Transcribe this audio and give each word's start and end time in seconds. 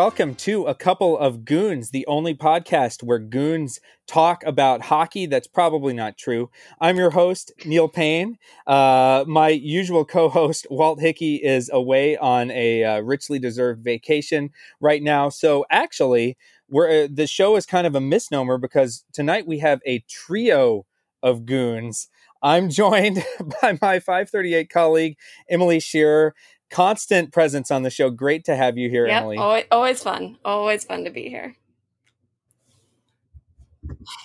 welcome 0.00 0.34
to 0.34 0.64
a 0.64 0.74
couple 0.74 1.18
of 1.18 1.44
Goons, 1.44 1.90
the 1.90 2.06
only 2.06 2.34
podcast 2.34 3.02
where 3.02 3.18
goons 3.18 3.80
talk 4.06 4.42
about 4.46 4.80
hockey. 4.80 5.26
That's 5.26 5.46
probably 5.46 5.92
not 5.92 6.16
true. 6.16 6.48
I'm 6.80 6.96
your 6.96 7.10
host, 7.10 7.52
Neil 7.66 7.86
Paine. 7.86 8.38
Uh, 8.66 9.26
my 9.28 9.50
usual 9.50 10.06
co 10.06 10.30
host, 10.30 10.66
Walt 10.70 11.02
Hickey, 11.02 11.36
is 11.36 11.68
away 11.70 12.16
on 12.16 12.50
a 12.50 12.82
uh, 12.82 13.00
richly 13.00 13.38
deserved 13.38 13.84
vacation 13.84 14.48
right 14.80 15.02
now. 15.02 15.28
So 15.28 15.66
actually, 15.68 16.38
we're, 16.70 17.04
uh, 17.04 17.08
the 17.12 17.26
show 17.26 17.56
is 17.56 17.66
kind 17.66 17.86
of 17.86 17.94
a 17.94 18.00
misnomer 18.00 18.56
because 18.56 19.04
tonight 19.12 19.46
we 19.46 19.58
have 19.58 19.80
a 19.86 20.02
trio 20.08 20.86
of 21.22 21.44
goons. 21.44 22.08
I'm 22.42 22.70
joined 22.70 23.22
by 23.62 23.76
my 23.82 24.00
538 24.00 24.70
colleague, 24.70 25.18
Emily 25.50 25.78
Scherer 25.78 26.34
constant 26.70 27.32
presence 27.32 27.70
on 27.70 27.82
the 27.82 27.90
show. 27.90 28.10
Great 28.10 28.44
to 28.44 28.56
have 28.56 28.78
you 28.78 28.88
here, 28.88 29.06
yep, 29.06 29.22
Emily. 29.22 29.36
Always, 29.36 29.64
always 29.70 30.02
fun. 30.02 30.38
Always 30.44 30.84
fun 30.84 31.04
to 31.04 31.10
be 31.10 31.28
here. 31.28 31.54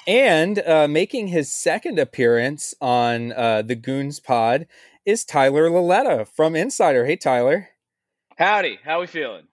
And 0.07 0.59
uh, 0.59 0.87
making 0.87 1.27
his 1.27 1.51
second 1.51 1.99
appearance 1.99 2.73
on 2.79 3.33
uh, 3.33 3.61
the 3.63 3.75
Goons 3.75 4.19
Pod 4.19 4.67
is 5.05 5.25
Tyler 5.25 5.69
Lauletta 5.69 6.25
from 6.25 6.55
Insider. 6.55 7.05
Hey, 7.05 7.15
Tyler. 7.15 7.69
Howdy. 8.37 8.79
How 8.83 9.01
we 9.01 9.07
feeling? 9.07 9.47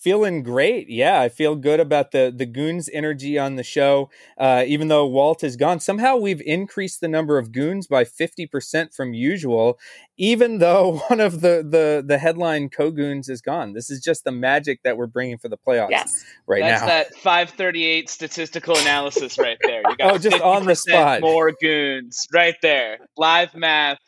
Feeling 0.00 0.42
great. 0.42 0.88
Yeah, 0.88 1.20
I 1.20 1.28
feel 1.28 1.56
good 1.56 1.80
about 1.80 2.12
the 2.12 2.32
the 2.34 2.46
goons 2.46 2.88
energy 2.92 3.38
on 3.38 3.56
the 3.56 3.62
show. 3.62 4.10
Uh, 4.38 4.64
even 4.66 4.88
though 4.88 5.06
Walt 5.06 5.42
is 5.44 5.56
gone, 5.56 5.80
somehow 5.80 6.16
we've 6.16 6.42
increased 6.42 7.00
the 7.00 7.08
number 7.08 7.38
of 7.38 7.52
goons 7.52 7.86
by 7.86 8.04
fifty 8.04 8.46
percent 8.46 8.92
from 8.94 9.14
usual. 9.14 9.78
Even 10.16 10.58
though 10.58 10.98
one 11.08 11.20
of 11.20 11.40
the 11.40 11.66
the 11.68 12.02
the 12.06 12.18
headline 12.18 12.68
co 12.68 12.90
goons 12.90 13.28
is 13.28 13.40
gone, 13.40 13.72
this 13.72 13.90
is 13.90 14.00
just 14.00 14.24
the 14.24 14.32
magic 14.32 14.80
that 14.84 14.96
we're 14.96 15.06
bringing 15.06 15.38
for 15.38 15.48
the 15.48 15.58
playoffs. 15.58 15.90
Yes. 15.90 16.24
right 16.46 16.62
That's 16.62 16.80
now. 16.82 16.86
that 16.86 17.14
538 17.16 18.08
statistical 18.08 18.76
analysis 18.78 19.38
right 19.38 19.58
there. 19.62 19.82
You 19.88 19.96
got 19.96 20.12
Oh, 20.14 20.18
just 20.18 20.40
on 20.40 20.66
the 20.66 20.74
spot. 20.74 21.20
More 21.20 21.52
goons 21.60 22.26
right 22.32 22.56
there. 22.62 22.98
Live 23.16 23.54
math. 23.54 23.98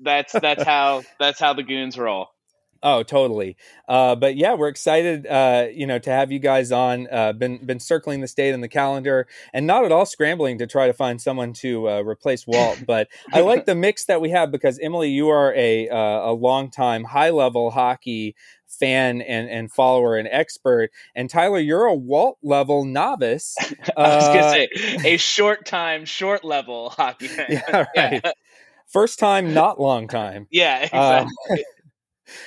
That's 0.00 0.32
that's 0.32 0.62
how 0.64 1.02
that's 1.18 1.38
how 1.40 1.52
the 1.54 1.62
goons 1.62 1.98
roll. 1.98 2.28
Oh, 2.82 3.02
totally. 3.02 3.56
Uh, 3.88 4.14
but 4.16 4.36
yeah, 4.36 4.54
we're 4.54 4.68
excited, 4.68 5.26
uh, 5.26 5.66
you 5.72 5.86
know, 5.86 5.98
to 5.98 6.10
have 6.10 6.32
you 6.32 6.38
guys 6.38 6.72
on. 6.72 7.06
Uh, 7.10 7.32
been 7.32 7.64
been 7.64 7.78
circling 7.80 8.20
the 8.20 8.28
state 8.28 8.54
in 8.54 8.60
the 8.60 8.68
calendar, 8.68 9.26
and 9.52 9.66
not 9.66 9.84
at 9.84 9.92
all 9.92 10.04
scrambling 10.06 10.58
to 10.58 10.66
try 10.66 10.86
to 10.86 10.92
find 10.92 11.20
someone 11.20 11.52
to 11.54 11.88
uh, 11.88 12.02
replace 12.02 12.46
Walt. 12.46 12.84
But 12.86 13.08
I 13.32 13.40
like 13.40 13.64
the 13.66 13.74
mix 13.74 14.04
that 14.06 14.20
we 14.20 14.30
have 14.30 14.50
because 14.50 14.78
Emily, 14.80 15.10
you 15.10 15.28
are 15.28 15.52
a 15.54 15.88
uh, 15.88 16.30
a 16.30 16.32
longtime 16.32 17.04
high 17.04 17.30
level 17.30 17.70
hockey 17.70 18.34
fan 18.66 19.20
and 19.22 19.48
and 19.48 19.70
follower 19.72 20.16
and 20.16 20.28
expert, 20.30 20.90
and 21.14 21.28
Tyler, 21.30 21.58
you're 21.58 21.84
a 21.86 21.94
Walt 21.94 22.38
level 22.42 22.84
novice. 22.84 23.56
I 24.02 24.16
was 24.16 24.28
Uh, 24.28 24.28
gonna 24.28 24.44
say 24.44 24.68
a 25.04 25.16
short 25.16 25.64
time, 25.66 26.04
short 26.04 26.44
level 26.44 26.90
hockey 26.90 27.28
fan. 27.28 27.48
Yeah, 27.48 27.60
right. 27.96 28.22
First 28.86 29.18
time, 29.18 29.52
not 29.52 29.80
long 29.80 30.08
time. 30.08 30.48
Yeah, 30.50 30.88
Uh, 30.92 31.26
exactly. 31.32 31.64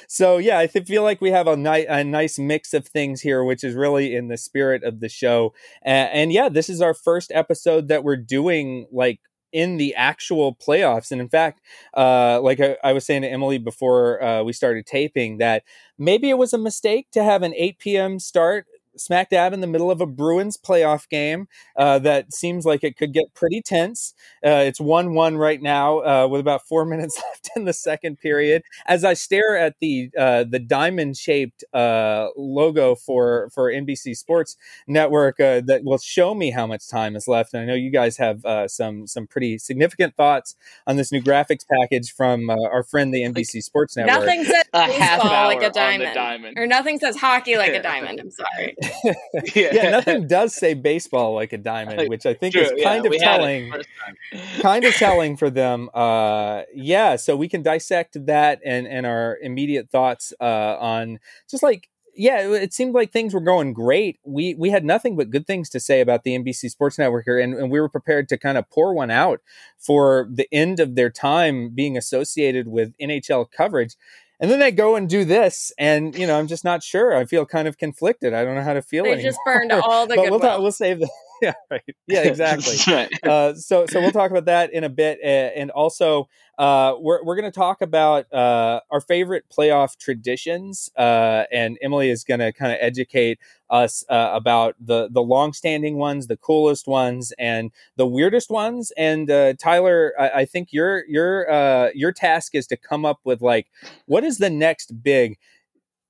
So 0.07 0.37
yeah, 0.37 0.57
I 0.59 0.67
feel 0.67 1.03
like 1.03 1.21
we 1.21 1.31
have 1.31 1.47
a, 1.47 1.57
ni- 1.57 1.85
a 1.85 2.03
nice 2.03 2.39
mix 2.39 2.73
of 2.73 2.87
things 2.87 3.21
here, 3.21 3.43
which 3.43 3.63
is 3.63 3.75
really 3.75 4.15
in 4.15 4.27
the 4.27 4.37
spirit 4.37 4.83
of 4.83 4.99
the 4.99 5.09
show. 5.09 5.53
And 5.83 6.31
yeah, 6.31 6.49
this 6.49 6.69
is 6.69 6.81
our 6.81 6.93
first 6.93 7.31
episode 7.33 7.87
that 7.89 8.03
we're 8.03 8.15
doing 8.17 8.87
like 8.91 9.19
in 9.51 9.77
the 9.77 9.95
actual 9.95 10.53
playoffs. 10.53 11.11
And 11.11 11.21
in 11.21 11.29
fact, 11.29 11.61
uh, 11.95 12.41
like 12.41 12.59
I, 12.59 12.75
I 12.83 12.91
was 12.91 13.05
saying 13.05 13.21
to 13.21 13.31
Emily 13.31 13.57
before 13.57 14.21
uh, 14.21 14.43
we 14.43 14.51
started 14.51 14.85
taping, 14.85 15.37
that 15.37 15.63
maybe 15.97 16.29
it 16.29 16.37
was 16.37 16.51
a 16.51 16.57
mistake 16.57 17.07
to 17.11 17.23
have 17.23 17.41
an 17.41 17.53
8 17.55 17.79
p.m. 17.79 18.19
start. 18.19 18.65
Smack 18.97 19.29
dab 19.29 19.53
in 19.53 19.61
the 19.61 19.67
middle 19.67 19.91
of 19.91 20.01
a 20.01 20.05
Bruins 20.05 20.57
playoff 20.57 21.09
game 21.09 21.47
uh, 21.75 21.99
that 21.99 22.33
seems 22.33 22.65
like 22.65 22.83
it 22.83 22.97
could 22.97 23.13
get 23.13 23.33
pretty 23.33 23.61
tense. 23.61 24.13
Uh, 24.45 24.63
it's 24.65 24.79
1 24.79 25.13
1 25.13 25.37
right 25.37 25.61
now 25.61 25.99
uh, 25.99 26.27
with 26.27 26.41
about 26.41 26.67
four 26.67 26.85
minutes 26.85 27.21
left 27.29 27.49
in 27.55 27.65
the 27.65 27.73
second 27.73 28.19
period 28.19 28.63
as 28.85 29.03
I 29.03 29.13
stare 29.13 29.57
at 29.57 29.75
the 29.79 30.09
uh, 30.17 30.43
the 30.43 30.59
diamond 30.59 31.17
shaped 31.17 31.63
uh, 31.73 32.27
logo 32.37 32.95
for 32.95 33.49
for 33.53 33.71
NBC 33.71 34.15
Sports 34.15 34.57
Network 34.87 35.39
uh, 35.39 35.61
that 35.65 35.83
will 35.83 35.97
show 35.97 36.33
me 36.35 36.51
how 36.51 36.67
much 36.67 36.87
time 36.87 37.15
is 37.15 37.27
left, 37.27 37.53
and 37.53 37.63
I 37.63 37.65
know 37.65 37.73
you 37.73 37.91
guys 37.91 38.17
have 38.17 38.45
uh, 38.45 38.67
some 38.67 39.07
some 39.07 39.27
pretty 39.27 39.57
significant 39.57 40.15
thoughts 40.15 40.55
on 40.87 40.97
this 40.97 41.11
new 41.11 41.21
graphics 41.21 41.65
package 41.69 42.13
from 42.13 42.49
uh, 42.49 42.55
our 42.71 42.83
friend 42.83 43.13
the 43.13 43.21
NBC 43.21 43.61
Sports 43.63 43.95
Network. 43.97 44.19
Nothing 44.19 44.43
says 44.43 44.63
a 44.73 44.81
half 44.81 45.21
baseball 45.21 45.31
hour 45.31 45.47
like 45.47 45.63
a 45.63 45.71
diamond. 45.71 46.13
diamond. 46.13 46.57
Or 46.57 46.67
nothing 46.67 46.99
says 46.99 47.17
hockey 47.17 47.57
like 47.57 47.73
a 47.73 47.81
diamond. 47.83 48.19
I'm 48.19 48.31
sorry. 48.31 48.75
yeah, 49.55 49.89
nothing 49.89 50.27
does 50.27 50.55
say 50.55 50.73
baseball 50.73 51.33
like 51.33 51.53
a 51.53 51.57
diamond, 51.57 52.09
which 52.09 52.25
I 52.25 52.33
think 52.33 52.53
True, 52.53 52.63
is 52.63 52.73
yeah, 52.75 52.83
kind 52.83 53.05
of 53.05 53.11
had 53.13 53.21
it 53.21 53.23
telling. 53.23 53.73
kind 54.61 54.85
of 54.85 54.93
telling 54.93 55.37
for 55.37 55.49
them. 55.49 55.89
Uh, 55.93 56.63
yeah, 56.73 57.15
so 57.15 57.35
we 57.35 57.47
can 57.47 57.61
dissect 57.61 58.25
that 58.25 58.59
and 58.65 58.87
and 58.87 59.05
our 59.05 59.37
immediate 59.41 59.89
thoughts 59.89 60.33
uh, 60.39 60.77
on 60.79 61.19
just 61.49 61.63
like 61.63 61.89
yeah, 62.17 62.49
it 62.49 62.73
seemed 62.73 62.93
like 62.93 63.11
things 63.11 63.33
were 63.33 63.41
going 63.41 63.73
great. 63.73 64.19
We 64.23 64.55
we 64.55 64.69
had 64.69 64.85
nothing 64.85 65.15
but 65.17 65.29
good 65.29 65.45
things 65.45 65.69
to 65.71 65.79
say 65.79 66.01
about 66.01 66.23
the 66.23 66.37
NBC 66.37 66.69
Sports 66.69 66.97
Network 66.97 67.25
here, 67.25 67.39
and, 67.39 67.53
and 67.53 67.69
we 67.69 67.79
were 67.79 67.89
prepared 67.89 68.29
to 68.29 68.37
kind 68.37 68.57
of 68.57 68.69
pour 68.69 68.93
one 68.93 69.11
out 69.11 69.41
for 69.77 70.29
the 70.31 70.47
end 70.51 70.79
of 70.79 70.95
their 70.95 71.09
time 71.09 71.71
being 71.75 71.97
associated 71.97 72.67
with 72.67 72.93
NHL 73.01 73.51
coverage. 73.51 73.95
And 74.39 74.51
then 74.51 74.59
they 74.59 74.71
go 74.71 74.95
and 74.95 75.07
do 75.07 75.23
this, 75.25 75.71
and 75.77 76.13
you 76.17 76.27
know, 76.27 76.37
I'm 76.37 76.47
just 76.47 76.63
not 76.65 76.83
sure. 76.83 77.15
I 77.15 77.23
feel 77.25 77.45
kind 77.45 77.67
of 77.67 77.77
conflicted. 77.77 78.33
I 78.33 78.43
don't 78.43 78.55
know 78.55 78.63
how 78.63 78.73
to 78.73 78.81
feel 78.81 79.05
They 79.05 79.13
anymore. 79.13 79.29
just 79.31 79.39
burned 79.45 79.71
all 79.71 80.05
the 80.07 80.15
but 80.15 80.23
good. 80.23 80.31
we'll, 80.31 80.39
talk, 80.41 80.59
we'll 80.59 80.71
save 80.73 80.99
the 80.99 81.09
yeah 81.41 81.53
right 81.69 81.81
yeah 82.07 82.21
exactly 82.23 82.81
Right. 82.87 83.09
uh, 83.25 83.53
so 83.55 83.85
so 83.85 84.01
we'll 84.01 84.11
talk 84.11 84.31
about 84.31 84.45
that 84.45 84.71
in 84.73 84.83
a 84.83 84.89
bit, 84.89 85.19
uh, 85.23 85.27
and 85.27 85.71
also 85.71 86.27
uh, 86.57 86.95
we're 86.99 87.23
we're 87.23 87.35
going 87.35 87.51
to 87.51 87.57
talk 87.57 87.81
about 87.81 88.31
uh, 88.33 88.79
our 88.91 89.01
favorite 89.01 89.45
playoff 89.49 89.97
traditions, 89.97 90.89
uh, 90.97 91.43
and 91.51 91.77
Emily 91.81 92.09
is 92.09 92.23
going 92.23 92.39
to 92.39 92.51
kind 92.51 92.71
of 92.71 92.77
educate 92.81 93.39
us 93.69 94.03
uh, 94.09 94.29
about 94.33 94.75
the 94.79 95.09
the 95.11 95.21
longstanding 95.21 95.97
ones, 95.97 96.27
the 96.27 96.37
coolest 96.37 96.87
ones, 96.87 97.33
and 97.37 97.71
the 97.95 98.05
weirdest 98.07 98.49
ones. 98.49 98.91
And 98.97 99.29
uh, 99.29 99.53
Tyler, 99.53 100.13
I, 100.19 100.29
I 100.41 100.45
think 100.45 100.71
your 100.73 101.05
your 101.07 101.49
uh, 101.51 101.89
your 101.93 102.11
task 102.11 102.55
is 102.55 102.67
to 102.67 102.77
come 102.77 103.05
up 103.05 103.19
with 103.23 103.41
like 103.41 103.67
what 104.05 104.23
is 104.23 104.37
the 104.37 104.49
next 104.49 105.03
big 105.03 105.37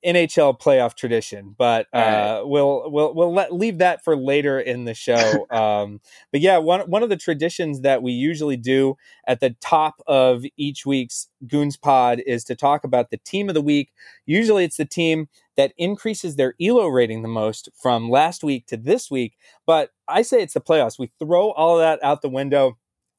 NHL 0.06 0.60
playoff 0.60 0.96
tradition, 0.96 1.56
but 1.58 1.88
uh, 1.94 1.98
right. 2.00 2.42
we'll 2.44 2.90
we'll 2.92 3.14
we'll 3.14 3.34
let 3.34 3.54
leave 3.54 3.80
that 3.80 4.04
for 4.04 4.16
later 4.16 4.60
in 4.60 4.86
the 4.86 4.94
show. 4.94 5.48
um, 5.52 6.00
but 6.32 6.42
yeah, 6.42 6.58
one 6.58 6.82
one 6.82 7.04
of 7.04 7.10
the 7.10 7.18
traditions 7.18 7.82
that 7.82 8.04
we 8.04 8.12
usually 8.12 8.58
do 8.58 8.96
at 9.28 9.40
the 9.40 9.56
top 9.62 10.02
of 10.08 10.44
each 10.58 10.86
week's 10.86 11.30
Goons 11.48 11.78
Pod 11.78 12.22
is 12.26 12.44
to 12.46 12.56
talk 12.56 12.84
about 12.84 13.10
the 13.10 13.18
team 13.18 13.50
of 13.50 13.56
the 13.56 13.62
week. 13.62 13.92
Usually, 14.26 14.64
it's 14.64 14.78
the 14.78 14.86
team 14.86 15.28
that 15.58 15.74
increases 15.78 16.36
their 16.36 16.54
ELO 16.62 16.88
rating 16.88 17.22
the 17.22 17.28
most 17.28 17.70
from 17.82 18.10
last 18.10 18.44
week 18.44 18.68
to 18.68 18.78
this 18.78 19.10
week. 19.10 19.38
But 19.66 19.92
I 20.08 20.22
say 20.22 20.42
it's 20.42 20.54
the 20.54 20.62
playoffs. 20.62 21.00
We 21.00 21.12
throw 21.20 21.52
all 21.52 21.76
of 21.76 21.82
that 21.82 22.04
out 22.04 22.22
the 22.22 22.30
window. 22.30 22.78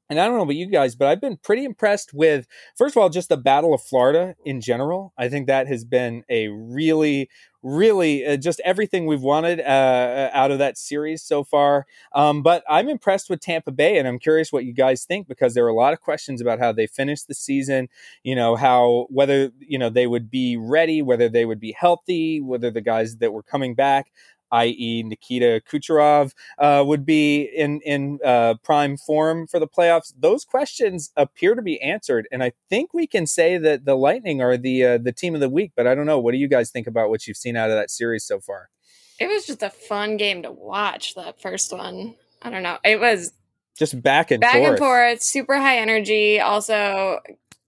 And 0.09 0.21
I 0.21 0.27
don't 0.27 0.37
know 0.37 0.45
about 0.45 0.55
you 0.55 0.67
guys, 0.67 0.95
but 0.95 1.09
I've 1.09 1.21
been 1.21 1.37
pretty 1.37 1.65
impressed 1.65 2.15
with, 2.15 2.47
first 2.77 2.97
of 2.97 3.03
all, 3.03 3.09
just 3.09 3.29
the 3.29 3.37
Battle 3.37 3.75
of 3.75 3.83
Florida 3.83 4.37
in 4.45 4.61
general. 4.61 5.13
I 5.19 5.29
think 5.29 5.49
that 5.49 5.67
has 5.67 5.85
been 5.85 6.23
a 6.31 6.47
really, 6.47 7.29
really 7.61 8.25
uh, 8.25 8.37
just 8.37 8.61
everything 8.65 9.07
we've 9.07 9.23
wanted 9.23 9.59
uh, 9.61 10.31
out 10.33 10.53
of 10.53 10.61
that 10.61 10.79
series 10.79 11.25
so 11.25 11.43
far. 11.43 11.87
Um, 12.15 12.45
but 12.45 12.63
I'm 12.69 12.89
impressed 12.89 13.29
with 13.29 13.41
Tampa 13.41 13.73
Bay, 13.73 13.99
and 13.99 14.07
I'm 14.07 14.21
curious 14.21 14.53
what 14.53 14.65
you 14.65 14.73
guys 14.73 15.05
think 15.05 15.27
because 15.27 15.55
there 15.55 15.65
are 15.65 15.69
a 15.69 15.75
lot 15.75 15.93
of 15.93 16.01
questions 16.01 16.41
about 16.41 16.61
how 16.61 16.71
they 16.71 16.87
finished 16.87 17.27
the 17.27 17.35
season. 17.35 17.89
You 18.23 18.37
know, 18.37 18.55
how 18.55 19.09
whether 19.11 19.51
you 19.59 19.79
know 19.79 19.91
they 19.91 20.07
would 20.07 20.31
be 20.31 20.57
ready, 20.57 21.03
whether 21.03 21.29
they 21.29 21.45
would 21.45 21.61
be 21.61 21.73
healthy, 21.73 22.41
whether 22.41 22.71
the 22.71 22.81
guys 22.81 23.17
that 23.17 23.33
were 23.33 23.43
coming 23.43 23.75
back 23.75 24.13
i.e., 24.53 25.03
Nikita 25.05 25.63
Kucherov, 25.71 26.33
uh, 26.59 26.85
would 26.87 27.05
be 27.05 27.43
in 27.43 27.81
in 27.83 28.19
uh, 28.25 28.55
prime 28.63 28.97
form 28.97 29.47
for 29.47 29.59
the 29.59 29.69
playoffs. 29.69 30.13
Those 30.19 30.45
questions 30.45 31.11
appear 31.17 31.55
to 31.55 31.63
be 31.63 31.81
answered, 31.81 32.29
and 32.31 32.43
I 32.43 32.53
think 32.71 32.95
we 32.95 33.07
can 33.07 33.27
say 33.27 33.59
that 33.59 33.85
the 33.85 33.97
Lightning 33.97 34.41
are 34.43 34.57
the 34.57 34.85
uh, 34.85 34.99
the 34.99 35.13
team 35.13 35.35
of 35.35 35.41
the 35.41 35.49
week. 35.51 35.73
But 35.77 35.87
I 35.87 35.95
don't 35.95 36.07
know. 36.07 36.19
What 36.19 36.33
do 36.33 36.39
you 36.39 36.49
guys 36.49 36.71
think 36.71 36.87
about 36.87 37.11
what 37.11 37.27
you've 37.27 37.37
seen 37.37 37.57
out 37.57 37.71
of 37.71 37.77
that 37.77 37.91
series 37.91 38.25
so 38.25 38.41
far? 38.41 38.71
It 39.19 39.29
was 39.29 39.47
just 39.47 39.63
a 39.63 39.71
fun 39.71 40.17
game 40.19 40.43
to 40.43 40.53
watch. 40.53 41.15
That 41.15 41.41
first 41.41 41.73
one. 41.73 42.15
I 42.43 42.51
don't 42.51 42.63
know. 42.63 42.79
It 42.85 43.01
was 43.01 43.33
Just 43.79 44.01
back 44.03 44.31
and 44.31 44.41
back 44.41 44.55
forth. 44.55 44.69
and 44.69 44.79
forth, 44.79 45.23
super 45.23 45.57
high 45.57 45.79
energy. 45.79 46.39
Also, 46.39 47.21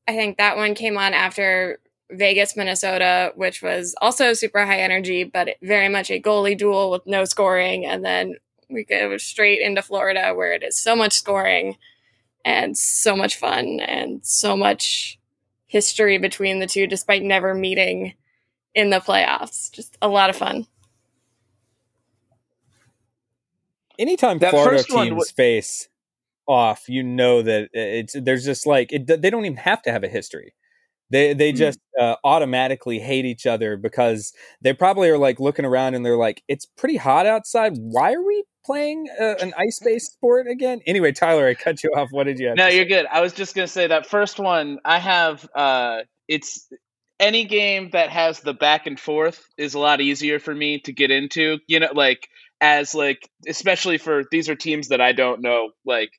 I 0.07 0.13
think 0.15 0.37
that 0.37 0.57
one 0.57 0.75
came 0.75 0.99
on 0.99 1.15
after 1.15 1.79
Vegas, 2.11 2.57
Minnesota, 2.57 3.33
which 3.35 3.63
was 3.63 3.95
also 4.01 4.33
super 4.33 4.65
high 4.65 4.79
energy, 4.79 5.25
but 5.25 5.57
very 5.63 5.89
much 5.89 6.11
a 6.11 6.21
goalie 6.21 6.57
duel 6.57 6.91
with 6.91 7.07
no 7.07 7.25
scoring. 7.25 7.87
And 7.87 8.05
then 8.05 8.37
we 8.71 8.85
go 8.85 9.17
straight 9.19 9.61
into 9.61 9.83
Florida, 9.83 10.33
where 10.35 10.53
it 10.53 10.63
is 10.63 10.79
so 10.79 10.97
much 10.97 11.13
scoring 11.13 11.77
and 12.45 12.77
so 12.77 13.15
much 13.17 13.37
fun 13.37 13.81
and 13.81 14.25
so 14.25 14.57
much 14.57 15.19
history 15.67 16.19
between 16.19 16.61
the 16.61 16.67
two, 16.67 16.87
despite 16.87 17.23
never 17.23 17.55
meeting 17.55 18.15
in 18.75 18.91
the 18.91 19.01
playoffs. 19.01 19.71
Just 19.71 19.99
a 20.01 20.09
lot 20.09 20.31
of 20.31 20.37
fun. 20.37 20.67
anytime 23.99 24.39
That 24.39 24.51
Florida 24.51 24.79
first 24.79 24.91
teams 24.91 25.17
wa- 25.17 25.25
face 25.37 25.89
off, 26.47 26.89
you 26.89 27.03
know 27.03 27.43
that 27.43 27.71
it's 27.73 28.15
there's 28.15 28.45
just 28.45 28.67
like 28.67 28.93
it, 28.93 29.07
they 29.07 29.31
don't 29.31 29.45
even 29.45 29.59
have 29.59 29.83
to 29.83 29.93
have 29.93 30.05
a 30.05 30.09
history. 30.09 30.55
They 31.11 31.33
they 31.35 31.51
Hmm. 31.53 31.57
just 31.57 31.79
uh, 32.01 32.17
automatically 32.25 32.99
hate 32.99 33.25
each 33.25 33.47
other 33.47 33.77
because 33.77 34.33
they 34.61 34.73
probably 34.73 35.09
are 35.11 35.19
like 35.19 35.41
looking 35.41 35.65
around 35.65 35.95
and 35.95 36.05
they're 36.05 36.17
like, 36.17 36.43
it's 36.49 36.67
pretty 36.67 36.97
hot 36.97 37.27
outside. 37.27 37.73
Why 37.79 38.13
are 38.15 38.23
we 38.23 38.45
playing 38.67 39.07
uh, 39.21 39.35
an 39.41 39.55
ice 39.57 39.81
based 39.85 40.13
sport 40.13 40.47
again? 40.49 40.81
Anyway, 40.87 41.13
Tyler, 41.13 41.47
I 41.49 41.55
cut 41.55 41.83
you 41.83 41.91
off. 41.97 42.09
What 42.11 42.25
did 42.25 42.39
you 42.39 42.49
have? 42.49 42.57
No, 42.57 42.67
you're 42.69 42.85
good. 42.85 43.07
I 43.11 43.21
was 43.21 43.33
just 43.33 43.55
gonna 43.55 43.67
say 43.69 43.87
that 43.87 44.07
first 44.07 44.39
one. 44.39 44.79
I 44.85 44.99
have. 44.99 45.49
uh 45.55 46.03
It's 46.29 46.69
any 47.21 47.45
game 47.47 47.91
that 47.91 48.11
has 48.11 48.41
the 48.41 48.55
back 48.55 48.87
and 48.87 48.99
forth 49.01 49.43
is 49.57 49.75
a 49.75 49.79
lot 49.81 50.01
easier 50.01 50.39
for 50.39 50.55
me 50.55 50.79
to 50.81 50.93
get 50.93 51.11
into. 51.11 51.59
You 51.67 51.81
know, 51.81 51.89
like 51.95 52.29
as 52.61 52.95
like 52.95 53.29
especially 53.49 53.99
for 53.99 54.25
these 54.31 54.49
are 54.49 54.55
teams 54.57 54.89
that 54.89 55.01
I 55.01 55.13
don't 55.13 55.41
know. 55.41 55.71
Like, 55.85 56.11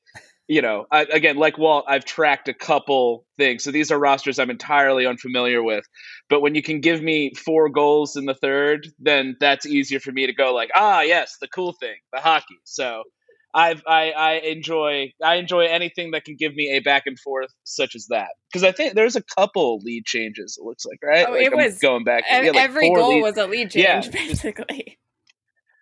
you 0.50 0.60
know, 0.60 0.84
I, 0.90 1.02
again, 1.12 1.36
like 1.36 1.56
Walt, 1.58 1.84
I've 1.88 2.04
tracked 2.04 2.48
a 2.48 2.54
couple 2.54 3.24
things. 3.38 3.62
So 3.64 3.70
these 3.70 3.90
are 3.92 3.98
rosters 3.98 4.38
I'm 4.40 4.50
entirely 4.50 5.06
unfamiliar 5.06 5.62
with. 5.62 5.84
But 6.28 6.40
when 6.40 6.54
you 6.56 6.62
can 6.62 6.80
give 6.80 7.00
me 7.00 7.32
four 7.34 7.68
goals 7.68 8.16
in 8.16 8.26
the 8.26 8.34
third, 8.34 8.88
then 8.98 9.36
that's 9.40 9.64
easier 9.64 10.00
for 10.00 10.10
me 10.12 10.26
to 10.26 10.32
go 10.34 10.52
like, 10.52 10.70
ah, 10.74 11.02
yes, 11.02 11.36
the 11.40 11.48
cool 11.48 11.72
thing, 11.80 11.96
the 12.12 12.20
hockey. 12.20 12.58
So. 12.64 13.04
I've 13.52 13.82
I, 13.84 14.12
I 14.12 14.32
enjoy 14.34 15.12
I 15.20 15.34
enjoy 15.34 15.62
anything 15.66 16.12
that 16.12 16.22
can 16.24 16.36
give 16.38 16.54
me 16.54 16.70
a 16.70 16.78
back 16.78 17.02
and 17.06 17.18
forth 17.18 17.50
such 17.64 17.96
as 17.96 18.06
that 18.10 18.28
because 18.48 18.62
I 18.62 18.70
think 18.70 18.94
there's 18.94 19.16
a 19.16 19.22
couple 19.36 19.80
lead 19.82 20.04
changes. 20.06 20.56
It 20.56 20.64
looks 20.64 20.84
like 20.86 21.00
right. 21.02 21.26
Oh, 21.28 21.32
Like, 21.32 21.42
it 21.48 21.52
I'm 21.52 21.58
was- 21.58 21.78
going 21.78 22.04
back. 22.04 22.22
Ev- 22.30 22.44
yeah, 22.44 22.50
like 22.52 22.60
Every 22.62 22.94
goal 22.94 23.08
lead- 23.16 23.22
was 23.22 23.36
a 23.38 23.48
lead 23.48 23.74
Yeah. 23.74 24.02
change, 24.02 24.12
basically. 24.28 25.00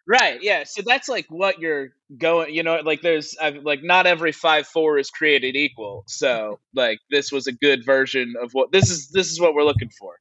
Right. 0.08 0.42
Yeah, 0.42 0.64
so 0.64 0.82
that's 0.86 1.08
like 1.08 1.26
what 1.30 1.60
you're 1.60 1.90
going. 2.18 2.54
You 2.54 2.64
know, 2.64 2.80
like 2.84 3.02
there's 3.02 3.36
I've, 3.40 3.64
like 3.64 3.84
not 3.84 4.06
every 4.08 4.32
five 4.32 4.66
four 4.68 4.98
is 4.98 5.10
created 5.10 5.56
equal. 5.56 6.04
So 6.08 6.60
like 6.74 7.00
this 7.10 7.32
was 7.32 7.48
a 7.48 7.52
good 7.52 7.86
version 7.86 8.34
of 8.42 8.52
what 8.54 8.72
this 8.72 8.90
is. 8.90 9.10
This 9.10 9.30
is 9.30 9.40
what 9.40 9.54
we're 9.54 9.64
looking 9.64 9.90
for. 9.90 10.16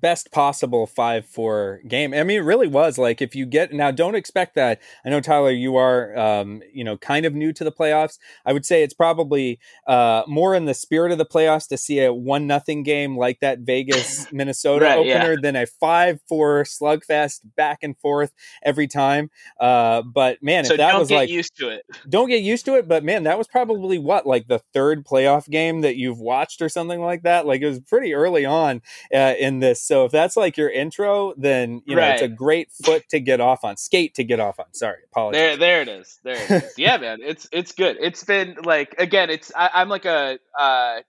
Best 0.00 0.30
possible 0.32 0.86
five 0.86 1.26
four 1.26 1.80
game. 1.86 2.14
I 2.14 2.22
mean, 2.24 2.38
it 2.38 2.44
really 2.44 2.68
was 2.68 2.98
like 2.98 3.20
if 3.20 3.34
you 3.34 3.46
get 3.46 3.72
now, 3.72 3.90
don't 3.90 4.14
expect 4.14 4.54
that. 4.56 4.80
I 5.04 5.10
know 5.10 5.20
Tyler, 5.20 5.50
you 5.50 5.76
are 5.76 6.16
um, 6.18 6.62
you 6.72 6.84
know 6.84 6.96
kind 6.96 7.26
of 7.26 7.34
new 7.34 7.52
to 7.52 7.64
the 7.64 7.72
playoffs. 7.72 8.18
I 8.44 8.52
would 8.52 8.64
say 8.64 8.82
it's 8.82 8.94
probably 8.94 9.58
uh, 9.86 10.22
more 10.26 10.54
in 10.54 10.64
the 10.64 10.74
spirit 10.74 11.12
of 11.12 11.18
the 11.18 11.26
playoffs 11.26 11.68
to 11.68 11.76
see 11.76 12.00
a 12.00 12.12
one 12.12 12.46
nothing 12.46 12.82
game 12.82 13.16
like 13.16 13.40
that 13.40 13.60
Vegas 13.60 14.30
Minnesota 14.32 14.84
Right, 14.84 15.06
yeah. 15.06 15.18
opener 15.18 15.40
than 15.40 15.56
a 15.56 15.66
five 15.66 16.20
four 16.28 16.64
slugfest 16.64 17.40
back 17.56 17.78
and 17.82 17.96
forth 17.98 18.32
every 18.62 18.86
time. 18.86 19.30
Uh, 19.60 20.02
but 20.02 20.42
man, 20.42 20.64
so 20.64 20.74
if 20.74 20.78
that 20.78 20.92
don't 20.92 21.00
was 21.00 21.08
get 21.08 21.16
like 21.16 21.30
used 21.30 21.56
to 21.56 21.68
it. 21.68 21.84
don't 22.08 22.28
get 22.28 22.42
used 22.42 22.64
to 22.64 22.74
it 22.74 22.88
but 22.88 23.04
man 23.04 23.24
that 23.24 23.38
was 23.38 23.46
probably 23.46 23.98
what 23.98 24.26
like 24.26 24.46
the 24.48 24.58
third 24.72 25.04
playoff 25.04 25.48
game 25.48 25.80
that 25.82 25.96
you've 25.96 26.18
watched 26.20 26.62
or 26.62 26.68
something 26.68 27.00
like 27.00 27.22
that 27.22 27.46
like 27.46 27.60
it 27.62 27.66
was 27.68 27.80
pretty 27.80 28.14
early 28.14 28.44
on 28.44 28.80
uh, 29.14 29.34
in 29.38 29.60
this 29.60 29.82
so 29.90 30.04
if 30.04 30.12
that's 30.12 30.36
like 30.36 30.56
your 30.56 30.70
intro 30.70 31.34
then 31.36 31.82
you 31.84 31.96
know 31.96 32.02
it's 32.02 32.22
a 32.22 32.28
great 32.28 32.70
foot 32.84 33.02
to 33.08 33.18
get 33.18 33.40
off 33.40 33.64
on 33.64 33.76
skate 33.76 34.14
to 34.14 34.22
get 34.22 34.38
off 34.38 34.60
on 34.60 34.66
sorry 34.72 34.98
apologies 35.10 35.40
There, 35.40 35.56
there 35.56 35.82
it 35.82 35.88
is. 35.88 36.20
There 36.22 36.36
it 36.36 36.64
is. 36.64 36.74
yeah, 36.76 36.96
man, 36.96 37.18
it's 37.22 37.48
it's 37.50 37.72
good. 37.72 37.96
It's 38.00 38.22
been 38.22 38.56
like 38.62 38.94
again, 38.98 39.30
it's 39.30 39.50
I, 39.54 39.70
I'm 39.74 39.88
like 39.88 40.04
a 40.04 40.38
uh, 40.58 41.00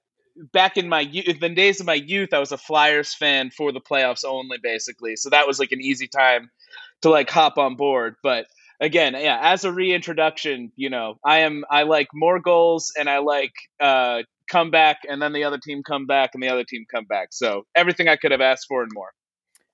back 0.51 0.77
in 0.77 0.89
my 0.89 1.01
youth, 1.01 1.39
the 1.39 1.49
days 1.49 1.79
of 1.79 1.85
my 1.85 1.93
youth, 1.93 2.33
I 2.33 2.39
was 2.39 2.51
a 2.51 2.57
Flyers 2.57 3.13
fan 3.13 3.51
for 3.51 3.71
the 3.71 3.81
playoffs 3.81 4.23
only, 4.25 4.57
basically. 4.57 5.15
So 5.15 5.29
that 5.29 5.47
was 5.47 5.59
like 5.59 5.71
an 5.71 5.81
easy 5.81 6.07
time 6.07 6.49
to 7.01 7.09
like 7.09 7.29
hop 7.29 7.57
on 7.57 7.75
board. 7.75 8.15
But 8.23 8.47
again, 8.79 9.13
yeah, 9.13 9.39
as 9.41 9.63
a 9.63 9.71
reintroduction, 9.71 10.71
you 10.75 10.89
know, 10.89 11.15
I 11.23 11.39
am 11.39 11.65
I 11.69 11.83
like 11.83 12.07
more 12.13 12.39
goals 12.39 12.93
and 12.97 13.09
I 13.09 13.19
like 13.19 13.53
uh, 13.79 14.23
come 14.51 14.69
back 14.69 14.97
and 15.09 15.21
then 15.21 15.31
the 15.33 15.43
other 15.45 15.57
team 15.57 15.81
come 15.83 16.05
back 16.05 16.31
and 16.33 16.43
the 16.43 16.49
other 16.49 16.65
team 16.65 16.83
come 16.93 17.05
back. 17.05 17.29
So 17.31 17.63
everything 17.75 18.07
I 18.07 18.17
could 18.17 18.31
have 18.31 18.41
asked 18.51 18.65
for 18.67 18.83
and 18.83 18.91
more. 18.93 19.11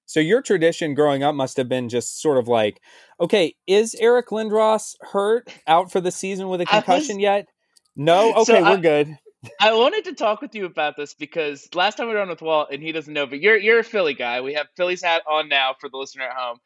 so 0.05 0.19
your 0.21 0.41
tradition 0.41 0.93
growing 0.93 1.21
up 1.23 1.35
must 1.35 1.57
have 1.57 1.67
been 1.67 1.89
just 1.89 2.21
sort 2.21 2.37
of 2.37 2.47
like 2.47 2.79
okay 3.19 3.45
is 3.67 3.93
eric 3.99 4.27
lindros 4.29 4.95
hurt 5.13 5.43
out 5.67 5.91
for 5.91 5.99
the 5.99 6.11
season 6.11 6.47
with 6.47 6.61
a 6.61 6.65
I 6.71 6.77
was- 6.77 6.85
concussion 6.85 7.19
yet 7.19 7.47
no 7.95 8.33
okay 8.41 8.59
I- 8.61 8.69
we're 8.71 8.77
good 8.93 9.17
I 9.61 9.73
wanted 9.73 10.03
to 10.05 10.13
talk 10.13 10.41
with 10.41 10.55
you 10.55 10.65
about 10.65 10.95
this 10.97 11.13
because 11.13 11.67
last 11.75 11.95
time 11.97 12.07
we 12.07 12.13
were 12.15 12.19
on 12.21 12.27
with 12.29 12.41
Walt, 12.41 12.69
and 12.71 12.81
he 12.81 12.91
doesn't 12.91 13.13
know, 13.13 13.27
but 13.27 13.39
you're 13.39 13.55
you're 13.55 13.79
a 13.79 13.83
Philly 13.83 14.15
guy. 14.15 14.41
We 14.41 14.55
have 14.55 14.67
Philly's 14.75 15.03
hat 15.03 15.21
on 15.29 15.47
now 15.47 15.75
for 15.79 15.89
the 15.89 15.97
listener 15.97 16.23
at 16.23 16.35
home, 16.35 16.57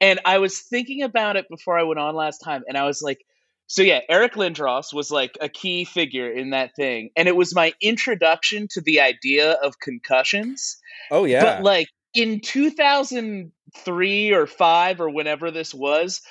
and 0.00 0.20
I 0.26 0.36
was 0.38 0.60
thinking 0.60 1.02
about 1.02 1.36
it 1.36 1.46
before 1.48 1.78
I 1.78 1.84
went 1.84 1.98
on 1.98 2.14
last 2.14 2.38
time, 2.38 2.62
and 2.68 2.76
I 2.76 2.84
was 2.84 3.00
like, 3.02 3.18
so 3.68 3.82
yeah, 3.82 4.00
Eric 4.08 4.32
Lindros 4.32 4.94
was 4.94 5.10
like 5.10 5.36
a 5.42 5.48
key 5.48 5.84
figure 5.84 6.30
in 6.30 6.50
that 6.50 6.74
thing, 6.74 7.10
and 7.16 7.28
it 7.28 7.36
was 7.36 7.54
my 7.54 7.74
introduction 7.82 8.66
to 8.70 8.80
the 8.80 9.00
idea 9.00 9.52
of 9.52 9.78
concussions. 9.78 10.78
oh 11.10 11.24
yeah. 11.24 11.42
But 11.42 11.62
like 11.62 11.88
in 12.14 12.40
2003 12.40 14.32
or 14.32 14.46
5 14.46 15.00
or 15.00 15.10
whenever 15.10 15.50
this 15.50 15.74
was, 15.74 16.22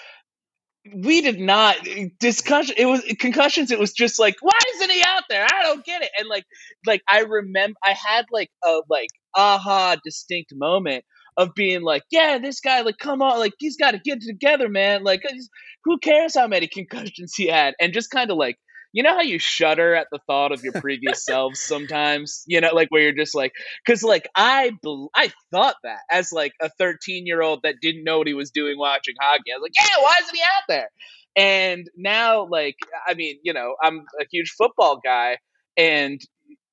we 0.96 1.22
did 1.22 1.40
not 1.40 1.76
discussion 2.20 2.74
it 2.78 2.86
was 2.86 3.04
concussions 3.20 3.72
it 3.72 3.80
was 3.80 3.92
just 3.92 4.20
like 4.20 4.38
why 4.42 4.58
isn't 4.76 4.92
he 4.92 5.04
out 5.06 5.24
there? 5.30 5.46
I 5.46 5.64
don't 5.64 5.86
get 5.86 6.02
it. 6.02 6.10
And 6.18 6.28
like 6.28 6.46
like 6.86 7.02
i 7.10 7.20
remember 7.20 7.78
i 7.84 7.92
had 7.92 8.26
like 8.32 8.50
a 8.64 8.80
like 8.90 9.10
aha 9.36 9.98
distinct 10.04 10.54
moment 10.56 11.04
of 11.38 11.54
being 11.56 11.84
like 11.84 12.04
yeah 12.10 12.40
this 12.40 12.60
guy 12.60 12.82
like 12.82 12.98
come 12.98 13.22
on 13.22 13.38
like 13.38 13.54
he's 13.60 13.78
got 13.78 13.92
to 13.92 14.00
get 14.00 14.20
together 14.22 14.68
man 14.68 15.04
like 15.04 15.22
uh, 15.24 15.34
who 15.88 15.98
cares 15.98 16.36
how 16.36 16.48
many 16.48 16.68
concussions 16.72 17.34
he 17.36 17.48
had? 17.48 17.74
And 17.80 17.94
just 17.94 18.12
kind 18.12 18.30
of 18.30 18.38
like 18.38 18.58
you 18.94 19.04
know 19.04 19.14
how 19.14 19.22
you 19.22 19.38
shudder 19.38 19.94
at 19.94 20.08
the 20.12 20.20
thought 20.28 20.52
of 20.52 20.64
your 20.64 20.74
previous 20.74 21.26
selves 21.26 21.60
sometimes? 21.60 22.44
You 22.46 22.62
know 22.62 22.74
like 22.74 22.90
where 22.90 23.02
you're 23.02 23.14
just 23.14 23.36
like 23.36 23.54
because 23.86 24.04
like 24.04 24.28
i 24.36 24.72
bel 24.84 25.10
i 25.16 25.32
thought 25.52 25.76
that 25.84 26.00
as 26.12 26.32
like 26.32 26.54
a 26.62 26.70
13 26.78 27.26
year 27.26 27.42
old 27.42 27.62
that 27.64 27.76
didn't 27.82 28.04
know 28.04 28.20
what 28.20 28.28
he 28.28 28.34
was 28.34 28.52
doing 28.52 28.78
watching 28.78 29.16
hockey. 29.20 29.52
I 29.54 29.58
was 29.58 29.64
like 29.64 29.74
yeah 29.76 30.02
why 30.04 30.18
isn't 30.22 30.36
he 30.36 30.42
out 30.42 30.64
there? 30.68 30.90
And 31.36 31.88
now 31.96 32.48
like 32.50 32.78
i 33.08 33.14
mean 33.14 33.40
you 33.44 33.54
know 33.54 33.76
i'm 33.82 34.00
a 34.20 34.26
huge 34.32 34.54
football 34.58 35.00
guy 35.04 35.38
and 35.78 36.20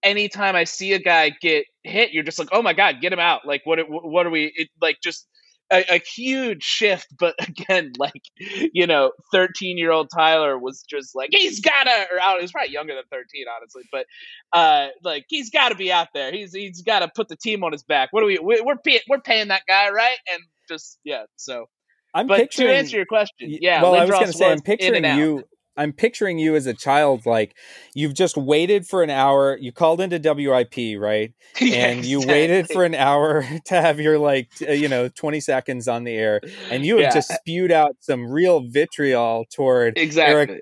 anytime 0.04 0.54
i 0.56 0.64
see 0.64 0.92
a 0.92 0.98
guy 0.98 1.30
get 1.40 1.66
hit 1.82 2.12
you're 2.12 2.22
just 2.24 2.38
like 2.38 2.48
oh 2.52 2.62
my 2.62 2.72
god 2.72 2.96
get 3.00 3.12
him 3.12 3.18
out 3.18 3.46
like 3.46 3.62
what 3.64 3.78
what 3.88 4.26
are 4.26 4.30
we 4.30 4.52
it, 4.56 4.68
like 4.80 4.98
just 5.02 5.26
a, 5.72 5.84
a 5.94 5.98
huge 5.98 6.62
shift 6.62 7.06
but 7.18 7.34
again 7.48 7.92
like 7.98 8.22
you 8.38 8.86
know 8.86 9.12
13 9.32 9.78
year 9.78 9.90
old 9.90 10.08
tyler 10.14 10.58
was 10.58 10.82
just 10.88 11.14
like 11.14 11.30
he's 11.32 11.60
gotta 11.60 12.06
or 12.12 12.20
I 12.20 12.36
was 12.40 12.52
probably 12.52 12.72
younger 12.72 12.94
than 12.94 13.04
13 13.10 13.46
honestly 13.56 13.82
but 13.90 14.06
uh 14.52 14.88
like 15.02 15.24
he's 15.28 15.50
got 15.50 15.70
to 15.70 15.74
be 15.74 15.90
out 15.90 16.08
there 16.14 16.32
he's 16.32 16.52
he's 16.52 16.82
got 16.82 17.00
to 17.00 17.08
put 17.14 17.28
the 17.28 17.36
team 17.36 17.64
on 17.64 17.72
his 17.72 17.82
back 17.82 18.10
what 18.12 18.20
do 18.20 18.26
we 18.26 18.38
we- 18.38 18.60
we're 18.60 18.76
pay, 18.76 19.00
we're 19.08 19.20
paying 19.20 19.48
that 19.48 19.62
guy 19.66 19.90
right 19.90 20.18
and 20.32 20.42
just 20.68 20.98
yeah 21.04 21.24
so 21.36 21.66
i'm 22.14 22.28
but 22.28 22.40
picturing 22.40 22.68
to 22.68 22.74
answer 22.74 22.96
your 22.96 23.06
question 23.06 23.48
yeah 23.60 23.82
Well, 23.82 23.94
I 23.94 24.02
was 24.02 24.10
going 24.10 24.26
to 24.26 24.32
say, 24.32 24.52
I'm 24.52 24.60
picturing 24.60 25.04
out. 25.04 25.18
you. 25.18 25.44
I'm 25.76 25.92
picturing 25.92 26.38
you 26.38 26.54
as 26.56 26.66
a 26.66 26.74
child, 26.74 27.26
like 27.26 27.54
you've 27.94 28.14
just 28.14 28.36
waited 28.36 28.86
for 28.86 29.02
an 29.02 29.10
hour. 29.10 29.56
You 29.60 29.72
called 29.72 30.00
into 30.00 30.18
WIP, 30.18 31.00
right? 31.00 31.32
Yeah, 31.60 31.86
And 31.86 32.04
you 32.04 32.20
waited 32.20 32.68
for 32.68 32.84
an 32.84 32.94
hour 32.94 33.44
to 33.66 33.80
have 33.80 34.00
your 34.00 34.18
like, 34.18 34.50
t- 34.56 34.74
you 34.74 34.88
know, 34.88 35.08
20 35.08 35.40
seconds 35.40 35.88
on 35.88 36.04
the 36.04 36.12
air, 36.14 36.40
and 36.70 36.84
you 36.84 36.96
have 36.96 37.04
Yeah. 37.04 37.10
just 37.10 37.32
spewed 37.32 37.72
out 37.72 37.96
some 38.00 38.26
real 38.26 38.60
vitriol 38.68 39.44
toward 39.54 39.94
Eric 39.96 40.50
exactly 40.50 40.60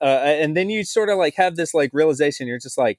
uh, 0.00 0.04
and 0.04 0.56
then 0.56 0.70
you 0.70 0.84
sort 0.84 1.08
of 1.08 1.18
like 1.18 1.34
have 1.36 1.56
this 1.56 1.74
like 1.74 1.90
realization. 1.92 2.46
You're 2.46 2.58
just 2.58 2.78
like, 2.78 2.98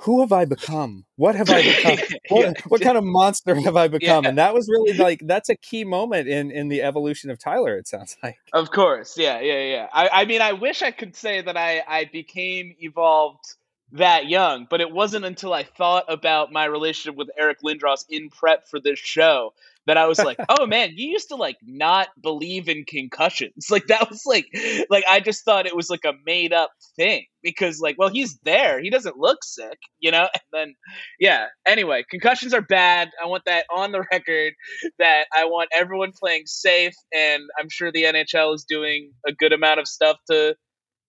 who 0.00 0.20
have 0.20 0.32
I 0.32 0.44
become? 0.44 1.04
What 1.16 1.34
have 1.34 1.48
I 1.50 1.62
become? 1.62 1.98
What, 2.28 2.44
Yeah. 2.44 2.52
what 2.68 2.80
kind 2.80 2.98
of 2.98 3.04
monster 3.04 3.54
have 3.54 3.76
I 3.76 3.88
become? 3.88 4.24
Yeah. 4.24 4.30
And 4.30 4.38
that 4.38 4.52
was 4.52 4.68
really 4.68 4.92
like 4.98 5.20
that's 5.24 5.48
a 5.48 5.56
key 5.56 5.84
moment 5.84 6.28
in 6.28 6.50
in 6.50 6.68
the 6.68 6.82
evolution 6.82 7.30
of 7.30 7.38
Tyler. 7.38 7.76
It 7.76 7.88
sounds 7.88 8.16
like. 8.22 8.36
Of 8.52 8.70
course, 8.70 9.16
yeah, 9.16 9.40
yeah, 9.40 9.62
yeah. 9.62 9.86
I, 9.92 10.08
I 10.08 10.24
mean, 10.24 10.42
I 10.42 10.52
wish 10.52 10.82
I 10.82 10.90
could 10.90 11.16
say 11.16 11.40
that 11.40 11.56
I, 11.56 11.82
I 11.88 12.04
became 12.12 12.74
evolved 12.80 13.44
that 13.92 14.26
young, 14.26 14.66
but 14.68 14.80
it 14.80 14.90
wasn't 14.90 15.24
until 15.24 15.52
I 15.54 15.62
thought 15.62 16.04
about 16.08 16.52
my 16.52 16.64
relationship 16.64 17.16
with 17.16 17.30
Eric 17.38 17.58
Lindros 17.62 18.04
in 18.08 18.28
prep 18.30 18.68
for 18.68 18.80
this 18.80 18.98
show 18.98 19.52
that 19.86 19.96
I 19.96 20.06
was 20.06 20.18
like, 20.18 20.38
oh 20.48 20.66
man, 20.66 20.92
you 20.96 21.08
used 21.08 21.28
to 21.28 21.36
like 21.36 21.56
not 21.62 22.08
believe 22.22 22.68
in 22.68 22.84
concussions. 22.84 23.66
Like 23.76 23.88
that 23.88 24.08
was 24.08 24.22
like, 24.24 24.46
like 24.88 25.04
I 25.08 25.20
just 25.20 25.44
thought 25.44 25.66
it 25.66 25.76
was 25.76 25.90
like 25.90 26.04
a 26.06 26.14
made 26.24 26.52
up 26.52 26.70
thing 26.96 27.26
because 27.42 27.78
like, 27.78 27.96
well, 27.98 28.08
he's 28.08 28.38
there, 28.42 28.80
he 28.80 28.88
doesn't 28.88 29.18
look 29.18 29.44
sick, 29.44 29.78
you 29.98 30.10
know. 30.10 30.28
And 30.32 30.42
then, 30.52 30.74
yeah. 31.20 31.46
Anyway, 31.66 32.04
concussions 32.10 32.54
are 32.54 32.62
bad. 32.62 33.10
I 33.22 33.26
want 33.26 33.44
that 33.46 33.66
on 33.74 33.92
the 33.92 34.02
record 34.12 34.54
that 34.98 35.26
I 35.34 35.44
want 35.44 35.68
everyone 35.74 36.12
playing 36.18 36.44
safe, 36.46 36.94
and 37.14 37.42
I'm 37.58 37.68
sure 37.68 37.92
the 37.92 38.04
NHL 38.04 38.54
is 38.54 38.64
doing 38.64 39.12
a 39.26 39.32
good 39.32 39.52
amount 39.52 39.80
of 39.80 39.88
stuff 39.88 40.16
to. 40.30 40.56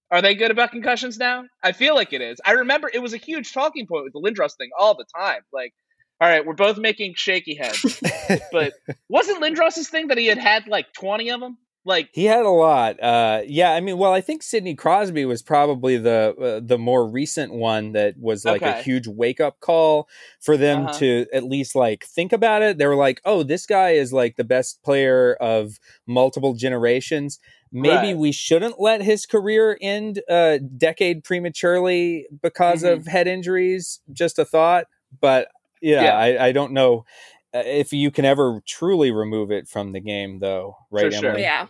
Are 0.10 0.22
they 0.22 0.36
good 0.36 0.52
about 0.52 0.72
concussions 0.72 1.18
now? 1.18 1.44
I 1.64 1.74
feel 1.74 1.94
like 1.94 2.14
it 2.14 2.22
is. 2.22 2.40
I 2.46 2.54
remember 2.54 2.90
it 2.94 3.02
was 3.02 3.14
a 3.14 3.18
huge 3.18 3.52
talking 3.54 3.88
point 3.88 4.06
with 4.06 4.14
the 4.14 4.22
Lindros 4.22 4.56
thing 4.58 4.70
all 4.78 4.96
the 4.96 5.06
time. 5.14 5.42
Like, 5.52 5.74
all 6.20 6.28
right, 6.30 6.46
we're 6.46 6.54
both 6.54 6.78
making 6.78 7.14
shaky 7.16 7.56
heads, 7.56 8.02
but 8.52 8.74
wasn't 9.10 9.42
Lindros's 9.42 9.90
thing 9.90 10.08
that 10.08 10.18
he 10.18 10.28
had 10.28 10.38
had 10.38 10.68
like 10.68 10.92
20 10.94 11.30
of 11.30 11.40
them? 11.40 11.58
Like 11.86 12.10
he 12.12 12.26
had 12.26 12.46
a 12.46 12.50
lot. 12.50 13.02
Uh, 13.02 13.44
yeah, 13.48 13.72
I 13.72 13.80
mean, 13.80 13.98
well, 13.98 14.12
I 14.12 14.20
think 14.20 14.44
Sidney 14.44 14.76
Crosby 14.76 15.24
was 15.24 15.42
probably 15.42 15.96
the 15.96 16.36
uh, 16.38 16.60
the 16.62 16.78
more 16.78 17.10
recent 17.10 17.54
one 17.54 17.94
that 17.94 18.16
was 18.20 18.44
like 18.44 18.62
a 18.62 18.82
huge 18.82 19.08
wake 19.08 19.40
up 19.40 19.62
call 19.62 20.10
for 20.42 20.58
them 20.58 20.80
Uh-huh. 20.80 21.00
to 21.00 21.28
at 21.32 21.46
least 21.46 21.76
like 21.76 22.04
think 22.04 22.34
about 22.34 22.62
it. 22.62 22.78
They 22.78 22.88
were 22.88 22.98
like, 22.98 23.22
"Oh, 23.24 23.42
this 23.42 23.66
guy 23.66 23.92
is 23.92 24.12
like 24.12 24.36
the 24.36 24.44
best 24.44 24.84
player 24.84 25.36
of 25.36 25.80
multiple 26.06 26.56
generations. 26.56 27.40
Maybe 27.72 28.08
Right. 28.08 28.18
we 28.18 28.32
shouldn't 28.34 28.82
let 28.82 29.02
his 29.02 29.26
career 29.26 29.78
end 29.80 30.22
a 30.28 30.60
decade 30.60 31.24
prematurely 31.24 32.28
because 32.42 32.84
Mhm. 32.84 32.92
of 32.92 33.08
head 33.08 33.28
injuries." 33.28 34.02
Just 34.12 34.38
a 34.40 34.44
thought, 34.44 34.88
but 35.22 35.48
yeah, 35.82 36.04
Yeah. 36.04 36.18
I, 36.18 36.48
I 36.48 36.52
don't 36.52 36.74
know 36.74 37.06
uh, 37.54 37.64
if 37.66 37.94
you 37.94 38.12
can 38.12 38.26
ever 38.26 38.62
truly 38.66 39.12
remove 39.12 39.52
it 39.52 39.68
from 39.68 39.92
the 39.92 40.00
game, 40.00 40.40
though. 40.40 40.76
Right, 40.92 41.14
For 41.14 41.20
sure. 41.20 41.40
Yeah. 41.40 41.68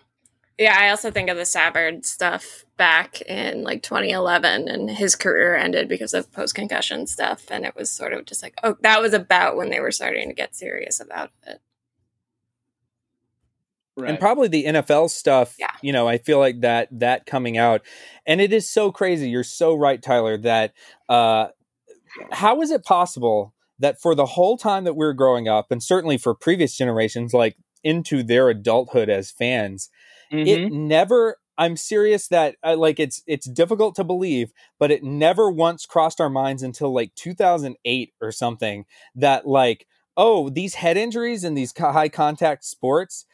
Yeah, 0.57 0.75
I 0.75 0.89
also 0.89 1.11
think 1.11 1.29
of 1.29 1.37
the 1.37 1.45
Savard 1.45 2.03
stuff 2.03 2.65
back 2.77 3.21
in 3.21 3.63
like 3.63 3.83
2011, 3.83 4.67
and 4.67 4.89
his 4.89 5.15
career 5.15 5.55
ended 5.55 5.87
because 5.87 6.15
of 6.15 6.31
post 6.31 6.55
concussion 6.55 7.05
stuff. 7.05 7.45
And 7.51 7.63
it 7.63 7.75
was 7.75 7.91
sort 7.91 8.11
of 8.11 8.25
just 8.25 8.41
like, 8.41 8.55
oh, 8.63 8.75
that 8.81 8.99
was 8.99 9.13
about 9.13 9.55
when 9.55 9.69
they 9.69 9.79
were 9.79 9.91
starting 9.91 10.29
to 10.29 10.33
get 10.33 10.55
serious 10.55 10.99
about 10.99 11.29
it. 11.45 11.61
right. 13.95 14.09
and 14.09 14.19
probably 14.19 14.47
the 14.47 14.65
NFL 14.65 15.11
stuff. 15.11 15.55
Yeah. 15.59 15.69
You 15.83 15.93
know, 15.93 16.07
I 16.07 16.17
feel 16.17 16.39
like 16.39 16.61
that 16.61 16.87
that 16.91 17.27
coming 17.27 17.59
out, 17.59 17.83
and 18.25 18.41
it 18.41 18.51
is 18.51 18.67
so 18.67 18.91
crazy. 18.91 19.29
You're 19.29 19.43
so 19.43 19.75
right, 19.75 20.01
Tyler. 20.01 20.37
That 20.37 20.73
uh, 21.07 21.49
how 22.31 22.61
is 22.61 22.71
it 22.71 22.83
possible 22.83 23.53
that 23.79 24.01
for 24.01 24.15
the 24.15 24.25
whole 24.25 24.57
time 24.57 24.83
that 24.85 24.95
we 24.95 25.05
were 25.05 25.13
growing 25.13 25.47
up, 25.47 25.71
and 25.71 25.81
certainly 25.83 26.17
for 26.17 26.33
previous 26.33 26.75
generations, 26.75 27.33
like 27.33 27.55
into 27.83 28.23
their 28.23 28.49
adulthood 28.49 29.09
as 29.09 29.31
fans, 29.31 29.89
Mhm. 30.31 30.47
it 30.47 30.71
never. 30.71 31.37
I'm 31.59 31.75
serious 31.75 32.27
that 32.27 32.55
uh, 32.63 32.75
like 32.77 32.99
it's 32.99 33.23
it's 33.25 33.49
difficult 33.49 33.95
to 33.95 34.03
believe, 34.03 34.51
but 34.79 34.91
it 34.91 35.03
never 35.03 35.49
once 35.49 35.85
crossed 35.87 36.21
our 36.21 36.29
minds 36.29 36.61
until 36.61 36.93
like 36.93 37.15
2008 37.15 38.13
or 38.21 38.31
something 38.31 38.85
that 39.15 39.47
like 39.47 39.87
oh 40.15 40.49
these 40.49 40.75
head 40.75 40.97
injuries 40.97 41.43
in 41.43 41.53
these 41.55 41.73
high 41.77 42.09
contact 42.09 42.63
sports 42.63 43.25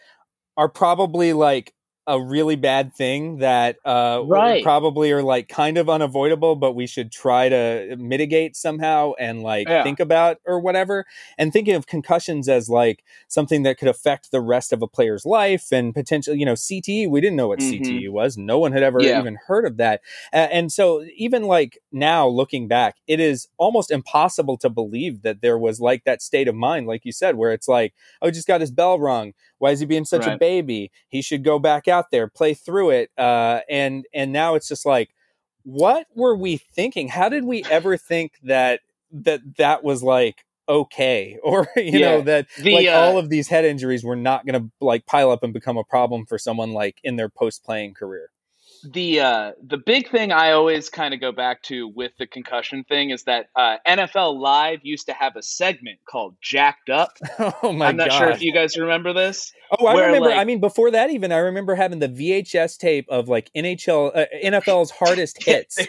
are 0.58 0.70
probably 0.70 1.34
like 1.34 1.74
a 2.05 2.22
really 2.22 2.55
bad 2.57 2.93
thing 2.93 3.38
that 3.38 3.77
uh 3.86 4.22
Right. 4.25 4.63
probably 4.63 5.12
are 5.12 5.24
like 5.24 5.48
kind 5.48 5.77
of 5.77 5.89
unavoidable 5.89 6.55
but 6.55 6.74
we 6.74 6.86
should 6.86 7.12
try 7.12 7.48
to 7.48 7.95
mitigate 7.98 8.55
somehow 8.57 9.13
and 9.19 9.41
like 9.41 9.67
Yeah. 9.69 9.83
think 9.83 10.00
about 10.01 10.38
or 10.45 10.60
whatever 10.60 11.05
and 11.38 11.53
thinking 11.53 11.75
of 11.75 11.88
concussions 11.88 12.50
as 12.50 12.67
like 12.67 13.03
something 13.29 13.63
that 13.63 13.77
could 13.77 13.88
affect 13.88 14.31
the 14.31 14.41
rest 14.41 14.74
of 14.74 14.81
a 14.81 14.88
player's 14.88 15.25
life 15.25 15.72
and 15.72 15.93
potentially 15.93 16.38
you 16.38 16.45
know 16.45 16.53
CTE 16.55 17.07
we 17.10 17.22
didn't 17.22 17.38
know 17.38 17.48
what 17.48 17.60
Mhm. 17.60 17.79
CTE 17.79 18.10
was 18.12 18.38
no 18.38 18.60
one 18.60 18.74
had 18.74 18.83
ever 18.83 19.00
Yeah. 19.01 19.19
even 19.19 19.38
heard 19.48 19.65
of 19.65 19.77
that 19.77 20.01
A- 20.33 20.53
and 20.53 20.72
so 20.72 21.05
even 21.15 21.43
like 21.43 21.77
now 21.91 22.27
looking 22.27 22.67
back 22.67 22.98
it 23.07 23.19
is 23.22 23.48
almost 23.57 23.91
impossible 23.91 24.57
to 24.57 24.69
believe 24.69 25.22
that 25.22 25.41
there 25.41 25.57
was 25.57 25.79
like 25.79 26.03
that 26.03 26.22
state 26.22 26.50
of 26.50 26.55
mind 26.55 26.86
like 26.88 27.05
you 27.05 27.12
said 27.13 27.36
where 27.38 27.53
it's 27.53 27.67
like 27.67 27.93
oh 28.22 28.29
just 28.29 28.48
got 28.48 28.60
his 28.62 28.72
bell 28.72 29.00
rung 29.00 29.33
why 29.63 29.72
is 29.72 29.79
he 29.79 29.86
being 29.86 30.03
such 30.03 30.27
a 30.27 30.38
baby? 30.38 30.91
He 31.08 31.22
should 31.22 31.41
go 31.41 31.58
back 31.58 31.88
out 31.88 32.12
there 32.12 32.27
play 32.27 32.53
through 32.53 32.89
it 32.89 33.12
uh 33.17 33.62
and 33.70 34.05
and 34.13 34.34
now 34.34 34.55
it's 34.55 34.67
just 34.67 34.86
like 34.86 35.10
what 35.63 36.08
were 36.13 36.36
we 36.36 36.58
thinking? 36.58 37.08
How 37.08 37.29
did 37.29 37.46
we 37.46 37.63
ever 37.72 37.96
think 37.96 38.34
that 38.43 38.82
that 39.13 39.39
that 39.58 39.82
was 39.82 40.03
like 40.03 40.43
okay? 40.67 41.38
Or 41.43 41.70
you 41.77 42.00
know 42.00 42.22
that 42.22 42.48
The, 42.58 42.74
like 42.74 42.88
uh, 42.88 42.91
all 42.91 43.17
of 43.17 43.29
these 43.29 43.48
head 43.48 43.63
injuries 43.63 44.03
were 44.03 44.17
not 44.17 44.46
going 44.46 44.62
to 44.62 44.70
like 44.82 45.05
pile 45.05 45.32
up 45.32 45.43
and 45.43 45.53
become 45.53 45.77
a 45.77 45.84
problem 45.86 46.25
for 46.25 46.38
someone 46.38 46.74
like 46.74 46.98
in 47.03 47.15
their 47.15 47.29
post 47.29 47.63
playing 47.63 47.93
career 47.93 48.29
the 48.84 49.20
uh 49.20 49.52
the 49.66 49.78
big 49.78 50.10
thing 50.10 50.32
I 50.32 50.52
always 50.52 50.90
kind 50.90 51.13
of 51.13 51.20
go 51.20 51.32
back 51.32 51.62
to 51.63 51.88
with 51.88 52.12
the 52.18 52.28
concussion 52.28 52.84
thing 52.84 53.10
is 53.12 53.24
that 53.24 53.48
uh, 53.56 53.78
NFL 53.88 54.38
Live 54.40 54.80
used 54.84 55.06
to 55.08 55.13
have 55.13 55.36
a 55.36 55.42
segment 55.42 56.00
called 56.10 56.36
Jacked 56.42 56.90
Up. 56.90 57.18
oh 57.40 57.72
my 57.72 57.86
god. 57.86 57.90
I'm 57.90 57.98
not 57.98 58.12
sure 58.13 58.30
if 58.30 58.42
you 58.42 58.54
guys 58.54 58.78
remember 58.78 59.13
this. 59.13 59.54
Oh, 59.72 59.86
I 59.86 59.94
where, 59.96 60.06
remember. 60.08 60.30
like- 60.30 60.38
I 60.38 60.44
mean, 60.44 60.60
before 60.60 60.92
that, 60.92 61.10
even 61.12 61.32
I 61.32 61.38
remember 61.38 61.75
having 61.75 62.00
the 62.00 62.10
VHS 62.10 62.78
tape 62.78 63.08
of 63.10 63.28
like 63.30 63.50
NHL, 63.56 64.12
uh, 64.16 64.25
NFL's 64.44 64.92
hardest 64.92 65.42
hits, 65.46 65.80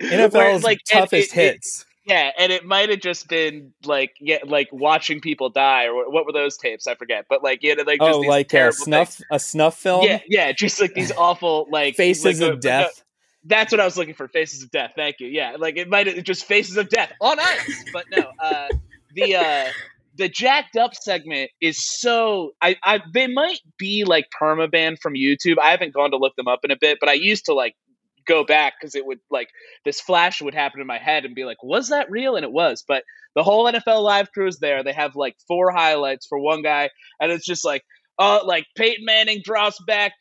NFL's 0.00 0.62
like, 0.62 0.80
toughest 0.84 1.36
it- 1.36 1.38
it- 1.38 1.52
hits. 1.54 1.86
Yeah, 2.04 2.30
and 2.38 2.52
it 2.52 2.64
might 2.64 2.90
have 2.90 3.00
just 3.00 3.28
been 3.28 3.72
like 3.84 4.14
yeah, 4.20 4.38
like 4.44 4.68
watching 4.72 5.20
people 5.20 5.48
die 5.48 5.86
or 5.86 6.10
what, 6.10 6.26
were 6.26 6.32
those 6.32 6.56
tapes? 6.56 6.86
I 6.86 6.94
forget. 6.94 7.26
But 7.28 7.42
like 7.42 7.60
yeah, 7.62 7.74
like 7.86 8.00
just 8.00 8.14
oh, 8.14 8.20
like 8.20 8.52
a 8.52 8.72
snuff, 8.72 9.20
a 9.30 9.38
snuff 9.38 9.78
film. 9.78 10.04
Yeah, 10.04 10.20
yeah, 10.28 10.52
just 10.52 10.80
like 10.80 10.94
these 10.94 11.12
awful 11.12 11.66
like 11.70 11.96
faces 11.96 12.40
like, 12.40 12.50
of 12.50 12.58
uh, 12.58 12.60
death. 12.60 13.04
That's 13.46 13.72
what 13.72 13.80
I 13.80 13.84
was 13.84 13.96
looking 13.96 14.14
for. 14.14 14.26
Faces 14.28 14.62
of 14.62 14.70
Death. 14.70 14.92
Thank 14.96 15.20
you. 15.20 15.28
Yeah, 15.28 15.56
like 15.58 15.76
it 15.76 15.88
might 15.88 16.06
have 16.06 16.22
just 16.24 16.46
Faces 16.46 16.76
of 16.76 16.88
Death 16.88 17.12
on 17.20 17.38
ice, 17.38 17.84
but 17.92 18.06
no. 18.10 18.30
Uh, 18.38 18.68
the 19.14 19.36
uh, 19.36 19.68
the 20.16 20.28
jacked 20.28 20.76
up 20.76 20.94
segment 20.94 21.50
is 21.60 21.84
so. 21.84 22.52
I, 22.62 22.76
I 22.82 23.00
they 23.12 23.26
might 23.26 23.60
be 23.78 24.04
like 24.04 24.28
permabanned 24.40 24.98
from 25.00 25.14
YouTube. 25.14 25.56
I 25.58 25.70
haven't 25.70 25.92
gone 25.92 26.10
to 26.12 26.16
look 26.16 26.36
them 26.36 26.48
up 26.48 26.60
in 26.64 26.70
a 26.70 26.76
bit, 26.76 26.98
but 27.00 27.08
I 27.08 27.14
used 27.14 27.46
to 27.46 27.54
like 27.54 27.76
go 28.26 28.44
back 28.44 28.74
because 28.78 28.94
it 28.94 29.06
would 29.06 29.20
like 29.30 29.48
this 29.84 30.00
flash 30.00 30.40
would 30.42 30.54
happen 30.54 30.80
in 30.80 30.86
my 30.86 30.98
head 30.98 31.24
and 31.24 31.34
be 31.34 31.44
like, 31.44 31.62
was 31.62 31.88
that 31.88 32.10
real? 32.10 32.36
And 32.36 32.44
it 32.44 32.52
was. 32.52 32.84
But 32.86 33.04
the 33.34 33.42
whole 33.42 33.70
NFL 33.70 34.02
live 34.02 34.32
crew 34.32 34.46
is 34.46 34.58
there. 34.58 34.82
They 34.82 34.92
have 34.92 35.16
like 35.16 35.36
four 35.48 35.72
highlights 35.72 36.26
for 36.26 36.38
one 36.38 36.62
guy, 36.62 36.90
and 37.20 37.32
it's 37.32 37.46
just 37.46 37.64
like. 37.64 37.82
Uh, 38.16 38.38
like 38.44 38.64
Peyton 38.76 39.04
Manning 39.04 39.40
drops 39.42 39.82
back, 39.88 40.12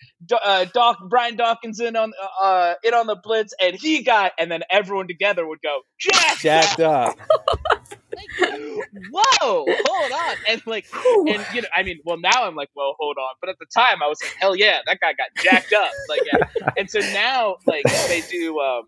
uh, 0.44 0.66
Doc 0.74 0.98
Brian 1.10 1.36
Dawkins 1.36 1.80
in 1.80 1.96
on 1.96 2.12
uh 2.42 2.74
in 2.84 2.92
on 2.96 3.06
the 3.06 3.16
blitz, 3.16 3.54
and 3.62 3.76
he 3.76 4.02
got, 4.02 4.32
and 4.40 4.52
then 4.52 4.64
everyone 4.72 5.08
together 5.08 5.46
would 5.46 5.62
go 5.62 5.82
jacked, 6.00 6.42
jacked 6.42 6.80
up. 6.80 7.20
Whoa, 9.12 9.66
hold 9.68 10.12
on, 10.12 10.36
and 10.50 10.62
like, 10.66 10.86
and 10.94 11.46
you 11.54 11.62
know, 11.62 11.68
I 11.76 11.84
mean, 11.84 12.00
well, 12.06 12.18
now 12.20 12.44
I'm 12.44 12.56
like, 12.56 12.70
well, 12.76 12.96
hold 13.00 13.18
on, 13.18 13.36
but 13.42 13.50
at 13.50 13.58
the 13.60 13.66
time 13.76 14.02
I 14.04 14.08
was 14.08 14.18
like, 14.24 14.34
hell 14.40 14.56
yeah, 14.56 14.80
that 14.86 15.00
guy 15.00 15.14
got 15.14 15.28
jacked 15.44 15.74
up, 15.74 15.92
like, 16.10 16.22
yeah. 16.32 16.70
and 16.78 16.90
so 16.90 17.00
now 17.00 17.58
like 17.66 17.84
they 18.08 18.22
do, 18.30 18.60
um, 18.60 18.84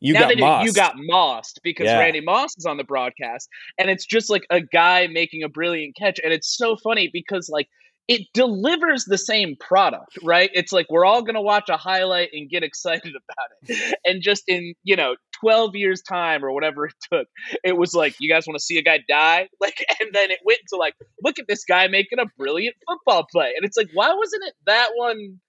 You 0.00 0.14
now 0.14 0.20
got 0.20 0.28
they 0.28 0.34
do, 0.36 0.42
mossed. 0.42 0.66
you 0.66 0.72
got 0.72 0.94
mossed 0.96 1.60
because 1.62 1.86
Yeah. 1.86 1.98
Randy 1.98 2.20
Moss 2.20 2.50
is 2.56 2.66
on 2.66 2.76
the 2.76 2.84
broadcast, 2.84 3.48
and 3.78 3.90
it's 3.90 4.06
just 4.06 4.30
like 4.30 4.44
a 4.50 4.60
guy 4.60 5.06
making 5.06 5.42
a 5.42 5.48
brilliant 5.48 5.96
catch, 5.96 6.18
and 6.22 6.32
it's 6.32 6.56
so 6.56 6.76
funny 6.76 7.08
because 7.12 7.48
like 7.48 7.68
it 8.08 8.22
delivers 8.34 9.04
the 9.04 9.18
same 9.18 9.56
product, 9.56 10.18
right? 10.24 10.50
It's 10.52 10.72
like 10.72 10.86
we're 10.90 11.04
all 11.04 11.22
gonna 11.22 11.42
watch 11.42 11.68
a 11.68 11.76
highlight 11.76 12.30
and 12.32 12.50
get 12.50 12.62
excited 12.62 13.12
about 13.30 13.48
it, 13.62 13.98
and 14.04 14.22
just 14.22 14.44
in 14.48 14.74
you 14.82 14.96
know 14.96 15.16
twelve 15.40 15.76
years 15.76 16.02
time 16.02 16.44
or 16.44 16.52
whatever 16.52 16.86
it 16.86 16.94
took, 17.12 17.28
it 17.62 17.76
was 17.76 17.94
like 17.94 18.14
you 18.18 18.32
guys 18.32 18.46
want 18.46 18.58
to 18.58 18.64
see 18.64 18.78
a 18.78 18.82
guy 18.82 18.98
die, 19.08 19.48
like, 19.60 19.84
and 20.00 20.10
then 20.12 20.30
it 20.30 20.40
went 20.44 20.60
to 20.68 20.76
like 20.76 20.94
look 21.22 21.38
at 21.38 21.46
this 21.48 21.64
guy 21.64 21.86
making 21.88 22.18
a 22.18 22.26
brilliant 22.36 22.76
football 22.88 23.26
play, 23.30 23.52
and 23.56 23.64
it's 23.64 23.76
like 23.76 23.88
why 23.94 24.12
wasn't 24.14 24.42
it 24.44 24.54
that 24.66 24.90
one? 24.96 25.40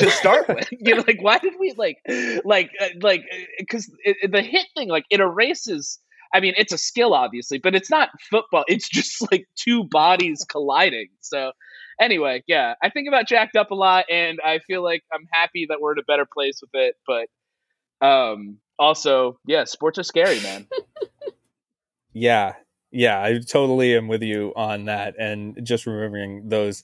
to 0.00 0.10
start 0.10 0.48
with. 0.48 0.68
You 0.80 0.96
know, 0.96 1.04
like 1.06 1.18
why 1.20 1.38
did 1.38 1.54
we 1.58 1.74
like 1.76 1.98
like 2.44 2.70
uh, 2.80 2.88
like 3.02 3.22
because 3.58 3.90
the 4.06 4.42
hit 4.42 4.66
thing 4.76 4.88
like 4.88 5.04
it 5.10 5.20
erases. 5.20 5.98
I 6.32 6.40
mean, 6.40 6.54
it's 6.56 6.72
a 6.72 6.78
skill 6.78 7.12
obviously, 7.12 7.58
but 7.58 7.74
it's 7.74 7.90
not 7.90 8.08
football. 8.30 8.64
It's 8.68 8.88
just 8.88 9.20
like 9.30 9.46
two 9.56 9.84
bodies 9.84 10.46
colliding. 10.48 11.08
So 11.20 11.52
anyway, 12.00 12.42
yeah, 12.46 12.74
I 12.82 12.88
think 12.90 13.06
about 13.08 13.28
jacked 13.28 13.56
up 13.56 13.70
a 13.70 13.74
lot, 13.74 14.06
and 14.10 14.38
I 14.44 14.58
feel 14.60 14.82
like 14.82 15.04
I'm 15.12 15.26
happy 15.32 15.66
that 15.68 15.80
we're 15.80 15.92
in 15.92 15.98
a 15.98 16.04
better 16.04 16.26
place 16.32 16.60
with 16.60 16.70
it. 16.74 16.96
But 17.06 18.06
um, 18.06 18.58
also, 18.78 19.38
yeah, 19.46 19.64
sports 19.64 19.98
are 19.98 20.04
scary, 20.04 20.40
man. 20.40 20.66
yeah 22.12 22.54
yeah 22.92 23.22
i 23.22 23.38
totally 23.38 23.96
am 23.96 24.08
with 24.08 24.20
you 24.22 24.52
on 24.56 24.86
that 24.86 25.14
and 25.16 25.56
just 25.64 25.86
remembering 25.86 26.48
those 26.48 26.82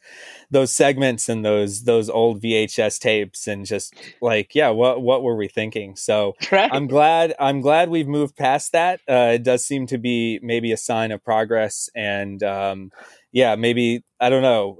those 0.53 0.71
segments 0.71 1.29
and 1.29 1.45
those 1.45 1.83
those 1.83 2.09
old 2.09 2.41
vhs 2.41 3.01
tapes 3.01 3.49
and 3.49 3.67
just 3.67 3.93
like 4.23 4.55
yeah 4.55 4.69
what 4.69 5.03
what 5.03 5.25
were 5.25 5.35
we 5.35 5.49
thinking 5.49 5.97
so 5.97 6.35
Right? 6.53 6.71
i'm 6.73 6.87
glad 6.87 7.35
i'm 7.41 7.61
glad 7.61 7.89
we've 7.91 8.07
moved 8.07 8.37
past 8.37 8.71
that 8.71 9.01
uh 9.09 9.33
it 9.35 9.43
does 9.43 9.65
seem 9.65 9.87
to 9.89 9.99
be 9.99 10.39
maybe 10.45 10.71
a 10.71 10.77
sign 10.77 11.11
of 11.11 11.25
progress 11.25 11.91
and 11.97 12.41
um 12.45 12.93
yeah 13.37 13.55
maybe 13.57 14.03
i 14.21 14.29
don't 14.31 14.43
know. 14.43 14.79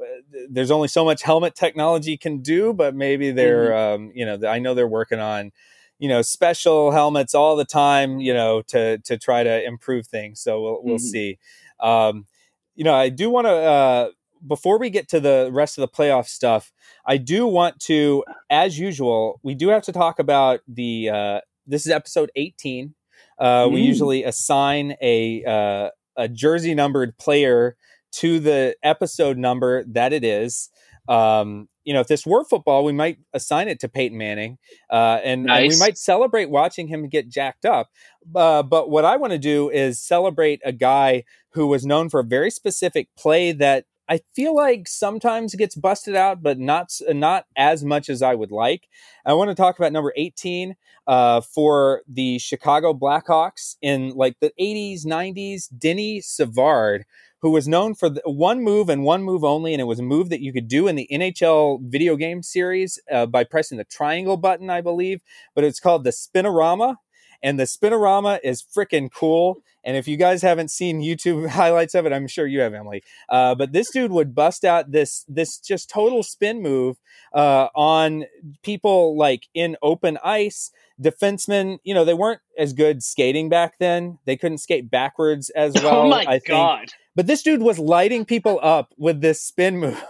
There's 0.51 0.71
only 0.71 0.89
so 0.89 1.05
much 1.05 1.23
helmet 1.23 1.55
technology 1.55 2.17
can 2.17 2.41
do 2.43 2.73
but 2.73 2.95
maybe 2.95 3.31
they're 3.33 3.75
um 3.77 4.11
you 4.15 4.25
know 4.27 4.39
i 4.49 4.59
know 4.59 4.75
they're 4.75 4.87
working 5.01 5.21
on 5.21 5.53
you 5.99 6.09
know 6.09 6.23
special 6.23 6.91
helmets 6.93 7.35
all 7.35 7.57
the 7.57 7.65
time 7.65 8.21
you 8.21 8.35
know 8.35 8.63
to 8.69 8.99
to 8.99 9.19
try 9.19 9.43
to 9.43 9.65
improve 9.65 10.07
things. 10.07 10.41
So 10.41 10.63
we'll 10.63 10.81
we'll 10.85 10.99
Mhm. 10.99 11.01
see. 11.01 11.39
Um 11.81 12.27
you 12.75 12.85
know 12.85 12.95
i 12.95 13.09
do 13.09 13.31
want 13.31 13.47
to 13.47 13.53
uh 13.53 14.09
before 14.47 14.79
we 14.79 14.91
get 14.91 15.09
to 15.09 15.21
the 15.21 15.49
rest 15.53 15.79
of 15.79 15.83
the 15.83 15.89
playoff 15.89 16.27
stuff 16.29 16.73
i 17.07 17.17
do 17.17 17.47
want 17.47 17.81
to 17.81 18.23
as 18.51 18.79
usual 18.79 19.41
we 19.43 19.55
do 19.55 19.69
have 19.69 19.83
to 19.83 19.93
talk 19.93 20.19
about 20.19 20.61
the 20.69 21.09
uh 21.11 21.41
this 21.67 21.87
is 21.87 21.93
episode 21.93 22.31
18 22.37 22.95
uh 23.39 23.69
we 23.73 23.81
Mm. 23.81 23.85
usually 23.85 24.25
assign 24.25 24.95
a 25.03 25.43
uh 25.45 25.91
a 26.19 26.29
jersey 26.29 26.75
numbered 26.75 27.17
player 27.19 27.77
to 28.17 28.41
the 28.41 28.77
episode 28.83 29.39
number 29.39 29.85
that 29.85 30.13
it 30.13 30.25
is 30.25 30.71
um, 31.09 31.69
you 31.85 31.95
know, 31.95 32.01
if 32.01 32.09
this 32.09 32.27
were 32.27 32.45
football, 32.45 32.85
we 32.85 32.93
might 32.93 33.19
assign 33.33 33.69
it 33.69 33.79
to 33.81 33.89
Peyton 33.89 34.19
Manning, 34.19 34.59
uh, 34.91 35.21
and, 35.23 35.45
Nice. 35.45 35.63
and 35.63 35.69
we 35.73 35.79
might 35.79 35.99
celebrate 35.99 36.51
watching 36.51 36.89
him 36.89 37.09
get 37.09 37.29
jacked 37.29 37.65
up. 37.65 37.89
Uh, 38.35 38.63
but 38.63 38.91
what 38.91 39.05
I 39.05 39.17
want 39.17 39.33
to 39.33 39.39
do 39.39 39.71
is 39.71 40.01
celebrate 40.03 40.61
a 40.65 40.73
guy 40.73 41.25
who 41.51 41.69
was 41.69 41.87
known 41.87 42.09
for 42.09 42.21
a 42.21 42.25
very 42.25 42.51
specific 42.51 43.09
play 43.17 43.53
that 43.53 43.85
I 44.09 44.21
feel 44.35 44.55
like 44.55 44.87
sometimes 44.87 45.53
it 45.53 45.57
gets 45.57 45.75
busted 45.75 46.15
out, 46.15 46.43
but 46.43 46.59
not 46.59 46.93
not 47.09 47.47
as 47.57 47.85
much 47.85 48.09
as 48.09 48.23
I 48.23 48.35
would 48.35 48.53
like. 48.53 48.89
I 49.25 49.35
want 49.35 49.51
to 49.51 49.55
talk 49.55 49.79
about 49.79 49.93
number 49.93 50.13
18 50.17 50.77
uh, 51.07 51.41
for 51.41 52.03
the 52.09 52.39
Chicago 52.39 52.93
Blackhawks 52.95 53.77
in 53.83 54.11
like 54.11 54.37
the 54.41 54.53
80s, 54.61 55.05
90s, 55.05 55.65
Denis 55.77 56.29
Savard, 56.29 57.05
who 57.43 57.51
was 57.51 57.67
known 57.69 57.95
for 57.95 58.09
the, 58.09 58.23
one 58.25 58.63
move 58.63 58.89
and 58.89 59.03
one 59.03 59.23
move 59.23 59.45
only, 59.45 59.75
and 59.75 59.81
it 59.81 59.85
was 59.85 59.99
a 59.99 60.05
move 60.05 60.31
that 60.31 60.41
you 60.41 60.53
could 60.53 60.69
do 60.69 60.87
in 60.89 60.97
the 60.97 61.09
NHL 61.13 61.81
video 61.83 62.17
game 62.17 62.43
series 62.43 62.99
uh, 63.11 63.27
by 63.27 63.45
pressing 63.45 63.79
the 63.79 63.85
triangle 63.85 64.37
button, 64.37 64.71
I 64.71 64.81
believe. 64.81 65.21
But 65.55 65.65
it's 65.65 65.81
called 65.81 66.05
the 66.05 66.11
Spinorama, 66.11 66.97
and 67.43 67.59
the 67.59 67.65
Spinorama 67.65 68.39
is 68.43 68.63
freaking 68.63 69.11
cool. 69.13 69.63
And 69.85 69.97
if 69.97 70.09
you 70.09 70.17
guys 70.17 70.43
haven't 70.43 70.73
seen 70.73 71.01
YouTube 71.01 71.49
highlights 71.51 71.95
of 71.95 72.07
it, 72.07 72.13
I'm 72.13 72.27
sure 72.27 72.47
you 72.47 72.61
have, 72.61 72.75
Emily. 72.75 73.03
Uh, 73.29 73.55
but 73.55 73.73
this 73.73 73.91
dude 73.91 74.11
would 74.11 74.35
bust 74.35 74.65
out 74.65 74.91
this 74.91 75.25
this 75.29 75.59
just 75.59 75.89
total 75.89 76.23
spin 76.25 76.61
move 76.61 76.97
uh, 77.33 77.69
on 77.75 78.25
people 78.63 79.17
like 79.17 79.45
in 79.55 79.77
open 79.83 80.19
ice. 80.25 80.71
Defensemen, 81.01 81.79
you 81.85 81.93
know, 81.95 82.05
they 82.07 82.15
weren't 82.15 82.41
as 82.59 82.73
good 82.73 83.03
skating 83.03 83.49
back 83.51 83.75
then. 83.79 84.19
They 84.25 84.37
couldn't 84.37 84.59
skate 84.59 84.91
backwards 84.91 85.51
as 85.51 85.75
well. 85.83 86.07
oh 86.07 86.09
my 86.09 86.23
I 86.23 86.39
think. 86.39 86.47
god! 86.47 86.89
But 87.15 87.27
this 87.27 87.43
dude 87.43 87.63
was 87.63 87.79
lighting 87.79 88.25
people 88.25 88.59
up 88.63 88.93
with 88.97 89.21
this 89.21 89.41
spin 89.43 89.79
move, 89.81 90.03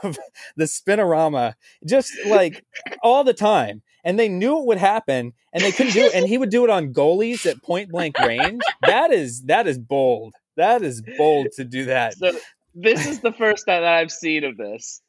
the 0.57 0.65
spinorama, 0.65 1.55
just 1.85 2.13
like 2.27 2.65
all 3.03 3.25
the 3.25 3.35
time. 3.35 3.83
And 4.07 4.19
they 4.19 4.29
knew 4.29 4.59
it 4.61 4.67
would 4.67 4.79
happen 4.79 5.35
and 5.53 5.63
they 5.63 5.73
couldn't 5.73 5.93
do 5.93 6.07
it. 6.07 6.15
And 6.15 6.27
he 6.27 6.39
would 6.39 6.49
do 6.49 6.65
it 6.65 6.71
on 6.71 6.95
goalies 6.95 7.45
at 7.45 7.61
point 7.63 7.91
blank 7.91 8.17
range. 8.19 8.63
That 8.83 9.13
is 9.13 9.43
that 9.43 9.67
is 9.67 9.79
bold. 9.79 10.33
That 10.57 10.83
is 10.83 11.03
bold 11.19 11.49
to 11.57 11.65
do 11.65 11.85
that. 11.87 12.15
So 12.15 12.31
this 12.75 13.07
is 13.07 13.21
the 13.21 13.33
first 13.33 13.67
time 13.67 13.83
that 13.83 13.93
I've 13.93 14.13
seen 14.13 14.45
of 14.45 14.57
this, 14.57 15.03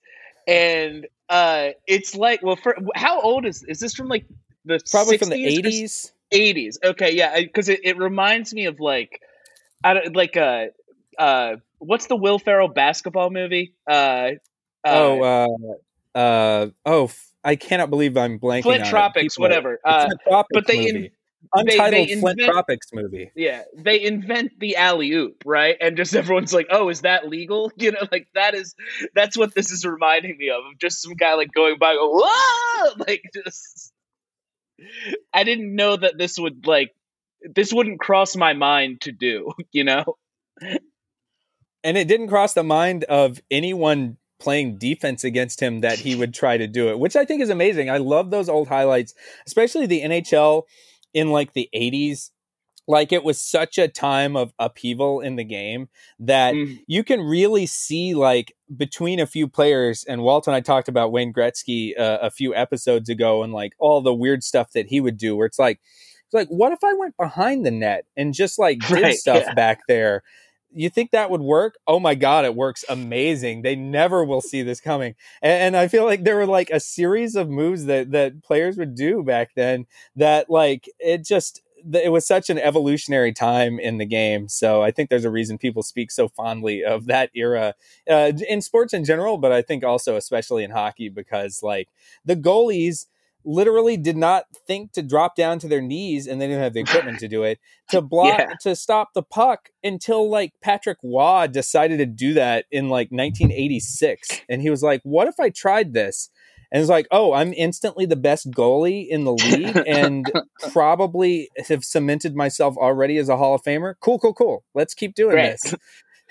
and 0.47 1.07
uh, 1.29 1.69
it's 1.85 2.15
like, 2.15 2.41
well, 2.43 2.55
for 2.55 2.75
how 2.95 3.21
old 3.21 3.45
is 3.45 3.63
is 3.63 3.79
this 3.79 3.93
from? 3.93 4.07
Like 4.07 4.25
the 4.65 4.79
Probably 4.91 5.17
from 5.17 5.29
the 5.29 5.45
80s. 5.45 6.11
80s. 6.33 6.79
Okay, 6.83 7.15
yeah, 7.15 7.39
because 7.39 7.69
it, 7.69 7.81
it 7.83 7.97
reminds 7.97 8.53
me 8.53 8.65
of 8.65 8.79
like, 8.79 9.21
I 9.83 9.93
don't 9.93 10.15
like 10.15 10.35
uh 10.35 10.65
uh 11.17 11.55
what's 11.79 12.07
the 12.07 12.15
Will 12.15 12.39
Ferrell 12.39 12.67
basketball 12.67 13.29
movie? 13.29 13.75
Uh, 13.89 13.91
uh 14.83 14.89
Oh, 14.89 15.21
uh, 15.21 15.47
uh, 16.17 16.67
oh, 16.85 17.03
f- 17.05 17.33
I 17.47 17.55
cannot 17.55 17.89
believe 17.89 18.17
I'm 18.17 18.39
blanking 18.39 18.63
Flint. 18.63 18.85
Tropics, 18.85 19.39
whatever. 19.39 19.79
Uh, 19.83 20.07
Tropics 20.27 20.49
but 20.53 20.67
they 20.67 20.87
in- 20.87 20.95
movie. 20.95 21.07
they- 21.07 21.13
Untitled 21.53 22.07
they 22.09 22.15
Flint 22.19 22.39
invent- 22.39 22.51
Tropics 22.51 22.87
movie. 22.93 23.31
yeah, 23.35 23.63
they 23.77 24.03
invent 24.03 24.59
the 24.59 24.75
alley 24.75 25.11
oop, 25.13 25.43
right? 25.45 25.77
And 25.79 25.95
just 25.95 26.13
everyone's 26.15 26.53
like, 26.53 26.67
"Oh, 26.69 26.89
is 26.89 27.01
that 27.01 27.29
legal?" 27.29 27.71
You 27.77 27.91
know, 27.93 28.05
like 28.11 28.27
that 28.35 28.53
is 28.53 28.75
that's 29.15 29.37
what 29.37 29.55
this 29.55 29.71
is 29.71 29.85
reminding 29.85 30.37
me 30.37 30.49
of. 30.49 30.65
Of 30.65 30.77
just 30.79 31.01
some 31.01 31.13
guy 31.13 31.35
like 31.35 31.51
going 31.53 31.77
by, 31.79 31.95
"Whoa!" 31.97 32.93
Like 33.07 33.23
just. 33.33 33.93
I 35.33 35.43
didn't 35.43 35.73
know 35.75 35.95
that 35.95 36.17
this 36.17 36.37
would 36.37 36.67
like 36.67 36.93
this 37.41 37.71
wouldn't 37.71 37.99
cross 37.99 38.35
my 38.35 38.53
mind 38.53 39.01
to 39.01 39.11
do. 39.13 39.53
You 39.71 39.85
know. 39.85 40.17
and 41.83 41.97
it 41.97 42.07
didn't 42.09 42.27
cross 42.27 42.53
the 42.53 42.63
mind 42.63 43.03
of 43.05 43.39
anyone 43.49 44.17
playing 44.39 44.77
defense 44.77 45.23
against 45.23 45.59
him 45.61 45.81
that 45.81 45.99
he 45.99 46.15
would 46.15 46.33
try 46.33 46.57
to 46.57 46.67
do 46.67 46.89
it, 46.89 46.99
which 46.99 47.15
I 47.15 47.25
think 47.25 47.41
is 47.41 47.49
amazing. 47.49 47.89
I 47.89 47.97
love 47.97 48.29
those 48.29 48.49
old 48.49 48.67
highlights, 48.67 49.13
especially 49.45 49.85
the 49.85 50.01
NHL 50.03 50.63
in 51.13 51.31
like 51.31 51.53
the 51.53 51.69
80s. 51.75 52.29
Like 52.89 53.11
it 53.11 53.23
was 53.25 53.41
such 53.41 53.77
a 53.77 53.89
time 53.89 54.37
of 54.37 54.53
upheaval 54.59 55.19
in 55.19 55.35
the 55.35 55.43
game 55.43 55.89
that 56.19 56.53
Mm. 56.53 56.79
you 56.87 57.03
can 57.03 57.19
really 57.19 57.65
see 57.65 58.13
like 58.13 58.55
between 58.77 59.19
a 59.19 59.25
few 59.27 59.47
players 59.49 60.05
and 60.07 60.21
Walt 60.21 60.47
and 60.47 60.55
I 60.55 60.61
talked 60.61 60.87
about 60.87 61.11
Wayne 61.11 61.33
Gretzky 61.33 61.99
uh, 61.99 62.19
a 62.21 62.31
few 62.31 62.55
episodes 62.55 63.09
ago 63.09 63.43
and 63.43 63.51
like 63.51 63.73
all 63.77 64.01
the 64.01 64.13
weird 64.13 64.41
stuff 64.41 64.71
that 64.71 64.87
he 64.87 65.01
would 65.01 65.17
do 65.17 65.35
where 65.35 65.45
it's 65.45 65.59
like 65.59 65.81
it's 66.25 66.33
like 66.33 66.47
what 66.47 66.71
if 66.71 66.81
I 66.81 66.93
went 66.93 67.17
behind 67.17 67.65
the 67.65 67.71
net 67.71 68.05
and 68.15 68.33
just 68.33 68.57
like 68.57 68.79
did 68.79 68.91
Right, 69.03 69.15
stuff 69.15 69.43
yeah. 69.47 69.53
back 69.53 69.81
there 69.89 70.23
you 70.73 70.89
think 70.89 71.11
that 71.11 71.29
would 71.29 71.41
work? 71.41 71.75
Oh 71.87 71.99
my 71.99 72.15
god 72.15 72.45
it 72.45 72.55
works 72.55 72.83
amazing. 72.89 73.61
They 73.61 73.75
never 73.75 74.23
will 74.23 74.41
see 74.41 74.61
this 74.61 74.79
coming. 74.79 75.15
And, 75.41 75.75
and 75.75 75.77
I 75.77 75.87
feel 75.87 76.05
like 76.05 76.23
there 76.23 76.35
were 76.35 76.45
like 76.45 76.69
a 76.69 76.79
series 76.79 77.35
of 77.35 77.49
moves 77.49 77.85
that 77.85 78.11
that 78.11 78.43
players 78.43 78.77
would 78.77 78.95
do 78.95 79.23
back 79.23 79.51
then 79.55 79.85
that 80.15 80.49
like 80.49 80.89
it 80.99 81.25
just 81.25 81.61
it 81.93 82.11
was 82.11 82.25
such 82.25 82.49
an 82.49 82.57
evolutionary 82.57 83.31
time 83.31 83.79
in 83.79 83.97
the 83.97 84.05
game. 84.05 84.47
So 84.49 84.81
I 84.81 84.91
think 84.91 85.09
there's 85.09 85.25
a 85.25 85.29
reason 85.29 85.57
people 85.57 85.83
speak 85.83 86.11
so 86.11 86.27
fondly 86.27 86.83
of 86.83 87.05
that 87.05 87.29
era 87.35 87.75
uh, 88.09 88.31
in 88.49 88.61
sports 88.61 88.93
in 88.93 89.05
general, 89.05 89.37
but 89.37 89.51
I 89.51 89.61
think 89.61 89.83
also 89.83 90.15
especially 90.15 90.63
in 90.63 90.71
hockey 90.71 91.09
because 91.09 91.61
like 91.63 91.89
the 92.25 92.35
goalies 92.35 93.05
literally 93.47 93.97
did 93.97 94.17
not 94.17 94.43
think 94.67 94.91
to 94.91 95.01
drop 95.01 95.35
down 95.35 95.57
to 95.59 95.67
their 95.67 95.81
knees 95.81 96.27
and 96.27 96.41
they 96.41 96.47
didn't 96.47 96.61
have 96.61 96.73
the 96.73 96.81
equipment 96.81 97.17
to 97.19 97.27
do 97.27 97.43
it 97.43 97.59
to 97.89 98.01
block 98.01 98.37
Yeah. 98.39 98.53
to 98.61 98.75
stop 98.75 99.13
the 99.15 99.23
puck 99.23 99.69
until 99.83 100.29
like 100.29 100.53
Patrick 100.61 100.97
Roy 101.03 101.47
decided 101.47 101.97
to 101.99 102.05
do 102.05 102.33
that 102.33 102.65
in 102.71 102.89
like 102.89 103.09
1986 103.09 104.41
and 104.49 104.61
he 104.61 104.69
was 104.69 104.83
like 104.83 105.01
what 105.03 105.27
if 105.27 105.39
I 105.39 105.49
tried 105.49 105.93
this 105.93 106.29
and 106.69 106.81
it's 106.81 106.89
like, 106.89 107.07
oh, 107.11 107.31
I'm 107.31 107.53
instantly 107.53 108.05
the 108.05 108.17
best 108.17 108.51
goalie 108.51 109.07
in 109.07 109.23
the 109.23 109.31
league 109.31 109.81
and 109.87 110.29
probably 110.73 111.47
have 111.69 111.85
cemented 111.85 112.35
myself 112.35 112.75
already 112.75 113.17
as 113.17 113.29
a 113.29 113.37
Hall 113.37 113.55
of 113.55 113.61
Famer. 113.61 113.93
Cool, 114.01 114.19
cool, 114.19 114.33
cool. 114.33 114.65
Let's 114.75 114.93
keep 114.93 115.15
doing 115.15 115.31
Great. 115.31 115.51
this. 115.63 115.73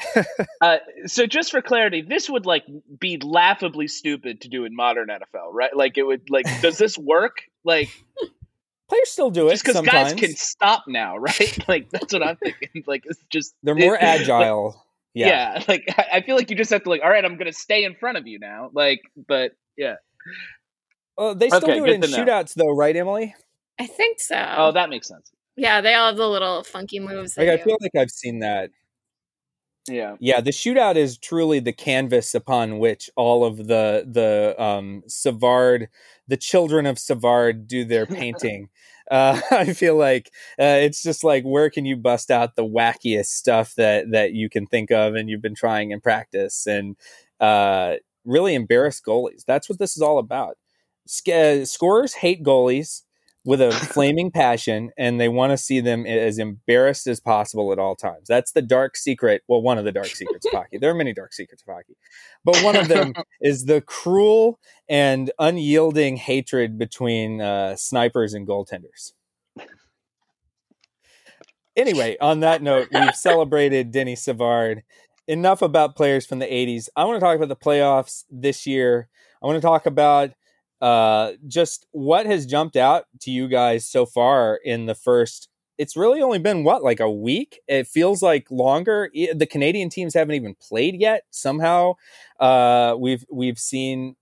Uh, 0.60 0.78
so 1.06 1.26
just 1.26 1.50
for 1.50 1.60
clarity, 1.62 2.02
this 2.02 2.28
would 2.30 2.46
like 2.46 2.64
be 2.98 3.18
laughably 3.18 3.86
stupid 3.88 4.40
to 4.42 4.48
do 4.48 4.64
in 4.64 4.74
modern 4.74 5.08
NFL, 5.08 5.52
right? 5.52 5.74
Like 5.76 5.98
it 5.98 6.02
would 6.02 6.28
like 6.30 6.46
does 6.62 6.78
this 6.78 6.96
work? 6.98 7.42
Like 7.64 7.88
Players 8.88 9.10
still 9.10 9.30
do 9.30 9.48
it 9.48 9.52
just 9.52 9.64
because 9.64 9.80
guys 9.86 10.14
can 10.14 10.34
stop 10.34 10.84
now, 10.86 11.16
right? 11.18 11.68
Like 11.68 11.90
that's 11.90 12.12
what 12.12 12.22
I'm 12.22 12.36
thinking. 12.36 12.84
Like 12.86 13.04
it's 13.06 13.20
just 13.30 13.54
They're 13.62 13.74
more 13.74 13.94
it- 13.96 14.02
agile. 14.02 14.66
like, 14.66 14.74
yeah. 15.14 15.26
yeah. 15.58 15.64
like 15.68 15.84
I 15.96 16.06
I 16.18 16.20
feel 16.22 16.36
like 16.36 16.50
you 16.50 16.56
just 16.56 16.70
have 16.70 16.82
to 16.84 16.90
like, 16.90 17.02
all 17.02 17.10
right, 17.10 17.24
I'm 17.24 17.36
gonna 17.36 17.52
stay 17.52 17.84
in 17.84 17.94
front 17.94 18.16
of 18.18 18.26
you 18.26 18.38
now. 18.38 18.70
Like, 18.72 19.00
but 19.28 19.52
yeah. 19.76 19.96
Well, 21.16 21.34
they 21.34 21.48
still 21.48 21.62
Okay, 21.64 21.76
do 21.78 21.84
it 21.86 21.90
in 21.90 22.00
to 22.02 22.08
know. 22.08 22.16
shootouts, 22.18 22.54
though, 22.54 22.74
right, 22.74 22.94
Emily? 22.94 23.34
I 23.78 23.86
think 23.86 24.20
so. 24.20 24.36
Oh, 24.56 24.72
that 24.72 24.90
makes 24.90 25.08
sense. 25.08 25.30
yeah, 25.56 25.80
they 25.80 25.94
all 25.94 26.08
have 26.08 26.16
the 26.16 26.28
little 26.28 26.62
funky 26.62 26.98
moves. 27.00 27.36
Like, 27.38 27.48
I 27.48 27.56
feel 27.56 27.76
like 27.80 27.94
I've 27.96 28.10
seen 28.10 28.40
that. 28.40 28.70
Yeah. 29.88 30.16
Yeah, 30.18 30.40
the 30.40 30.50
shootout 30.50 30.96
is 30.96 31.16
truly 31.18 31.60
the 31.60 31.72
canvas 31.72 32.34
upon 32.34 32.78
which 32.78 33.08
all 33.16 33.44
of 33.44 33.56
the 33.68 34.04
the 34.10 34.60
um, 34.62 35.02
Savard, 35.06 35.88
the 36.26 36.36
children 36.36 36.86
of 36.86 36.98
Savard, 36.98 37.68
do 37.68 37.84
their 37.84 38.06
painting. 38.06 38.68
uh, 39.10 39.40
I 39.50 39.72
feel 39.72 39.96
like 39.96 40.32
uh, 40.58 40.78
it's 40.82 41.02
just 41.02 41.22
like 41.22 41.44
where 41.44 41.70
can 41.70 41.84
you 41.84 41.96
bust 41.96 42.30
out 42.30 42.56
the 42.56 42.64
wackiest 42.64 43.26
stuff 43.26 43.74
that 43.76 44.10
that 44.10 44.32
you 44.32 44.48
can 44.50 44.66
think 44.66 44.90
of, 44.90 45.14
and 45.14 45.28
you've 45.30 45.42
been 45.42 45.54
trying 45.54 45.92
in 45.92 46.00
practice, 46.00 46.66
and 46.66 46.96
uh, 47.40 47.94
really 48.24 48.54
embarrass 48.54 49.00
goalies. 49.00 49.44
That's 49.46 49.68
what 49.68 49.78
this 49.78 49.96
is 49.96 50.02
all 50.02 50.18
about. 50.18 50.56
Sc- 51.06 51.64
scorers 51.64 52.14
hate 52.14 52.42
goalies 52.42 53.02
with 53.46 53.62
a 53.62 53.70
flaming 53.92 54.30
passion 54.30 54.90
and 54.98 55.18
they 55.18 55.28
want 55.28 55.52
to 55.52 55.56
see 55.56 55.80
them 55.80 56.04
as 56.04 56.38
embarrassed 56.38 57.06
as 57.06 57.20
possible 57.20 57.72
at 57.72 57.78
all 57.78 57.94
times. 57.94 58.26
That's 58.28 58.52
the 58.52 58.60
dark 58.60 58.96
secret. 58.96 59.42
Well, 59.48 59.62
one 59.62 59.78
of 59.78 59.86
the 59.86 59.92
dark 59.92 60.08
secrets 60.08 60.44
of 60.44 60.52
hockey. 60.54 60.76
There 60.76 60.90
are 60.90 60.94
many 60.94 61.14
dark 61.14 61.32
secrets 61.32 61.62
of 61.66 61.72
hockey, 61.72 61.96
but 62.44 62.60
one 62.62 62.76
of 62.76 62.88
them 62.88 63.14
is 63.40 63.64
the 63.64 63.80
cruel 63.80 64.58
and 64.88 65.30
unyielding 65.38 66.16
hatred 66.16 66.76
between 66.76 67.40
uh, 67.40 67.76
snipers 67.76 68.34
and 68.34 68.46
goaltenders. 68.46 69.12
Anyway, 71.76 72.16
on 72.20 72.40
that 72.40 72.62
note, 72.62 72.88
we've 72.92 73.14
celebrated 73.14 73.90
Denis 73.90 74.24
Savard. 74.24 74.82
Enough 75.28 75.60
about 75.60 75.94
players 75.94 76.24
from 76.24 76.38
the 76.38 76.46
80s. 76.46 76.88
I 76.96 77.04
want 77.04 77.16
to 77.16 77.20
talk 77.20 77.36
about 77.36 77.48
the 77.48 77.56
playoffs 77.56 78.24
this 78.30 78.66
year. 78.66 79.08
I 79.42 79.46
want 79.46 79.56
to 79.56 79.60
talk 79.60 79.84
about 79.84 80.30
uh, 80.80 81.32
just 81.46 81.86
what 81.92 82.26
has 82.26 82.46
jumped 82.46 82.76
out 82.76 83.06
to 83.20 83.30
you 83.30 83.48
guys 83.48 83.86
so 83.86 84.06
far 84.06 84.60
in 84.64 84.86
the 84.86 84.94
first. 84.94 85.48
It's 85.78 85.96
really 85.96 86.22
only 86.22 86.38
been 86.38 86.64
what 86.64 86.82
like 86.82 87.00
a 87.00 87.10
week. 87.10 87.60
It 87.68 87.86
feels 87.86 88.22
like 88.22 88.50
longer. 88.50 89.10
The 89.12 89.46
Canadian 89.46 89.90
teams 89.90 90.14
haven't 90.14 90.34
even 90.34 90.54
played 90.54 91.00
yet. 91.00 91.24
Somehow, 91.30 91.94
uh, 92.40 92.96
we've 92.98 93.24
we've 93.30 93.58
seen 93.58 94.16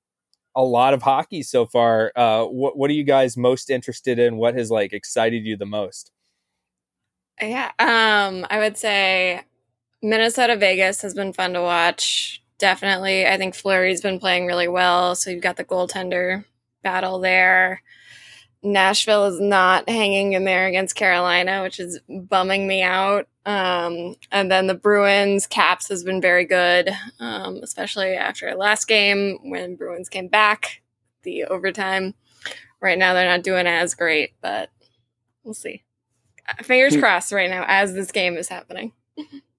a 0.56 0.62
lot 0.62 0.94
of 0.94 1.02
hockey 1.02 1.42
so 1.42 1.66
far. 1.66 2.12
Uh, 2.16 2.44
what 2.44 2.76
what 2.76 2.90
are 2.90 2.94
you 2.94 3.04
guys 3.04 3.36
most 3.36 3.70
interested 3.70 4.18
in? 4.18 4.36
What 4.36 4.56
has 4.56 4.70
like 4.70 4.92
excited 4.92 5.44
you 5.44 5.56
the 5.56 5.66
most? 5.66 6.10
Yeah, 7.40 7.72
um, 7.78 8.46
I 8.50 8.58
would 8.58 8.76
say 8.76 9.42
Minnesota 10.02 10.56
Vegas 10.56 11.02
has 11.02 11.14
been 11.14 11.32
fun 11.32 11.52
to 11.54 11.62
watch. 11.62 12.43
Definitely. 12.64 13.26
I 13.26 13.36
think 13.36 13.54
Fleury's 13.54 14.00
been 14.00 14.18
playing 14.18 14.46
really 14.46 14.68
well. 14.68 15.14
So 15.14 15.28
you've 15.28 15.42
got 15.42 15.58
the 15.58 15.66
goaltender 15.66 16.46
battle 16.82 17.18
there. 17.18 17.82
Nashville 18.62 19.26
is 19.26 19.38
not 19.38 19.86
hanging 19.86 20.32
in 20.32 20.44
there 20.44 20.66
against 20.66 20.96
Carolina, 20.96 21.62
which 21.62 21.78
is 21.78 22.00
bumming 22.08 22.66
me 22.66 22.82
out. 22.82 23.28
Um, 23.44 24.14
and 24.32 24.50
then 24.50 24.66
the 24.66 24.74
Bruins, 24.74 25.46
Caps 25.46 25.90
has 25.90 26.04
been 26.04 26.22
very 26.22 26.46
good, 26.46 26.88
um, 27.20 27.60
especially 27.62 28.14
after 28.14 28.54
last 28.54 28.88
game 28.88 29.40
when 29.42 29.76
Bruins 29.76 30.08
came 30.08 30.28
back 30.28 30.80
the 31.22 31.44
overtime. 31.44 32.14
Right 32.80 32.96
now, 32.96 33.12
they're 33.12 33.28
not 33.28 33.42
doing 33.44 33.66
as 33.66 33.94
great, 33.94 34.32
but 34.40 34.70
we'll 35.42 35.52
see. 35.52 35.82
Fingers 36.62 36.96
crossed 36.96 37.30
right 37.30 37.50
now 37.50 37.66
as 37.68 37.92
this 37.92 38.10
game 38.10 38.38
is 38.38 38.48
happening. 38.48 38.92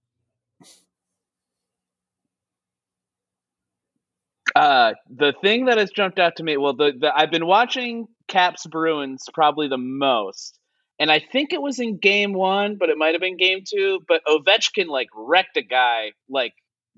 Uh, 4.56 4.94
the 5.10 5.34
thing 5.41 5.65
that 5.65 5.78
has 5.78 5.91
jumped 5.91 6.18
out 6.18 6.38
to 6.38 6.44
me, 6.44 6.56
well, 6.58 6.74
the, 6.76 6.94
the 6.98 7.12
I've 7.13 7.32
been 7.32 7.46
watching 7.46 8.08
Caps 8.30 8.65
Bruins 8.65 9.26
probably 9.34 9.68
the 9.68 9.78
most, 9.78 10.58
and 10.98 11.12
I 11.12 11.20
think 11.20 11.52
it 11.52 11.62
was 11.62 11.80
in 11.80 11.98
Game 11.98 12.34
One, 12.34 12.78
but 12.80 12.89
it 12.89 12.98
might 12.98 13.13
have 13.13 13.22
been 13.22 13.36
Game 13.38 13.63
Two. 13.70 14.00
But 14.08 14.22
Ovechkin 14.26 14.88
like 14.88 15.10
wrecked 15.13 15.58
a 15.58 15.62
guy 15.62 16.13
like 16.30 16.54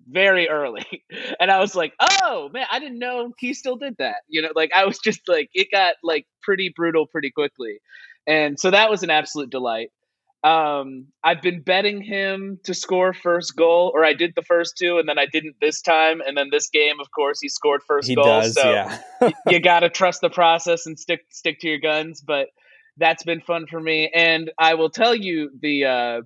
very 0.08 0.48
early, 0.48 0.86
and 1.40 1.50
I 1.50 1.60
was 1.60 1.74
like, 1.76 1.94
oh 2.22 2.50
man, 2.54 2.68
I 2.72 2.80
didn't 2.80 3.00
know 3.00 3.34
he 3.40 3.56
still 3.56 3.76
did 3.76 3.96
that. 3.98 4.18
You 4.28 4.44
know, 4.44 4.50
like 4.56 4.72
I 4.76 4.86
was 4.86 5.00
just 5.00 5.22
like 5.28 5.50
it 5.56 5.70
got 5.72 5.96
like 6.04 6.28
pretty 6.44 6.72
brutal 6.76 7.08
pretty 7.08 7.32
quickly, 7.32 7.80
and 8.28 8.60
so 8.60 8.70
that 8.70 8.92
was 8.92 9.02
an 9.02 9.10
absolute 9.10 9.50
delight. 9.50 9.90
Um, 10.48 11.08
I've 11.26 11.42
been 11.42 11.62
betting 11.62 12.02
him 12.02 12.60
to 12.64 12.74
score 12.74 13.14
first 13.14 13.56
goal, 13.58 13.92
or 13.94 14.06
I 14.06 14.14
did 14.14 14.32
the 14.36 14.42
first 14.44 14.78
two, 14.78 14.98
and 14.98 15.08
then 15.10 15.20
I 15.20 15.26
didn't 15.26 15.56
this 15.60 15.82
time. 15.82 16.22
And 16.26 16.38
then 16.38 16.48
this 16.52 16.70
game, 16.70 17.02
of 17.02 17.12
course, 17.12 17.40
he 17.42 17.50
scored 17.50 17.82
first 17.86 18.08
He 18.08 18.16
goal. 18.16 18.24
does, 18.24 18.54
so 18.54 18.72
yeah. 18.72 18.98
y- 19.20 19.34
you 19.50 19.60
got 19.60 19.82
to 19.82 19.90
trust 19.90 20.22
the 20.22 20.30
process 20.30 20.86
and 20.86 20.98
stick 20.98 21.22
stick 21.30 21.60
to 21.62 21.68
your 21.68 21.80
guns. 21.80 22.22
But 22.22 22.48
that's 22.96 23.24
been 23.24 23.42
fun 23.42 23.66
for 23.70 23.80
me, 23.80 24.10
and 24.14 24.50
I 24.58 24.76
will 24.76 24.90
tell 24.90 25.14
you 25.14 25.52
the 25.62 25.86
uh, 25.86 26.22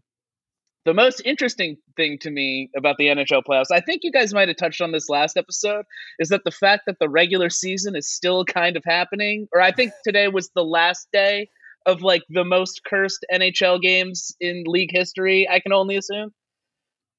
the 0.86 0.94
most 0.94 1.22
interesting 1.26 1.78
thing 1.98 2.20
to 2.20 2.30
me 2.30 2.70
about 2.78 2.98
the 2.98 3.08
NHL 3.08 3.42
playoffs. 3.50 3.72
I 3.72 3.80
think 3.80 4.02
you 4.04 4.12
guys 4.12 4.36
might 4.36 4.50
have 4.50 4.58
touched 4.58 4.82
on 4.82 4.92
this 4.92 5.10
last 5.10 5.36
episode. 5.36 5.86
Is 6.20 6.30
that 6.30 6.44
the 6.44 6.52
fact 6.52 6.84
that 6.86 6.98
the 7.00 7.10
regular 7.10 7.50
season 7.50 7.96
is 7.96 8.08
still 8.08 8.46
kind 8.46 8.78
of 8.78 8.84
happening, 8.86 9.48
or 9.52 9.62
I 9.62 9.72
think 9.72 9.94
today 10.04 10.28
was 10.28 10.52
the 10.54 10.64
last 10.64 11.08
day 11.12 11.50
of 11.86 12.02
like 12.02 12.22
the 12.30 12.44
most 12.46 12.82
cursed 12.86 13.26
NHL 13.34 13.82
games 13.82 14.36
in 14.40 14.64
league 14.68 14.92
history. 14.92 15.48
I 15.50 15.60
can 15.60 15.74
only 15.74 15.96
assume. 15.98 16.32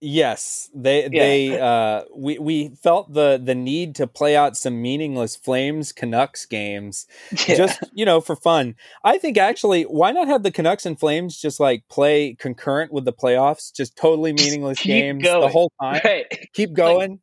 Yes, 0.05 0.69
they 0.75 1.03
Yeah. 1.03 1.09
they 1.11 1.61
uh 1.61 2.03
we 2.17 2.37
we 2.39 2.71
felt 2.83 3.13
the 3.15 3.41
the 3.43 3.55
need 3.55 3.95
to 3.97 4.09
play 4.09 4.35
out 4.35 4.57
some 4.57 4.83
meaningless 4.83 5.37
Flames 5.37 5.93
Canucks 5.93 6.45
games 6.45 7.07
Yeah. 7.49 7.55
just 7.55 7.79
you 7.93 8.05
know 8.05 8.21
for 8.21 8.35
fun. 8.35 8.75
I 9.05 9.19
think 9.19 9.39
actually 9.39 9.85
why 9.85 10.11
not 10.11 10.27
have 10.27 10.43
the 10.43 10.51
Canucks 10.51 10.87
and 10.87 10.99
Flames 10.99 11.41
just 11.41 11.61
like 11.61 11.85
play 11.89 12.35
concurrent 12.35 12.93
with 12.93 13.05
the 13.05 13.13
playoffs, 13.13 13.73
just 13.73 13.95
totally 13.97 14.33
meaningless 14.33 14.79
keep 14.81 14.89
games 14.89 15.23
the 15.23 15.49
whole 15.49 15.71
time. 15.81 16.01
right. 16.05 16.27
Keep 16.53 16.73
going. 16.75 17.21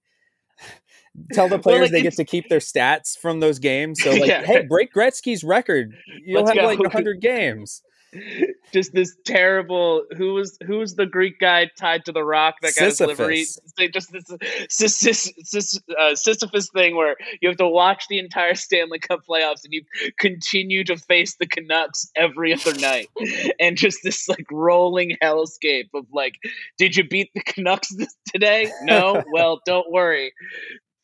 Tell 1.34 1.48
the 1.48 1.56
Well, 1.56 1.64
players 1.64 1.82
like, 1.84 1.92
they 1.92 2.02
get 2.02 2.14
to 2.16 2.26
keep 2.26 2.50
their 2.50 2.60
stats 2.60 3.18
from 3.18 3.40
those 3.40 3.60
games. 3.60 4.02
So 4.02 4.12
like, 4.12 4.26
Yeah. 4.28 4.44
hey, 4.44 4.66
break 4.66 4.94
Gretzky's 4.94 5.44
record. 5.44 5.94
You'll 6.26 6.44
Let's 6.44 6.58
have 6.58 6.78
go. 6.78 6.84
like 6.84 6.92
hundred 6.92 7.22
games. 7.22 7.82
just 8.74 8.92
this 8.94 9.16
terrible 9.24 10.04
who 10.18 10.34
was 10.34 10.58
who 10.66 10.80
was 10.80 10.96
the 10.96 11.06
Greek 11.06 11.38
guy 11.40 11.70
tied 11.80 12.06
to 12.06 12.12
the 12.12 12.24
rock 12.24 12.56
that 12.64 12.74
got 12.76 12.86
his 12.86 13.00
livery 13.00 13.46
just 13.94 14.12
this 14.12 14.26
Sis- 14.68 14.96
Sis- 14.96 15.32
Sis- 15.44 15.80
uh, 16.00 16.16
Sisyphus 16.16 16.70
thing 16.74 16.96
where 16.96 17.16
you 17.40 17.48
have 17.50 17.58
to 17.58 17.68
watch 17.68 18.06
the 18.10 18.18
entire 18.18 18.56
Stanley 18.56 18.98
Cup 18.98 19.20
playoffs 19.30 19.64
and 19.64 19.74
you 19.74 19.84
continue 20.18 20.84
to 20.86 20.98
face 20.98 21.36
the 21.40 21.46
Canucks 21.46 22.10
every 22.16 22.52
other 22.54 22.74
night 22.80 23.10
and 23.60 23.78
just 23.78 24.00
this 24.04 24.28
like 24.28 24.46
rolling 24.52 25.16
hellscape 25.22 25.90
of 25.94 26.06
like 26.12 26.34
did 26.80 26.96
you 26.96 27.08
beat 27.08 27.30
the 27.36 27.42
Canucks 27.42 27.90
this, 27.96 28.16
today 28.34 28.72
no 28.82 29.24
well 29.32 29.62
don't 29.68 29.92
worry 29.92 30.34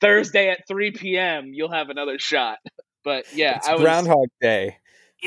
Thursday 0.02 0.50
at 0.50 0.68
3 0.68 0.92
p.m. 0.92 1.52
you'll 1.54 1.72
have 1.72 1.90
another 1.90 2.18
shot 2.20 2.60
but 3.04 3.26
yeah 3.34 3.58
It's 3.58 3.68
I 3.68 3.74
was 3.74 3.82
Groundhog 3.82 4.28
Day 4.42 4.78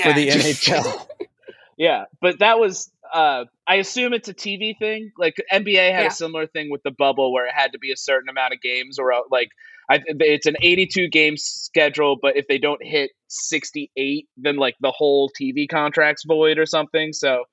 for 0.02 0.12
the 0.12 0.26
just- 0.30 0.66
NHL. 0.66 1.06
yeah, 1.78 2.04
but 2.20 2.40
that 2.40 2.58
was 2.58 2.90
uh 3.12 3.44
I 3.66 3.76
assume 3.76 4.12
it's 4.12 4.28
a 4.28 4.34
TV 4.34 4.76
thing. 4.78 5.12
Like 5.16 5.36
NBA 5.52 5.92
had 5.92 6.00
Yeah. 6.02 6.06
a 6.06 6.10
similar 6.10 6.46
thing 6.46 6.70
with 6.70 6.82
the 6.82 6.90
bubble 6.90 7.32
where 7.32 7.46
it 7.46 7.52
had 7.54 7.72
to 7.72 7.78
be 7.78 7.92
a 7.92 7.96
certain 7.96 8.28
amount 8.28 8.52
of 8.54 8.60
games 8.60 8.98
or 8.98 9.12
uh, 9.12 9.20
like 9.30 9.48
I, 9.90 10.00
it's 10.06 10.46
an 10.46 10.56
82 10.60 11.08
game 11.08 11.36
schedule, 11.38 12.16
but 12.20 12.36
if 12.36 12.46
they 12.46 12.58
don't 12.58 12.82
hit 12.84 13.10
68, 13.28 14.28
then 14.36 14.56
like 14.56 14.74
the 14.80 14.90
whole 14.90 15.30
TV 15.40 15.66
contract's 15.66 16.24
void 16.26 16.58
or 16.58 16.66
something. 16.66 17.14
So 17.14 17.44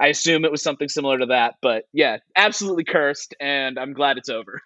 I 0.00 0.06
assume 0.08 0.46
it 0.46 0.50
was 0.50 0.62
something 0.62 0.88
similar 0.88 1.18
to 1.18 1.26
that. 1.26 1.56
But 1.60 1.84
yeah, 1.92 2.18
absolutely 2.36 2.84
cursed, 2.84 3.34
and 3.38 3.78
I'm 3.78 3.92
glad 3.92 4.16
it's 4.16 4.30
over. 4.30 4.60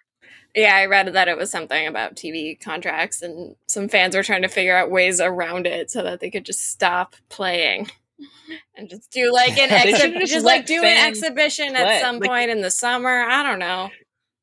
Yeah, 0.55 0.75
I 0.75 0.85
read 0.87 1.13
that 1.13 1.27
it 1.27 1.37
was 1.37 1.51
something 1.51 1.85
about 1.87 2.15
TV 2.15 2.59
contracts, 2.59 3.21
and 3.21 3.55
some 3.67 3.87
fans 3.87 4.15
were 4.15 4.23
trying 4.23 4.41
to 4.41 4.47
figure 4.47 4.75
out 4.75 4.89
ways 4.91 5.21
around 5.21 5.67
it 5.67 5.91
so 5.91 6.01
that 6.03 6.19
they 6.19 6.29
could 6.31 6.43
just 6.45 6.69
stop 6.71 7.15
playing 7.29 7.87
and 8.75 8.89
just 8.89 9.11
do 9.11 9.31
like 9.31 9.57
an 9.59 9.69
They 9.83 9.91
just, 9.91 10.31
just 10.33 10.45
like 10.45 10.65
do 10.65 10.83
an 10.83 11.07
exhibition 11.07 11.69
play. 11.69 11.81
at 11.81 12.01
some 12.01 12.19
Like- 12.19 12.29
point 12.29 12.49
in 12.49 12.61
the 12.61 12.71
summer. 12.71 13.21
I 13.21 13.43
don't 13.43 13.59
know. 13.59 13.89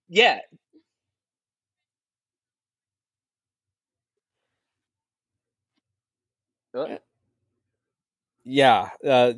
Yeah. 0.08 0.38
Uh, 6.74 6.98
yeah 8.44 8.90
uh, 9.06 9.32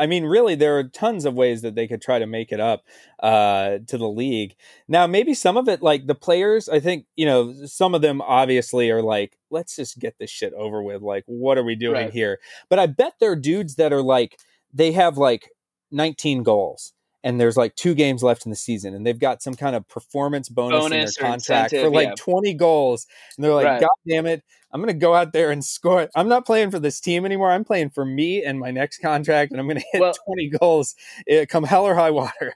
i 0.00 0.06
mean 0.06 0.24
really 0.24 0.54
there 0.56 0.76
are 0.78 0.84
tons 0.84 1.24
of 1.24 1.34
ways 1.34 1.62
that 1.62 1.74
they 1.76 1.86
could 1.86 2.02
try 2.02 2.18
to 2.18 2.26
make 2.26 2.50
it 2.50 2.58
up 2.60 2.84
uh, 3.22 3.78
to 3.86 3.98
the 3.98 4.08
league. 4.08 4.54
Now 4.88 5.06
maybe 5.06 5.34
some 5.34 5.56
of 5.56 5.68
it 5.68 5.82
like 5.82 6.06
the 6.06 6.14
players 6.14 6.68
i 6.68 6.80
think 6.80 7.04
you 7.16 7.26
know 7.26 7.54
some 7.66 7.94
of 7.94 8.02
them 8.02 8.20
obviously 8.22 8.90
are 8.90 9.02
like 9.02 9.36
let's 9.50 9.76
just 9.76 9.98
get 9.98 10.16
this 10.18 10.30
shit 10.30 10.52
over 10.54 10.82
with 10.82 11.02
like 11.02 11.24
what 11.26 11.58
are 11.58 11.64
we 11.64 11.74
doing 11.76 12.06
Right. 12.06 12.12
here? 12.12 12.38
But 12.68 12.78
i 12.78 12.86
bet 12.86 13.14
there 13.20 13.32
are 13.32 13.36
dudes 13.36 13.76
that 13.76 13.92
are 13.92 14.02
like 14.02 14.38
they 14.72 14.92
have 14.92 15.18
like 15.18 15.50
19 15.92 16.42
goals 16.44 16.92
and 17.22 17.40
there's 17.40 17.56
like 17.56 17.74
two 17.76 17.94
games 17.94 18.22
left 18.22 18.46
in 18.46 18.50
the 18.50 18.56
season 18.56 18.94
and 18.94 19.06
they've 19.06 19.18
got 19.18 19.42
some 19.42 19.54
kind 19.54 19.76
of 19.76 19.86
performance 19.88 20.48
bonus, 20.48 20.80
Bonus 20.80 21.16
in 21.16 21.22
their 21.22 21.30
contract 21.30 21.70
for 21.72 21.90
like 21.90 22.08
yeah. 22.08 22.14
20 22.16 22.54
goals 22.54 23.06
and 23.36 23.44
they're 23.44 23.54
like 23.54 23.66
Right. 23.66 23.80
god 23.80 23.90
damn 24.08 24.26
it 24.26 24.42
i'm 24.72 24.80
gonna 24.80 24.92
go 24.94 25.14
out 25.14 25.32
there 25.32 25.50
and 25.50 25.64
score 25.64 26.08
i'm 26.14 26.28
not 26.28 26.46
playing 26.46 26.70
for 26.70 26.78
this 26.78 27.00
team 27.00 27.24
anymore 27.24 27.50
i'm 27.50 27.64
playing 27.64 27.90
for 27.90 28.04
me 28.04 28.44
and 28.44 28.58
my 28.58 28.70
next 28.70 28.98
contract 28.98 29.52
and 29.52 29.60
i'm 29.60 29.68
gonna 29.68 29.82
hit 29.92 30.00
Well- 30.00 30.14
20 30.26 30.50
goals 30.58 30.94
eh, 31.28 31.44
come 31.46 31.64
hell 31.64 31.84
or 31.84 31.94
high 31.94 32.10
water 32.10 32.54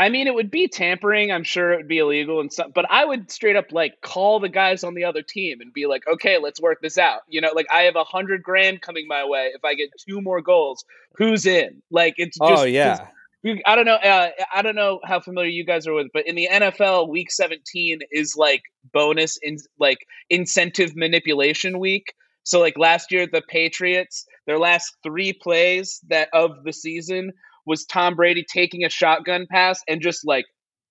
I 0.00 0.10
mean, 0.10 0.28
it 0.28 0.34
would 0.34 0.52
be 0.52 0.68
tampering. 0.68 1.32
I'm 1.32 1.42
sure 1.42 1.72
it 1.72 1.78
would 1.78 1.88
be 1.88 1.98
illegal 1.98 2.38
and 2.40 2.52
stuff. 2.52 2.68
But 2.72 2.86
I 2.88 3.04
would 3.04 3.32
straight 3.32 3.56
up 3.56 3.72
like 3.72 4.00
call 4.00 4.38
the 4.38 4.48
guys 4.48 4.84
on 4.84 4.94
the 4.94 5.02
other 5.02 5.22
team 5.22 5.60
and 5.60 5.72
be 5.72 5.86
like, 5.86 6.06
"Okay, 6.06 6.38
let's 6.38 6.60
work 6.60 6.80
this 6.80 6.98
out." 6.98 7.22
You 7.26 7.40
know, 7.40 7.50
like 7.52 7.66
I 7.72 7.80
have 7.80 7.96
a 7.96 8.04
hundred 8.04 8.44
grand 8.44 8.80
coming 8.80 9.08
my 9.08 9.24
way. 9.24 9.50
If 9.56 9.64
I 9.64 9.74
get 9.74 9.90
two 10.08 10.20
more 10.20 10.40
goals, 10.40 10.84
who's 11.16 11.46
in? 11.46 11.82
Like 11.90 12.14
it's 12.16 12.38
just 12.38 12.62
oh 12.62 12.62
yeah 12.62 13.08
I 13.44 13.76
don't 13.76 13.84
know. 13.84 13.94
Uh, 13.94 14.30
I 14.52 14.62
don't 14.62 14.74
know 14.74 15.00
how 15.04 15.20
familiar 15.20 15.50
you 15.50 15.64
guys 15.64 15.86
are 15.86 15.94
with, 15.94 16.08
but 16.12 16.26
in 16.26 16.34
the 16.34 16.48
NFL, 16.50 17.08
Week 17.08 17.30
17 17.30 18.00
is 18.10 18.34
like 18.36 18.62
bonus 18.92 19.38
in 19.40 19.58
like 19.78 19.98
incentive 20.28 20.96
manipulation 20.96 21.78
week. 21.78 22.12
So 22.42 22.60
like 22.60 22.76
last 22.76 23.12
year, 23.12 23.26
the 23.30 23.42
Patriots, 23.48 24.24
their 24.46 24.58
last 24.58 24.96
three 25.04 25.32
plays 25.32 26.00
that 26.08 26.28
of 26.32 26.64
the 26.64 26.72
season 26.72 27.32
was 27.64 27.84
Tom 27.84 28.16
Brady 28.16 28.44
taking 28.50 28.84
a 28.84 28.90
shotgun 28.90 29.46
pass 29.50 29.82
and 29.86 30.00
just 30.00 30.26
like 30.26 30.46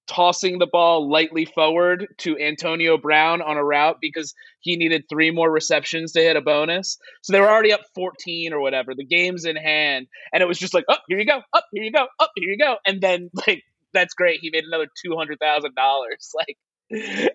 tossing 0.07 0.59
the 0.59 0.67
ball 0.67 1.09
lightly 1.09 1.45
forward 1.45 2.07
to 2.19 2.39
Antonio 2.39 2.97
Brown 2.97 3.41
on 3.41 3.57
a 3.57 3.63
route 3.63 3.97
because 4.01 4.33
he 4.61 4.75
needed 4.75 5.03
three 5.09 5.31
more 5.31 5.51
receptions 5.51 6.13
to 6.13 6.21
hit 6.21 6.35
a 6.35 6.41
bonus. 6.41 6.97
So 7.21 7.33
they 7.33 7.39
were 7.39 7.49
already 7.49 7.73
up 7.73 7.81
14 7.95 8.53
or 8.53 8.61
whatever. 8.61 8.93
The 8.95 9.05
game's 9.05 9.45
in 9.45 9.55
hand. 9.55 10.07
And 10.33 10.41
it 10.41 10.47
was 10.47 10.57
just 10.57 10.73
like, 10.73 10.85
oh, 10.89 10.97
here 11.07 11.19
you 11.19 11.25
go, 11.25 11.41
up, 11.53 11.65
here 11.71 11.83
you 11.83 11.91
go, 11.91 12.07
up, 12.19 12.31
here 12.35 12.49
you 12.49 12.57
go. 12.57 12.77
And 12.85 13.01
then 13.01 13.29
like 13.47 13.63
that's 13.93 14.13
great. 14.13 14.39
He 14.41 14.49
made 14.51 14.63
another 14.63 14.87
two 15.03 15.15
hundred 15.15 15.39
thousand 15.39 15.75
dollars. 15.75 16.33
Like 16.35 16.57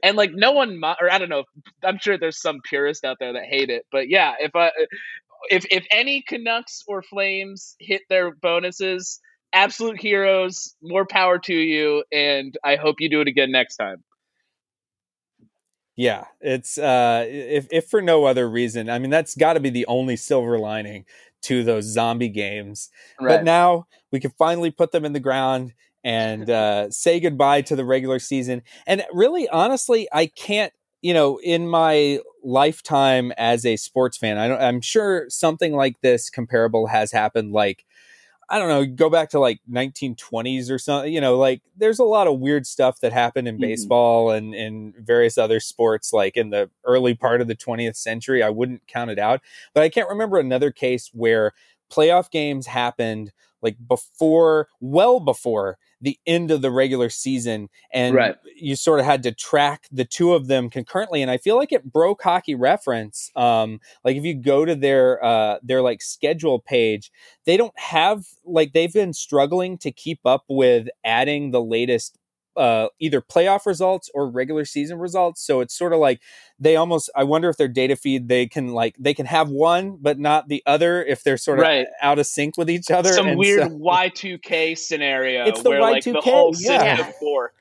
and 0.02 0.16
like 0.16 0.30
no 0.32 0.52
one 0.52 0.80
or 0.82 1.12
I 1.12 1.18
don't 1.18 1.28
know. 1.28 1.44
I'm 1.84 1.98
sure 1.98 2.16
there's 2.16 2.40
some 2.40 2.60
purist 2.64 3.04
out 3.04 3.18
there 3.20 3.34
that 3.34 3.44
hate 3.44 3.68
it. 3.68 3.84
But 3.92 4.08
yeah, 4.08 4.32
if 4.40 4.56
I 4.56 4.70
if 5.50 5.66
if 5.70 5.84
any 5.90 6.22
Canucks 6.26 6.82
or 6.86 7.02
Flames 7.02 7.76
hit 7.78 8.02
their 8.08 8.34
bonuses, 8.34 9.20
absolute 9.52 10.00
heroes, 10.00 10.74
more 10.82 11.06
power 11.06 11.38
to 11.38 11.54
you, 11.54 12.04
and 12.12 12.56
I 12.64 12.76
hope 12.76 12.96
you 13.00 13.08
do 13.08 13.20
it 13.20 13.28
again 13.28 13.50
next 13.50 13.76
time. 13.76 14.02
Yeah, 15.94 16.24
it's 16.40 16.78
uh 16.78 17.26
if 17.28 17.68
if 17.70 17.88
for 17.88 18.00
no 18.00 18.24
other 18.24 18.48
reason, 18.48 18.88
I 18.88 18.98
mean 18.98 19.10
that's 19.10 19.34
got 19.34 19.54
to 19.54 19.60
be 19.60 19.70
the 19.70 19.86
only 19.86 20.16
silver 20.16 20.58
lining 20.58 21.04
to 21.42 21.62
those 21.64 21.84
zombie 21.84 22.28
games. 22.28 22.88
But 23.18 23.44
now 23.44 23.86
we 24.10 24.20
can 24.20 24.30
finally 24.38 24.70
put 24.70 24.92
them 24.92 25.04
in 25.04 25.12
the 25.12 25.20
ground 25.20 25.74
and 26.04 26.48
uh, 26.48 26.90
say 26.90 27.20
goodbye 27.20 27.62
to 27.62 27.76
the 27.76 27.84
regular 27.84 28.18
season. 28.18 28.62
And 28.86 29.04
really, 29.12 29.48
honestly, 29.48 30.08
I 30.12 30.26
can't. 30.26 30.72
You 31.04 31.14
know, 31.14 31.40
in 31.42 31.66
my 31.66 32.20
lifetime 32.44 33.32
as 33.36 33.66
a 33.66 33.74
sports 33.74 34.16
fan, 34.16 34.38
I 34.38 34.46
don't, 34.46 34.62
I'm 34.62 34.80
sure 34.80 35.26
something 35.28 35.74
like 35.74 36.00
this 36.00 36.30
comparable 36.30 36.86
has 36.86 37.10
happened. 37.10 37.52
Like 37.52 37.84
I 38.52 38.58
don't 38.58 38.68
know, 38.68 38.84
go 38.84 39.08
back 39.08 39.30
to 39.30 39.40
like 39.40 39.60
1920s 39.70 40.70
or 40.70 40.78
something. 40.78 41.10
You 41.10 41.22
know, 41.22 41.38
like 41.38 41.62
there's 41.74 41.98
a 41.98 42.04
lot 42.04 42.26
of 42.26 42.38
weird 42.38 42.66
stuff 42.66 43.00
that 43.00 43.10
happened 43.10 43.48
in 43.48 43.54
mm-hmm. 43.54 43.62
baseball 43.62 44.30
and 44.30 44.54
in 44.54 44.92
various 44.98 45.38
other 45.38 45.58
sports, 45.58 46.12
like 46.12 46.36
in 46.36 46.50
the 46.50 46.68
early 46.84 47.14
part 47.14 47.40
of 47.40 47.48
the 47.48 47.56
20th 47.56 47.96
century. 47.96 48.42
I 48.42 48.50
wouldn't 48.50 48.86
count 48.86 49.10
it 49.10 49.18
out, 49.18 49.40
but 49.72 49.82
I 49.82 49.88
can't 49.88 50.10
remember 50.10 50.38
another 50.38 50.70
case 50.70 51.10
where 51.14 51.52
playoff 51.90 52.30
games 52.30 52.66
happened 52.66 53.32
like 53.62 53.76
before, 53.88 54.68
well 54.80 55.20
before 55.20 55.78
the 56.02 56.18
end 56.26 56.50
of 56.50 56.60
the 56.60 56.70
regular 56.70 57.08
season 57.08 57.68
and 57.92 58.14
right. 58.14 58.34
you 58.56 58.74
sort 58.74 58.98
of 58.98 59.06
had 59.06 59.22
to 59.22 59.32
track 59.32 59.86
the 59.92 60.04
two 60.04 60.34
of 60.34 60.48
them 60.48 60.68
concurrently 60.68 61.22
and 61.22 61.30
i 61.30 61.38
feel 61.38 61.56
like 61.56 61.72
it 61.72 61.90
broke 61.90 62.22
hockey 62.22 62.54
reference 62.54 63.30
um 63.36 63.80
like 64.04 64.16
if 64.16 64.24
you 64.24 64.34
go 64.34 64.64
to 64.64 64.74
their 64.74 65.24
uh 65.24 65.58
their 65.62 65.80
like 65.80 66.02
schedule 66.02 66.58
page 66.58 67.10
they 67.46 67.56
don't 67.56 67.78
have 67.78 68.24
like 68.44 68.72
they've 68.72 68.92
been 68.92 69.12
struggling 69.12 69.78
to 69.78 69.92
keep 69.92 70.18
up 70.26 70.44
with 70.48 70.88
adding 71.04 71.52
the 71.52 71.62
latest 71.62 72.18
uh, 72.56 72.88
either 72.98 73.20
playoff 73.20 73.66
results 73.66 74.10
or 74.14 74.30
regular 74.30 74.64
season 74.64 74.98
results. 74.98 75.44
So 75.44 75.60
it's 75.60 75.76
sort 75.76 75.92
of 75.92 75.98
like 75.98 76.20
they 76.58 76.76
almost. 76.76 77.10
I 77.14 77.24
wonder 77.24 77.48
if 77.48 77.56
their 77.56 77.68
data 77.68 77.96
feed 77.96 78.28
they 78.28 78.46
can 78.46 78.68
like 78.68 78.96
they 78.98 79.14
can 79.14 79.26
have 79.26 79.48
one 79.48 79.98
but 80.00 80.18
not 80.18 80.48
the 80.48 80.62
other 80.66 81.02
if 81.02 81.22
they're 81.22 81.36
sort 81.36 81.58
of 81.58 81.62
right. 81.62 81.86
out 82.00 82.18
of 82.18 82.26
sync 82.26 82.56
with 82.56 82.70
each 82.70 82.90
other. 82.90 83.12
Some 83.12 83.36
weird 83.36 83.72
Y 83.72 84.10
two 84.14 84.38
K 84.38 84.74
scenario. 84.74 85.46
It's 85.46 85.62
the 85.62 85.70
Y 85.70 86.00
two 86.00 86.20
K. 86.22 86.42
Like, 86.42 86.54
yeah. 86.60 86.96
system 86.96 87.14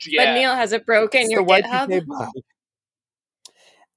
Yeah. 0.07 0.25
But 0.25 0.33
Neil 0.35 0.55
has 0.55 0.71
it 0.71 0.85
broken 0.85 1.21
it's 1.21 1.31
your 1.31 1.45
GitHub. 1.45 2.31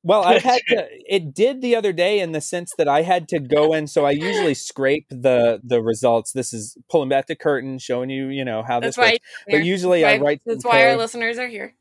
Well, 0.04 0.22
I 0.22 0.38
had 0.38 0.60
to. 0.68 0.86
It 1.08 1.34
did 1.34 1.62
the 1.62 1.74
other 1.74 1.92
day 1.92 2.20
in 2.20 2.32
the 2.32 2.40
sense 2.40 2.72
that 2.78 2.86
I 2.86 3.02
had 3.02 3.26
to 3.28 3.40
go 3.40 3.72
in. 3.72 3.86
So 3.86 4.04
I 4.04 4.10
usually 4.12 4.54
scrape 4.54 5.06
the 5.08 5.60
the 5.64 5.82
results. 5.82 6.32
This 6.32 6.52
is 6.52 6.76
pulling 6.90 7.08
back 7.08 7.26
the 7.26 7.34
curtain, 7.34 7.78
showing 7.78 8.10
you, 8.10 8.28
you 8.28 8.44
know, 8.44 8.62
how 8.62 8.80
that's 8.80 8.96
this 8.96 9.04
works. 9.04 9.18
But 9.48 9.64
usually 9.64 10.04
I 10.04 10.18
write. 10.18 10.42
That's 10.46 10.64
why 10.64 10.86
our 10.86 10.96
listeners 10.96 11.38
are 11.38 11.48
here. 11.48 11.74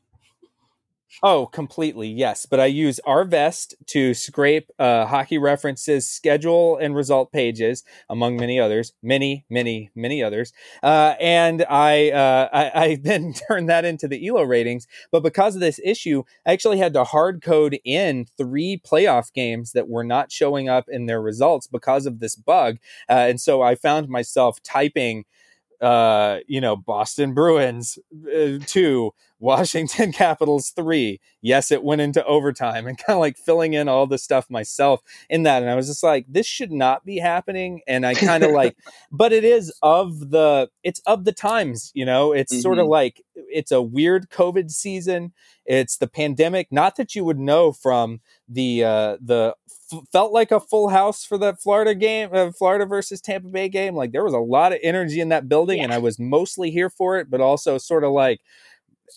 Oh, 1.22 1.46
completely. 1.46 2.08
Yes. 2.08 2.44
But 2.44 2.60
I 2.60 2.66
use 2.66 3.00
rvest 3.06 3.74
to 3.86 4.14
scrape 4.14 4.70
uh, 4.78 5.06
hockey 5.06 5.38
references, 5.38 6.06
schedule, 6.08 6.76
and 6.76 6.94
result 6.94 7.32
pages, 7.32 7.82
among 8.10 8.36
many 8.36 8.60
others, 8.60 8.92
many, 9.02 9.44
many, 9.48 9.90
many 9.94 10.22
others. 10.22 10.52
Uh, 10.82 11.14
and 11.20 11.64
I, 11.70 12.10
uh, 12.10 12.48
I, 12.52 12.82
I, 12.84 12.94
then 13.02 13.32
turn 13.32 13.66
that 13.66 13.84
into 13.84 14.08
the 14.08 14.26
ELO 14.26 14.42
ratings. 14.42 14.86
But 15.12 15.22
because 15.22 15.54
of 15.54 15.60
this 15.60 15.80
issue, 15.82 16.24
I 16.46 16.52
actually 16.52 16.78
had 16.78 16.92
to 16.94 17.04
hard 17.04 17.42
code 17.42 17.78
in 17.84 18.26
three 18.36 18.80
playoff 18.84 19.32
games 19.32 19.72
that 19.72 19.88
were 19.88 20.04
not 20.04 20.30
showing 20.32 20.68
up 20.68 20.86
in 20.88 21.06
their 21.06 21.22
results 21.22 21.66
because 21.66 22.06
of 22.06 22.18
this 22.18 22.36
bug. 22.36 22.76
Uh, 23.08 23.12
and 23.28 23.40
so 23.40 23.62
I 23.62 23.76
found 23.76 24.08
myself 24.08 24.62
typing 24.62 25.24
uh, 25.80 26.38
you 26.46 26.60
know, 26.60 26.76
Boston 26.76 27.34
Bruins 27.34 27.98
uh, 28.34 28.58
two, 28.66 29.12
Washington 29.44 30.10
Capitals 30.24 30.70
three. 30.70 31.20
Yes, 31.42 31.70
it 31.70 31.84
went 31.84 32.00
into 32.00 32.24
overtime 32.24 32.86
and 32.86 32.96
kind 33.06 33.14
of 33.14 33.20
like 33.20 33.36
filling 33.36 33.74
in 33.74 33.88
all 33.88 34.06
the 34.06 34.16
stuff 34.16 34.48
myself 34.48 35.02
in 35.28 35.42
that. 35.42 35.62
And 35.62 35.70
I 35.70 35.74
was 35.74 35.86
just 35.86 36.02
like, 36.02 36.24
this 36.26 36.46
should 36.46 36.72
not 36.72 37.04
be 37.04 37.18
happening. 37.18 37.82
And 37.86 38.06
I 38.06 38.14
kind 38.14 38.42
of 38.42 38.50
like, 38.52 38.74
but 39.12 39.34
it 39.34 39.44
is 39.44 39.70
of 39.82 40.30
the, 40.30 40.70
it's 40.82 41.00
of 41.00 41.24
the 41.24 41.32
times, 41.32 41.92
you 41.94 42.06
know, 42.06 42.32
it's 42.32 42.54
mm-hmm. 42.54 42.62
sort 42.62 42.78
of 42.78 42.86
like, 42.86 43.22
it's 43.34 43.70
a 43.70 43.82
weird 43.82 44.30
COVID 44.30 44.70
season. 44.70 45.34
It's 45.66 45.98
the 45.98 46.08
pandemic. 46.08 46.68
Not 46.72 46.96
that 46.96 47.14
you 47.14 47.24
would 47.24 47.38
know 47.38 47.70
from 47.70 48.20
the, 48.48 48.82
uh, 48.82 49.16
the 49.20 49.54
felt 50.10 50.32
like 50.32 50.50
a 50.50 50.60
full 50.60 50.88
house 50.88 51.22
for 51.22 51.36
the 51.36 51.54
Florida 51.54 51.94
game, 51.94 52.30
uh, 52.32 52.50
Florida 52.50 52.86
versus 52.86 53.20
Tampa 53.20 53.48
Bay 53.48 53.68
game. 53.68 53.94
Like 53.94 54.12
there 54.12 54.24
was 54.24 54.32
a 54.32 54.38
lot 54.38 54.72
of 54.72 54.78
energy 54.82 55.20
in 55.20 55.28
that 55.28 55.50
building, 55.50 55.78
yeah. 55.78 55.84
and 55.84 55.92
I 55.92 55.98
was 55.98 56.18
mostly 56.18 56.70
here 56.70 56.88
for 56.88 57.18
it, 57.18 57.30
but 57.30 57.42
also 57.42 57.76
sort 57.76 58.04
of 58.04 58.12
like. 58.12 58.40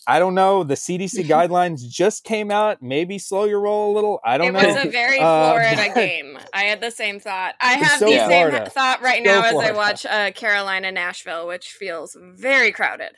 I 0.06 0.20
don't 0.20 0.36
know. 0.36 0.64
The 0.64 0.76
CDC 0.76 1.26
guidelines 1.28 1.88
just 1.88 2.24
came 2.24 2.52
out. 2.52 2.82
Maybe 2.82 3.18
slow 3.18 3.46
your 3.46 3.60
roll 3.60 3.92
a 3.92 3.94
little. 3.94 4.20
I 4.24 4.38
don't 4.38 4.48
it 4.48 4.52
know. 4.54 4.60
It 4.60 4.68
was 4.68 4.86
a 4.86 4.90
very 4.90 5.20
uh, 5.20 5.52
Florida 5.52 5.92
uh, 5.92 5.94
game. 5.96 6.40
I 6.54 6.64
had 6.64 6.82
the 6.82 6.92
same 6.92 7.20
thought. 7.20 7.56
I 7.60 7.74
have 7.74 8.00
so 8.00 8.06
the 8.06 8.18
Florida. 8.26 8.58
same 8.58 8.66
thought 8.68 9.02
right 9.02 9.22
now 9.24 9.42
so 9.42 9.60
as 9.62 9.70
I 9.70 9.72
watch 9.74 10.06
uh, 10.06 10.32
Carolina 10.32 10.92
Nashville, 10.92 11.48
which 11.48 11.70
feels 11.70 12.16
very 12.20 12.72
crowded. 12.72 13.12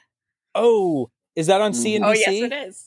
Oh, 0.55 1.11
is 1.35 1.47
that 1.47 1.61
on 1.61 1.73
CNBC? 1.73 2.03
Oh 2.03 2.11
yes, 2.11 2.27
it 2.27 2.53
is. 2.53 2.85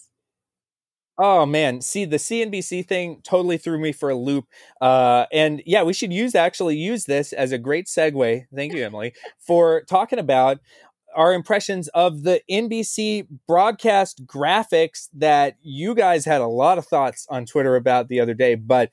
Oh 1.19 1.45
man, 1.45 1.83
see 1.83 2.05
the 2.05 2.17
CNBC 2.17 2.87
thing 2.87 3.21
totally 3.23 3.59
threw 3.59 3.79
me 3.79 3.93
for 3.93 4.09
a 4.11 4.15
loop. 4.15 4.47
Uh, 4.81 5.27
and 5.33 5.63
yeah, 5.67 5.83
we 5.83 5.93
should 5.93 6.13
use 6.13 6.35
actually 6.35 6.77
use 6.77 7.05
this 7.05 7.33
as 7.33 7.53
a 7.53 7.59
great 7.59 7.87
segue. 7.87 8.47
Thank 8.55 8.73
you, 8.73 8.85
Emily, 8.85 9.13
for 9.39 9.83
talking 9.83 10.19
about 10.19 10.59
our 11.15 11.33
impressions 11.33 11.89
of 11.89 12.23
the 12.23 12.41
NBC 12.51 13.27
broadcast 13.47 14.27
graphics 14.27 15.09
that 15.15 15.57
you 15.63 15.95
guys 15.95 16.25
had 16.25 16.41
a 16.41 16.47
lot 16.47 16.79
of 16.79 16.87
thoughts 16.87 17.27
on 17.31 17.47
Twitter 17.47 17.77
about 17.77 18.09
the 18.09 18.21
other 18.21 18.35
day. 18.35 18.55
But 18.55 18.91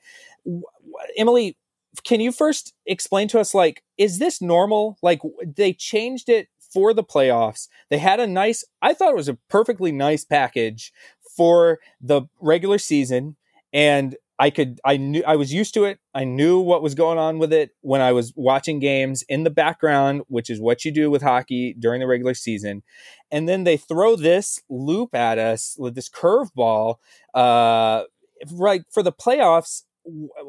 Emily, 1.16 1.56
can 2.04 2.20
you 2.20 2.32
first 2.32 2.74
explain 2.86 3.28
to 3.28 3.40
us 3.40 3.54
like, 3.54 3.82
is 3.98 4.18
this 4.18 4.40
normal? 4.40 4.98
Like 5.02 5.20
they 5.44 5.72
changed 5.72 6.28
it 6.28 6.48
for 6.72 6.94
the 6.94 7.04
playoffs. 7.04 7.68
They 7.88 7.98
had 7.98 8.20
a 8.20 8.26
nice, 8.26 8.64
I 8.80 8.94
thought 8.94 9.10
it 9.10 9.16
was 9.16 9.28
a 9.28 9.38
perfectly 9.48 9.92
nice 9.92 10.24
package 10.24 10.92
for 11.36 11.80
the 12.00 12.22
regular 12.40 12.78
season 12.78 13.36
and 13.72 14.16
I 14.40 14.48
could 14.48 14.80
I 14.86 14.96
knew 14.96 15.22
I 15.26 15.36
was 15.36 15.52
used 15.52 15.74
to 15.74 15.84
it. 15.84 15.98
I 16.14 16.24
knew 16.24 16.60
what 16.60 16.82
was 16.82 16.94
going 16.94 17.18
on 17.18 17.38
with 17.38 17.52
it 17.52 17.72
when 17.82 18.00
I 18.00 18.12
was 18.12 18.32
watching 18.34 18.80
games 18.80 19.22
in 19.28 19.44
the 19.44 19.50
background, 19.50 20.22
which 20.28 20.48
is 20.48 20.58
what 20.60 20.82
you 20.82 20.90
do 20.90 21.10
with 21.10 21.20
hockey 21.20 21.76
during 21.78 22.00
the 22.00 22.06
regular 22.06 22.32
season. 22.32 22.82
And 23.30 23.46
then 23.46 23.64
they 23.64 23.76
throw 23.76 24.16
this 24.16 24.62
loop 24.70 25.14
at 25.14 25.38
us 25.38 25.76
with 25.78 25.94
this 25.94 26.08
curveball 26.08 26.96
uh 27.34 28.04
right 28.52 28.82
for 28.90 29.02
the 29.02 29.12
playoffs 29.12 29.82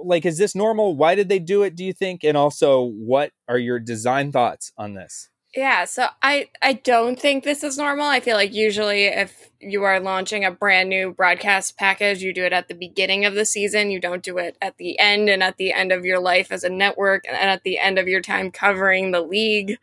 like 0.02 0.26
is 0.26 0.38
this 0.38 0.56
normal 0.56 0.96
why 0.96 1.14
did 1.14 1.28
they 1.28 1.40
do 1.40 1.62
it 1.62 1.76
do 1.76 1.84
you 1.84 1.92
think 1.92 2.24
and 2.24 2.38
also 2.38 2.86
what 2.86 3.32
are 3.50 3.58
your 3.58 3.80
design 3.80 4.32
thoughts 4.32 4.72
on 4.78 4.94
this 4.94 5.30
yeah, 5.56 5.84
so 5.84 6.08
I 6.22 6.48
I 6.62 6.74
don't 6.74 7.20
think 7.20 7.44
this 7.44 7.62
is 7.64 7.78
normal. 7.78 8.06
I 8.06 8.22
feel 8.22 8.38
like 8.38 8.54
usually 8.54 9.06
if 9.06 9.50
you 9.60 9.84
are 9.84 10.00
launching 10.00 10.46
a 10.46 10.52
brand 10.52 10.88
new 10.88 11.12
broadcast 11.12 11.78
package, 11.78 12.24
you 12.24 12.34
do 12.34 12.46
it 12.46 12.54
at 12.54 12.70
the 12.70 12.74
beginning 12.74 13.26
of 13.26 13.34
the 13.34 13.44
season. 13.46 13.92
You 13.92 14.00
don't 14.00 14.24
do 14.24 14.38
it 14.38 14.56
at 14.62 14.78
the 14.78 14.98
end 14.98 15.30
and 15.30 15.44
at 15.44 15.58
the 15.58 15.74
end 15.74 15.92
of 15.92 16.06
your 16.06 16.20
life 16.22 16.54
as 16.54 16.64
a 16.64 16.70
network 16.70 17.26
and 17.28 17.36
at 17.36 17.64
the 17.64 17.78
end 17.80 18.00
of 18.00 18.08
your 18.08 18.22
time 18.22 18.50
covering 18.50 19.12
the 19.12 19.22
league. 19.22 19.78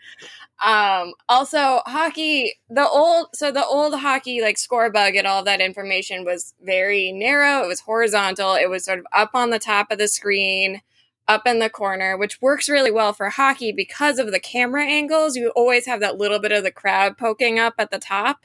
Um 0.64 1.12
also 1.28 1.80
hockey 1.86 2.54
the 2.70 2.88
old 2.88 3.28
so 3.34 3.52
the 3.52 3.64
old 3.64 3.94
hockey 3.94 4.40
like 4.40 4.58
score 4.58 4.90
bug 4.90 5.16
and 5.16 5.26
all 5.26 5.44
that 5.44 5.60
information 5.60 6.24
was 6.24 6.54
very 6.62 7.12
narrow, 7.12 7.62
it 7.62 7.68
was 7.68 7.80
horizontal, 7.80 8.54
it 8.54 8.70
was 8.70 8.86
sort 8.86 9.00
of 9.00 9.06
up 9.12 9.30
on 9.34 9.50
the 9.50 9.58
top 9.58 9.90
of 9.92 9.98
the 9.98 10.08
screen 10.08 10.80
up 11.28 11.46
in 11.46 11.58
the 11.58 11.70
corner, 11.70 12.16
which 12.16 12.40
works 12.40 12.68
really 12.68 12.90
well 12.90 13.12
for 13.12 13.28
hockey 13.28 13.70
because 13.70 14.18
of 14.18 14.32
the 14.32 14.40
camera 14.40 14.84
angles. 14.84 15.36
You 15.36 15.50
always 15.50 15.86
have 15.86 16.00
that 16.00 16.16
little 16.16 16.38
bit 16.38 16.52
of 16.52 16.64
the 16.64 16.72
crowd 16.72 17.18
poking 17.18 17.58
up 17.58 17.74
at 17.78 17.90
the 17.90 17.98
top. 17.98 18.40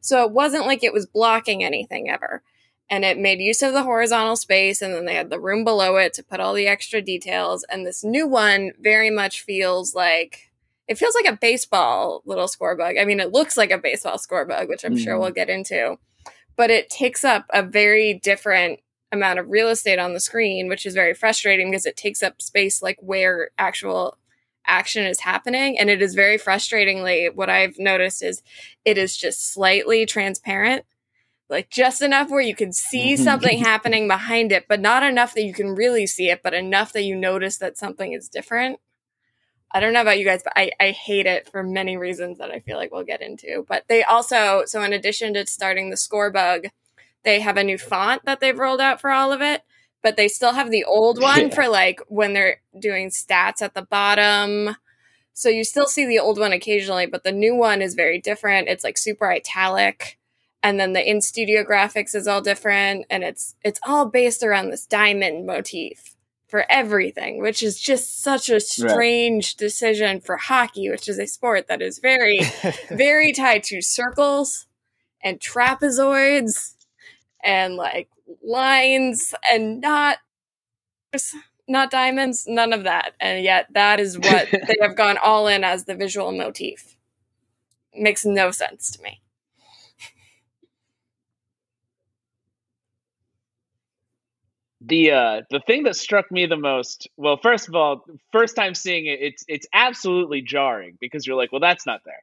So 0.00 0.24
it 0.24 0.32
wasn't 0.32 0.66
like 0.66 0.82
it 0.82 0.92
was 0.92 1.06
blocking 1.06 1.62
anything 1.62 2.10
ever. 2.10 2.42
And 2.90 3.04
it 3.04 3.18
made 3.18 3.40
use 3.40 3.62
of 3.62 3.72
the 3.72 3.82
horizontal 3.82 4.36
space, 4.36 4.82
and 4.82 4.92
then 4.92 5.06
they 5.06 5.14
had 5.14 5.30
the 5.30 5.40
room 5.40 5.64
below 5.64 5.96
it 5.96 6.12
to 6.14 6.22
put 6.22 6.40
all 6.40 6.52
the 6.52 6.66
extra 6.66 7.00
details. 7.00 7.64
And 7.70 7.86
this 7.86 8.04
new 8.04 8.26
one 8.26 8.72
very 8.78 9.08
much 9.08 9.40
feels 9.40 9.94
like 9.94 10.50
it 10.86 10.98
feels 10.98 11.14
like 11.14 11.32
a 11.32 11.38
baseball 11.40 12.22
little 12.26 12.46
score 12.46 12.76
bug. 12.76 12.96
I 13.00 13.06
mean, 13.06 13.20
it 13.20 13.32
looks 13.32 13.56
like 13.56 13.70
a 13.70 13.78
baseball 13.78 14.18
score 14.18 14.44
bug, 14.44 14.68
which 14.68 14.84
I'm 14.84 14.96
mm. 14.96 15.02
sure 15.02 15.18
we'll 15.18 15.30
get 15.30 15.48
into, 15.48 15.96
but 16.56 16.70
it 16.70 16.90
takes 16.90 17.24
up 17.24 17.46
a 17.50 17.62
very 17.62 18.20
different 18.22 18.80
amount 19.14 19.38
of 19.38 19.48
real 19.48 19.68
estate 19.68 19.98
on 19.98 20.12
the 20.12 20.20
screen, 20.20 20.68
which 20.68 20.84
is 20.84 20.94
very 20.94 21.14
frustrating 21.14 21.70
because 21.70 21.86
it 21.86 21.96
takes 21.96 22.22
up 22.22 22.42
space 22.42 22.82
like 22.82 22.98
where 23.00 23.50
actual 23.58 24.18
action 24.66 25.04
is 25.04 25.20
happening. 25.20 25.78
And 25.78 25.90
it 25.90 26.02
is 26.02 26.14
very 26.14 26.38
frustratingly, 26.38 27.34
what 27.34 27.50
I've 27.50 27.78
noticed 27.78 28.22
is 28.22 28.42
it 28.84 28.98
is 28.98 29.16
just 29.16 29.52
slightly 29.52 30.06
transparent, 30.06 30.84
like 31.48 31.70
just 31.70 32.02
enough 32.02 32.30
where 32.30 32.40
you 32.40 32.54
can 32.54 32.72
see 32.72 33.14
mm-hmm. 33.14 33.24
something 33.24 33.58
happening 33.64 34.08
behind 34.08 34.52
it, 34.52 34.66
but 34.68 34.80
not 34.80 35.02
enough 35.02 35.34
that 35.34 35.44
you 35.44 35.54
can 35.54 35.74
really 35.74 36.06
see 36.06 36.30
it, 36.30 36.42
but 36.42 36.54
enough 36.54 36.92
that 36.92 37.04
you 37.04 37.16
notice 37.16 37.58
that 37.58 37.78
something 37.78 38.12
is 38.12 38.28
different. 38.28 38.80
I 39.74 39.80
don't 39.80 39.92
know 39.92 40.02
about 40.02 40.20
you 40.20 40.24
guys, 40.24 40.42
but 40.44 40.52
I, 40.54 40.70
I 40.78 40.92
hate 40.92 41.26
it 41.26 41.48
for 41.48 41.64
many 41.64 41.96
reasons 41.96 42.38
that 42.38 42.52
I 42.52 42.60
feel 42.60 42.76
like 42.76 42.92
we'll 42.92 43.02
get 43.02 43.20
into. 43.20 43.66
But 43.68 43.84
they 43.88 44.04
also, 44.04 44.62
so 44.66 44.82
in 44.82 44.92
addition 44.92 45.34
to 45.34 45.46
starting 45.48 45.90
the 45.90 45.96
score 45.96 46.30
bug, 46.30 46.66
they 47.24 47.40
have 47.40 47.56
a 47.56 47.64
new 47.64 47.78
font 47.78 48.24
that 48.24 48.40
they've 48.40 48.58
rolled 48.58 48.80
out 48.80 49.00
for 49.00 49.10
all 49.10 49.32
of 49.32 49.40
it, 49.40 49.62
but 50.02 50.16
they 50.16 50.28
still 50.28 50.52
have 50.52 50.70
the 50.70 50.84
old 50.84 51.20
one 51.20 51.48
yeah. 51.48 51.54
for 51.54 51.68
like 51.68 52.00
when 52.08 52.34
they're 52.34 52.60
doing 52.78 53.10
stats 53.10 53.62
at 53.62 53.74
the 53.74 53.82
bottom. 53.82 54.76
So 55.32 55.48
you 55.48 55.64
still 55.64 55.86
see 55.86 56.06
the 56.06 56.20
old 56.20 56.38
one 56.38 56.52
occasionally, 56.52 57.06
but 57.06 57.24
the 57.24 57.32
new 57.32 57.56
one 57.56 57.82
is 57.82 57.94
very 57.94 58.20
different. 58.20 58.68
It's 58.68 58.84
like 58.84 58.98
super 58.98 59.30
italic. 59.30 60.18
And 60.62 60.78
then 60.78 60.92
the 60.92 61.10
in 61.10 61.20
studio 61.20 61.64
graphics 61.64 62.14
is 62.14 62.28
all 62.28 62.40
different. 62.40 63.06
And 63.10 63.24
it's 63.24 63.54
it's 63.64 63.80
all 63.86 64.06
based 64.06 64.42
around 64.42 64.70
this 64.70 64.86
diamond 64.86 65.46
motif 65.46 66.14
for 66.46 66.64
everything, 66.70 67.40
which 67.40 67.62
is 67.62 67.80
just 67.80 68.22
such 68.22 68.48
a 68.48 68.60
strange 68.60 69.54
right. 69.54 69.58
decision 69.58 70.20
for 70.20 70.36
hockey, 70.36 70.88
which 70.88 71.08
is 71.08 71.18
a 71.18 71.26
sport 71.26 71.66
that 71.66 71.82
is 71.82 71.98
very, 71.98 72.40
very 72.90 73.32
tied 73.32 73.64
to 73.64 73.80
circles 73.80 74.66
and 75.20 75.40
trapezoids 75.40 76.73
and 77.44 77.76
like 77.76 78.08
lines 78.42 79.34
and 79.50 79.80
not 79.80 80.18
not 81.68 81.90
diamonds, 81.90 82.46
none 82.46 82.72
of 82.72 82.84
that. 82.84 83.14
And 83.20 83.44
yet 83.44 83.66
that 83.72 84.00
is 84.00 84.18
what 84.18 84.50
they 84.66 84.76
have 84.80 84.96
gone 84.96 85.16
all 85.18 85.46
in 85.48 85.64
as 85.64 85.84
the 85.84 85.94
visual 85.94 86.32
motif. 86.32 86.96
Makes 87.94 88.24
no 88.24 88.50
sense 88.50 88.90
to 88.92 89.02
me. 89.02 89.22
the 94.80 95.10
uh 95.10 95.42
the 95.50 95.60
thing 95.66 95.84
that 95.84 95.96
struck 95.96 96.30
me 96.30 96.46
the 96.46 96.56
most 96.56 97.08
well 97.16 97.36
first 97.42 97.68
of 97.68 97.74
all 97.74 98.04
first 98.32 98.56
time 98.56 98.74
seeing 98.74 99.06
it 99.06 99.18
it's 99.20 99.44
it's 99.48 99.66
absolutely 99.72 100.42
jarring 100.42 100.96
because 101.00 101.26
you're 101.26 101.36
like 101.36 101.52
well 101.52 101.60
that's 101.60 101.86
not 101.86 102.00
there 102.04 102.22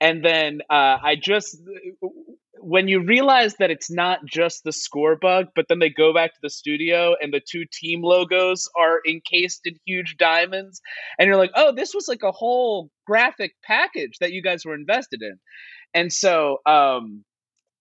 and 0.00 0.24
then 0.24 0.60
uh 0.70 0.98
i 1.02 1.16
just 1.20 1.58
when 2.58 2.88
you 2.88 3.02
realize 3.04 3.54
that 3.58 3.70
it's 3.70 3.90
not 3.90 4.24
just 4.26 4.64
the 4.64 4.72
score 4.72 5.16
bug 5.16 5.46
but 5.54 5.66
then 5.68 5.78
they 5.78 5.90
go 5.90 6.12
back 6.12 6.32
to 6.32 6.40
the 6.42 6.50
studio 6.50 7.14
and 7.20 7.32
the 7.32 7.40
two 7.40 7.64
team 7.72 8.02
logos 8.02 8.68
are 8.78 9.00
encased 9.08 9.60
in 9.64 9.74
huge 9.86 10.16
diamonds 10.18 10.80
and 11.18 11.26
you're 11.26 11.36
like 11.36 11.52
oh 11.54 11.72
this 11.74 11.94
was 11.94 12.08
like 12.08 12.22
a 12.22 12.32
whole 12.32 12.90
graphic 13.06 13.52
package 13.62 14.18
that 14.20 14.32
you 14.32 14.42
guys 14.42 14.64
were 14.64 14.74
invested 14.74 15.22
in 15.22 15.38
and 15.94 16.12
so 16.12 16.58
um 16.66 17.24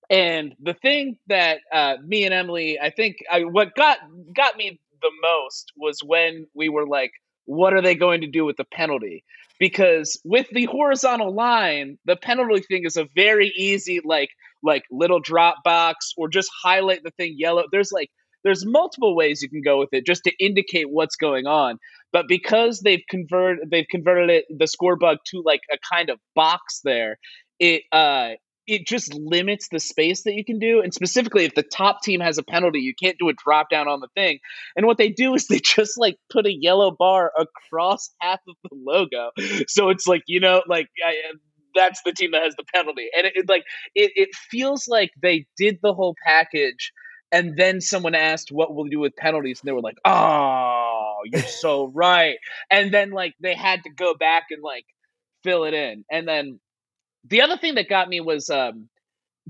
and 0.10 0.54
the 0.62 0.74
thing 0.74 1.18
that 1.28 1.60
uh, 1.74 1.96
me 2.06 2.26
and 2.26 2.34
Emily, 2.34 2.80
I 2.80 2.92
think, 2.92 3.18
I, 3.32 3.42
what 3.42 3.76
got 3.76 3.98
got 4.36 4.56
me 4.56 4.80
the 5.02 5.12
most 5.22 5.72
was 5.76 6.00
when 6.06 6.48
we 6.54 6.70
were 6.70 6.88
like, 6.88 7.12
"What 7.46 7.74
are 7.74 7.82
they 7.82 7.96
going 7.96 8.22
to 8.22 8.28
do 8.28 8.46
with 8.46 8.58
the 8.58 8.66
penalty?" 8.66 9.24
Because 9.60 10.20
with 10.26 10.48
the 10.52 10.66
horizontal 10.66 11.34
line, 11.34 11.98
the 12.06 12.16
penalty 12.16 12.62
thing 12.62 12.84
is 12.86 12.98
a 12.98 13.08
very 13.16 13.48
easy, 13.56 14.02
like, 14.04 14.30
like 14.64 14.84
little 14.92 15.20
drop 15.20 15.58
box, 15.64 16.14
or 16.18 16.28
just 16.28 16.50
highlight 16.64 17.04
the 17.04 17.12
thing 17.12 17.36
yellow. 17.38 17.64
There's 17.72 17.92
like, 17.92 18.10
there's 18.44 18.66
multiple 18.66 19.16
ways 19.16 19.42
you 19.42 19.50
can 19.50 19.62
go 19.62 19.80
with 19.80 19.90
it 19.92 20.06
just 20.06 20.24
to 20.26 20.32
indicate 20.40 20.90
what's 20.90 21.16
going 21.16 21.48
on. 21.48 21.78
But 22.14 22.28
because 22.28 22.82
they've 22.82 23.04
converted, 23.10 23.70
they've 23.72 23.88
converted 23.90 24.30
it 24.30 24.46
the 24.50 24.68
score 24.68 24.96
bug 24.96 25.18
to 25.28 25.42
like 25.46 25.62
a 25.72 25.78
kind 25.94 26.10
of 26.10 26.20
box 26.36 26.82
there. 26.84 27.18
It 27.60 27.84
uh 27.92 28.32
it 28.68 28.88
just 28.88 29.14
limits 29.14 29.68
the 29.70 29.80
space 29.80 30.24
that 30.24 30.34
you 30.34 30.44
can 30.44 30.60
do. 30.60 30.82
And 30.82 30.94
specifically, 30.94 31.46
if 31.46 31.54
the 31.54 31.64
top 31.64 32.02
team 32.02 32.20
has 32.20 32.38
a 32.38 32.44
penalty, 32.44 32.80
you 32.80 32.94
can't 32.96 33.18
do 33.20 33.30
a 33.30 33.34
drop 33.34 33.70
down 33.70 33.88
on 33.88 34.00
the 34.00 34.08
thing. 34.16 34.40
And 34.76 34.86
what 34.86 34.98
they 34.98 35.10
do 35.10 35.34
is 35.36 35.48
they 35.48 35.60
just 35.60 35.98
like 35.98 36.18
put 36.32 36.46
a 36.46 36.54
yellow 36.54 36.92
bar 36.92 37.32
across 37.38 38.10
half 38.20 38.40
of 38.48 38.56
the 38.64 38.76
logo. 38.76 39.32
So 39.68 39.90
it's 39.90 40.08
like, 40.08 40.24
you 40.28 40.40
know, 40.40 40.64
like 40.68 40.88
I, 41.06 41.16
that's 41.76 42.02
the 42.04 42.14
team 42.14 42.32
that 42.32 42.44
has 42.44 42.56
the 42.56 42.64
penalty. 42.74 43.10
And 43.16 43.28
it, 43.28 43.34
it 43.36 43.50
like, 43.50 43.64
it, 43.94 44.12
it 44.16 44.30
feels 44.50 44.88
like 44.88 45.12
they 45.22 45.46
did 45.58 45.80
the 45.82 45.94
whole 45.94 46.16
package. 46.26 46.92
And 47.32 47.58
then 47.58 47.82
someone 47.82 48.16
asked, 48.16 48.52
what 48.52 48.74
will 48.74 48.84
we 48.84 48.90
do 48.90 49.00
with 49.00 49.16
penalties? 49.16 49.60
And 49.60 49.68
they 49.68 49.74
were 49.74 49.82
like, 49.82 49.98
oh, 50.06 51.18
you're 51.26 51.42
so 51.42 51.88
right. 51.94 52.38
And 52.72 52.94
then 52.94 53.12
like 53.12 53.34
they 53.42 53.56
had 53.56 53.84
to 53.84 53.90
go 53.90 54.14
back 54.14 54.46
and 54.52 54.64
like 54.64 54.86
fill 55.44 55.66
it 55.66 55.74
in. 55.74 56.06
And 56.10 56.28
then 56.28 56.60
the 57.28 57.42
other 57.42 57.58
thing 57.58 57.76
that 57.76 57.90
got 57.90 58.08
me 58.08 58.22
was 58.22 58.50
um, 58.50 58.90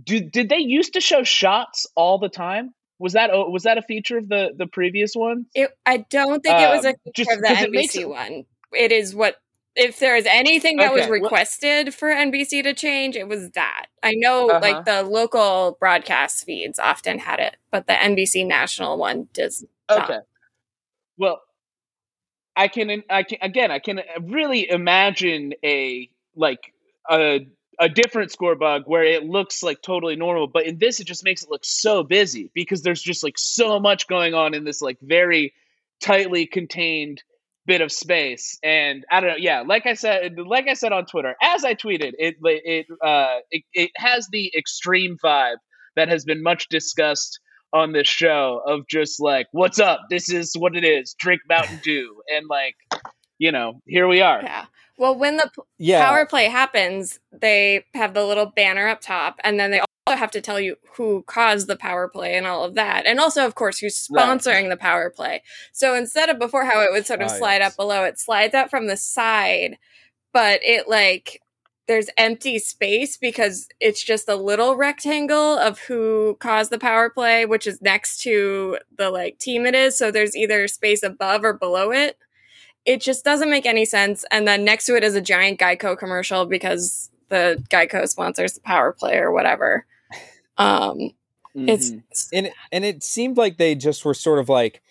do, 0.01 0.19
did 0.19 0.49
they 0.49 0.57
used 0.57 0.93
to 0.93 1.01
show 1.01 1.23
shots 1.23 1.87
all 1.95 2.17
the 2.17 2.29
time? 2.29 2.73
Was 2.97 3.13
that 3.13 3.29
was 3.33 3.63
that 3.63 3.77
a 3.77 3.81
feature 3.81 4.17
of 4.17 4.29
the 4.29 4.53
the 4.55 4.67
previous 4.67 5.13
one? 5.15 5.45
It, 5.53 5.71
I 5.85 5.97
don't 5.97 6.41
think 6.41 6.59
it 6.59 6.69
was 6.69 6.85
a 6.85 6.89
um, 6.89 6.95
feature 7.03 7.33
of 7.33 7.41
the 7.41 7.47
NBC 7.47 8.01
it 8.01 8.09
one. 8.09 8.45
It 8.71 8.91
is 8.91 9.13
what 9.13 9.35
if 9.75 9.99
there 9.99 10.15
is 10.15 10.25
anything 10.25 10.77
that 10.77 10.91
okay, 10.91 11.01
was 11.01 11.09
requested 11.09 11.87
well, 11.87 11.91
for 11.91 12.09
NBC 12.09 12.63
to 12.63 12.73
change, 12.73 13.17
it 13.17 13.27
was 13.27 13.51
that. 13.51 13.87
I 14.01 14.13
know 14.15 14.49
uh-huh. 14.49 14.59
like 14.61 14.85
the 14.85 15.03
local 15.03 15.77
broadcast 15.79 16.45
feeds 16.45 16.79
often 16.79 17.19
had 17.19 17.39
it, 17.39 17.57
but 17.71 17.85
the 17.85 17.93
NBC 17.93 18.47
national 18.47 18.97
one 18.97 19.27
does. 19.33 19.65
Not. 19.89 20.09
Okay. 20.09 20.19
Well, 21.17 21.41
I 22.55 22.69
can 22.69 23.03
I 23.09 23.23
can 23.23 23.37
again 23.41 23.71
I 23.71 23.79
can 23.79 23.99
really 24.21 24.69
imagine 24.69 25.53
a 25.63 26.09
like 26.35 26.73
a 27.09 27.45
a 27.79 27.89
different 27.89 28.31
score 28.31 28.55
bug 28.55 28.83
where 28.85 29.03
it 29.03 29.23
looks 29.23 29.63
like 29.63 29.81
totally 29.81 30.15
normal 30.15 30.47
but 30.47 30.65
in 30.65 30.77
this 30.77 30.99
it 30.99 31.07
just 31.07 31.23
makes 31.23 31.43
it 31.43 31.49
look 31.49 31.65
so 31.65 32.03
busy 32.03 32.51
because 32.53 32.81
there's 32.81 33.01
just 33.01 33.23
like 33.23 33.37
so 33.37 33.79
much 33.79 34.07
going 34.07 34.33
on 34.33 34.53
in 34.53 34.63
this 34.63 34.81
like 34.81 34.97
very 35.01 35.53
tightly 36.01 36.45
contained 36.45 37.23
bit 37.67 37.81
of 37.81 37.91
space. 37.91 38.59
And 38.63 39.05
i 39.11 39.19
don't 39.19 39.31
know 39.31 39.35
yeah 39.39 39.61
like 39.61 39.85
i 39.85 39.93
said 39.95 40.35
like 40.37 40.67
i 40.67 40.73
said 40.73 40.91
on 40.91 41.05
twitter 41.05 41.35
as 41.41 41.65
i 41.65 41.73
tweeted 41.73 42.13
it 42.19 42.35
it 42.41 42.85
uh 43.03 43.37
it, 43.49 43.63
it 43.73 43.91
has 43.95 44.27
the 44.31 44.51
extreme 44.55 45.17
vibe 45.23 45.57
that 45.95 46.09
has 46.09 46.25
been 46.25 46.43
much 46.43 46.69
discussed 46.69 47.39
on 47.73 47.91
this 47.91 48.07
show 48.07 48.61
of 48.65 48.87
just 48.87 49.19
like 49.19 49.47
what's 49.51 49.79
up? 49.79 49.99
This 50.09 50.29
is 50.29 50.53
what 50.57 50.75
it 50.75 50.85
is. 50.85 51.13
Drink 51.19 51.41
mountain 51.49 51.79
dew. 51.83 52.21
And 52.33 52.47
like 52.47 52.75
you 53.37 53.51
know 53.51 53.81
here 53.85 54.07
we 54.07 54.21
are. 54.21 54.41
Yeah 54.41 54.65
well, 54.97 55.15
when 55.15 55.37
the 55.37 55.49
yeah. 55.77 56.05
power 56.05 56.25
play 56.25 56.45
happens, 56.45 57.19
they 57.31 57.85
have 57.93 58.13
the 58.13 58.25
little 58.25 58.45
banner 58.45 58.87
up 58.87 59.01
top, 59.01 59.39
and 59.43 59.59
then 59.59 59.71
they 59.71 59.81
also 60.07 60.17
have 60.17 60.31
to 60.31 60.41
tell 60.41 60.59
you 60.59 60.77
who 60.95 61.23
caused 61.23 61.67
the 61.67 61.75
power 61.75 62.07
play 62.07 62.35
and 62.35 62.47
all 62.47 62.63
of 62.63 62.75
that. 62.75 63.05
And 63.05 63.19
also, 63.19 63.45
of 63.45 63.55
course, 63.55 63.79
who's 63.79 63.95
sponsoring 63.95 64.63
right. 64.63 64.69
the 64.69 64.77
power 64.77 65.09
play. 65.09 65.43
So 65.73 65.95
instead 65.95 66.29
of 66.29 66.39
before 66.39 66.65
how 66.65 66.81
it 66.81 66.91
would 66.91 67.05
sort 67.05 67.21
of 67.21 67.31
oh, 67.31 67.37
slide 67.37 67.57
yes. 67.57 67.71
up 67.71 67.77
below, 67.77 68.03
it 68.03 68.19
slides 68.19 68.53
up 68.53 68.69
from 68.69 68.87
the 68.87 68.97
side, 68.97 69.77
but 70.31 70.61
it 70.63 70.87
like 70.87 71.41
there's 71.87 72.09
empty 72.17 72.57
space 72.57 73.17
because 73.17 73.67
it's 73.79 74.03
just 74.03 74.27
a 74.27 74.35
little 74.35 74.75
rectangle 74.75 75.57
of 75.57 75.79
who 75.79 76.35
caused 76.39 76.71
the 76.71 76.79
power 76.79 77.09
play, 77.09 77.45
which 77.45 77.67
is 77.67 77.81
next 77.81 78.21
to 78.21 78.79
the 78.97 79.09
like 79.09 79.37
team 79.39 79.65
it 79.65 79.75
is. 79.75 79.97
So 79.97 80.09
there's 80.09 80.35
either 80.35 80.67
space 80.67 81.03
above 81.03 81.43
or 81.43 81.53
below 81.53 81.91
it 81.91 82.17
it 82.85 83.01
just 83.01 83.25
doesn't 83.25 83.49
make 83.49 83.65
any 83.65 83.85
sense. 83.85 84.25
And 84.31 84.47
then 84.47 84.63
next 84.63 84.85
to 84.85 84.95
it 84.95 85.03
is 85.03 85.15
a 85.15 85.21
giant 85.21 85.59
Geico 85.59 85.97
commercial 85.97 86.45
because 86.45 87.09
the 87.29 87.63
Geico 87.69 88.07
sponsors 88.07 88.53
the 88.53 88.61
power 88.61 88.91
play 88.91 89.17
or 89.17 89.31
whatever. 89.31 89.85
Um, 90.57 91.11
mm-hmm. 91.55 91.69
It's 91.69 91.91
and 92.31 92.49
and 92.71 92.85
it 92.85 93.03
seemed 93.03 93.37
like 93.37 93.57
they 93.57 93.75
just 93.75 94.05
were 94.05 94.13
sort 94.13 94.39
of 94.39 94.49
like, 94.49 94.81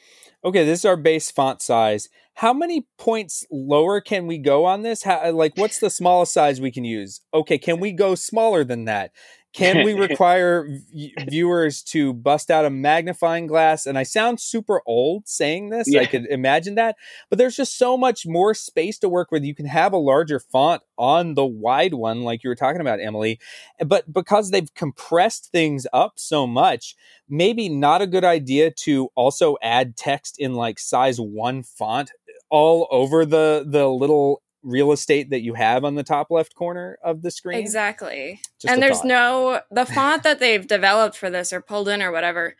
okay, 0.44 0.64
this 0.64 0.80
is 0.80 0.84
our 0.84 0.96
base 0.96 1.30
font 1.30 1.62
size. 1.62 2.08
How 2.34 2.52
many 2.52 2.86
points 2.98 3.46
lower 3.50 4.00
can 4.00 4.26
we 4.26 4.38
go 4.38 4.64
on 4.64 4.82
this? 4.82 5.04
How, 5.04 5.30
like, 5.30 5.56
what's 5.56 5.78
the 5.78 5.88
smallest 5.88 6.32
size 6.32 6.60
we 6.60 6.72
can 6.72 6.84
use? 6.84 7.20
Okay, 7.32 7.58
can 7.58 7.78
we 7.78 7.92
go 7.92 8.16
smaller 8.16 8.64
than 8.64 8.86
that? 8.86 9.12
Can 9.54 9.84
we 9.84 9.94
require 9.98 10.68
v- 10.92 11.14
viewers 11.28 11.82
to 11.84 12.12
bust 12.12 12.50
out 12.50 12.64
a 12.64 12.70
magnifying 12.70 13.46
glass? 13.46 13.86
And 13.86 13.96
I 13.96 14.02
sound 14.02 14.40
super 14.40 14.82
old 14.84 15.28
saying 15.28 15.70
this. 15.70 15.86
Yeah. 15.88 16.00
I 16.00 16.06
could 16.06 16.26
imagine 16.26 16.74
that. 16.74 16.96
But 17.30 17.38
there's 17.38 17.56
just 17.56 17.78
so 17.78 17.96
much 17.96 18.26
more 18.26 18.52
space 18.52 18.98
to 18.98 19.08
work 19.08 19.30
with. 19.30 19.44
You 19.44 19.54
can 19.54 19.66
have 19.66 19.92
a 19.92 19.98
larger 19.98 20.40
font 20.40 20.82
on 20.98 21.34
the 21.34 21.46
wide 21.46 21.94
one, 21.94 22.22
like 22.22 22.44
you 22.44 22.50
were 22.50 22.56
talking 22.56 22.80
about, 22.80 23.00
Emily. 23.00 23.38
But 23.84 24.12
because 24.12 24.50
they've 24.50 24.72
compressed 24.74 25.50
things 25.52 25.86
up 25.92 26.14
so 26.16 26.46
much, 26.46 26.96
maybe 27.28 27.68
not 27.68 28.02
a 28.02 28.06
good 28.06 28.24
idea 28.24 28.70
to 28.70 29.08
also 29.14 29.56
add 29.62 29.96
text 29.96 30.36
in 30.38 30.54
like 30.54 30.78
size 30.78 31.18
one 31.18 31.62
font 31.62 32.10
all 32.50 32.86
over 32.90 33.24
the 33.24 33.64
the 33.66 33.88
little 33.88 34.42
real 34.64 34.92
estate 34.92 35.30
that 35.30 35.42
you 35.42 35.54
have 35.54 35.84
on 35.84 35.94
the 35.94 36.02
top 36.02 36.30
left 36.30 36.54
corner 36.54 36.98
of 37.04 37.22
the 37.22 37.30
screen. 37.30 37.58
Exactly. 37.58 38.40
Just 38.58 38.72
and 38.72 38.82
there's 38.82 38.98
thought. 38.98 39.06
no 39.06 39.60
the 39.70 39.86
font 39.94 40.22
that 40.24 40.40
they've 40.40 40.66
developed 40.66 41.16
for 41.16 41.30
this 41.30 41.52
or 41.52 41.60
pulled 41.60 41.88
in 41.88 42.02
or 42.02 42.10
whatever. 42.10 42.56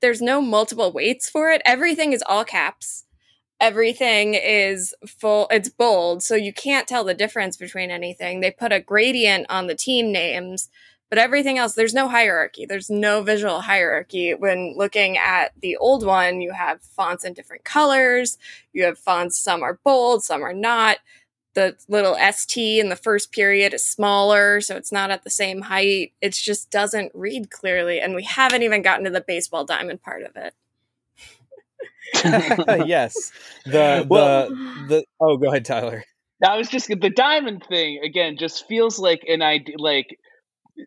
There's 0.00 0.20
no 0.20 0.40
multiple 0.40 0.92
weights 0.92 1.30
for 1.30 1.50
it. 1.50 1.62
Everything 1.64 2.12
is 2.12 2.22
all 2.26 2.44
caps. 2.44 3.04
Everything 3.60 4.34
is 4.34 4.94
full 5.06 5.46
it's 5.50 5.68
bold, 5.68 6.22
so 6.22 6.34
you 6.34 6.52
can't 6.52 6.88
tell 6.88 7.04
the 7.04 7.14
difference 7.14 7.56
between 7.56 7.90
anything. 7.90 8.40
They 8.40 8.50
put 8.50 8.72
a 8.72 8.80
gradient 8.80 9.46
on 9.48 9.68
the 9.68 9.76
team 9.76 10.10
names, 10.12 10.68
but 11.08 11.18
everything 11.18 11.56
else 11.56 11.74
there's 11.74 11.94
no 11.94 12.08
hierarchy. 12.08 12.66
There's 12.66 12.90
no 12.90 13.22
visual 13.22 13.60
hierarchy. 13.60 14.34
When 14.34 14.74
looking 14.76 15.16
at 15.16 15.52
the 15.62 15.76
old 15.76 16.04
one, 16.04 16.40
you 16.40 16.52
have 16.52 16.82
fonts 16.82 17.24
in 17.24 17.32
different 17.32 17.64
colors. 17.64 18.36
You 18.72 18.84
have 18.84 18.98
fonts 18.98 19.38
some 19.38 19.62
are 19.62 19.78
bold, 19.84 20.24
some 20.24 20.42
are 20.42 20.52
not 20.52 20.98
the 21.54 21.76
little 21.88 22.16
ST 22.32 22.80
in 22.80 22.88
the 22.88 22.96
first 22.96 23.32
period 23.32 23.74
is 23.74 23.86
smaller, 23.86 24.60
so 24.60 24.76
it's 24.76 24.92
not 24.92 25.10
at 25.10 25.24
the 25.24 25.30
same 25.30 25.62
height. 25.62 26.12
It 26.20 26.32
just 26.32 26.70
doesn't 26.70 27.12
read 27.14 27.50
clearly. 27.50 28.00
And 28.00 28.14
we 28.14 28.24
haven't 28.24 28.62
even 28.62 28.82
gotten 28.82 29.04
to 29.04 29.10
the 29.10 29.20
baseball 29.20 29.64
diamond 29.64 30.02
part 30.02 30.24
of 30.24 30.36
it. 30.36 30.54
yes. 32.86 33.32
The, 33.64 33.70
the, 33.70 34.06
well, 34.08 34.48
the, 34.48 35.04
oh, 35.20 35.36
go 35.36 35.48
ahead, 35.48 35.64
Tyler. 35.64 36.04
I 36.44 36.56
was 36.58 36.68
just 36.68 36.88
the 36.88 37.10
diamond 37.10 37.64
thing 37.68 38.00
again. 38.04 38.36
Just 38.36 38.66
feels 38.66 38.98
like 38.98 39.24
an 39.28 39.40
idea. 39.40 39.76
Like 39.78 40.18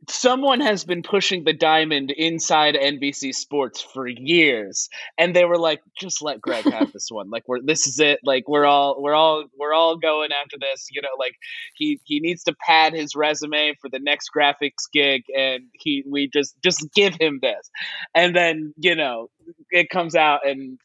someone 0.09 0.59
has 0.59 0.83
been 0.83 1.01
pushing 1.01 1.43
the 1.43 1.53
diamond 1.53 2.11
inside 2.11 2.75
NBC 2.75 3.33
Sports 3.33 3.81
for 3.81 4.07
years, 4.07 4.89
and 5.17 5.35
they 5.35 5.45
were 5.45 5.57
like, 5.57 5.81
"Just 5.97 6.21
let 6.21 6.41
Greg 6.41 6.65
have 6.65 6.91
this 6.91 7.07
one. 7.09 7.29
Like, 7.29 7.43
we're 7.47 7.61
this 7.61 7.87
is 7.87 7.99
it. 7.99 8.19
Like, 8.23 8.47
we're 8.47 8.65
all 8.65 9.01
we're 9.01 9.13
all 9.13 9.45
we're 9.57 9.73
all 9.73 9.97
going 9.97 10.31
after 10.31 10.57
this. 10.59 10.87
You 10.91 11.01
know, 11.01 11.15
like 11.17 11.35
he 11.75 11.99
he 12.03 12.19
needs 12.19 12.43
to 12.45 12.55
pad 12.65 12.93
his 12.93 13.15
resume 13.15 13.75
for 13.81 13.89
the 13.89 13.99
next 13.99 14.29
graphics 14.35 14.91
gig, 14.91 15.23
and 15.35 15.65
he 15.73 16.03
we 16.09 16.27
just 16.27 16.55
just 16.63 16.85
give 16.93 17.15
him 17.15 17.39
this, 17.41 17.69
and 18.13 18.35
then 18.35 18.73
you 18.77 18.95
know 18.95 19.29
it 19.71 19.89
comes 19.89 20.15
out, 20.15 20.47
and 20.47 20.79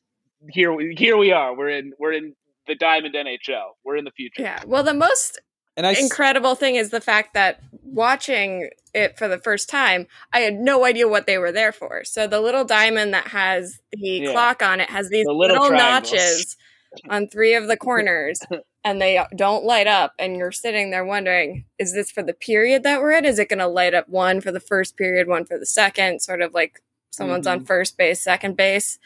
here 0.48 0.72
we 0.72 0.94
here 0.96 1.16
we 1.16 1.32
are. 1.32 1.56
We're 1.56 1.70
in 1.70 1.92
we're 1.98 2.12
in 2.12 2.34
the 2.66 2.74
diamond 2.74 3.14
NHL. 3.14 3.72
We're 3.84 3.96
in 3.96 4.04
the 4.04 4.12
future. 4.12 4.42
Yeah. 4.42 4.60
Well, 4.66 4.82
the 4.82 4.94
most 4.94 5.40
And 5.76 5.86
I 5.86 5.92
s- 5.92 6.00
incredible 6.02 6.54
thing 6.54 6.76
is 6.76 6.90
the 6.90 7.00
fact 7.00 7.34
that 7.34 7.60
watching 7.82 8.70
it 8.94 9.16
for 9.18 9.26
the 9.28 9.38
first 9.38 9.68
time, 9.70 10.06
I 10.32 10.40
had 10.40 10.54
no 10.54 10.84
idea 10.84 11.08
what 11.08 11.26
they 11.26 11.38
were 11.38 11.52
there 11.52 11.72
for. 11.72 12.04
So 12.04 12.26
the 12.26 12.40
little 12.40 12.64
diamond 12.64 13.14
that 13.14 13.28
has 13.28 13.80
the 13.92 14.00
Yeah. 14.24 14.32
clock 14.32 14.62
on 14.62 14.80
it 14.80 14.90
has 14.90 15.08
these 15.08 15.24
The 15.24 15.32
little 15.32 15.62
little, 15.62 15.76
notches 15.78 16.56
on 17.08 17.28
three 17.28 17.54
of 17.54 17.68
the 17.68 17.76
corners. 17.76 18.40
And 18.84 19.00
they 19.00 19.24
don't 19.36 19.62
light 19.62 19.86
up, 19.86 20.12
and 20.18 20.36
you're 20.36 20.50
sitting 20.50 20.90
there 20.90 21.04
wondering, 21.04 21.66
is 21.78 21.94
this 21.94 22.10
for 22.10 22.20
the 22.24 22.34
period 22.34 22.82
that 22.82 23.00
we're 23.00 23.12
in? 23.12 23.24
Is 23.24 23.38
it 23.38 23.48
going 23.48 23.60
to 23.60 23.68
light 23.68 23.94
up 23.94 24.08
one 24.08 24.40
for 24.40 24.50
the 24.50 24.58
first 24.58 24.96
period, 24.96 25.28
one 25.28 25.44
for 25.44 25.56
the 25.56 25.66
second? 25.66 26.20
Sort 26.20 26.42
of 26.42 26.52
like 26.52 26.82
someone's 27.12 27.46
Mm-hmm. 27.46 27.60
on 27.60 27.64
first 27.64 27.96
base, 27.96 28.20
second 28.20 28.56
base, 28.56 28.98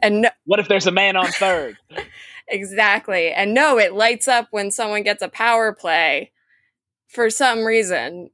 and 0.00 0.20
no, 0.22 0.28
What 0.44 0.60
if 0.60 0.68
there's 0.68 0.86
a 0.86 0.92
man 0.92 1.16
on 1.16 1.26
third? 1.26 1.76
Exactly. 2.48 3.32
And 3.32 3.54
no, 3.54 3.78
it 3.78 3.94
lights 3.94 4.28
up 4.28 4.48
when 4.50 4.70
someone 4.70 5.02
gets 5.02 5.22
a 5.22 5.28
power 5.28 5.72
play 5.72 6.32
for 7.08 7.30
some 7.30 7.64
reason. 7.64 8.30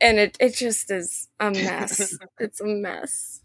And 0.00 0.18
it, 0.18 0.36
it 0.40 0.54
just 0.54 0.90
is 0.90 1.28
a 1.38 1.50
mess. 1.50 2.16
it's 2.38 2.60
a 2.60 2.66
mess. 2.66 3.40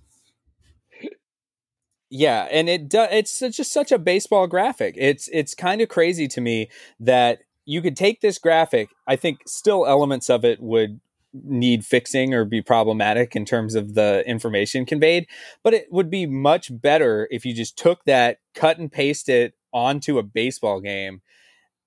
Yeah, 2.10 2.48
and 2.50 2.70
it 2.70 2.88
do, 2.88 3.06
it's 3.12 3.40
just 3.40 3.74
such 3.74 3.92
a 3.92 4.00
baseball 4.00 4.48
graphic. 4.48 4.96
It's 4.98 5.28
it's 5.34 5.54
kind 5.54 5.82
of 5.82 5.90
crazy 5.90 6.28
to 6.30 6.40
me 6.40 6.70
that 7.00 7.40
you 7.66 7.82
could 7.82 7.98
take 7.98 8.22
this 8.22 8.38
graphic. 8.38 8.90
I 9.06 9.18
think 9.18 9.40
still 9.48 9.86
elements 9.86 10.30
of 10.30 10.46
it 10.46 10.62
would 10.62 11.02
need 11.34 11.86
fixing 11.86 12.34
or 12.34 12.46
be 12.46 12.62
problematic 12.62 13.36
in 13.36 13.44
terms 13.44 13.76
of 13.76 13.96
the 13.96 14.24
information 14.26 14.86
conveyed, 14.86 15.28
but 15.64 15.74
it 15.74 15.88
would 15.92 16.10
be 16.10 16.26
much 16.26 16.70
better 16.82 17.28
if 17.32 17.46
you 17.46 17.54
just 17.54 17.78
took 17.78 18.06
that, 18.06 18.40
cut 18.54 18.78
and 18.78 18.92
paste 18.92 19.28
it 19.28 19.54
onto 19.76 20.20
a 20.20 20.24
baseball 20.24 20.82
game. 20.82 21.22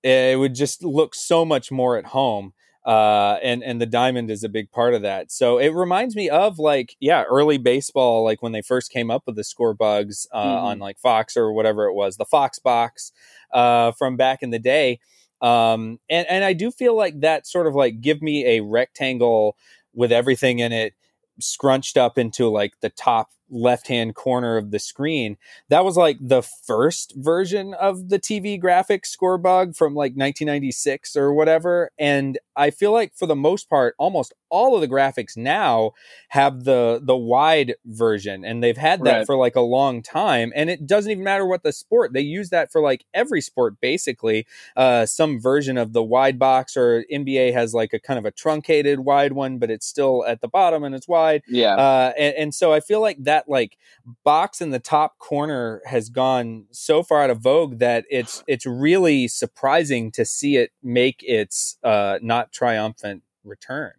It 0.03 0.39
would 0.39 0.55
just 0.55 0.83
look 0.83 1.13
so 1.13 1.43
much 1.45 1.71
more 1.71 1.97
at 1.97 2.05
home 2.07 2.53
uh, 2.85 3.37
and 3.43 3.61
and 3.63 3.81
the 3.81 3.85
diamond 3.85 4.31
is 4.31 4.43
a 4.43 4.49
big 4.49 4.71
part 4.71 4.93
of 4.93 5.01
that. 5.01 5.31
So 5.31 5.57
it 5.59 5.73
reminds 5.73 6.15
me 6.15 6.29
of 6.29 6.57
like 6.59 6.95
yeah, 7.01 7.23
early 7.23 7.57
baseball, 7.57 8.23
like 8.23 8.41
when 8.41 8.53
they 8.53 8.61
first 8.61 8.91
came 8.91 9.11
up 9.11 9.23
with 9.27 9.35
the 9.35 9.43
score 9.43 9.73
bugs 9.73 10.25
uh, 10.31 10.41
Mhm. 10.43 10.63
on 10.63 10.79
like 10.79 10.97
Fox 10.99 11.35
or 11.35 11.51
whatever 11.53 11.85
it 11.87 11.93
was, 11.93 12.17
the 12.17 12.25
Fox 12.25 12.59
box 12.59 13.11
uh, 13.53 13.91
from 13.93 14.15
back 14.17 14.41
in 14.41 14.51
the 14.51 14.59
day. 14.59 14.99
Um, 15.41 15.99
and 16.09 16.27
and 16.29 16.43
I 16.45 16.53
do 16.53 16.71
feel 16.71 16.95
like 16.95 17.19
that 17.21 17.45
sort 17.47 17.67
of 17.67 17.75
like 17.75 18.01
give 18.01 18.21
me 18.21 18.45
a 18.45 18.61
rectangle 18.61 19.57
with 19.93 20.11
everything 20.13 20.59
in 20.59 20.71
it 20.71 20.93
scrunched 21.39 21.97
up 21.97 22.17
into 22.17 22.49
like 22.49 22.73
the 22.81 22.89
top 22.89 23.29
left 23.49 23.87
hand 23.87 24.15
corner 24.15 24.57
of 24.57 24.71
the 24.71 24.79
screen. 24.79 25.37
That 25.69 25.83
was 25.85 25.97
like 25.97 26.17
the 26.21 26.41
first 26.41 27.13
version 27.15 27.73
of 27.73 28.09
the 28.09 28.19
TV 28.19 28.61
graphics 28.61 29.07
score 29.07 29.37
bug 29.37 29.75
from 29.75 29.93
like 29.95 30.11
1996 30.13 31.15
or 31.15 31.33
whatever. 31.33 31.91
And 31.97 32.37
I 32.55 32.69
feel 32.71 32.91
like 32.91 33.13
for 33.15 33.25
the 33.25 33.35
most 33.35 33.69
part, 33.69 33.95
almost 33.97 34.33
all 34.49 34.75
of 34.75 34.81
the 34.81 34.87
graphics 34.87 35.37
now 35.37 35.91
have 36.29 36.63
the 36.63 36.99
the 37.03 37.15
wide 37.15 37.75
version 37.85 38.43
and 38.43 38.63
they've 38.63 38.77
had 38.77 39.03
that 39.03 39.17
Right. 39.19 39.25
for 39.25 39.35
like 39.37 39.55
a 39.55 39.61
long 39.61 40.01
time 40.01 40.51
and 40.55 40.71
it 40.71 40.87
doesn't 40.87 41.11
even 41.11 41.23
matter 41.23 41.45
what 41.45 41.61
the 41.61 41.71
sport 41.71 42.13
they 42.13 42.21
use 42.21 42.49
that 42.49 42.71
for 42.71 42.81
like 42.81 43.05
every 43.13 43.41
sport 43.41 43.79
basically 43.79 44.47
uh 44.75 45.05
some 45.05 45.39
version 45.39 45.77
of 45.77 45.93
the 45.93 46.01
wide 46.01 46.39
box 46.39 46.75
or 46.75 47.05
nba 47.13 47.53
has 47.53 47.75
like 47.75 47.93
a 47.93 47.99
kind 47.99 48.17
of 48.17 48.25
a 48.25 48.31
truncated 48.31 49.01
wide 49.01 49.33
one 49.33 49.59
but 49.59 49.69
it's 49.69 49.85
still 49.85 50.25
at 50.27 50.41
the 50.41 50.47
bottom 50.47 50.83
and 50.83 50.95
it's 50.95 51.07
wide 51.07 51.43
Yeah. 51.47 51.75
uh, 51.75 52.13
and, 52.17 52.35
and 52.35 52.55
so 52.55 52.73
I 52.73 52.79
feel 52.79 53.01
like 53.01 53.23
that 53.23 53.38
like 53.47 53.77
box 54.23 54.61
in 54.61 54.71
the 54.71 54.79
top 54.79 55.17
corner 55.19 55.81
has 55.85 56.09
gone 56.09 56.65
so 56.71 57.03
far 57.03 57.21
out 57.21 57.29
of 57.29 57.39
vogue 57.39 57.79
that 57.79 58.05
it's 58.09 58.43
it's 58.47 58.65
really 58.65 59.27
surprising 59.27 60.11
to 60.11 60.25
see 60.25 60.57
it 60.57 60.71
make 60.83 61.23
its 61.23 61.77
uh, 61.83 62.19
not 62.21 62.51
triumphant 62.51 63.23
return. 63.43 63.93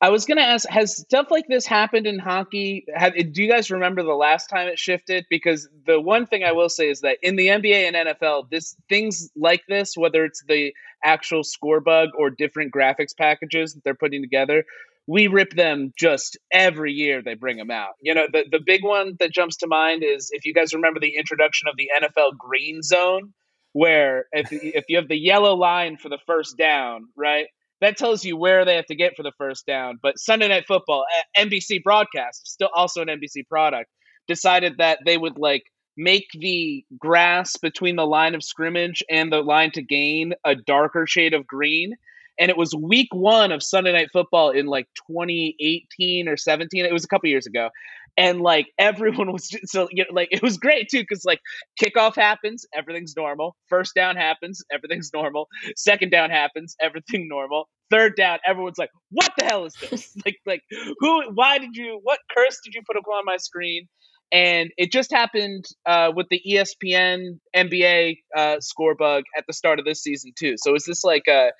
I 0.00 0.10
was 0.10 0.26
gonna 0.26 0.42
ask, 0.42 0.68
has 0.68 0.98
stuff 0.98 1.28
like 1.30 1.46
this 1.48 1.64
happened 1.64 2.06
in 2.06 2.18
hockey? 2.18 2.84
Have, 2.94 3.14
do 3.14 3.42
you 3.42 3.48
guys 3.48 3.70
remember 3.70 4.02
the 4.02 4.12
last 4.12 4.48
time 4.48 4.68
it 4.68 4.78
shifted? 4.78 5.24
Because 5.30 5.66
the 5.86 5.98
one 5.98 6.26
thing 6.26 6.44
I 6.44 6.52
will 6.52 6.68
say 6.68 6.90
is 6.90 7.00
that 7.00 7.16
in 7.22 7.36
the 7.36 7.46
NBA 7.46 7.88
and 7.88 7.96
NFL, 8.08 8.50
this 8.50 8.76
things 8.90 9.30
like 9.34 9.62
this, 9.66 9.96
whether 9.96 10.24
it's 10.26 10.44
the 10.46 10.74
actual 11.02 11.42
score 11.42 11.80
bug 11.80 12.10
or 12.18 12.28
different 12.28 12.70
graphics 12.70 13.16
packages 13.16 13.72
that 13.72 13.84
they're 13.84 13.94
putting 13.94 14.20
together, 14.20 14.64
we 15.06 15.26
rip 15.26 15.50
them 15.54 15.92
just 15.98 16.38
every 16.52 16.92
year 16.92 17.22
they 17.22 17.34
bring 17.34 17.56
them 17.58 17.70
out. 17.70 17.92
You 18.00 18.14
know, 18.14 18.26
the 18.32 18.44
the 18.50 18.60
big 18.64 18.84
one 18.84 19.16
that 19.20 19.32
jumps 19.32 19.56
to 19.58 19.66
mind 19.66 20.02
is 20.02 20.30
if 20.32 20.44
you 20.44 20.54
guys 20.54 20.74
remember 20.74 21.00
the 21.00 21.16
introduction 21.16 21.68
of 21.68 21.76
the 21.76 21.90
NFL 22.00 22.36
Green 22.38 22.82
Zone, 22.82 23.32
where 23.72 24.26
if 24.32 24.48
if 24.50 24.84
you 24.88 24.96
have 24.96 25.08
the 25.08 25.18
yellow 25.18 25.54
line 25.54 25.96
for 25.96 26.08
the 26.08 26.18
first 26.26 26.56
down, 26.56 27.08
right? 27.16 27.46
that 27.84 27.96
tells 27.98 28.24
you 28.24 28.36
where 28.36 28.64
they 28.64 28.76
have 28.76 28.86
to 28.86 28.94
get 28.94 29.14
for 29.14 29.22
the 29.22 29.32
first 29.36 29.66
down. 29.66 29.98
But 30.02 30.18
Sunday 30.18 30.48
Night 30.48 30.64
Football, 30.66 31.04
eh, 31.36 31.44
NBC 31.44 31.82
broadcast, 31.82 32.46
still 32.46 32.70
also 32.74 33.02
an 33.02 33.08
NBC 33.08 33.46
product, 33.46 33.90
decided 34.26 34.78
that 34.78 35.00
they 35.04 35.18
would 35.18 35.36
like 35.36 35.64
make 35.96 36.26
the 36.32 36.84
grass 36.98 37.56
between 37.58 37.96
the 37.96 38.06
line 38.06 38.34
of 38.34 38.42
scrimmage 38.42 39.02
and 39.10 39.30
the 39.30 39.42
line 39.42 39.70
to 39.72 39.82
gain 39.82 40.32
a 40.44 40.54
darker 40.54 41.06
shade 41.06 41.34
of 41.34 41.46
green. 41.46 41.94
And 42.38 42.50
it 42.50 42.56
was 42.56 42.74
week 42.74 43.08
one 43.12 43.52
of 43.52 43.62
Sunday 43.62 43.92
Night 43.92 44.08
Football 44.12 44.50
in 44.50 44.66
like 44.66 44.86
2018 45.08 46.28
or 46.28 46.36
17. 46.36 46.84
It 46.84 46.92
was 46.92 47.04
a 47.04 47.08
couple 47.08 47.28
years 47.28 47.46
ago. 47.46 47.70
And 48.16 48.40
like 48.40 48.68
everyone 48.78 49.32
was 49.32 49.48
just, 49.48 49.68
so 49.68 49.88
you 49.90 50.04
know, 50.04 50.10
like 50.12 50.28
it 50.30 50.42
was 50.42 50.56
great 50.58 50.88
too 50.88 51.00
because 51.00 51.24
like 51.24 51.40
kickoff 51.80 52.16
happens, 52.16 52.66
everything's 52.74 53.14
normal. 53.16 53.56
First 53.68 53.94
down 53.94 54.16
happens, 54.16 54.62
everything's 54.72 55.10
normal. 55.12 55.48
Second 55.76 56.10
down 56.10 56.30
happens, 56.30 56.76
everything 56.80 57.28
normal. 57.28 57.68
Third 57.90 58.16
down, 58.16 58.38
everyone's 58.46 58.78
like, 58.78 58.90
"What 59.10 59.30
the 59.36 59.44
hell 59.44 59.66
is 59.66 59.74
this? 59.74 60.16
like, 60.24 60.38
like 60.46 60.62
who? 60.98 61.30
Why 61.34 61.58
did 61.58 61.76
you? 61.76 62.00
What 62.02 62.18
curse 62.34 62.58
did 62.64 62.74
you 62.74 62.82
put 62.86 62.96
up 62.96 63.04
on 63.12 63.24
my 63.24 63.36
screen?" 63.36 63.88
And 64.32 64.70
it 64.78 64.90
just 64.90 65.12
happened 65.12 65.66
uh, 65.86 66.10
with 66.14 66.26
the 66.30 66.40
ESPN 66.48 67.38
NBA 67.54 68.18
uh, 68.36 68.56
score 68.58 68.94
bug 68.94 69.24
at 69.36 69.44
the 69.46 69.52
start 69.52 69.78
of 69.78 69.84
this 69.84 70.02
season 70.02 70.32
too. 70.36 70.54
So 70.56 70.74
is 70.74 70.84
this 70.86 71.04
like 71.04 71.28
a 71.28 71.52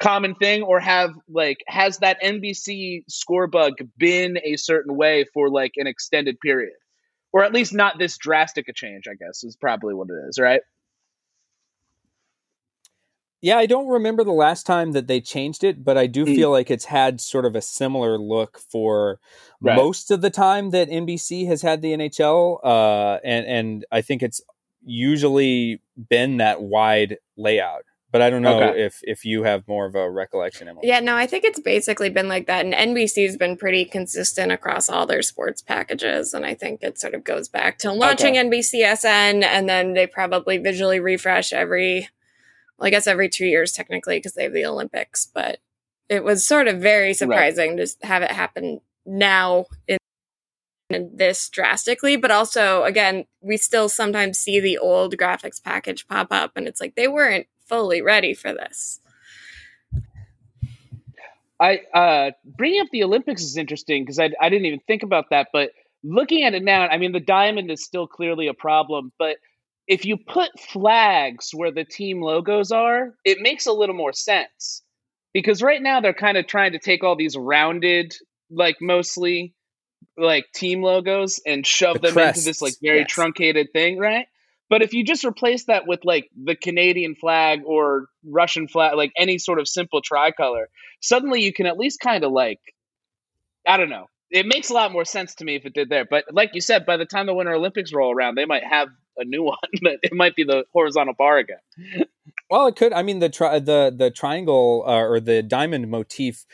common 0.00 0.34
thing, 0.34 0.62
or 0.62 0.80
have 0.80 1.10
like 1.28 1.58
has 1.68 1.98
that 1.98 2.18
NBC 2.22 3.04
score 3.08 3.46
bug 3.46 3.74
been 3.98 4.38
a 4.44 4.56
certain 4.56 4.96
way 4.96 5.24
for 5.34 5.50
like 5.50 5.72
an 5.76 5.86
extended 5.86 6.38
period, 6.40 6.72
or 7.32 7.44
at 7.44 7.52
least 7.52 7.72
not 7.74 7.98
this 7.98 8.18
drastic 8.18 8.68
a 8.68 8.72
change? 8.72 9.04
I 9.08 9.14
guess 9.14 9.44
is 9.44 9.56
probably 9.56 9.94
what 9.94 10.08
it 10.08 10.28
is, 10.28 10.38
right? 10.38 10.62
Yeah, 13.42 13.56
I 13.56 13.64
don't 13.64 13.88
remember 13.88 14.22
the 14.22 14.32
last 14.32 14.66
time 14.66 14.92
that 14.92 15.06
they 15.06 15.20
changed 15.20 15.64
it, 15.64 15.82
but 15.82 15.96
I 15.96 16.06
do 16.06 16.26
Mm. 16.26 16.34
feel 16.34 16.50
like 16.50 16.70
it's 16.70 16.84
had 16.84 17.20
sort 17.22 17.46
of 17.46 17.56
a 17.56 17.62
similar 17.62 18.18
look 18.18 18.58
for 18.58 19.18
Right. 19.62 19.74
most 19.76 20.10
of 20.10 20.20
the 20.20 20.28
time 20.30 20.70
that 20.70 20.90
NBC 20.90 21.46
has 21.46 21.62
had 21.62 21.80
the 21.80 21.92
NHL, 21.94 22.60
uh, 22.62 23.18
and 23.24 23.46
and 23.46 23.84
I 23.90 24.02
think 24.02 24.22
it's 24.22 24.42
usually 24.84 25.80
been 26.08 26.36
that 26.38 26.60
wide 26.62 27.18
layout. 27.36 27.84
But 28.12 28.22
I 28.22 28.30
don't 28.30 28.42
know 28.42 28.60
Okay. 28.60 28.82
if 28.84 28.98
if 29.02 29.24
you 29.24 29.44
have 29.44 29.68
more 29.68 29.86
of 29.86 29.94
a 29.94 30.10
recollection. 30.10 30.66
Emily. 30.68 30.88
Yeah, 30.88 30.98
no, 31.00 31.14
I 31.14 31.26
think 31.26 31.44
it's 31.44 31.60
basically 31.60 32.10
been 32.10 32.28
like 32.28 32.46
that. 32.48 32.64
And 32.64 32.74
NBC's 32.74 33.36
been 33.36 33.56
pretty 33.56 33.84
consistent 33.84 34.50
across 34.50 34.88
all 34.88 35.06
their 35.06 35.22
sports 35.22 35.62
packages. 35.62 36.34
And 36.34 36.44
I 36.44 36.54
think 36.54 36.82
it 36.82 36.98
sort 36.98 37.14
of 37.14 37.22
goes 37.22 37.48
back 37.48 37.78
to 37.78 37.92
launching 37.92 38.34
NBCSN 38.34 39.44
and 39.44 39.68
then 39.68 39.94
they 39.94 40.08
probably 40.08 40.58
visually 40.58 40.98
refresh 40.98 41.52
every, 41.52 42.08
well, 42.78 42.88
I 42.88 42.90
guess 42.90 43.06
every 43.06 43.28
two 43.28 43.46
years 43.46 43.72
technically 43.72 44.18
because 44.18 44.34
they 44.34 44.42
have 44.44 44.52
the 44.52 44.66
Olympics. 44.66 45.26
But 45.32 45.58
it 46.08 46.24
was 46.24 46.44
sort 46.44 46.66
of 46.66 46.80
very 46.80 47.14
surprising 47.14 47.76
to 47.76 47.86
have 48.02 48.22
it 48.22 48.32
happen 48.32 48.80
now 49.06 49.66
in, 49.86 49.98
in 50.88 51.12
this 51.14 51.48
drastically. 51.48 52.16
But 52.16 52.32
also, 52.32 52.82
again, 52.82 53.26
we 53.40 53.56
still 53.56 53.88
sometimes 53.88 54.40
see 54.40 54.58
the 54.58 54.78
old 54.78 55.16
graphics 55.16 55.62
package 55.62 56.08
pop 56.08 56.32
up 56.32 56.56
and 56.56 56.66
it's 56.66 56.80
like 56.80 56.96
they 56.96 57.06
weren't 57.06 57.46
fully 57.70 58.02
ready 58.02 58.34
for 58.34 58.52
this. 58.52 59.00
I 61.58 61.80
uh, 61.94 62.30
bringing 62.44 62.80
up 62.80 62.88
the 62.90 63.04
Olympics 63.04 63.42
is 63.42 63.56
interesting 63.56 64.02
because 64.02 64.18
I, 64.18 64.30
I 64.40 64.48
didn't 64.48 64.66
even 64.66 64.80
think 64.86 65.02
about 65.02 65.30
that. 65.30 65.48
But 65.52 65.70
looking 66.02 66.42
at 66.42 66.54
it 66.54 66.64
now, 66.64 66.86
I 66.86 66.96
mean, 66.98 67.12
the 67.12 67.20
diamond 67.20 67.70
is 67.70 67.84
still 67.84 68.06
clearly 68.06 68.48
a 68.48 68.54
problem. 68.54 69.12
But 69.18 69.36
if 69.86 70.04
you 70.04 70.16
put 70.16 70.58
flags 70.58 71.50
where 71.52 71.70
the 71.70 71.84
team 71.84 72.22
logos 72.22 72.72
are, 72.72 73.14
it 73.24 73.38
makes 73.40 73.66
a 73.66 73.72
little 73.72 73.94
more 73.94 74.12
sense. 74.12 74.82
Because 75.32 75.62
right 75.62 75.80
now 75.80 76.00
they're 76.00 76.12
kind 76.12 76.36
of 76.36 76.46
trying 76.46 76.72
to 76.72 76.78
take 76.80 77.04
all 77.04 77.14
these 77.14 77.36
rounded, 77.36 78.16
like 78.50 78.78
mostly 78.80 79.54
like 80.16 80.46
team 80.52 80.82
logos 80.82 81.40
and 81.46 81.66
shove 81.66 82.00
The 82.00 82.08
them 82.08 82.12
crests, 82.14 82.40
into 82.40 82.50
this 82.50 82.62
like 82.62 82.74
very 82.82 83.00
yes. 83.00 83.10
truncated 83.10 83.68
thing, 83.72 83.98
right? 83.98 84.26
But 84.70 84.82
if 84.82 84.94
you 84.94 85.04
just 85.04 85.24
replace 85.24 85.64
that 85.64 85.86
with 85.86 86.04
like 86.04 86.30
the 86.42 86.54
Canadian 86.54 87.16
flag 87.16 87.62
or 87.66 88.06
Russian 88.24 88.68
flag, 88.68 88.94
like 88.96 89.12
any 89.16 89.38
sort 89.38 89.58
of 89.58 89.66
simple 89.66 90.00
tricolor, 90.00 90.68
suddenly 91.00 91.42
you 91.42 91.52
can 91.52 91.66
at 91.66 91.76
least 91.76 91.98
kind 92.00 92.24
of 92.24 92.30
like, 92.30 92.60
I 93.66 93.76
don't 93.76 93.90
know. 93.90 94.06
It 94.30 94.46
makes 94.46 94.70
a 94.70 94.74
lot 94.74 94.92
more 94.92 95.04
sense 95.04 95.34
to 95.36 95.44
me 95.44 95.56
if 95.56 95.66
it 95.66 95.74
did 95.74 95.88
there. 95.88 96.06
But 96.08 96.26
like 96.30 96.50
you 96.54 96.60
said, 96.60 96.86
by 96.86 96.96
the 96.96 97.04
time 97.04 97.26
the 97.26 97.34
Winter 97.34 97.52
Olympics 97.52 97.92
roll 97.92 98.14
around, 98.14 98.36
they 98.36 98.44
might 98.44 98.62
have 98.62 98.88
a 99.18 99.24
new 99.24 99.42
one, 99.54 99.58
but 99.82 99.94
it 100.04 100.14
might 100.14 100.36
be 100.36 100.44
the 100.44 100.64
horizontal 100.72 101.14
bar 101.18 101.38
again. 101.38 101.58
Well, 102.48 102.68
it 102.68 102.76
could. 102.76 102.92
I 102.92 103.02
mean, 103.02 103.18
the 103.18 103.28
tri- 103.28 103.58
the 103.58 103.92
the 103.96 104.10
triangle 104.10 104.84
uh, 104.86 105.02
or 105.02 105.20
the 105.20 105.42
diamond 105.42 105.88
motif. 105.90 106.46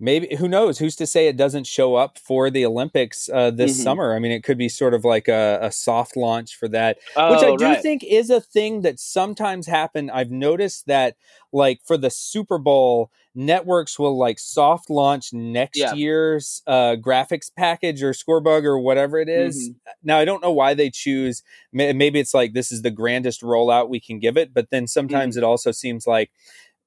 Maybe 0.00 0.34
who 0.36 0.48
knows? 0.48 0.78
Who's 0.78 0.96
to 0.96 1.06
say 1.06 1.28
it 1.28 1.36
doesn't 1.36 1.66
show 1.68 1.94
up 1.94 2.18
for 2.18 2.50
the 2.50 2.66
Olympics 2.66 3.28
uh, 3.32 3.50
this 3.52 3.78
Mhm. 3.78 3.82
summer? 3.84 4.14
I 4.14 4.18
mean, 4.18 4.32
it 4.32 4.42
could 4.42 4.58
be 4.58 4.68
sort 4.68 4.92
of 4.92 5.04
like 5.04 5.28
a, 5.28 5.58
a 5.62 5.70
soft 5.70 6.16
launch 6.16 6.56
for 6.56 6.66
that, 6.68 6.98
which 6.98 7.16
Oh, 7.16 7.54
I 7.54 7.56
do 7.56 7.64
right. 7.66 7.80
think 7.80 8.02
is 8.02 8.28
a 8.28 8.40
thing 8.40 8.82
that 8.82 8.98
sometimes 8.98 9.68
happen. 9.68 10.10
I've 10.10 10.32
noticed 10.32 10.86
that, 10.88 11.16
like 11.52 11.80
for 11.84 11.96
the 11.96 12.10
Super 12.10 12.58
Bowl, 12.58 13.12
networks 13.36 13.96
will 13.98 14.18
like 14.18 14.40
soft 14.40 14.90
launch 14.90 15.32
next 15.32 15.78
Yeah. 15.78 15.94
year's 15.94 16.62
uh, 16.66 16.96
graphics 16.96 17.50
package 17.56 18.02
or 18.02 18.12
scorebug 18.12 18.64
or 18.64 18.78
whatever 18.80 19.18
it 19.18 19.28
is. 19.28 19.70
Mm-hmm. 19.70 19.90
Now, 20.02 20.18
I 20.18 20.24
don't 20.24 20.42
know 20.42 20.52
why 20.52 20.74
they 20.74 20.90
choose. 20.90 21.44
Maybe 21.72 22.18
it's 22.18 22.34
like 22.34 22.52
this 22.52 22.72
is 22.72 22.82
the 22.82 22.90
grandest 22.90 23.42
rollout 23.42 23.88
we 23.88 24.00
can 24.00 24.18
give 24.18 24.36
it, 24.36 24.52
but 24.52 24.70
then 24.70 24.88
sometimes 24.88 25.36
it 25.36 25.44
also 25.44 25.70
seems 25.70 26.04
like 26.06 26.30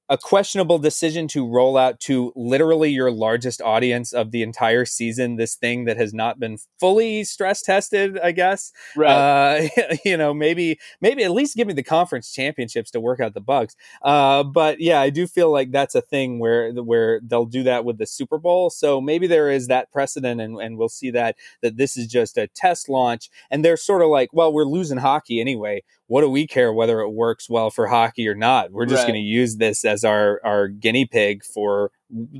a 0.08 0.16
questionable 0.16 0.78
decision 0.78 1.28
to 1.28 1.46
roll 1.46 1.76
out 1.76 2.00
to 2.00 2.32
literally 2.34 2.90
your 2.90 3.10
largest 3.10 3.60
audience 3.60 4.12
of 4.12 4.30
the 4.30 4.42
entire 4.42 4.84
season 4.84 5.36
this 5.36 5.54
thing 5.54 5.84
that 5.84 5.96
has 5.96 6.14
not 6.14 6.40
been 6.40 6.56
fully 6.80 7.24
stress 7.24 7.62
tested 7.62 8.18
i 8.20 8.32
guess. 8.32 8.72
Right. 8.96 9.10
uh, 9.10 9.68
you 10.04 10.16
know 10.16 10.32
maybe 10.32 10.78
maybe 11.00 11.24
at 11.24 11.30
least 11.30 11.56
give 11.56 11.66
me 11.66 11.74
the 11.74 11.82
conference 11.82 12.32
championships 12.32 12.90
to 12.92 13.00
work 13.00 13.20
out 13.20 13.34
the 13.34 13.40
bugs. 13.40 13.76
Uh, 14.02 14.42
but 14.42 14.80
yeah 14.80 15.00
i 15.00 15.10
do 15.10 15.26
feel 15.26 15.50
like 15.52 15.70
that's 15.70 15.94
a 15.94 16.00
thing 16.00 16.38
where 16.38 16.72
where 16.72 17.20
they'll 17.22 17.44
do 17.44 17.62
that 17.64 17.84
with 17.84 17.98
the 17.98 18.06
super 18.06 18.38
bowl. 18.38 18.70
So 18.70 19.00
maybe 19.00 19.26
there 19.26 19.50
is 19.50 19.68
that 19.68 19.92
precedent 19.92 20.40
and, 20.40 20.60
and 20.60 20.78
we'll 20.78 20.88
see 20.88 21.10
that 21.12 21.36
that 21.62 21.76
this 21.76 21.96
is 21.96 22.06
just 22.06 22.38
a 22.38 22.48
test 22.48 22.88
launch. 22.88 23.30
And 23.50 23.64
they're 23.64 23.76
sort 23.76 24.02
of 24.02 24.08
like 24.08 24.30
well 24.32 24.52
we're 24.52 24.64
losing 24.64 24.98
hockey 24.98 25.40
anyway 25.40 25.82
what 26.08 26.22
do 26.22 26.28
we 26.28 26.46
care 26.46 26.72
whether 26.72 27.00
it 27.00 27.10
works 27.10 27.48
well 27.48 27.70
for 27.70 27.86
hockey 27.86 28.26
or 28.28 28.34
not 28.34 28.72
we're 28.72 28.84
just 28.86 29.02
Right. 29.02 29.12
going 29.12 29.22
to 29.22 29.26
use 29.26 29.56
this 29.56 29.84
as 29.84 30.04
our 30.04 30.40
our 30.44 30.68
guinea 30.68 31.06
pig 31.06 31.44
for 31.44 31.90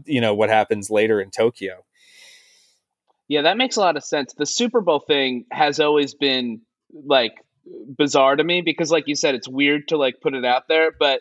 you 0.04 0.20
know 0.20 0.34
what 0.34 0.50
happens 0.50 0.90
later 0.90 1.20
in 1.20 1.30
tokyo 1.30 1.84
Yeah, 3.28 3.42
that 3.42 3.56
makes 3.58 3.76
a 3.76 3.80
lot 3.80 3.96
of 3.96 4.04
sense. 4.04 4.32
The 4.32 4.46
Super 4.46 4.80
Bowl 4.80 5.00
thing 5.00 5.44
has 5.52 5.80
always 5.80 6.14
been 6.14 6.62
like 7.06 7.34
bizarre 7.96 8.36
to 8.36 8.44
me 8.44 8.62
because 8.62 8.90
like 8.90 9.06
you 9.06 9.14
said 9.14 9.34
it's 9.34 9.48
weird 9.48 9.88
to 9.88 9.98
like 9.98 10.20
put 10.22 10.34
it 10.34 10.44
out 10.44 10.68
there, 10.68 10.90
but 10.98 11.20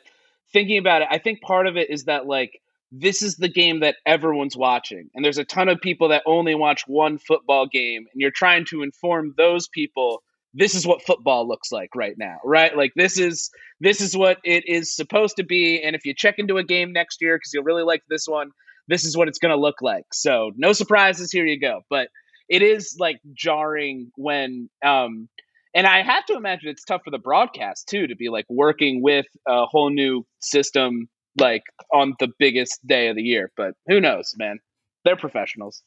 thinking 0.53 0.77
about 0.77 1.01
it, 1.01 1.09
I 1.11 1.17
think 1.17 1.41
part 1.41 1.67
of 1.67 1.75
it 1.75 1.89
is 1.89 2.05
that 2.05 2.25
like 2.25 2.61
this 2.93 3.21
is 3.21 3.35
the 3.35 3.49
game 3.49 3.81
that 3.81 3.97
everyone's 4.05 4.55
watching 4.55 5.09
and 5.13 5.25
there's 5.25 5.37
a 5.37 5.43
ton 5.43 5.67
of 5.67 5.81
people 5.81 6.07
that 6.07 6.23
only 6.25 6.55
watch 6.55 6.87
one 6.87 7.17
football 7.17 7.67
game 7.67 8.05
and 8.13 8.21
you're 8.21 8.31
trying 8.31 8.63
to 8.63 8.81
inform 8.81 9.33
those 9.35 9.67
people 9.67 10.23
this 10.53 10.75
is 10.75 10.87
what 10.87 11.03
football 11.03 11.47
looks 11.47 11.71
like 11.71 11.89
right 11.95 12.15
now, 12.17 12.37
right? 12.43 12.75
Like 12.75 12.93
this 12.95 13.19
is 13.19 13.49
this 13.79 14.01
is 14.01 14.15
what 14.15 14.37
it 14.43 14.63
is 14.67 14.95
supposed 14.95 15.37
to 15.37 15.43
be 15.43 15.81
and 15.81 15.95
if 15.95 16.05
you 16.05 16.13
check 16.15 16.35
into 16.37 16.57
a 16.57 16.63
game 16.63 16.93
next 16.93 17.21
year 17.21 17.37
cuz 17.37 17.51
you'll 17.53 17.63
really 17.63 17.83
like 17.83 18.01
this 18.09 18.27
one, 18.27 18.51
this 18.87 19.05
is 19.05 19.15
what 19.15 19.27
it's 19.27 19.39
going 19.39 19.53
to 19.53 19.59
look 19.59 19.81
like. 19.81 20.05
So 20.13 20.51
no 20.55 20.73
surprises. 20.73 21.31
Here 21.31 21.45
you 21.45 21.59
go. 21.59 21.81
But 21.89 22.09
it 22.49 22.61
is 22.61 22.95
like 22.99 23.17
jarring 23.33 24.11
when, 24.15 24.69
um, 24.83 25.27
and 25.75 25.85
I 25.85 26.01
have 26.01 26.25
to 26.27 26.35
imagine 26.35 26.69
it's 26.69 26.85
tough 26.85 27.01
for 27.03 27.11
the 27.11 27.17
broadcast 27.17 27.87
too 27.89 28.07
to 28.07 28.15
be 28.15 28.29
like 28.29 28.45
working 28.49 29.03
with 29.03 29.25
a 29.47 29.65
whole 29.65 29.89
new 29.89 30.25
system 30.39 31.09
like 31.39 31.63
on 31.93 32.15
the 32.19 32.29
biggest 32.39 32.85
day 32.87 33.09
of 33.09 33.15
the 33.15 33.21
year. 33.21 33.51
But 33.55 33.73
who 33.87 33.99
knows, 33.99 34.33
man? 34.37 34.59
They're 35.03 35.17
professionals. 35.17 35.83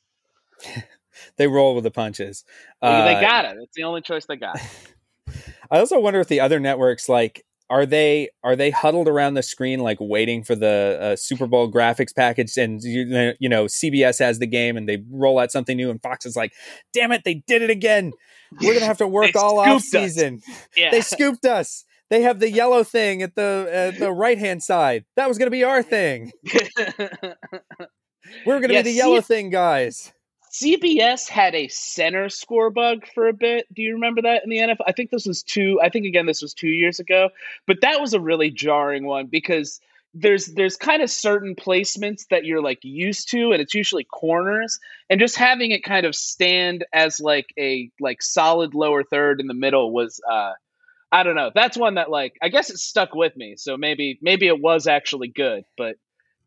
they 1.36 1.46
roll 1.46 1.74
with 1.74 1.84
the 1.84 1.90
punches. 1.90 2.44
Well, 2.82 3.04
they 3.06 3.14
Uh, 3.14 3.20
got 3.20 3.44
it. 3.46 3.56
It's 3.62 3.74
the 3.74 3.84
only 3.84 4.00
choice 4.02 4.26
they 4.26 4.36
got. 4.36 4.58
I 5.70 5.78
also 5.78 6.00
wonder 6.00 6.20
if 6.20 6.28
the 6.28 6.40
other 6.40 6.58
networks 6.58 7.08
like 7.08 7.44
are 7.68 7.86
they 7.86 8.30
are 8.42 8.56
they 8.56 8.70
huddled 8.70 9.06
around 9.06 9.34
the 9.34 9.42
screen 9.44 9.78
like 9.78 9.98
waiting 10.00 10.42
for 10.42 10.56
the 10.56 10.98
uh, 11.00 11.16
Super 11.16 11.46
Bowl 11.46 11.70
graphics 11.70 12.14
package 12.14 12.56
and 12.56 12.82
you, 12.82 13.34
you 13.38 13.48
know 13.48 13.66
CBS 13.66 14.18
has 14.18 14.40
the 14.40 14.46
game 14.48 14.76
and 14.76 14.88
they 14.88 15.04
roll 15.08 15.38
out 15.38 15.52
something 15.52 15.76
new 15.76 15.88
and 15.90 16.02
Fox 16.02 16.26
is 16.26 16.34
like 16.34 16.52
damn 16.92 17.12
it 17.12 17.22
they 17.24 17.34
did 17.46 17.62
it 17.62 17.70
again. 17.70 18.12
We're 18.60 18.74
gonna 18.74 18.86
have 18.86 18.98
to 18.98 19.06
work 19.08 19.36
all 19.36 19.60
off 19.60 19.82
season 19.82 20.40
Yeah. 20.76 20.90
they 20.90 21.00
scooped 21.00 21.44
us. 21.44 21.84
They 22.08 22.22
have 22.22 22.40
the 22.40 22.50
yellow 22.50 22.82
thing 22.82 23.22
at 23.22 23.36
the 23.36 23.68
at 23.70 24.00
the 24.00 24.10
right 24.10 24.36
hand 24.38 24.64
side. 24.64 25.04
That 25.14 25.28
was 25.28 25.38
gonna 25.38 25.52
be 25.52 25.62
our 25.62 25.80
thing. 25.84 26.32
We're 28.44 28.60
gonna 28.60 28.72
Yeah, 28.74 28.82
be 28.82 28.90
the 28.90 28.96
yellow 28.96 29.20
thing 29.20 29.50
guys 29.50 30.12
CBS 30.50 31.28
had 31.28 31.54
a 31.54 31.68
center 31.68 32.28
score 32.28 32.70
bug 32.70 33.06
for 33.14 33.28
a 33.28 33.32
bit. 33.32 33.72
Do 33.72 33.82
you 33.82 33.94
remember 33.94 34.22
that 34.22 34.42
in 34.42 34.50
the 34.50 34.58
NFL? 34.58 34.84
I 34.86 34.92
think 34.92 35.10
this 35.10 35.26
was 35.26 35.42
two. 35.42 35.80
I 35.82 35.88
think 35.90 36.06
again 36.06 36.26
this 36.26 36.42
was 36.42 36.54
two 36.54 36.68
years 36.68 36.98
ago, 36.98 37.30
but 37.66 37.80
that 37.82 38.00
was 38.00 38.14
a 38.14 38.20
really 38.20 38.50
jarring 38.50 39.04
one 39.06 39.26
because 39.26 39.80
there's 40.12 40.46
there's 40.46 40.76
kind 40.76 41.02
of 41.02 41.10
certain 41.10 41.54
placements 41.54 42.26
that 42.30 42.44
you're 42.44 42.62
like 42.62 42.80
used 42.82 43.30
to, 43.30 43.52
and 43.52 43.62
it's 43.62 43.74
usually 43.74 44.04
corners, 44.04 44.78
and 45.08 45.20
just 45.20 45.36
having 45.36 45.70
it 45.70 45.84
kind 45.84 46.04
of 46.04 46.16
stand 46.16 46.84
as 46.92 47.20
like 47.20 47.46
a 47.56 47.90
like 48.00 48.20
solid 48.20 48.74
lower 48.74 49.04
third 49.04 49.40
in 49.40 49.46
the 49.46 49.54
middle 49.54 49.92
was. 49.92 50.20
uh 50.30 50.52
I 51.12 51.24
don't 51.24 51.34
know. 51.34 51.50
That's 51.52 51.76
one 51.76 51.96
that 51.96 52.08
like 52.08 52.34
I 52.40 52.50
guess 52.50 52.70
it 52.70 52.78
stuck 52.78 53.14
with 53.16 53.36
me. 53.36 53.56
So 53.56 53.76
maybe 53.76 54.18
maybe 54.22 54.46
it 54.46 54.60
was 54.60 54.86
actually 54.86 55.26
good, 55.26 55.64
but 55.76 55.96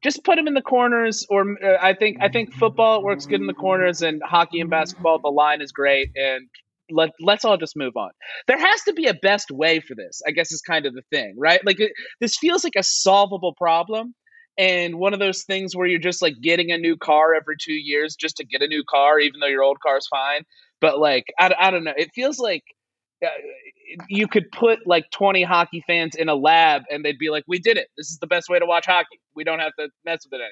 just 0.03 0.23
put 0.23 0.35
them 0.35 0.47
in 0.47 0.53
the 0.53 0.61
corners 0.61 1.25
or 1.29 1.43
uh, 1.63 1.77
i 1.81 1.93
think 1.93 2.17
i 2.21 2.29
think 2.29 2.53
football 2.53 2.99
it 2.99 3.03
works 3.03 3.25
good 3.25 3.41
in 3.41 3.47
the 3.47 3.53
corners 3.53 4.01
and 4.01 4.21
hockey 4.23 4.59
and 4.59 4.69
basketball 4.69 5.19
the 5.19 5.29
line 5.29 5.61
is 5.61 5.71
great 5.71 6.09
and 6.15 6.47
let, 6.91 7.11
let's 7.21 7.45
all 7.45 7.57
just 7.57 7.77
move 7.77 7.95
on. 7.95 8.11
There 8.47 8.59
has 8.59 8.83
to 8.83 8.93
be 8.93 9.07
a 9.07 9.13
best 9.13 9.49
way 9.51 9.79
for 9.79 9.95
this 9.95 10.21
i 10.27 10.31
guess 10.31 10.51
is 10.51 10.61
kind 10.61 10.85
of 10.85 10.93
the 10.93 11.03
thing 11.11 11.35
right? 11.37 11.65
Like 11.65 11.79
it, 11.79 11.91
this 12.19 12.37
feels 12.37 12.63
like 12.63 12.75
a 12.77 12.83
solvable 12.83 13.53
problem 13.53 14.13
and 14.57 14.95
one 14.95 15.13
of 15.13 15.19
those 15.19 15.43
things 15.43 15.75
where 15.75 15.87
you're 15.87 15.99
just 15.99 16.21
like 16.21 16.35
getting 16.41 16.71
a 16.71 16.77
new 16.77 16.95
car 16.95 17.33
every 17.33 17.55
two 17.59 17.73
years 17.73 18.15
just 18.15 18.37
to 18.37 18.45
get 18.45 18.61
a 18.61 18.67
new 18.67 18.83
car 18.87 19.19
even 19.19 19.39
though 19.39 19.47
your 19.47 19.63
old 19.63 19.79
car's 19.81 20.07
fine. 20.07 20.43
But 20.81 20.99
like 20.99 21.25
i, 21.39 21.53
I 21.57 21.71
don't 21.71 21.83
know. 21.83 21.93
It 21.95 22.11
feels 22.13 22.37
like 22.39 22.63
you 24.09 24.27
could 24.27 24.51
put 24.51 24.79
like 24.87 25.09
20 25.11 25.43
hockey 25.43 25.83
fans 25.85 26.15
in 26.15 26.27
a 26.29 26.33
lab 26.35 26.81
and 26.89 27.03
they'd 27.05 27.19
be 27.19 27.29
like 27.29 27.43
we 27.47 27.59
did 27.59 27.77
it 27.77 27.87
this 27.97 28.09
is 28.09 28.17
the 28.19 28.27
best 28.27 28.49
way 28.49 28.57
to 28.57 28.65
watch 28.65 28.85
hockey 28.87 29.19
we 29.35 29.43
don't 29.43 29.59
have 29.59 29.73
to 29.77 29.87
mess 30.05 30.25
with 30.25 30.39
it 30.39 30.43
anymore 30.43 30.49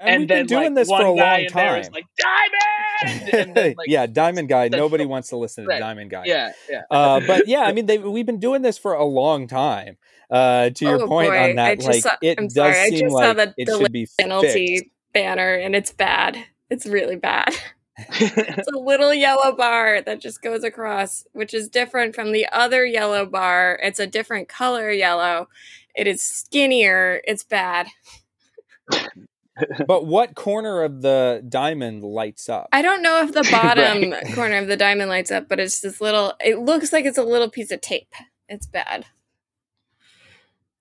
and, 0.00 0.20
we've 0.20 0.28
been 0.28 0.46
doing 0.46 0.74
like, 0.74 0.74
this 0.74 0.88
one 0.88 1.02
for 1.02 1.12
a 1.12 1.16
guy 1.16 1.36
long 1.36 1.40
in 1.46 1.52
there 1.52 1.76
is 1.78 1.88
time 1.88 1.92
like 1.92 2.04
diamond 2.18 3.32
and 3.32 3.54
then, 3.56 3.74
like, 3.78 3.88
yeah 3.88 4.06
diamond 4.06 4.48
guy 4.48 4.68
nobody 4.68 5.04
wants 5.04 5.28
to 5.28 5.36
listen 5.36 5.64
to 5.64 5.68
Right. 5.68 5.80
diamond 5.80 6.10
guy 6.10 6.22
yeah 6.26 6.52
yeah 6.70 6.82
uh, 6.90 7.20
but 7.26 7.46
yeah, 7.48 7.62
I 7.62 7.72
mean, 7.72 7.86
they 7.86 7.98
we've 7.98 8.26
been 8.26 8.40
doing 8.40 8.62
this 8.62 8.78
for 8.78 8.94
a 8.94 9.04
long 9.04 9.46
time. 9.46 9.96
Uh, 10.30 10.70
to 10.70 10.84
your 10.84 11.02
Oh, 11.02 11.06
point 11.08 11.30
boy. 11.30 11.50
on 11.50 11.56
that, 11.56 11.76
just 11.78 11.88
like 11.88 12.02
saw- 12.02 12.16
it 12.22 12.38
I'm 12.38 12.44
does 12.46 12.54
sorry, 12.54 12.78
I 12.80 12.88
seem 12.90 12.98
just 13.00 13.12
saw 13.12 13.18
like 13.18 13.36
the 13.36 13.54
it 13.56 13.68
should 13.68 13.92
be 13.92 14.06
penalty 14.18 14.76
fixed. 14.78 14.90
banner 15.12 15.54
and 15.54 15.74
it's 15.74 15.92
bad. 15.92 16.38
It's 16.70 16.86
really 16.86 17.16
bad. 17.16 17.52
It's 18.08 18.68
a 18.68 18.78
little 18.78 19.12
yellow 19.14 19.54
bar 19.54 20.00
that 20.02 20.20
just 20.20 20.42
goes 20.42 20.64
across, 20.64 21.24
which 21.32 21.54
is 21.54 21.68
different 21.68 22.14
from 22.14 22.32
the 22.32 22.46
other 22.52 22.84
yellow 22.86 23.26
bar. 23.26 23.78
It's 23.82 24.00
a 24.00 24.06
different 24.06 24.48
color 24.48 24.90
yellow. 24.90 25.48
It 25.94 26.06
is 26.06 26.22
skinnier. 26.22 27.20
It's 27.24 27.44
bad. 27.44 27.88
But 29.86 30.06
what 30.06 30.34
corner 30.34 30.82
of 30.82 31.02
the 31.02 31.44
diamond 31.46 32.02
lights 32.02 32.48
up? 32.48 32.68
I 32.72 32.80
don't 32.82 33.02
know 33.02 33.22
if 33.22 33.32
the 33.34 33.42
bottom 33.52 34.10
Right. 34.10 34.34
corner 34.34 34.56
of 34.56 34.68
the 34.68 34.76
diamond 34.76 35.10
lights 35.10 35.30
up, 35.30 35.48
but 35.48 35.60
it's 35.60 35.80
this 35.80 36.00
little, 36.00 36.34
it 36.42 36.58
looks 36.58 36.92
like 36.92 37.04
it's 37.04 37.18
a 37.18 37.22
little 37.22 37.50
piece 37.50 37.70
of 37.70 37.80
tape. 37.80 38.14
It's 38.48 38.66
bad. 38.66 39.04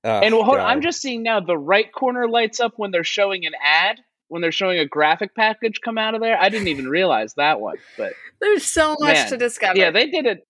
Oh, 0.06 0.20
and 0.20 0.34
hold, 0.34 0.48
on, 0.48 0.60
i'm 0.62 0.82
just 0.82 1.02
seeing 1.02 1.24
now 1.24 1.42
the 1.42 1.58
right 1.58 1.92
corner 1.92 2.26
lights 2.26 2.62
up 2.62 2.74
when 2.78 2.92
they're 2.92 3.04
showing 3.04 3.46
an 3.46 3.52
ad 3.62 4.00
when 4.30 4.42
they're 4.42 4.52
showing 4.52 4.80
a 4.80 4.86
graphic 4.86 5.36
package 5.36 5.82
come 5.82 5.98
out 5.98 6.16
of 6.16 6.22
there 6.22 6.40
i 6.40 6.48
didn't 6.50 6.68
even 6.70 6.88
realize 6.88 7.34
that 7.36 7.60
one 7.60 7.76
but 7.98 8.14
There's 8.42 8.64
so 8.64 8.96
much 9.00 9.16
Man. 9.16 9.30
to 9.30 9.38
discover. 9.38 9.78
yeah 9.78 9.92
they 9.92 10.08
did 10.10 10.26
it 10.26 10.48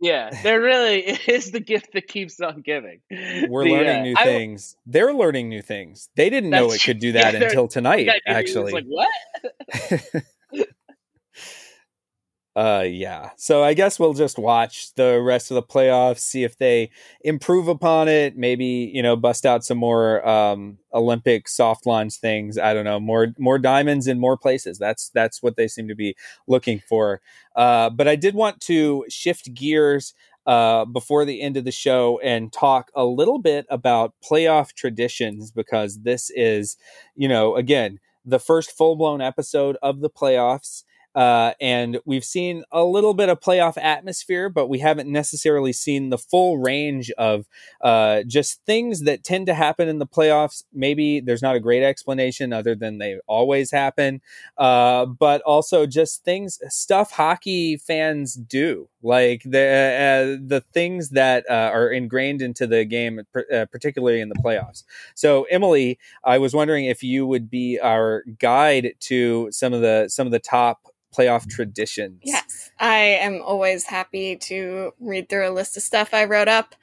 yeah 0.00 0.30
there 0.42 0.60
really 0.60 1.00
is 1.28 1.50
the 1.52 1.60
gift 1.60 1.92
that 1.92 2.08
keeps 2.08 2.40
on 2.40 2.62
giving 2.62 3.00
We're 3.10 3.64
The, 3.64 3.70
learning 3.72 3.88
uh, 3.98 4.02
new 4.02 4.14
I- 4.18 4.24
things. 4.24 4.76
They're 4.86 5.12
learning 5.14 5.48
new 5.50 5.62
things. 5.62 6.08
They 6.16 6.30
didn't 6.30 6.50
know 6.50 6.72
it 6.72 6.82
could 6.82 6.98
do 6.98 7.12
true. 7.12 7.20
Yeah, 7.20 7.30
that 7.32 7.42
until 7.42 7.68
tonight. 7.68 8.06
Yeah, 8.06 8.14
it 8.14 8.22
actually, 8.26 8.72
like 8.72 8.86
what 8.86 9.08
Uh, 12.56 12.84
yeah. 12.86 13.30
So 13.36 13.62
I 13.62 13.74
guess 13.74 13.98
we'll 14.00 14.12
just 14.12 14.36
watch 14.36 14.92
the 14.94 15.20
rest 15.22 15.52
of 15.52 15.54
the 15.54 15.62
playoffs, 15.62 16.18
see 16.18 16.42
if 16.42 16.58
they 16.58 16.90
improve 17.22 17.68
upon 17.68 18.08
it. 18.08 18.36
Maybe 18.36 18.90
you 18.92 19.02
know, 19.02 19.14
bust 19.14 19.46
out 19.46 19.64
some 19.64 19.78
more 19.78 20.26
um, 20.28 20.78
Olympic 20.92 21.48
soft 21.48 21.86
launch 21.86 22.14
things. 22.16 22.58
I 22.58 22.74
don't 22.74 22.84
know, 22.84 22.98
more 22.98 23.28
more 23.38 23.58
diamonds 23.58 24.08
in 24.08 24.18
more 24.18 24.36
places. 24.36 24.78
That's 24.78 25.10
that's 25.10 25.42
what 25.42 25.56
they 25.56 25.68
seem 25.68 25.86
to 25.88 25.94
be 25.94 26.16
looking 26.48 26.80
for. 26.80 27.20
Uh, 27.54 27.88
but 27.88 28.08
I 28.08 28.16
did 28.16 28.34
want 28.34 28.60
to 28.62 29.04
shift 29.08 29.54
gears 29.54 30.12
uh, 30.44 30.84
before 30.86 31.24
the 31.24 31.40
end 31.42 31.56
of 31.56 31.64
the 31.64 31.70
show 31.70 32.18
and 32.18 32.52
talk 32.52 32.90
a 32.96 33.04
little 33.04 33.38
bit 33.38 33.64
about 33.70 34.14
playoff 34.28 34.72
traditions 34.72 35.52
because 35.52 36.00
this 36.02 36.30
is, 36.34 36.76
you 37.14 37.28
know, 37.28 37.54
again 37.54 38.00
the 38.24 38.38
first 38.40 38.72
full 38.72 38.96
blown 38.96 39.20
episode 39.20 39.76
of 39.82 40.00
the 40.00 40.10
playoffs. 40.10 40.82
Uh, 41.14 41.52
and 41.60 41.98
we've 42.04 42.24
seen 42.24 42.62
a 42.70 42.84
little 42.84 43.14
bit 43.14 43.28
of 43.28 43.40
playoff 43.40 43.76
atmosphere, 43.76 44.48
but 44.48 44.68
we 44.68 44.78
haven't 44.78 45.10
necessarily 45.10 45.72
seen 45.72 46.10
the 46.10 46.18
full 46.18 46.58
range 46.58 47.10
of 47.12 47.46
uh, 47.80 48.22
just 48.26 48.64
things 48.64 49.00
that 49.02 49.24
tend 49.24 49.46
to 49.46 49.54
happen 49.54 49.88
in 49.88 49.98
the 49.98 50.06
playoffs. 50.06 50.62
Maybe 50.72 51.20
there's 51.20 51.42
not 51.42 51.56
a 51.56 51.60
great 51.60 51.82
explanation 51.82 52.52
other 52.52 52.74
than 52.74 52.98
they 52.98 53.18
always 53.26 53.70
happen, 53.70 54.20
uh, 54.56 55.06
but 55.06 55.42
also 55.42 55.86
just 55.86 56.24
things, 56.24 56.60
stuff 56.68 57.10
hockey 57.10 57.76
fans 57.76 58.34
do, 58.34 58.88
like 59.02 59.42
the 59.44 59.58
uh, 59.58 60.46
the 60.46 60.62
things 60.72 61.10
that 61.10 61.44
uh, 61.50 61.70
are 61.72 61.90
ingrained 61.90 62.42
into 62.42 62.66
the 62.66 62.84
game, 62.84 63.20
particularly 63.72 64.20
in 64.20 64.28
the 64.28 64.34
playoffs. 64.36 64.84
So, 65.14 65.44
Emily, 65.44 65.98
I 66.24 66.38
was 66.38 66.54
wondering 66.54 66.84
if 66.84 67.02
you 67.02 67.26
would 67.26 67.50
be 67.50 67.80
our 67.80 68.24
guide 68.38 68.94
to 69.00 69.48
some 69.50 69.72
of 69.72 69.80
the 69.80 70.08
some 70.08 70.26
of 70.26 70.32
the 70.32 70.38
top 70.38 70.86
playoff 71.16 71.48
traditions. 71.48 72.20
Yes, 72.22 72.70
I 72.78 72.98
am 72.98 73.42
always 73.42 73.84
happy 73.84 74.36
to 74.36 74.92
read 75.00 75.28
through 75.28 75.48
a 75.48 75.52
list 75.52 75.76
of 75.76 75.82
stuff 75.82 76.14
I 76.14 76.24
wrote 76.24 76.48
up. 76.48 76.74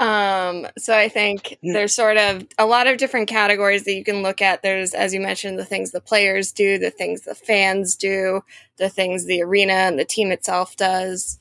Um, 0.00 0.66
so 0.78 0.96
I 0.96 1.10
think 1.10 1.58
there's 1.62 1.94
sort 1.94 2.16
of 2.16 2.46
a 2.58 2.64
lot 2.64 2.86
of 2.86 2.96
different 2.96 3.28
categories 3.28 3.84
that 3.84 3.92
you 3.92 4.02
can 4.02 4.22
look 4.22 4.40
at. 4.40 4.62
There's, 4.62 4.94
as 4.94 5.12
you 5.12 5.20
mentioned, 5.20 5.58
the 5.58 5.64
things 5.64 5.90
the 5.90 6.00
players 6.00 6.52
do, 6.52 6.78
the 6.78 6.90
things 6.90 7.22
the 7.22 7.34
fans 7.34 7.96
do, 7.96 8.42
the 8.78 8.88
things 8.88 9.26
the 9.26 9.42
arena 9.42 9.74
and 9.74 9.98
the 9.98 10.06
team 10.06 10.32
itself 10.32 10.74
does. 10.76 11.38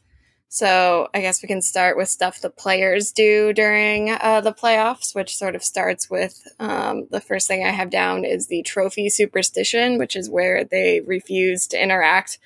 So 0.52 1.08
I 1.14 1.22
guess 1.22 1.44
we 1.44 1.48
can 1.48 1.62
start 1.62 1.96
with 1.96 2.10
stuff 2.10 2.42
the 2.42 2.50
players 2.50 3.12
do 3.12 3.54
during 3.54 4.10
uh, 4.10 4.42
the 4.42 4.52
playoffs, 4.52 5.14
which 5.14 5.38
sort 5.38 5.54
of 5.56 5.64
starts 5.64 6.10
with 6.10 6.42
um, 6.60 7.08
the 7.12 7.22
first 7.22 7.48
thing 7.48 7.64
I 7.64 7.70
have 7.70 7.92
down 7.92 8.26
is 8.26 8.48
the 8.48 8.64
trophy 8.64 9.10
superstition, 9.10 10.00
which 10.00 10.16
is 10.16 10.28
where 10.28 10.64
they 10.64 11.02
refuse 11.02 11.68
to 11.68 11.82
interact 11.82 12.40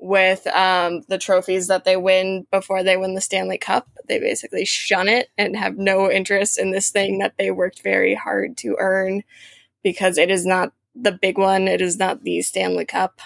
with 0.00 0.48
um, 0.48 1.02
the 1.08 1.16
trophies 1.16 1.68
that 1.68 1.84
they 1.84 1.96
win 1.96 2.44
before 2.50 2.82
they 2.82 2.96
win 2.96 3.14
the 3.14 3.20
Stanley 3.20 3.56
Cup. 3.56 3.88
They 4.08 4.18
basically 4.18 4.64
shun 4.64 5.08
it 5.08 5.30
and 5.38 5.56
have 5.56 5.78
no 5.78 6.10
interest 6.10 6.58
in 6.58 6.72
this 6.72 6.90
thing 6.90 7.18
that 7.20 7.34
they 7.38 7.52
worked 7.52 7.82
very 7.82 8.16
hard 8.16 8.56
to 8.58 8.74
earn 8.80 9.22
because 9.84 10.18
it 10.18 10.28
is 10.28 10.44
not 10.44 10.72
the 10.96 11.12
big 11.12 11.38
one. 11.38 11.68
It 11.68 11.80
is 11.80 11.98
not 11.98 12.24
the 12.24 12.42
Stanley 12.42 12.84
Cup, 12.84 13.20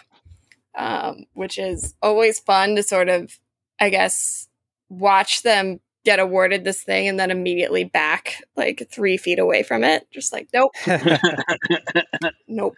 um, 0.75 1.25
which 1.33 1.57
is 1.57 1.95
always 2.03 2.39
fun 2.39 2.77
to 2.77 2.83
sort 2.83 3.09
of 3.09 3.39
I 3.81 3.91
guess, 3.91 4.49
watch 4.89 5.43
them 5.43 5.81
get 6.05 6.19
awarded 6.19 6.65
this 6.65 6.83
thing 6.83 7.07
and 7.07 7.21
then 7.21 7.31
immediately 7.31 7.85
back 7.85 8.43
like 8.57 8.89
three 8.91 9.19
feet 9.19 9.39
away 9.39 9.63
from 9.63 9.85
it. 9.85 10.07
Just 10.11 10.33
like, 10.33 10.49
nope. 10.55 10.73
nope. 12.49 12.77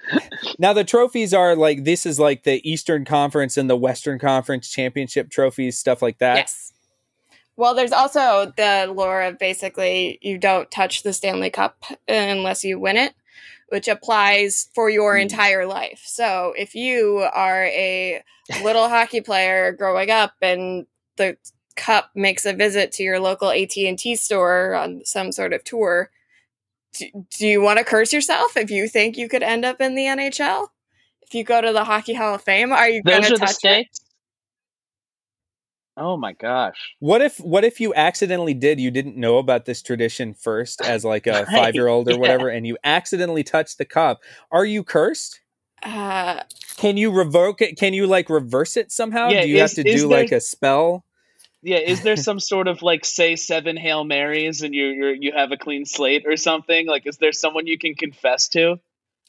Now, 0.59 0.73
the 0.73 0.83
trophies 0.83 1.33
are 1.33 1.55
like 1.55 1.85
this 1.85 2.07
is 2.07 2.19
like 2.19 2.43
the 2.43 2.69
Eastern 2.69 3.05
Conference 3.05 3.57
and 3.57 3.71
the 3.71 3.77
Western 3.77 4.19
Conference 4.19 4.69
championship 4.69 5.31
trophies, 5.31 5.79
stuff 5.79 6.03
like 6.03 6.19
that. 6.19 6.37
Yes. 6.37 6.73
Well, 7.57 7.75
there's 7.75 7.93
also 7.93 8.53
the 8.57 8.91
lore 8.93 9.23
of 9.23 9.39
basically 9.39 10.19
you 10.23 10.39
don't 10.39 10.71
touch 10.71 11.03
the 11.03 11.13
Stanley 11.13 11.51
Cup 11.51 11.85
unless 12.09 12.65
you 12.65 12.81
win 12.81 12.97
it, 12.97 13.15
which 13.71 13.89
applies 13.89 14.69
for 14.75 14.91
your 14.91 15.15
mm. 15.15 15.23
entire 15.23 15.65
life. 15.65 16.03
So 16.05 16.53
if 16.57 16.75
you 16.75 17.27
are 17.33 17.65
a 17.65 18.23
little 18.63 18.89
hockey 18.89 19.21
player 19.21 19.73
growing 19.73 20.11
up 20.11 20.35
and 20.43 20.87
the 21.17 21.37
cup 21.77 22.11
makes 22.15 22.45
a 22.45 22.53
visit 22.53 22.93
to 22.93 23.03
your 23.03 23.21
local 23.21 23.51
AT&T 23.51 24.17
store 24.17 24.75
on 24.75 25.03
some 25.05 25.33
sort 25.33 25.53
of 25.53 25.65
tour, 25.65 26.11
do, 26.95 27.27
do 27.39 27.47
you 27.47 27.63
want 27.63 27.79
to 27.79 27.85
curse 27.85 28.13
yourself 28.13 28.57
if 28.57 28.71
you 28.71 28.89
think 28.89 29.17
you 29.17 29.29
could 29.29 29.45
end 29.45 29.65
up 29.65 29.81
in 29.81 29.95
the 29.95 30.05
NHL? 30.05 30.69
If 31.23 31.35
you 31.35 31.45
go 31.45 31.61
to 31.61 31.73
the 31.73 31.85
Hockey 31.85 32.15
Hall 32.15 32.35
of 32.35 32.43
Fame, 32.43 32.73
are 32.73 32.89
you 32.89 33.05
going 33.05 33.23
to 33.23 33.37
touch 33.37 33.65
it? 33.65 33.87
Oh 36.01 36.17
my 36.17 36.33
gosh. 36.33 36.97
What 36.99 37.21
if 37.21 37.39
what 37.39 37.63
if 37.63 37.79
you 37.79 37.93
accidentally 37.95 38.55
did 38.55 38.81
you 38.81 38.91
didn't 38.91 39.19
know 39.19 39.37
about 39.37 39.67
this 39.67 39.83
tradition 39.83 40.33
first 40.33 40.81
as 40.81 41.05
like 41.05 41.27
a 41.27 41.45
5-year-old 41.53 42.09
or 42.09 42.13
yeah. 42.13 42.17
whatever 42.17 42.49
and 42.49 42.67
you 42.67 42.79
accidentally 42.83 43.45
touched 43.45 43.77
the 43.77 43.85
cup? 43.85 44.23
Are 44.51 44.65
you 44.65 44.83
cursed? 44.83 45.41
Uh 45.83 46.43
can 46.79 46.97
you 46.97 47.11
revoke 47.11 47.61
it? 47.61 47.77
Can 47.77 47.93
you 47.93 48.07
like 48.07 48.31
reverse 48.31 48.79
it 48.79 48.91
somehow? 48.91 49.29
Yeah, 49.29 49.43
do 49.43 49.49
you 49.49 49.57
is, 49.57 49.61
have 49.61 49.73
to 49.73 49.83
do 49.83 50.09
there, 50.09 50.09
like 50.09 50.33
a 50.33 50.41
spell? 50.41 51.05
Yeah, 51.63 51.79
is 51.79 52.03
there 52.03 52.17
some 52.17 52.41
sort 52.53 52.67
of 52.67 52.81
like 52.81 53.05
say 53.05 53.37
seven 53.37 53.77
Hail 53.77 54.05
Marys 54.05 54.63
and 54.63 54.75
you 54.75 54.87
you 54.87 55.17
you 55.21 55.33
have 55.37 55.53
a 55.53 55.59
clean 55.59 55.85
slate 55.85 56.25
or 56.27 56.39
something? 56.39 56.87
Like 56.87 57.07
is 57.07 57.19
there 57.19 57.33
someone 57.33 57.67
you 57.67 57.79
can 57.79 57.95
confess 57.95 58.49
to? 58.51 58.81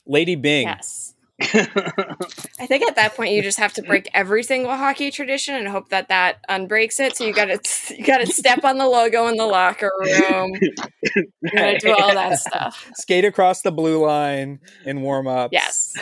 Lady 0.06 0.36
Byng. 0.36 0.68
Yes. 0.68 1.11
I 2.60 2.68
think 2.68 2.84
at 2.84 2.96
that 2.96 3.16
point 3.16 3.32
you 3.32 3.42
just 3.42 3.58
have 3.58 3.74
to 3.74 3.82
break 3.82 4.10
every 4.14 4.44
single 4.44 4.76
hockey 4.76 5.10
tradition 5.10 5.56
and 5.56 5.68
hope 5.68 5.90
that 5.90 6.10
that 6.10 6.46
unbreaks 6.48 7.00
it. 7.00 7.16
So 7.16 7.26
you 7.26 7.34
got 7.34 7.46
to 7.46 7.96
you 7.98 8.06
got 8.06 8.20
to 8.20 8.28
step 8.28 8.64
on 8.64 8.78
the 8.78 8.88
logo 8.88 9.28
in 9.28 9.38
the 9.38 9.46
locker 9.46 9.92
room. 10.00 10.52
You 10.62 11.52
got 11.52 11.72
to 11.72 11.80
do 11.80 11.94
all 11.94 12.14
that 12.14 12.40
stuff. 12.40 12.92
Skate 12.96 13.26
across 13.26 13.62
the 13.62 13.72
blue 13.72 14.06
line 14.06 14.60
in 14.86 15.02
warm 15.02 15.28
ups. 15.28 15.52
Yes. 15.52 15.94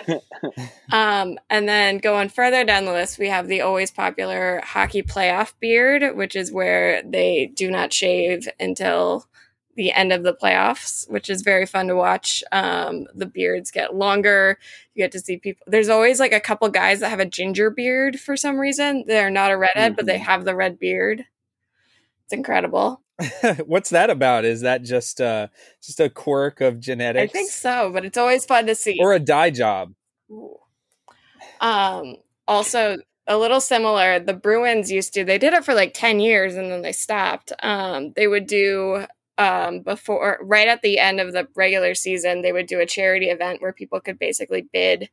Um, 0.92 1.38
and 1.50 1.70
then 1.70 2.00
going 2.00 2.30
further 2.30 2.64
down 2.64 2.86
the 2.86 2.92
list, 2.92 3.20
we 3.20 3.30
have 3.30 3.48
the 3.48 3.62
always 3.62 3.92
popular 3.92 4.62
hockey 4.64 5.04
playoff 5.04 5.54
beard, 5.60 6.16
which 6.16 6.36
is 6.36 6.52
where 6.52 7.04
they 7.04 7.52
do 7.56 7.70
not 7.72 7.94
shave 7.94 8.48
until 8.60 9.26
the 9.80 9.94
end 9.94 10.12
of 10.12 10.24
the 10.24 10.34
playoffs, 10.34 11.10
which 11.10 11.30
is 11.30 11.42
very 11.42 11.66
fun 11.66 11.88
to 11.88 11.96
watch. 11.96 12.44
Um, 12.52 13.08
the 13.16 13.26
beards 13.26 13.72
get 13.72 13.96
longer. 13.96 14.60
You 14.94 15.06
get 15.06 15.14
to 15.14 15.22
see 15.22 15.38
people. 15.38 15.64
There's 15.68 15.88
always 15.88 16.20
like 16.20 16.34
a 16.34 16.42
couple 16.42 16.68
guys 16.68 17.00
that 17.00 17.08
have 17.08 17.22
a 17.22 17.26
ginger 17.26 17.70
beard 17.70 18.20
for 18.20 18.36
some 18.36 18.58
reason. 18.58 19.06
They're 19.08 19.30
not 19.30 19.52
a 19.52 19.58
redhead, 19.58 19.94
mm-hmm. 19.94 19.96
but 19.96 20.06
they 20.06 20.16
mm-hmm. 20.16 20.26
have 20.26 20.44
the 20.44 20.54
red 20.54 20.80
beard. 20.80 21.24
It's 22.26 22.34
incredible. 22.34 23.02
What's 23.66 23.92
that 23.92 24.10
about? 24.10 24.44
Is 24.44 24.60
that 24.62 24.84
just 24.84 25.22
uh 25.22 25.48
just 25.82 26.02
a 26.02 26.10
quirk 26.10 26.60
of 26.60 26.82
genetics? 26.82 27.32
I 27.32 27.32
think 27.32 27.50
so, 27.50 27.90
but 27.94 28.04
it's 28.04 28.18
always 28.18 28.44
fun 28.44 28.68
to 28.68 28.76
see. 28.76 28.98
Or 29.00 29.14
a 29.14 29.20
dye 29.20 29.50
job. 29.50 29.94
Ooh. 30.30 30.58
Um 31.62 32.18
also 32.50 32.98
a 33.28 33.38
little 33.38 33.62
similar 33.62 34.20
the 34.20 34.34
bruins 34.34 34.92
used 34.92 35.14
to 35.14 35.24
they 35.24 35.38
did 35.38 35.54
it 35.54 35.64
for 35.64 35.76
like 35.76 35.94
10 35.94 36.20
years 36.20 36.56
and 36.56 36.72
then 36.72 36.82
they 36.82 36.92
stopped 36.92 37.54
um, 37.62 38.12
they 38.16 38.28
would 38.28 38.48
do 38.48 39.06
um, 39.40 39.80
before 39.80 40.38
right 40.42 40.68
at 40.68 40.82
the 40.82 41.00
end 41.00 41.20
of 41.20 41.34
the 41.34 41.48
regular 41.56 41.96
season 41.96 42.42
they 42.42 42.52
would 42.52 42.68
do 42.68 42.80
a 42.80 42.86
charity 42.86 43.28
event 43.28 43.62
where 43.62 43.74
people 43.74 44.00
could 44.00 44.20
basically 44.20 44.68
bid 44.72 45.10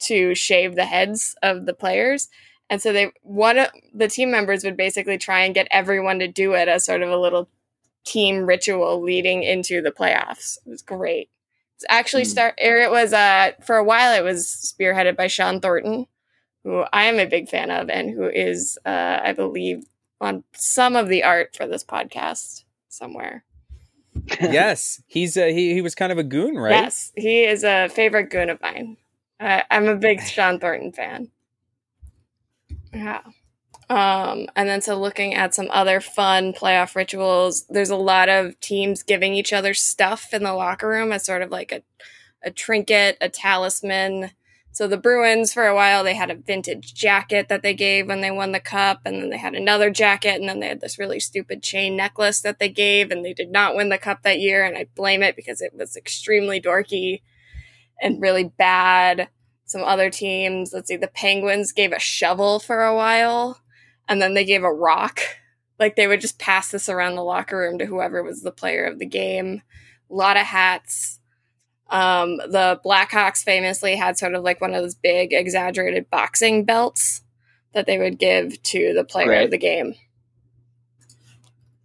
to 0.00 0.34
shave 0.34 0.74
the 0.74 0.84
heads 0.84 1.34
of 1.42 1.66
the 1.66 1.74
players. 1.74 2.28
And 2.70 2.82
so 2.82 2.92
they 2.92 3.12
one 3.22 3.58
of 3.58 3.68
the 3.94 4.08
team 4.08 4.30
members 4.30 4.64
would 4.64 4.76
basically 4.76 5.16
try 5.16 5.40
and 5.40 5.54
get 5.54 5.68
everyone 5.70 6.18
to 6.18 6.28
do 6.28 6.52
it 6.52 6.68
as 6.68 6.84
sort 6.84 7.02
of 7.02 7.10
a 7.10 7.16
little 7.16 7.48
team 8.04 8.46
ritual 8.46 9.00
leading 9.02 9.42
into 9.42 9.80
the 9.80 9.90
playoffs. 9.90 10.58
It 10.66 10.70
was 10.70 10.82
great. 10.82 11.30
It's 11.76 11.84
actually 11.88 12.24
mm. 12.24 12.26
start 12.26 12.54
it 12.58 12.90
was 12.90 13.12
uh 13.12 13.52
for 13.64 13.76
a 13.76 13.84
while 13.84 14.12
it 14.12 14.24
was 14.24 14.46
spearheaded 14.46 15.16
by 15.16 15.28
Shawn 15.28 15.60
Thornton 15.60 16.06
who 16.64 16.84
I 16.92 17.04
am 17.04 17.18
a 17.18 17.26
big 17.26 17.48
fan 17.48 17.70
of 17.70 17.88
and 17.88 18.10
who 18.10 18.28
is 18.28 18.78
uh 18.84 19.20
I 19.22 19.32
believe 19.32 19.84
on 20.20 20.42
some 20.52 20.96
of 20.96 21.08
the 21.08 21.22
art 21.22 21.54
for 21.56 21.66
this 21.66 21.84
podcast 21.84 22.64
somewhere 22.88 23.44
yes, 24.40 25.02
he's 25.06 25.36
a, 25.36 25.52
he 25.52 25.74
he 25.74 25.80
was 25.80 25.94
kind 25.94 26.12
of 26.12 26.18
a 26.18 26.24
goon, 26.24 26.56
right? 26.56 26.70
Yes, 26.70 27.12
he 27.16 27.44
is 27.44 27.64
a 27.64 27.88
favorite 27.88 28.30
goon 28.30 28.50
of 28.50 28.60
mine. 28.60 28.96
Uh, 29.40 29.62
I'm 29.70 29.88
a 29.88 29.96
big 29.96 30.20
Shawn 30.26 30.58
Thornton 30.60 30.92
fan. 30.92 31.30
Yeah. 32.92 33.22
Um, 33.90 34.48
and 34.54 34.68
then 34.68 34.82
so 34.82 35.00
looking 35.00 35.34
at 35.34 35.54
some 35.54 35.68
other 35.70 36.00
fun 36.00 36.52
playoff 36.52 36.94
rituals, 36.94 37.64
there's 37.68 37.90
a 37.90 37.96
lot 37.96 38.28
of 38.28 38.58
teams 38.60 39.02
giving 39.02 39.34
each 39.34 39.52
other 39.52 39.72
stuff 39.72 40.34
in 40.34 40.42
the 40.42 40.52
locker 40.52 40.88
room 40.88 41.10
as 41.10 41.24
sort 41.24 41.40
of 41.40 41.50
like 41.50 41.72
a, 41.72 41.82
a 42.42 42.50
trinket, 42.50 43.16
a 43.20 43.30
talisman, 43.30 44.32
so 44.78 44.86
the 44.86 44.96
Bruins, 44.96 45.52
for 45.52 45.66
a 45.66 45.74
while, 45.74 46.04
they 46.04 46.14
had 46.14 46.30
a 46.30 46.36
vintage 46.36 46.94
jacket 46.94 47.48
that 47.48 47.64
they 47.64 47.74
gave 47.74 48.06
when 48.06 48.20
they 48.20 48.30
won 48.30 48.52
the 48.52 48.60
cup, 48.60 49.00
and 49.04 49.20
then 49.20 49.28
they 49.28 49.36
had 49.36 49.56
another 49.56 49.90
jacket, 49.90 50.38
and 50.38 50.48
then 50.48 50.60
they 50.60 50.68
had 50.68 50.80
this 50.80 51.00
really 51.00 51.18
stupid 51.18 51.64
chain 51.64 51.96
necklace 51.96 52.40
that 52.42 52.60
they 52.60 52.68
gave, 52.68 53.10
and 53.10 53.24
they 53.24 53.32
did 53.32 53.50
not 53.50 53.74
win 53.74 53.88
the 53.88 53.98
cup 53.98 54.22
that 54.22 54.38
year, 54.38 54.64
and 54.64 54.78
I 54.78 54.86
blame 54.94 55.20
it 55.24 55.34
because 55.34 55.60
it 55.60 55.72
was 55.74 55.96
extremely 55.96 56.60
dorky 56.60 57.22
and 58.00 58.22
really 58.22 58.52
bad. 58.56 59.28
Some 59.64 59.82
other 59.82 60.10
teams, 60.10 60.72
let's 60.72 60.86
see, 60.86 60.96
the 60.96 61.08
Penguins 61.08 61.72
gave 61.72 61.90
a 61.90 61.98
shovel 61.98 62.60
for 62.60 62.84
a 62.84 62.94
while. 62.94 63.60
and 64.08 64.22
then 64.22 64.34
they 64.34 64.44
gave 64.44 64.62
a 64.62 64.72
rock. 64.72 65.18
Like 65.80 65.96
they 65.96 66.06
would 66.06 66.20
just 66.20 66.38
pass 66.38 66.70
this 66.70 66.88
around 66.88 67.16
the 67.16 67.24
locker 67.24 67.58
room 67.58 67.78
to 67.78 67.86
whoever 67.86 68.22
was 68.22 68.42
the 68.42 68.52
player 68.52 68.84
of 68.84 69.00
the 69.00 69.06
game. 69.06 69.62
A 70.08 70.14
lot 70.14 70.36
of 70.36 70.46
hats. 70.46 71.17
Um, 71.90 72.36
the 72.36 72.80
Blackhawks 72.84 73.42
famously 73.42 73.96
had 73.96 74.18
sort 74.18 74.34
of 74.34 74.42
like 74.44 74.60
one 74.60 74.74
of 74.74 74.82
those 74.82 74.94
big, 74.94 75.32
exaggerated 75.32 76.10
boxing 76.10 76.64
belts 76.64 77.22
that 77.72 77.86
they 77.86 77.98
would 77.98 78.18
give 78.18 78.62
to 78.64 78.92
the 78.94 79.04
player 79.04 79.28
Right. 79.30 79.44
of 79.44 79.50
the 79.50 79.58
game. 79.58 79.94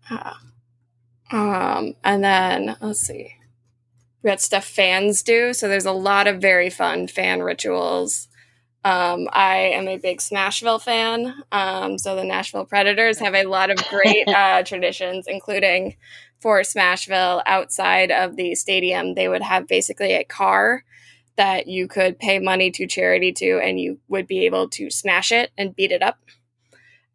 Uh, 0.10 0.34
um, 1.32 1.96
and 2.04 2.24
then 2.24 2.76
let's 2.82 3.00
see, 3.02 3.34
we 4.22 4.30
got 4.30 4.42
stuff 4.42 4.66
fans 4.66 5.24
do. 5.24 5.54
So 5.54 5.68
there's 5.68 5.86
a 5.86 5.92
lot 5.92 6.28
of 6.28 6.42
very 6.42 6.70
fun 6.70 7.08
fan 7.08 7.42
rituals. 7.42 8.28
Um, 8.86 9.30
I 9.32 9.58
am 9.74 9.88
a 9.88 9.98
big 9.98 10.20
Smashville 10.20 10.82
fan. 10.82 11.34
Um, 11.54 11.98
so 11.98 12.16
the 12.18 12.24
Nashville 12.26 12.66
Predators 12.66 13.20
have 13.20 13.34
a 13.34 13.46
lot 13.46 13.70
of 13.72 13.78
great 13.88 14.28
uh, 14.28 14.64
traditions, 14.64 15.26
including 15.28 15.96
for 16.44 16.60
Smashville 16.62 17.42
outside 17.48 18.12
of 18.12 18.36
the 18.36 18.54
stadium. 18.54 19.16
They 19.16 19.28
would 19.30 19.42
have 19.42 19.68
basically 19.68 20.14
a 20.14 20.24
car 20.26 20.84
that 21.38 21.68
you 21.68 21.88
could 21.88 22.20
pay 22.20 22.38
money 22.38 22.70
to 22.72 22.86
charity 22.86 23.32
to, 23.32 23.60
and 23.60 23.80
you 23.80 23.98
would 24.10 24.28
be 24.28 24.46
able 24.46 24.70
to 24.70 24.92
smash 24.92 25.32
it 25.32 25.52
and 25.58 25.76
beat 25.76 25.92
it 25.92 26.04
up. 26.04 26.20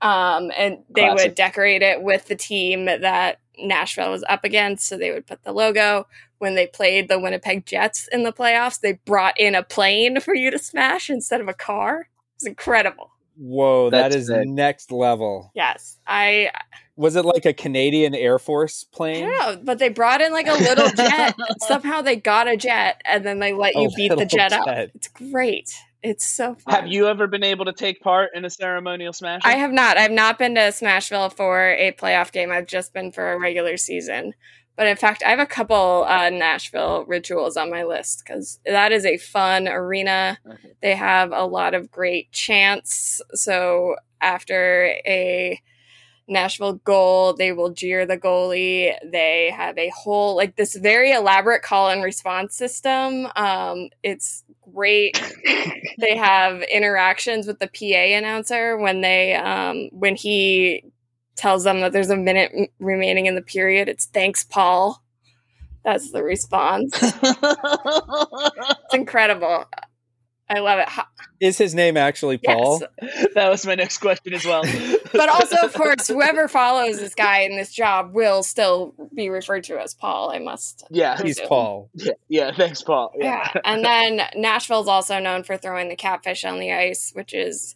Um, 0.01 0.51
and 0.57 0.79
they 0.89 1.03
Classic. 1.03 1.29
would 1.29 1.35
decorate 1.37 1.83
it 1.83 2.03
with 2.03 2.27
the 2.27 2.35
team 2.37 2.87
that 2.87 3.39
Nashville 3.59 4.11
was 4.11 4.25
up 4.29 4.45
against. 4.45 4.89
So 4.89 4.97
they 4.97 5.13
would 5.13 5.27
put 5.27 5.45
the 5.45 5.53
logo. 5.53 6.07
When 6.39 6.55
they 6.55 6.67
played 6.69 7.09
the 7.09 7.19
Winnipeg 7.19 7.67
Jets 7.67 8.09
in 8.13 8.23
the 8.23 8.33
playoffs, 8.33 8.81
they 8.81 8.95
brought 9.05 9.39
in 9.39 9.55
a 9.55 9.63
plane 9.63 10.21
for 10.23 10.35
you 10.35 10.51
to 10.51 10.59
smash 10.59 11.11
instead 11.11 11.41
of 11.41 11.49
a 11.49 11.55
car. 11.55 12.09
It's 12.37 12.47
incredible. 12.47 13.11
Whoa, 13.37 13.91
that 13.91 14.11
That's 14.11 14.17
is 14.17 14.27
sick. 14.29 14.49
next 14.49 14.91
level. 14.91 15.53
Yes, 15.55 15.99
I 16.07 16.51
Was 16.99 17.15
it 17.15 17.25
like 17.25 17.47
a 17.47 17.53
Canadian 17.53 18.13
Air 18.13 18.41
Force 18.41 18.83
plane? 18.83 19.25
don't 19.25 19.65
but 19.65 19.79
they 19.79 19.89
brought 19.89 20.21
in 20.21 20.33
like 20.33 20.49
a 20.49 20.55
little 20.55 20.91
jet. 20.91 21.37
Somehow 21.61 22.03
they 22.03 22.17
got 22.17 22.49
a 22.49 22.57
jet, 22.57 23.01
and 23.05 23.25
then 23.25 23.39
they 23.39 23.53
let 23.53 23.77
A 23.77 23.83
you 23.83 23.91
beat 23.95 24.09
the 24.09 24.17
little 24.17 24.29
jet 24.29 24.53
up. 24.53 24.67
It's 24.95 25.07
great. 25.07 25.73
It's 26.03 26.27
so 26.29 26.57
fun. 26.57 26.75
Have 26.75 26.87
you 26.89 27.07
ever 27.07 27.29
been 27.29 27.45
able 27.45 27.67
to 27.67 27.73
take 27.73 28.01
part 28.01 28.31
in 28.35 28.45
a 28.45 28.51
ceremonial 28.51 29.13
smash? 29.13 29.43
I 29.45 29.55
have 29.55 29.73
not. 29.73 29.97
I've 29.97 30.11
not 30.11 30.39
been 30.39 30.57
to 30.57 30.61
Smashville 30.61 31.33
for 31.33 31.71
a 31.71 31.93
playoff 31.93 32.33
game. 32.33 32.51
I've 32.51 32.67
just 32.67 32.93
been 32.93 33.13
for 33.13 33.33
a 33.33 33.39
regular 33.39 33.77
season. 33.77 34.35
But 34.77 34.87
in 34.87 34.97
fact, 34.97 35.23
I 35.25 35.31
have 35.31 35.41
a 35.41 35.47
couple 35.47 36.05
uh, 36.07 36.31
Nashville 36.31 37.05
rituals 37.07 37.57
on 37.57 37.71
my 37.71 37.85
list 37.85 38.23
because 38.25 38.61
that 38.65 38.93
is 38.93 39.05
a 39.05 39.19
fun 39.19 39.67
arena. 39.69 40.39
Okay. 40.49 40.73
They 40.81 40.95
have 40.95 41.33
a 41.33 41.45
lot 41.45 41.75
of 41.75 41.91
great 41.91 42.31
chants. 42.31 43.21
So 43.35 43.97
after 44.21 44.85
a 45.05 45.61
Nashville 46.29 46.75
goal, 46.75 47.33
they 47.35 47.53
will 47.53 47.71
jeer 47.71 48.07
the 48.07 48.19
goalie. 48.19 48.95
They 49.11 49.51
have 49.57 49.79
a 49.79 49.91
whole, 49.91 50.37
like, 50.37 50.57
this 50.57 50.75
very 50.77 51.13
elaborate 51.13 51.63
call 51.63 51.89
and 51.91 52.03
response 52.05 52.55
system. 52.55 53.29
Um, 53.37 53.89
it's 54.03 54.45
great 54.73 55.19
they 55.99 56.17
have 56.17 56.63
interactions 56.63 57.47
with 57.47 57.59
the 57.59 57.67
PA 57.69 58.17
announcer 58.17 58.77
when 58.77 59.01
they 59.01 59.35
um 59.35 59.89
when 59.93 60.15
he 60.17 60.85
tells 61.37 61.65
them 61.65 61.81
that 61.81 61.93
there's 61.93 62.11
a 62.11 62.17
minute 62.17 62.51
m- 62.55 62.67
remaining 62.79 63.27
in 63.27 63.35
the 63.35 63.43
period. 63.43 63.89
It's 63.89 64.07
thanks, 64.07 64.45
Paul. 64.45 65.03
That's 65.85 66.13
the 66.13 66.23
response. 66.23 66.99
It's 68.87 68.95
incredible. 68.95 69.67
I 70.51 70.61
love 70.61 70.79
it. 70.79 70.89
Ho- 70.89 71.03
his 71.41 71.75
name 71.75 71.97
actually 71.97 72.39
Paul? 72.39 72.83
Yes. 73.03 73.27
that 73.35 73.49
was 73.49 73.67
my 73.67 73.75
next 73.75 73.99
question 73.99 74.35
as 74.35 74.45
well. 74.45 74.65
But 75.11 75.31
also, 75.31 75.57
of 75.65 75.73
course, 75.73 76.07
whoever 76.07 76.49
follows 76.49 77.01
this 77.01 77.15
guy 77.15 77.41
in 77.41 77.57
this 77.57 77.73
job 77.73 78.13
will 78.13 78.43
still 78.43 78.95
be 79.15 79.31
referred 79.31 79.65
to 79.65 79.81
as 79.81 79.95
Paul. 79.95 80.31
I 80.31 80.39
must. 80.39 80.85
yeah, 80.91 81.21
He's 81.21 81.41
Paul. 81.41 81.89
yeah, 81.95 82.13
yeah. 82.29 82.53
Thanks, 82.55 82.83
Paul. 82.83 83.13
Yeah. 83.17 83.49
Yeah. 83.55 83.61
And 83.65 83.83
then 83.83 84.21
Nashville's 84.37 84.87
also 84.87 85.19
known 85.19 85.45
for 85.45 85.57
throwing 85.57 85.89
the 85.89 85.97
catfish 85.97 86.45
on 86.45 86.59
the 86.59 86.73
ice, 86.73 87.11
which 87.15 87.33
is 87.33 87.75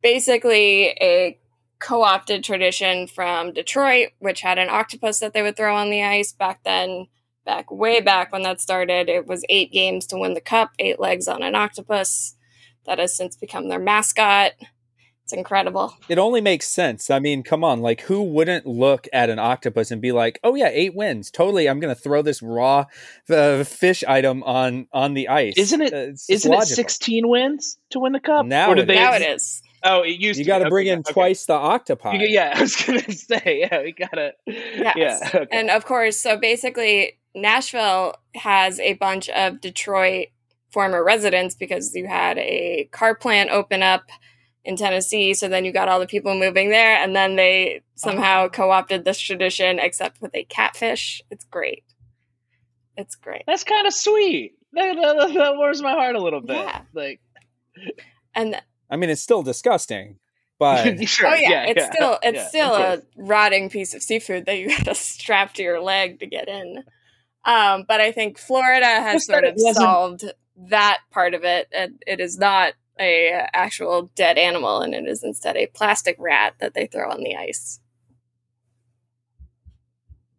basically 0.00 0.88
a 1.00 1.38
co 1.80 2.02
opted 2.02 2.44
tradition 2.44 3.06
from 3.08 3.52
Detroit, 3.52 4.10
which 4.20 4.42
had 4.42 4.58
an 4.58 4.68
octopus 4.68 5.18
that 5.18 5.32
they 5.32 5.42
would 5.42 5.56
throw 5.56 5.74
on 5.74 5.90
the 5.90 6.04
ice 6.04 6.32
back 6.32 6.62
then. 6.64 7.08
Back 7.50 7.68
way 7.72 8.00
back 8.00 8.30
when 8.32 8.42
that 8.44 8.60
started, 8.60 9.08
it 9.08 9.26
was 9.26 9.44
eight 9.48 9.72
games 9.72 10.06
to 10.06 10.16
win 10.16 10.34
the 10.34 10.40
cup, 10.40 10.70
eight 10.78 11.00
legs 11.00 11.26
on 11.26 11.42
an 11.42 11.56
octopus. 11.56 12.36
That 12.86 13.00
has 13.00 13.16
since 13.16 13.34
become 13.36 13.68
their 13.68 13.80
mascot. 13.80 14.52
It's 15.24 15.32
incredible. 15.32 15.92
It 16.08 16.16
only 16.18 16.40
makes 16.40 16.68
sense. 16.68 17.10
I 17.10 17.18
mean, 17.18 17.42
come 17.42 17.64
on, 17.64 17.80
like 17.80 18.02
who 18.02 18.22
wouldn't 18.22 18.66
look 18.66 19.08
at 19.12 19.30
an 19.30 19.40
octopus 19.40 19.90
and 19.90 20.00
be 20.00 20.12
like, 20.12 20.38
"Oh 20.44 20.54
yeah, 20.54 20.68
eight 20.72 20.94
wins. 20.94 21.28
Totally, 21.28 21.68
I'm 21.68 21.80
going 21.80 21.92
to 21.92 22.00
throw 22.00 22.22
this 22.22 22.40
raw 22.40 22.84
uh, 23.28 23.64
fish 23.64 24.04
item 24.06 24.44
on 24.44 24.86
on 24.92 25.14
the 25.14 25.26
ice." 25.28 25.54
Isn't 25.56 25.80
it- 25.82 25.92
Uh, 25.92 25.96
it's 26.10 26.28
just 26.28 26.46
Isn't 26.46 26.52
it 26.52 26.66
16 26.66 27.28
wins 27.28 27.78
to 27.90 27.98
win 27.98 28.12
the 28.12 28.20
cup? 28.20 28.46
Now 28.46 28.70
or 28.70 28.76
did 28.76 28.82
it 28.82 28.86
they? 28.86 28.94
now 28.94 29.14
it 29.14 29.22
is. 29.22 29.60
Oh, 29.82 30.02
it 30.02 30.20
used 30.20 30.38
You 30.38 30.44
got 30.44 30.58
to 30.58 30.64
be. 30.64 30.70
bring 30.70 30.86
Okay, 30.88 30.92
in 30.92 30.98
okay. 31.00 31.12
twice 31.12 31.46
the 31.46 31.54
octopi. 31.54 32.14
You- 32.14 32.26
yeah, 32.28 32.52
I 32.56 32.60
was 32.60 32.76
gonna 32.76 33.10
say. 33.12 33.66
Yeah, 33.70 33.82
we 33.82 33.92
gotta. 33.92 34.32
Yes. 34.46 34.94
Yeah. 34.96 35.18
Okay. 35.34 35.46
And 35.50 35.70
of 35.70 35.84
course, 35.84 36.18
so 36.18 36.36
basically, 36.36 37.18
Nashville 37.34 38.14
has 38.34 38.78
a 38.80 38.94
bunch 38.94 39.28
of 39.30 39.60
Detroit 39.60 40.28
former 40.70 41.02
residents 41.02 41.54
because 41.54 41.94
you 41.94 42.06
had 42.06 42.38
a 42.38 42.88
car 42.92 43.14
plant 43.14 43.50
open 43.50 43.82
up 43.82 44.04
in 44.64 44.76
Tennessee. 44.76 45.34
So 45.34 45.48
then 45.48 45.64
you 45.64 45.72
got 45.72 45.88
all 45.88 45.98
the 46.00 46.06
people 46.06 46.34
moving 46.38 46.68
there, 46.70 46.96
and 46.96 47.16
then 47.16 47.36
they 47.36 47.82
somehow 47.94 48.40
uh-huh. 48.40 48.48
co 48.50 48.70
opted 48.70 49.04
this 49.04 49.18
tradition, 49.18 49.78
except 49.78 50.20
with 50.20 50.34
a 50.34 50.44
catfish. 50.44 51.22
It's 51.30 51.44
great. 51.44 51.84
It's 52.96 53.16
great. 53.16 53.44
That's 53.46 53.64
kind 53.64 53.86
of 53.86 53.94
sweet. 53.94 54.52
That, 54.72 54.94
that, 54.94 55.34
that 55.34 55.56
warms 55.56 55.82
my 55.82 55.92
heart 55.92 56.14
a 56.16 56.22
little 56.22 56.40
bit. 56.42 56.56
Yeah. 56.56 56.82
Like, 56.92 57.20
And 58.34 58.60
I 58.90 58.96
mean, 58.96 59.08
it's 59.08 59.22
still 59.22 59.42
disgusting, 59.42 60.18
but 60.58 61.02
sure. 61.08 61.28
oh 61.28 61.34
yeah, 61.34 61.64
it's 61.64 61.78
yeah, 61.78 61.90
still 61.92 62.18
it's 62.22 62.36
yeah, 62.36 62.48
still 62.48 62.74
a 62.74 63.02
rotting 63.16 63.70
piece 63.70 63.94
of 63.94 64.02
seafood 64.02 64.46
that 64.46 64.58
you 64.58 64.68
got 64.76 64.84
to 64.86 64.94
strap 64.94 65.54
to 65.54 65.62
your 65.62 65.80
leg 65.80 66.20
to 66.20 66.26
get 66.26 66.48
in. 66.48 66.84
Um, 67.44 67.84
but 67.88 68.00
I 68.00 68.12
think 68.12 68.36
Florida 68.38 68.86
has 68.86 69.14
Just 69.14 69.26
sort 69.28 69.44
of 69.44 69.54
solved 69.58 70.24
that 70.68 70.98
part 71.10 71.34
of 71.34 71.44
it, 71.44 71.68
and 71.72 72.02
it 72.06 72.20
is 72.20 72.36
not 72.36 72.74
a 72.98 73.46
actual 73.54 74.10
dead 74.14 74.36
animal, 74.36 74.80
and 74.80 74.94
it 74.94 75.06
is 75.06 75.22
instead 75.22 75.56
a 75.56 75.66
plastic 75.68 76.16
rat 76.18 76.54
that 76.60 76.74
they 76.74 76.86
throw 76.86 77.10
on 77.10 77.22
the 77.22 77.36
ice. 77.36 77.80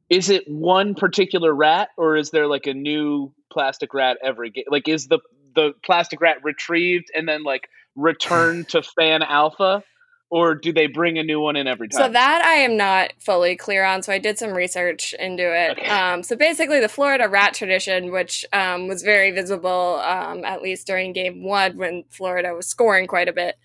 Is 0.09 0.29
it 0.29 0.43
one 0.47 0.93
particular 0.93 1.55
rat, 1.55 1.89
or 1.97 2.17
is 2.17 2.31
there 2.31 2.45
like 2.45 2.67
a 2.67 2.73
new 2.73 3.33
plastic 3.51 3.93
rat 3.93 4.17
every 4.21 4.51
game? 4.51 4.65
Like, 4.67 4.87
is 4.87 5.07
the 5.07 5.19
the 5.55 5.73
plastic 5.83 6.21
rat 6.21 6.37
retrieved 6.43 7.11
and 7.13 7.27
then 7.27 7.43
like 7.43 7.67
returned 7.95 8.69
to 8.69 8.81
fan 8.81 9.23
alpha, 9.23 9.83
or 10.29 10.55
do 10.55 10.71
they 10.71 10.87
bring 10.87 11.17
a 11.17 11.23
new 11.23 11.41
one 11.41 11.55
in 11.55 11.67
every 11.67 11.89
time? 11.89 12.01
So 12.01 12.09
that 12.09 12.43
I 12.43 12.53
am 12.55 12.77
not 12.77 13.11
fully 13.19 13.55
clear 13.55 13.83
on. 13.83 14.01
So 14.01 14.13
I 14.13 14.17
did 14.17 14.37
some 14.39 14.51
research 14.51 15.13
into 15.19 15.43
it. 15.43 15.77
Okay. 15.77 15.89
Um, 15.89 16.23
so 16.23 16.35
basically, 16.35 16.79
the 16.79 16.89
Florida 16.89 17.27
rat 17.27 17.53
tradition, 17.53 18.11
which 18.11 18.45
um, 18.53 18.87
was 18.87 19.03
very 19.03 19.31
visible, 19.31 20.01
um, 20.03 20.45
at 20.45 20.61
least 20.61 20.87
during 20.87 21.13
Game 21.13 21.43
One 21.43 21.77
when 21.77 22.05
Florida 22.09 22.53
was 22.53 22.67
scoring 22.67 23.07
quite 23.07 23.27
a 23.27 23.33
bit. 23.33 23.57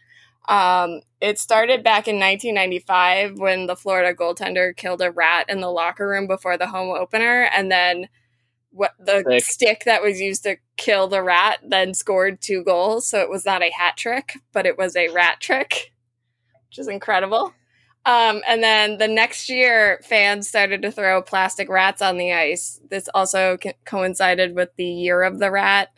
Um, 0.49 1.01
it 1.21 1.39
started 1.39 1.83
back 1.83 2.07
in 2.07 2.17
1995 2.17 3.39
when 3.39 3.67
the 3.67 3.77
Florida 3.77 4.15
goaltender 4.15 4.77
killed 4.77 5.03
a 5.03 5.11
rat 5.11 5.47
in 5.49 5.61
the 5.61 5.71
locker 5.71 6.09
room 6.09 6.27
before 6.27 6.57
the 6.57 6.69
home 6.69 6.91
opener, 6.91 7.49
and 7.55 7.71
then 7.71 8.09
what 8.77 8.93
the 8.99 9.25
Sick. 9.27 9.45
stick 9.45 9.83
that 9.85 10.03
was 10.03 10.21
used 10.21 10.43
to 10.43 10.57
kill 10.77 11.09
the 11.09 11.23
rat 11.23 11.61
then 11.67 11.95
scored 11.95 12.41
two 12.41 12.63
goals. 12.63 13.09
So 13.09 13.21
it 13.21 13.31
was 13.31 13.47
not 13.47 13.63
a 13.63 13.71
hat 13.71 13.97
trick, 13.97 14.35
but 14.53 14.67
it 14.67 14.77
was 14.77 14.95
a 14.95 15.09
rat 15.09 15.41
trick, 15.41 15.93
which 16.69 16.79
is 16.79 16.89
incredible. 16.89 17.55
Um, 18.05 18.43
and 18.47 18.63
then 18.63 18.99
the 18.99 19.09
next 19.09 19.49
year, 19.49 19.99
fans 20.05 20.49
started 20.49 20.83
to 20.83 20.93
throw 20.93 21.23
plastic 21.23 21.69
rats 21.69 22.01
on 22.01 22.19
the 22.19 22.33
ice. 22.33 22.81
This 22.89 23.09
also 23.15 23.57
co- 23.57 23.73
coincided 23.85 24.55
with 24.55 24.69
the 24.77 24.85
year 24.85 25.23
of 25.23 25.41
the 25.41 25.51
rat. 25.51 25.89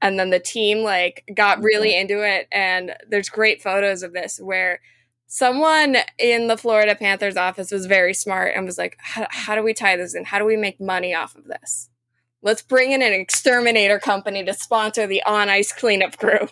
And 0.00 0.20
then 0.20 0.30
the 0.30 0.38
team 0.38 0.84
like 0.84 1.24
got 1.34 1.60
really 1.60 1.96
into 1.98 2.22
it. 2.22 2.46
And 2.52 2.94
there's 3.08 3.28
great 3.28 3.60
photos 3.60 4.04
of 4.04 4.12
this 4.12 4.38
where 4.38 4.80
someone 5.26 5.96
in 6.18 6.46
the 6.46 6.56
Florida 6.56 6.94
Panthers 6.94 7.36
office 7.36 7.72
was 7.72 7.86
very 7.86 8.14
smart 8.14 8.52
and 8.54 8.64
was 8.64 8.78
like, 8.78 8.96
how, 9.00 9.26
how 9.30 9.54
do 9.56 9.62
we 9.64 9.74
tie 9.74 9.96
this 9.96 10.14
in? 10.14 10.24
How 10.24 10.38
do 10.38 10.44
we 10.44 10.56
make 10.56 10.80
money 10.80 11.12
off 11.12 11.34
of 11.34 11.44
this? 11.44 11.90
Let's 12.48 12.62
bring 12.62 12.92
in 12.92 13.02
an 13.02 13.12
exterminator 13.12 13.98
company 13.98 14.42
to 14.42 14.54
sponsor 14.54 15.06
the 15.06 15.22
on 15.24 15.50
ice 15.50 15.70
cleanup 15.70 16.16
crew. 16.16 16.48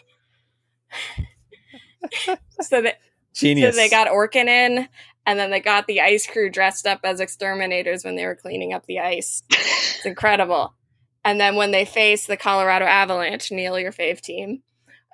so 2.61 2.82
that 2.82 2.99
genius. 3.34 3.74
so 3.74 3.80
they 3.80 3.88
got 3.88 4.09
Orkin 4.09 4.47
in, 4.47 4.88
and 5.24 5.38
then 5.38 5.51
they 5.51 5.61
got 5.61 5.86
the 5.86 6.03
ice 6.03 6.26
crew 6.26 6.51
dressed 6.51 6.86
up 6.86 7.01
as 7.03 7.18
exterminators 7.18 8.05
when 8.05 8.14
they 8.14 8.26
were 8.26 8.36
cleaning 8.36 8.74
up 8.74 8.84
the 8.84 9.01
ice. 9.01 9.42
It's 9.51 10.05
incredible. 10.05 10.74
And 11.24 11.40
then 11.40 11.57
when 11.57 11.70
they 11.70 11.86
faced 11.86 12.26
the 12.26 12.36
Colorado 12.36 12.84
Avalanche, 12.84 13.51
Neil, 13.51 13.78
your 13.78 13.90
fave 13.90 14.20
team, 14.20 14.62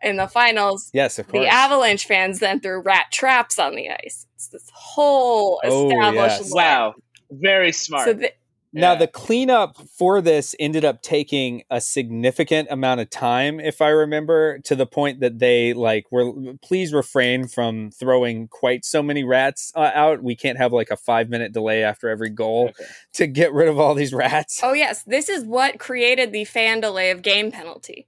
in 0.02 0.16
the 0.16 0.26
finals, 0.26 0.90
Yes, 0.92 1.20
of 1.20 1.28
course. 1.28 1.44
the 1.44 1.48
Avalanche 1.48 2.08
fans 2.08 2.40
then 2.40 2.58
threw 2.58 2.80
rat 2.82 3.06
traps 3.12 3.60
on 3.60 3.76
the 3.76 3.88
ice. 3.88 4.26
It's 4.34 4.48
this 4.48 4.68
whole 4.74 5.60
Oh, 5.62 5.86
established 5.86 6.40
yes. 6.40 6.50
Wow, 6.52 6.94
very 7.30 7.70
smart. 7.70 8.06
So 8.08 8.14
th- 8.14 8.34
Now 8.74 8.92
Yeah. 8.92 8.98
the 9.00 9.06
cleanup 9.06 9.76
for 9.98 10.22
this 10.22 10.54
ended 10.58 10.82
up 10.84 11.02
taking 11.02 11.62
a 11.70 11.78
significant 11.80 12.68
amount 12.70 13.00
of 13.00 13.10
time, 13.10 13.60
if 13.60 13.82
I 13.82 13.88
remember, 13.88 14.58
to 14.60 14.74
the 14.74 14.86
point 14.86 15.20
that 15.20 15.38
they 15.40 15.74
like 15.74 16.06
were 16.10 16.32
please 16.62 16.94
refrain 16.94 17.46
from 17.48 17.90
throwing 17.90 18.48
quite 18.48 18.84
so 18.86 19.02
many 19.02 19.24
rats 19.24 19.72
uh, 19.76 19.90
out. 19.94 20.22
We 20.22 20.34
can't 20.34 20.56
have 20.56 20.72
like 20.72 20.90
a 20.90 20.96
five 20.96 21.28
minute 21.28 21.52
delay 21.52 21.82
after 21.84 22.08
every 22.08 22.30
goal 22.30 22.68
Okay. 22.70 22.84
to 23.14 23.26
get 23.26 23.52
rid 23.52 23.68
of 23.68 23.78
all 23.78 23.94
these 23.94 24.14
rats. 24.14 24.60
oh 24.62 24.72
yes, 24.72 25.02
this 25.02 25.28
is 25.28 25.44
what 25.44 25.78
created 25.78 26.32
the 26.32 26.44
fan 26.44 26.80
delay 26.80 27.10
of 27.10 27.20
game 27.22 27.50
penalty. 27.52 28.06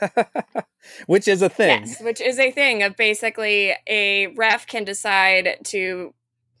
Which 1.06 1.28
is 1.28 1.40
a 1.42 1.48
thing. 1.48 1.86
Yes, 1.86 2.00
which 2.02 2.20
is 2.20 2.38
a 2.38 2.50
thing 2.50 2.82
of 2.82 2.96
basically 2.96 3.74
a 3.88 4.28
ref 4.28 4.66
can 4.66 4.84
decide 4.84 5.56
to 5.64 6.12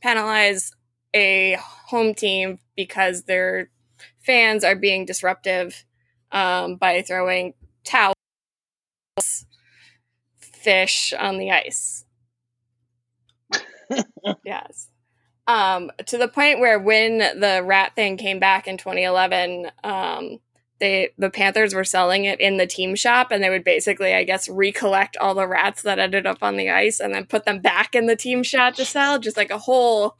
penalize 0.02 0.72
a 1.14 1.56
home 1.60 2.14
team 2.14 2.58
because 2.76 3.24
their 3.24 3.70
fans 4.20 4.64
are 4.64 4.74
being 4.74 5.06
disruptive 5.06 5.84
um, 6.32 6.76
by 6.76 7.00
throwing 7.02 7.54
towels, 7.84 8.14
fish 10.38 11.12
on 11.18 11.38
the 11.38 11.52
ice. 11.52 12.04
yes. 14.44 14.88
Um, 15.46 15.90
to 16.06 16.18
the 16.18 16.28
point 16.28 16.58
where 16.58 16.78
when 16.78 17.18
the 17.18 17.62
rat 17.64 17.94
thing 17.94 18.16
came 18.16 18.38
back 18.38 18.66
in 18.66 18.78
2011, 18.78 19.70
um, 19.84 20.38
they 20.80 21.10
the 21.18 21.30
Panthers 21.30 21.74
were 21.74 21.84
selling 21.84 22.24
it 22.24 22.40
in 22.40 22.56
the 22.56 22.66
team 22.66 22.96
shop, 22.96 23.30
and 23.30 23.42
they 23.42 23.50
would 23.50 23.62
basically, 23.62 24.14
I 24.14 24.24
guess, 24.24 24.48
recollect 24.48 25.16
all 25.18 25.34
the 25.34 25.46
rats 25.46 25.82
that 25.82 25.98
ended 25.98 26.26
up 26.26 26.38
on 26.42 26.56
the 26.56 26.70
ice 26.70 26.98
and 26.98 27.14
then 27.14 27.26
put 27.26 27.44
them 27.44 27.60
back 27.60 27.94
in 27.94 28.06
the 28.06 28.16
team 28.16 28.42
shop 28.42 28.74
to 28.74 28.84
sell, 28.84 29.18
just 29.18 29.36
like 29.36 29.50
a 29.50 29.58
whole 29.58 30.16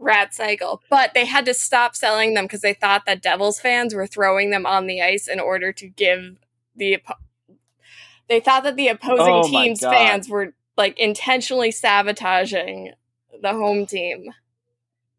rat 0.00 0.34
cycle. 0.34 0.82
But 0.90 1.14
they 1.14 1.26
had 1.26 1.46
to 1.46 1.54
stop 1.54 1.94
selling 1.94 2.34
them 2.34 2.44
because 2.46 2.62
they 2.62 2.74
thought 2.74 3.06
that 3.06 3.22
Devils 3.22 3.60
fans 3.60 3.94
were 3.94 4.06
throwing 4.06 4.50
them 4.50 4.66
on 4.66 4.86
the 4.88 5.02
ice 5.02 5.28
in 5.28 5.38
order 5.40 5.72
to 5.74 5.88
give 5.88 6.36
the. 6.74 6.98
They 8.28 8.40
thought 8.40 8.64
that 8.64 8.76
the 8.76 8.88
opposing 8.88 9.20
Oh 9.20 9.42
team's 9.42 9.80
God. 9.80 9.92
fans 9.92 10.28
were 10.28 10.54
like 10.76 10.98
intentionally 10.98 11.70
sabotaging 11.70 12.92
the 13.42 13.52
home 13.52 13.86
team. 13.86 14.32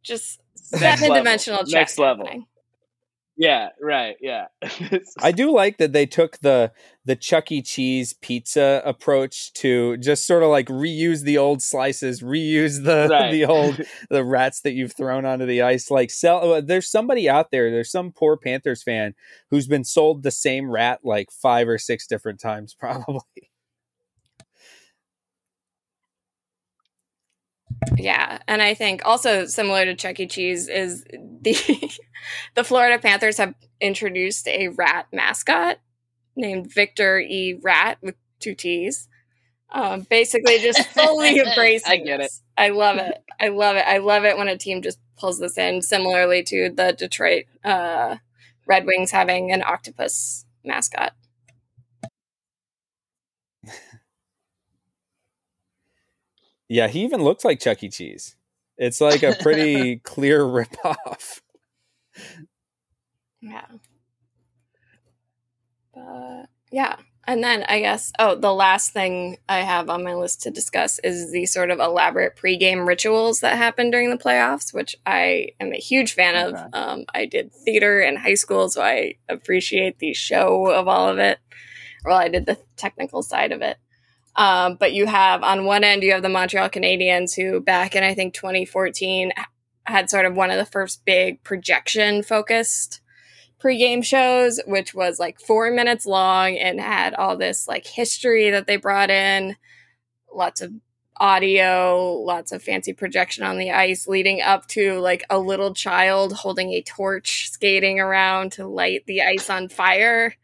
Just 0.03 0.41
seven 0.55 1.13
dimensional 1.13 1.59
chess 1.59 1.73
Next 1.73 1.97
level. 1.99 2.25
happening. 2.25 2.45
Yeah, 3.37 3.69
right. 3.81 4.15
Yeah. 4.21 4.47
I 5.19 5.31
do 5.31 5.51
like 5.51 5.77
that 5.77 5.93
they 5.93 6.05
took 6.05 6.39
the 6.39 6.71
the 7.05 7.15
Chuck 7.15 7.51
E. 7.51 7.61
Cheese 7.61 8.13
pizza 8.13 8.81
approach 8.85 9.53
to 9.53 9.97
just 9.97 10.27
sort 10.27 10.43
of 10.43 10.49
like 10.49 10.67
reuse 10.67 11.23
the 11.23 11.37
old 11.37 11.61
slices, 11.63 12.21
reuse 12.21 12.83
the 12.83 13.07
Right. 13.11 13.31
the 13.31 13.45
old 13.45 13.81
the 14.09 14.23
rats 14.23 14.61
that 14.61 14.73
you've 14.73 14.93
thrown 14.93 15.25
onto 15.25 15.45
the 15.45 15.61
ice. 15.61 15.89
Like 15.89 16.11
sell. 16.11 16.53
uh, 16.53 16.61
There's 16.61 16.89
somebody 16.89 17.29
out 17.29 17.51
there. 17.51 17.71
There's 17.71 17.91
some 17.91 18.11
poor 18.11 18.37
Panthers 18.37 18.83
fan 18.83 19.15
who's 19.49 19.67
been 19.67 19.83
sold 19.83 20.23
the 20.23 20.31
same 20.31 20.69
rat 20.69 20.99
like 21.03 21.31
five 21.31 21.67
or 21.67 21.77
six 21.77 22.07
different 22.07 22.39
times, 22.39 22.73
probably. 22.79 23.50
Yeah, 27.97 28.39
and 28.47 28.61
I 28.61 28.73
think 28.73 29.01
also 29.05 29.45
similar 29.45 29.85
to 29.85 29.95
Chuck 29.95 30.19
E. 30.19 30.27
Cheese 30.27 30.67
is 30.67 31.03
the 31.03 31.91
the 32.55 32.63
Florida 32.63 32.99
Panthers 32.99 33.37
have 33.37 33.55
introduced 33.79 34.47
a 34.47 34.69
rat 34.69 35.07
mascot 35.11 35.79
named 36.35 36.71
Victor 36.71 37.19
E. 37.19 37.59
Rat 37.61 37.97
with 38.01 38.15
two 38.39 38.55
T's. 38.55 39.07
Um, 39.71 40.05
basically, 40.09 40.59
just 40.59 40.85
fully 40.93 41.39
embracing. 41.39 41.91
I 41.91 41.97
get 41.97 42.21
it. 42.21 42.31
I 42.57 42.69
love 42.69 42.97
it. 42.97 43.23
I 43.39 43.47
love 43.47 43.75
it. 43.77 43.85
I 43.87 43.97
love 43.97 44.25
it 44.25 44.37
when 44.37 44.47
a 44.47 44.57
team 44.57 44.81
just 44.81 44.99
pulls 45.17 45.39
this 45.39 45.57
in. 45.57 45.81
Similarly 45.81 46.43
to 46.43 46.69
the 46.69 46.93
Detroit 46.97 47.45
uh, 47.63 48.17
Red 48.67 48.85
Wings 48.85 49.11
having 49.11 49.51
an 49.51 49.63
octopus 49.63 50.45
mascot. 50.63 51.13
Yeah, 56.71 56.87
he 56.87 57.03
even 57.03 57.21
looks 57.21 57.43
like 57.43 57.59
Chuck 57.59 57.83
E. 57.83 57.89
Cheese. 57.89 58.37
It's 58.77 59.01
like 59.01 59.23
a 59.23 59.33
pretty 59.33 59.97
clear 60.05 60.39
ripoff. 60.41 61.41
Yeah. 63.41 63.65
But 65.93 66.45
yeah. 66.71 66.95
And 67.27 67.43
then 67.43 67.63
I 67.67 67.81
guess, 67.81 68.13
oh, 68.19 68.35
the 68.35 68.53
last 68.53 68.93
thing 68.93 69.37
I 69.49 69.59
have 69.59 69.89
on 69.89 70.03
my 70.03 70.15
list 70.15 70.43
to 70.43 70.51
discuss 70.51 70.97
is 70.99 71.31
the 71.33 71.45
sort 71.45 71.71
of 71.71 71.79
elaborate 71.79 72.37
pregame 72.37 72.87
rituals 72.87 73.41
that 73.41 73.57
happen 73.57 73.91
during 73.91 74.09
the 74.09 74.17
playoffs, 74.17 74.73
which 74.73 74.95
I 75.05 75.49
am 75.59 75.73
a 75.73 75.77
huge 75.77 76.13
fan 76.13 76.35
Okay. 76.35 76.63
of. 76.63 76.73
Um, 76.73 77.05
I 77.13 77.25
did 77.25 77.51
theater 77.53 77.99
in 77.99 78.15
high 78.15 78.35
school, 78.35 78.69
so 78.69 78.81
I 78.81 79.15
appreciate 79.27 79.99
the 79.99 80.13
show 80.13 80.67
of 80.71 80.87
all 80.87 81.09
of 81.09 81.19
it. 81.19 81.39
Well, 82.05 82.17
I 82.17 82.29
did 82.29 82.45
the 82.45 82.57
technical 82.77 83.21
side 83.23 83.51
of 83.51 83.61
it. 83.61 83.77
Um, 84.35 84.75
but 84.75 84.93
you 84.93 85.07
have 85.07 85.43
on 85.43 85.65
one 85.65 85.83
end, 85.83 86.03
you 86.03 86.13
have 86.13 86.21
the 86.21 86.29
Montreal 86.29 86.69
Canadiens, 86.69 87.35
who 87.35 87.59
back 87.59 87.95
in 87.95 88.03
I 88.03 88.13
think 88.13 88.33
2014 88.33 89.31
had 89.85 90.09
sort 90.09 90.25
of 90.25 90.35
one 90.35 90.51
of 90.51 90.57
the 90.57 90.65
first 90.65 91.03
big 91.05 91.43
projection 91.43 92.23
focused 92.23 93.01
pregame 93.61 94.03
shows, 94.03 94.59
which 94.65 94.93
was 94.93 95.19
like 95.19 95.39
four 95.39 95.71
minutes 95.71 96.05
long 96.05 96.57
and 96.57 96.79
had 96.79 97.13
all 97.13 97.37
this 97.37 97.67
like 97.67 97.85
history 97.85 98.49
that 98.51 98.67
they 98.67 98.77
brought 98.77 99.09
in, 99.09 99.55
lots 100.33 100.61
of 100.61 100.71
audio, 101.17 102.13
lots 102.13 102.51
of 102.51 102.63
fancy 102.63 102.93
projection 102.93 103.43
on 103.43 103.59
the 103.59 103.71
ice, 103.71 104.07
leading 104.07 104.41
up 104.41 104.67
to 104.67 104.99
like 104.99 105.23
a 105.29 105.37
little 105.37 105.73
child 105.73 106.33
holding 106.33 106.71
a 106.71 106.81
torch 106.81 107.49
skating 107.51 107.99
around 107.99 108.53
to 108.53 108.67
light 108.67 109.05
the 109.05 109.21
ice 109.21 109.49
on 109.49 109.69
fire. 109.69 110.35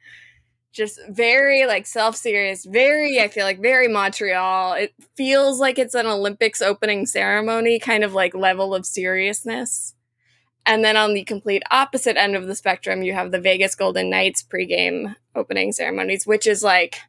Just 0.73 0.99
very 1.09 1.65
like 1.65 1.87
self 1.87 2.15
serious, 2.15 2.65
very, 2.65 3.19
I 3.19 3.27
feel 3.29 3.45
like 3.45 3.61
very 3.61 3.87
Montreal. 3.87 4.73
It 4.73 4.93
feels 5.15 5.59
like 5.59 5.79
it's 5.79 5.95
an 5.95 6.05
Olympics 6.05 6.61
opening 6.61 7.05
ceremony 7.05 7.79
kind 7.79 8.03
of 8.03 8.13
like 8.13 8.35
level 8.35 8.75
of 8.75 8.85
seriousness. 8.85 9.95
And 10.65 10.83
then 10.83 10.97
on 10.97 11.13
the 11.13 11.23
complete 11.23 11.63
opposite 11.71 12.17
end 12.17 12.35
of 12.35 12.45
the 12.45 12.55
spectrum, 12.55 13.01
you 13.01 13.13
have 13.13 13.31
the 13.31 13.39
Vegas 13.39 13.73
Golden 13.73 14.09
Knights 14.09 14.43
pregame 14.43 15.15
opening 15.33 15.71
ceremonies, 15.71 16.27
which 16.27 16.45
is 16.45 16.61
like 16.61 16.99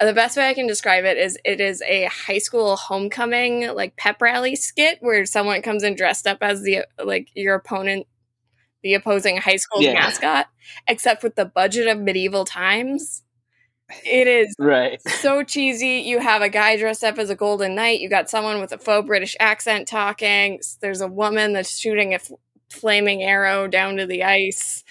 the 0.00 0.12
best 0.12 0.36
way 0.36 0.48
I 0.48 0.54
can 0.54 0.66
describe 0.66 1.04
it 1.04 1.16
is 1.16 1.38
it 1.44 1.60
is 1.60 1.82
a 1.82 2.06
high 2.06 2.38
school 2.38 2.76
homecoming 2.76 3.72
like 3.74 3.96
pep 3.96 4.20
rally 4.20 4.56
skit 4.56 4.98
where 5.00 5.24
someone 5.24 5.62
comes 5.62 5.82
in 5.84 5.94
dressed 5.94 6.26
up 6.26 6.38
as 6.40 6.62
the 6.62 6.84
like 7.02 7.28
your 7.34 7.54
opponent, 7.54 8.06
the 8.84 8.94
opposing 8.94 9.38
high 9.38 9.56
school's 9.56 9.84
Yeah. 9.84 9.94
mascot, 9.94 10.46
except 10.86 11.24
with 11.24 11.34
the 11.34 11.44
budget 11.44 11.88
of 11.88 11.98
medieval 11.98 12.44
times. 12.44 13.22
It 14.04 14.26
is 14.28 14.54
right. 14.58 15.00
so 15.02 15.42
cheesy. 15.42 16.02
You 16.06 16.18
have 16.20 16.40
a 16.42 16.48
guy 16.48 16.76
dressed 16.76 17.02
up 17.04 17.18
as 17.18 17.28
a 17.30 17.34
golden 17.34 17.74
knight. 17.74 18.00
You 18.00 18.08
got 18.08 18.30
someone 18.30 18.60
with 18.60 18.72
a 18.72 18.78
faux 18.78 19.06
British 19.06 19.36
accent 19.40 19.88
talking. 19.88 20.60
There's 20.80 21.00
a 21.00 21.08
woman 21.08 21.52
that's 21.52 21.76
shooting 21.78 22.12
a 22.12 22.16
f- 22.16 22.30
flaming 22.70 23.22
arrow 23.22 23.66
down 23.68 23.96
to 23.96 24.06
the 24.06 24.22
ice. 24.22 24.84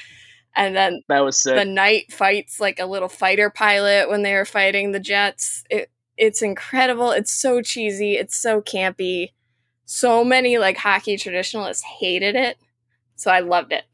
And 0.55 0.75
then 0.75 1.01
That 1.09 1.21
was 1.21 1.41
sick. 1.41 1.55
the 1.55 1.65
knight 1.65 2.11
fights 2.13 2.59
like 2.59 2.79
a 2.79 2.85
little 2.85 3.09
fighter 3.09 3.49
pilot 3.49 4.09
when 4.09 4.21
they 4.21 4.33
were 4.35 4.45
fighting 4.45 4.91
the 4.91 4.99
jets. 4.99 5.63
It 5.69 5.89
it's 6.15 6.43
incredible. 6.43 7.09
It's 7.11 7.33
so 7.33 7.61
cheesy. 7.63 8.13
It's 8.13 8.37
so 8.39 8.61
campy. 8.61 9.29
So 9.85 10.23
many 10.23 10.59
like 10.59 10.77
hockey 10.77 11.17
traditionalists 11.17 11.83
hated 11.99 12.35
it. 12.35 12.57
So 13.15 13.31
I 13.31 13.39
loved 13.39 13.73
it. 13.73 13.85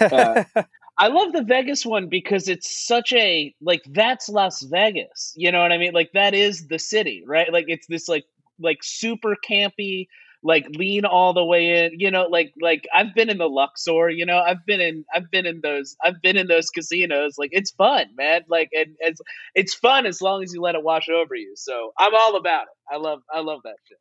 Uh, 0.00 0.44
I 0.98 1.06
love 1.06 1.32
the 1.32 1.44
Vegas 1.44 1.86
one 1.86 2.08
because 2.08 2.48
it's 2.48 2.86
such 2.86 3.12
a 3.12 3.54
like 3.60 3.82
that's 3.90 4.28
Las 4.28 4.62
Vegas. 4.62 5.32
You 5.36 5.52
know 5.52 5.62
what 5.62 5.70
I 5.70 5.78
mean? 5.78 5.92
Like 5.92 6.10
that 6.12 6.34
is 6.34 6.66
the 6.66 6.78
city, 6.78 7.22
right? 7.24 7.52
Like 7.52 7.66
it's 7.68 7.86
this 7.86 8.08
like 8.08 8.24
like 8.58 8.78
super 8.82 9.36
campy, 9.48 10.08
like 10.42 10.66
lean 10.70 11.04
all 11.04 11.32
the 11.32 11.44
way 11.44 11.84
in. 11.84 12.00
You 12.00 12.10
know, 12.10 12.24
like 12.24 12.52
like 12.60 12.88
I've 12.92 13.14
been 13.14 13.30
in 13.30 13.38
the 13.38 13.48
Luxor. 13.48 14.10
You 14.10 14.26
know, 14.26 14.40
I've 14.40 14.66
been 14.66 14.80
in 14.80 15.04
I've 15.14 15.30
been 15.30 15.46
in 15.46 15.60
those 15.60 15.96
I've 16.04 16.20
been 16.20 16.36
in 16.36 16.48
those 16.48 16.68
casinos. 16.68 17.38
Like 17.38 17.50
it's 17.52 17.70
fun, 17.70 18.06
man. 18.16 18.42
Like 18.48 18.70
and 18.72 18.96
it's 18.98 19.20
it's 19.54 19.74
fun 19.74 20.04
as 20.04 20.20
long 20.20 20.42
as 20.42 20.52
you 20.52 20.60
let 20.60 20.74
it 20.74 20.82
wash 20.82 21.08
over 21.08 21.36
you. 21.36 21.52
So 21.54 21.92
I'm 21.96 22.14
all 22.14 22.34
about 22.36 22.62
it. 22.62 22.92
I 22.92 22.96
love 22.96 23.20
I 23.32 23.38
love 23.38 23.60
that 23.62 23.76
shit. 23.88 23.98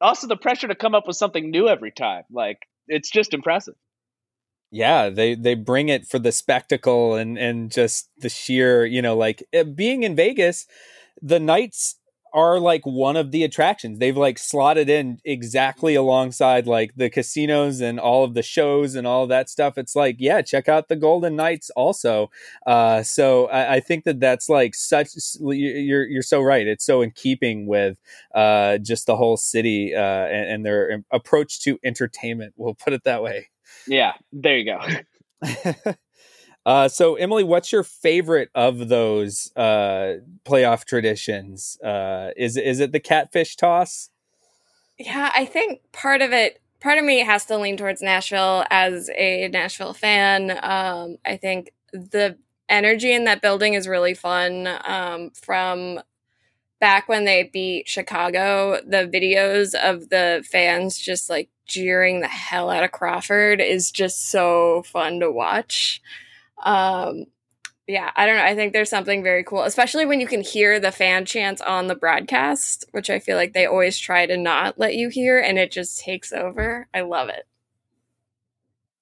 Also, 0.00 0.26
the 0.26 0.36
pressure 0.36 0.68
to 0.68 0.74
come 0.74 0.94
up 0.94 1.06
with 1.06 1.16
something 1.16 1.50
new 1.50 1.68
every 1.68 1.90
time, 1.90 2.24
like 2.30 2.58
it's 2.88 3.10
just 3.10 3.34
impressive. 3.34 3.74
yeah 4.70 5.08
they 5.08 5.34
they 5.34 5.54
bring 5.54 5.88
it 5.88 6.06
for 6.06 6.18
the 6.18 6.32
spectacle 6.32 7.14
and 7.14 7.38
and 7.38 7.70
just 7.70 8.10
the 8.18 8.28
sheer 8.28 8.84
you 8.84 9.00
know 9.00 9.16
like 9.16 9.42
uh, 9.54 9.64
being 9.64 10.02
in 10.02 10.16
vegas 10.16 10.66
the 11.22 11.38
knights 11.38 11.96
are 12.36 12.60
like 12.60 12.84
one 12.84 13.16
of 13.16 13.30
the 13.30 13.42
attractions. 13.42 13.98
They've 13.98 14.16
like 14.16 14.38
slotted 14.38 14.90
in 14.90 15.18
exactly 15.24 15.94
alongside 15.94 16.66
like 16.66 16.94
the 16.94 17.08
casinos 17.08 17.80
and 17.80 17.98
all 17.98 18.24
of 18.24 18.34
the 18.34 18.42
shows 18.42 18.94
and 18.94 19.06
all 19.06 19.26
that 19.28 19.48
stuff. 19.48 19.78
It's 19.78 19.96
like, 19.96 20.16
yeah, 20.18 20.42
check 20.42 20.68
out 20.68 20.88
the 20.88 20.96
Golden 20.96 21.34
Knights 21.34 21.70
also. 21.70 22.30
Uh, 22.66 23.02
so 23.02 23.46
I, 23.46 23.76
I, 23.76 23.80
think 23.80 24.04
that 24.04 24.20
that's 24.20 24.50
like 24.50 24.74
such. 24.74 25.08
You're 25.40 26.06
you're 26.06 26.22
so 26.22 26.42
right. 26.42 26.66
It's 26.66 26.84
so 26.84 27.00
in 27.00 27.10
keeping 27.12 27.66
with 27.66 27.96
uh, 28.34 28.78
just 28.78 29.06
the 29.06 29.16
whole 29.16 29.38
city 29.38 29.94
uh, 29.94 29.98
and, 29.98 30.50
and 30.50 30.66
their 30.66 31.04
approach 31.10 31.62
to 31.62 31.78
entertainment. 31.82 32.52
We'll 32.56 32.74
put 32.74 32.92
it 32.92 33.04
that 33.04 33.22
way. 33.22 33.48
Yeah, 33.86 34.12
there 34.30 34.58
you 34.58 34.76
go. 34.76 35.94
Uh, 36.66 36.88
so 36.88 37.14
Emily, 37.14 37.44
what's 37.44 37.70
your 37.70 37.84
favorite 37.84 38.50
of 38.52 38.88
those 38.88 39.52
uh, 39.54 40.14
playoff 40.44 40.84
traditions? 40.84 41.78
Uh, 41.80 42.30
is 42.36 42.56
is 42.56 42.80
it 42.80 42.90
the 42.90 42.98
catfish 42.98 43.54
toss? 43.54 44.10
Yeah, 44.98 45.30
I 45.32 45.44
think 45.44 45.80
part 45.92 46.22
of 46.22 46.32
it, 46.32 46.60
part 46.80 46.98
of 46.98 47.04
me 47.04 47.20
has 47.20 47.44
to 47.46 47.56
lean 47.56 47.76
towards 47.76 48.02
Nashville 48.02 48.64
as 48.68 49.08
a 49.14 49.46
Nashville 49.46 49.94
fan. 49.94 50.58
Um, 50.60 51.18
I 51.24 51.36
think 51.36 51.72
the 51.92 52.36
energy 52.68 53.12
in 53.12 53.24
that 53.24 53.42
building 53.42 53.74
is 53.74 53.86
really 53.86 54.14
fun. 54.14 54.68
Um, 54.84 55.30
from 55.30 56.00
back 56.80 57.08
when 57.08 57.26
they 57.26 57.44
beat 57.44 57.88
Chicago, 57.88 58.80
the 58.84 59.08
videos 59.08 59.74
of 59.74 60.08
the 60.08 60.44
fans 60.50 60.98
just 60.98 61.30
like 61.30 61.48
jeering 61.66 62.22
the 62.22 62.28
hell 62.28 62.70
out 62.70 62.82
of 62.82 62.90
Crawford 62.90 63.60
is 63.60 63.92
just 63.92 64.28
so 64.28 64.82
fun 64.82 65.20
to 65.20 65.30
watch. 65.30 66.02
Um, 66.62 67.26
yeah, 67.86 68.10
I 68.16 68.26
don't 68.26 68.36
know. 68.36 68.44
I 68.44 68.56
think 68.56 68.72
there's 68.72 68.90
something 68.90 69.22
very 69.22 69.44
cool, 69.44 69.62
especially 69.62 70.06
when 70.06 70.20
you 70.20 70.26
can 70.26 70.40
hear 70.40 70.80
the 70.80 70.90
fan 70.90 71.24
chants 71.24 71.62
on 71.62 71.86
the 71.86 71.94
broadcast, 71.94 72.84
which 72.90 73.10
I 73.10 73.20
feel 73.20 73.36
like 73.36 73.52
they 73.52 73.66
always 73.66 73.98
try 73.98 74.26
to 74.26 74.36
not 74.36 74.78
let 74.78 74.94
you 74.94 75.08
hear, 75.08 75.38
and 75.38 75.58
it 75.58 75.70
just 75.70 76.00
takes 76.00 76.32
over. 76.32 76.88
I 76.92 77.02
love 77.02 77.28
it. 77.28 77.46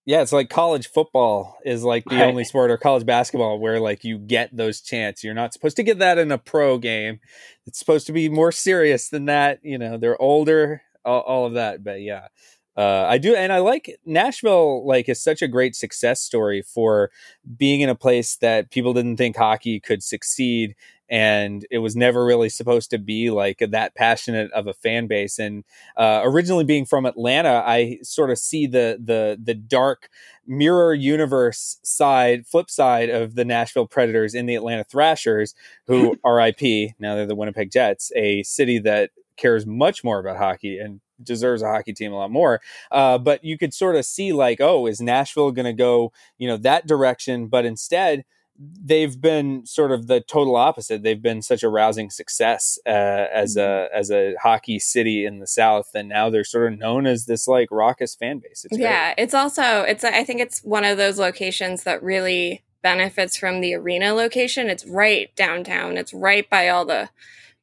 Yeah, 0.07 0.21
it's 0.21 0.33
like 0.33 0.51
college 0.51 0.89
football 0.89 1.57
is 1.65 1.83
like 1.83 2.05
the 2.05 2.17
right. 2.17 2.27
only 2.27 2.45
sport, 2.45 2.71
or 2.71 2.77
college 2.77 3.07
basketball 3.07 3.59
where 3.59 3.81
like 3.81 4.05
you 4.05 4.19
get 4.19 4.55
those 4.55 4.83
chants. 4.83 5.25
You're 5.25 5.33
not 5.33 5.55
supposed 5.55 5.77
to 5.77 5.83
get 5.83 6.01
that 6.01 6.19
in 6.19 6.31
a 6.31 6.37
pro 6.37 6.77
game. 6.77 7.21
It's 7.67 7.79
supposed 7.79 8.07
to 8.09 8.13
be 8.13 8.29
more 8.29 8.53
serious 8.53 9.09
than 9.09 9.25
that. 9.27 9.61
You 9.63 9.79
know, 9.79 9.97
they're 9.97 10.21
older, 10.21 10.83
all, 11.07 11.21
all 11.21 11.47
of 11.47 11.55
that. 11.55 11.83
But 11.83 12.03
yeah, 12.03 12.29
uh, 12.77 13.07
I 13.09 13.19
do, 13.19 13.35
and 13.37 13.53
I 13.53 13.59
like 13.59 13.99
Nashville. 14.05 14.87
Like, 14.87 15.09
is 15.09 15.21
such 15.21 15.43
a 15.43 15.49
great 15.49 15.77
success 15.77 16.21
story 16.21 16.63
for 16.63 17.11
being 17.57 17.81
in 17.81 17.89
a 17.89 17.95
place 17.95 18.37
that 18.37 18.71
people 18.71 18.93
didn't 18.93 19.17
think 19.17 19.37
hockey 19.37 19.79
could 19.79 20.03
succeed, 20.03 20.75
and 21.09 21.65
it 21.71 21.79
was 21.79 21.95
never 21.95 22.25
really 22.25 22.49
supposed 22.49 22.91
to 22.91 22.99
be 22.99 23.31
like 23.31 23.59
that 23.61 23.95
passionate 23.95 24.51
of 24.51 24.67
a 24.67 24.75
fan 24.75 25.07
base. 25.07 25.39
And 25.39 25.63
uh, 25.97 26.23
originally 26.25 26.65
being 26.65 26.85
from 26.85 27.07
Atlanta, 27.07 27.63
I 27.65 27.99
sort 28.03 28.31
of 28.31 28.39
see 28.39 28.67
the 28.67 28.99
the 29.03 29.39
the 29.41 29.55
dark 29.55 30.09
mirror 30.45 30.95
universe 30.95 31.79
side, 31.85 32.45
flip 32.45 32.71
side 32.71 33.09
of 33.09 33.37
the 33.37 33.45
Nashville 33.45 33.87
Predators 33.87 34.35
in 34.35 34.47
the 34.47 34.57
Atlanta 34.57 34.83
Thrashers, 34.83 35.55
who 35.87 36.19
R.I.P. 36.25 36.95
Now 36.99 37.15
they're 37.15 37.27
the 37.27 37.37
Winnipeg 37.37 37.71
Jets, 37.71 38.11
a 38.17 38.43
city 38.43 38.81
that 38.81 39.11
cares 39.37 39.67
much 39.67 40.05
more 40.05 40.19
about 40.19 40.37
hockey 40.37 40.79
and 40.79 41.01
deserves 41.23 41.63
a 41.63 41.69
hockey 41.69 41.93
team 41.93 42.13
a 42.13 42.17
lot 42.17 42.31
more. 42.31 42.61
Uh, 42.91 43.19
but 43.19 43.45
you 43.45 43.57
could 43.59 43.73
sort 43.73 43.97
of 43.97 44.05
see 44.05 44.33
like, 44.33 44.61
oh, 44.61 44.87
is 44.87 45.01
Nashville 45.01 45.53
going 45.53 45.67
to 45.67 45.73
go, 45.73 46.13
you 46.39 46.49
know, 46.49 46.57
that 46.57 46.87
direction? 46.87 47.47
But 47.47 47.65
instead, 47.65 48.25
they've 48.59 49.21
been 49.21 49.67
sort 49.67 49.91
of 49.93 50.07
the 50.07 50.21
total 50.21 50.57
opposite. 50.57 51.03
They've 51.03 51.21
been 51.21 51.43
such 51.43 51.63
a 51.63 51.69
rousing 51.69 52.11
success 52.11 52.79
uh, 52.87 52.91
as 52.91 53.57
mm-hmm. 53.57 53.95
a 53.95 53.99
as 53.99 54.11
a 54.11 54.35
hockey 54.41 54.79
city 54.79 55.25
in 55.25 55.41
the 55.41 55.47
South, 55.47 55.91
and 55.95 56.09
now 56.09 56.31
they're 56.31 56.45
sort 56.45 56.73
of 56.73 56.79
known 56.79 57.07
as 57.07 57.27
this 57.27 57.49
like 57.49 57.71
raucous 57.71 58.15
fan 58.15 58.39
base. 58.39 58.65
It's 58.65 58.79
yeah, 58.79 59.15
great. 59.15 59.23
it's 59.23 59.35
also 59.35 59.83
it's 59.83 60.05
I 60.05 60.25
think 60.25 60.41
it's 60.41 60.61
one 60.61 60.85
of 60.85 60.97
those 60.97 61.19
locations 61.19 61.83
that 61.85 62.03
really 62.03 62.63
benefits 62.83 63.37
from 63.37 63.61
the 63.61 63.75
arena 63.75 64.13
location. 64.13 64.69
It's 64.69 64.87
right 64.87 65.35
downtown. 65.35 65.97
It's 65.97 66.15
right 66.15 66.49
by 66.49 66.69
all 66.69 66.85
the 66.85 67.09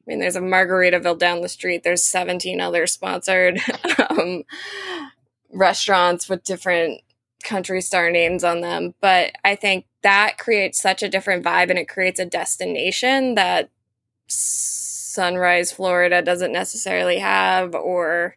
I 0.04 0.10
mean, 0.10 0.18
there's 0.18 0.36
a 0.36 0.40
Margaritaville 0.40 1.18
down 1.18 1.42
the 1.42 1.48
street. 1.48 1.84
There's 1.84 2.02
17 2.02 2.60
other 2.60 2.86
sponsored 2.86 3.60
um, 4.10 4.42
restaurants 5.52 6.28
with 6.28 6.42
different 6.42 7.02
country 7.44 7.80
star 7.80 8.10
names 8.10 8.42
on 8.42 8.60
them. 8.60 8.94
But 9.00 9.32
I 9.44 9.54
think 9.54 9.86
that 10.02 10.38
creates 10.38 10.80
such 10.80 11.02
a 11.02 11.08
different 11.08 11.44
vibe 11.44 11.70
and 11.70 11.78
it 11.78 11.88
creates 11.88 12.18
a 12.18 12.26
destination 12.26 13.36
that 13.36 13.70
Sunrise, 14.26 15.70
Florida 15.70 16.22
doesn't 16.22 16.52
necessarily 16.52 17.18
have, 17.18 17.74
or 17.74 18.36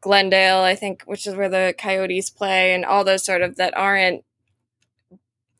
Glendale, 0.00 0.60
I 0.60 0.74
think, 0.74 1.02
which 1.02 1.26
is 1.26 1.34
where 1.34 1.48
the 1.48 1.74
Coyotes 1.76 2.30
play, 2.30 2.72
and 2.72 2.84
all 2.84 3.02
those 3.02 3.24
sort 3.24 3.42
of 3.42 3.56
that 3.56 3.76
aren't 3.76 4.24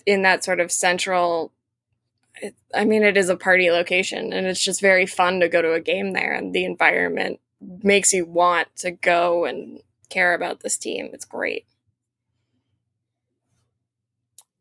in 0.06 0.22
that 0.22 0.44
sort 0.44 0.60
of 0.60 0.70
central 0.70 1.52
it, 2.42 2.54
I 2.74 2.84
mean, 2.84 3.02
it 3.02 3.16
is 3.16 3.28
a 3.28 3.36
party 3.36 3.70
location 3.70 4.32
and 4.32 4.46
it's 4.46 4.62
just 4.62 4.80
very 4.80 5.06
fun 5.06 5.40
to 5.40 5.48
go 5.48 5.62
to 5.62 5.72
a 5.72 5.80
game 5.80 6.12
there 6.12 6.32
and 6.32 6.54
the 6.54 6.64
environment 6.64 7.40
makes 7.82 8.12
you 8.12 8.24
want 8.24 8.68
to 8.76 8.90
go 8.90 9.44
and 9.44 9.80
care 10.10 10.34
about 10.34 10.60
this 10.60 10.76
team. 10.76 11.10
It's 11.12 11.24
great. 11.24 11.66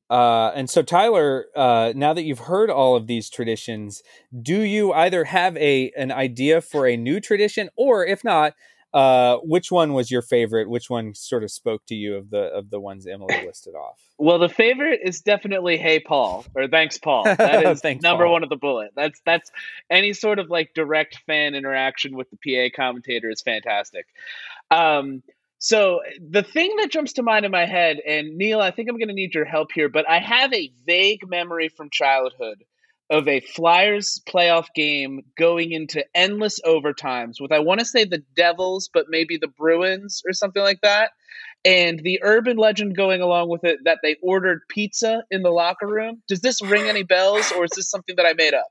Uh, 0.10 0.52
and 0.56 0.70
so, 0.70 0.82
Tyler, 0.82 1.48
uh, 1.56 1.92
now 1.96 2.14
that 2.14 2.24
you've 2.24 2.40
heard 2.40 2.70
all 2.70 2.96
of 2.96 3.08
these 3.08 3.30
traditions, 3.30 4.02
do 4.42 4.62
you 4.62 4.94
either 4.94 5.26
have 5.26 5.58
a 5.58 5.92
an 5.98 6.12
idea 6.14 6.62
for 6.62 6.88
a 6.88 6.96
new 6.96 7.20
tradition, 7.20 7.70
or 7.76 8.06
if 8.06 8.24
not, 8.24 8.54
uh, 8.94 9.38
which 9.38 9.72
one 9.72 9.94
was 9.94 10.10
your 10.10 10.22
favorite? 10.22 10.70
Which 10.70 10.90
one 10.90 11.14
sort 11.14 11.44
of 11.44 11.52
spoke 11.52 11.86
to 11.88 11.96
you 11.96 12.16
of 12.16 12.30
the 12.30 12.44
of 12.44 12.70
the 12.70 12.80
ones 12.80 13.06
Emily 13.06 13.36
listed 13.46 13.76
off? 13.76 14.00
Well, 14.18 14.40
the 14.40 14.50
favorite 14.50 15.02
is 15.04 15.22
definitely 15.22 15.78
"Hey 15.78 16.00
Paul" 16.00 16.46
or 16.56 16.68
"Thanks 16.68 16.98
Paul." 16.98 17.24
That 17.38 17.66
is 17.66 17.84
number 18.02 18.26
Paul. 18.26 18.34
one 18.34 18.44
of 18.44 18.50
the 18.50 18.56
bullet. 18.56 18.92
That's 18.96 19.20
that's 19.26 19.52
any 19.90 20.14
sort 20.14 20.40
of 20.40 20.50
like 20.50 20.74
direct 20.74 21.20
fan 21.28 21.54
interaction 21.56 22.16
with 22.16 22.28
the 22.32 22.38
PA 22.38 22.76
commentator 22.76 23.30
is 23.30 23.42
fantastic. 23.42 24.06
Um, 24.72 25.22
so 25.60 26.02
the 26.20 26.44
thing 26.44 26.76
that 26.78 26.92
jumps 26.92 27.14
to 27.14 27.24
mind 27.24 27.46
in 27.46 27.52
my 27.52 27.66
head, 27.66 27.98
and 28.06 28.38
Neil, 28.38 28.62
I 28.62 28.72
think 28.72 28.90
I'm 28.90 28.98
going 28.98 29.08
to 29.08 29.14
need 29.14 29.34
your 29.34 29.46
help 29.46 29.72
here, 29.74 29.90
but 29.90 30.08
I 30.08 30.20
have 30.20 30.54
a 30.54 30.72
vague 30.86 31.28
memory 31.28 31.70
from 31.70 31.90
childhood 31.90 32.64
of 33.10 33.28
a 33.28 33.40
Flyers 33.40 34.22
playoff 34.28 34.68
game 34.76 35.22
going 35.38 35.72
into 35.72 36.06
endless 36.14 36.60
overtimes 36.66 37.36
with 37.40 37.52
I 37.52 37.60
want 37.60 37.80
to 37.80 37.86
say 37.86 38.04
the 38.04 38.24
Devils, 38.36 38.90
but 38.94 39.06
maybe 39.10 39.38
the 39.38 39.48
Bruins 39.48 40.22
or 40.26 40.34
something 40.34 40.62
like 40.62 40.82
that. 40.82 41.12
And 41.66 42.00
the 42.04 42.20
urban 42.22 42.58
legend 42.58 42.96
going 42.96 43.22
along 43.22 43.50
with 43.50 43.64
it 43.64 43.80
that 43.84 44.00
they 44.04 44.16
ordered 44.22 44.62
pizza 44.70 45.24
in 45.32 45.42
the 45.42 45.50
locker 45.50 45.88
room. 45.88 46.22
Does 46.28 46.42
this 46.42 46.62
ring 46.62 46.86
any 46.86 47.04
bells 47.04 47.52
or 47.52 47.66
is 47.66 47.72
this 47.76 47.90
something 47.90 48.16
that 48.16 48.26
I 48.26 48.34
made 48.34 48.54
up? 48.54 48.68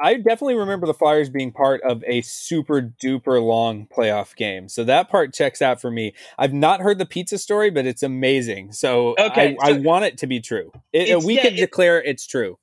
I 0.00 0.14
definitely 0.14 0.54
remember 0.54 0.86
the 0.86 0.94
Flyers 0.94 1.28
being 1.28 1.50
part 1.50 1.82
of 1.82 2.04
a 2.06 2.20
super 2.22 2.80
duper 3.02 3.42
long 3.42 3.86
playoff 3.86 4.36
game. 4.36 4.68
So 4.68 4.84
that 4.84 5.10
part 5.10 5.34
checks 5.34 5.60
out 5.60 5.80
for 5.80 5.90
me. 5.90 6.14
I've 6.38 6.52
not 6.52 6.80
heard 6.80 6.98
the 6.98 7.06
pizza 7.06 7.36
story, 7.36 7.70
but 7.70 7.84
it's 7.84 8.04
amazing. 8.04 8.72
So, 8.72 9.16
okay, 9.18 9.56
I, 9.60 9.66
so 9.66 9.74
I 9.74 9.78
want 9.80 10.04
it 10.04 10.18
to 10.18 10.28
be 10.28 10.40
true. 10.40 10.70
It, 10.92 11.24
we 11.24 11.34
yeah, 11.34 11.42
can 11.42 11.56
declare 11.56 12.00
it's 12.00 12.26
true. 12.26 12.58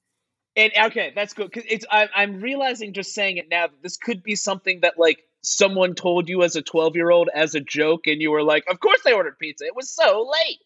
And 0.58 0.72
okay, 0.86 1.12
that's 1.14 1.34
good 1.34 1.52
because 1.52 1.66
it's 1.70 1.86
I, 1.92 2.08
I'm 2.16 2.40
realizing 2.40 2.94
just 2.94 3.14
saying 3.14 3.38
it 3.38 3.48
now 3.50 3.68
that 3.68 3.84
this 3.84 3.98
could 3.98 4.24
be 4.24 4.36
something 4.36 4.80
that 4.82 4.94
like 4.98 5.20
someone 5.42 5.96
told 5.96 6.28
you 6.28 6.44
as 6.44 6.56
a 6.56 6.62
12 6.62 6.96
year 6.96 7.12
old 7.12 7.30
as 7.34 7.56
a 7.56 7.60
joke 7.60 8.08
and 8.08 8.22
you 8.22 8.32
were 8.32 8.42
like 8.42 8.64
of 8.68 8.80
course 8.80 9.00
they 9.04 9.14
ordered 9.14 9.38
pizza. 9.38 9.66
It 9.66 9.76
was 9.76 9.90
so 9.90 10.30
late. 10.32 10.60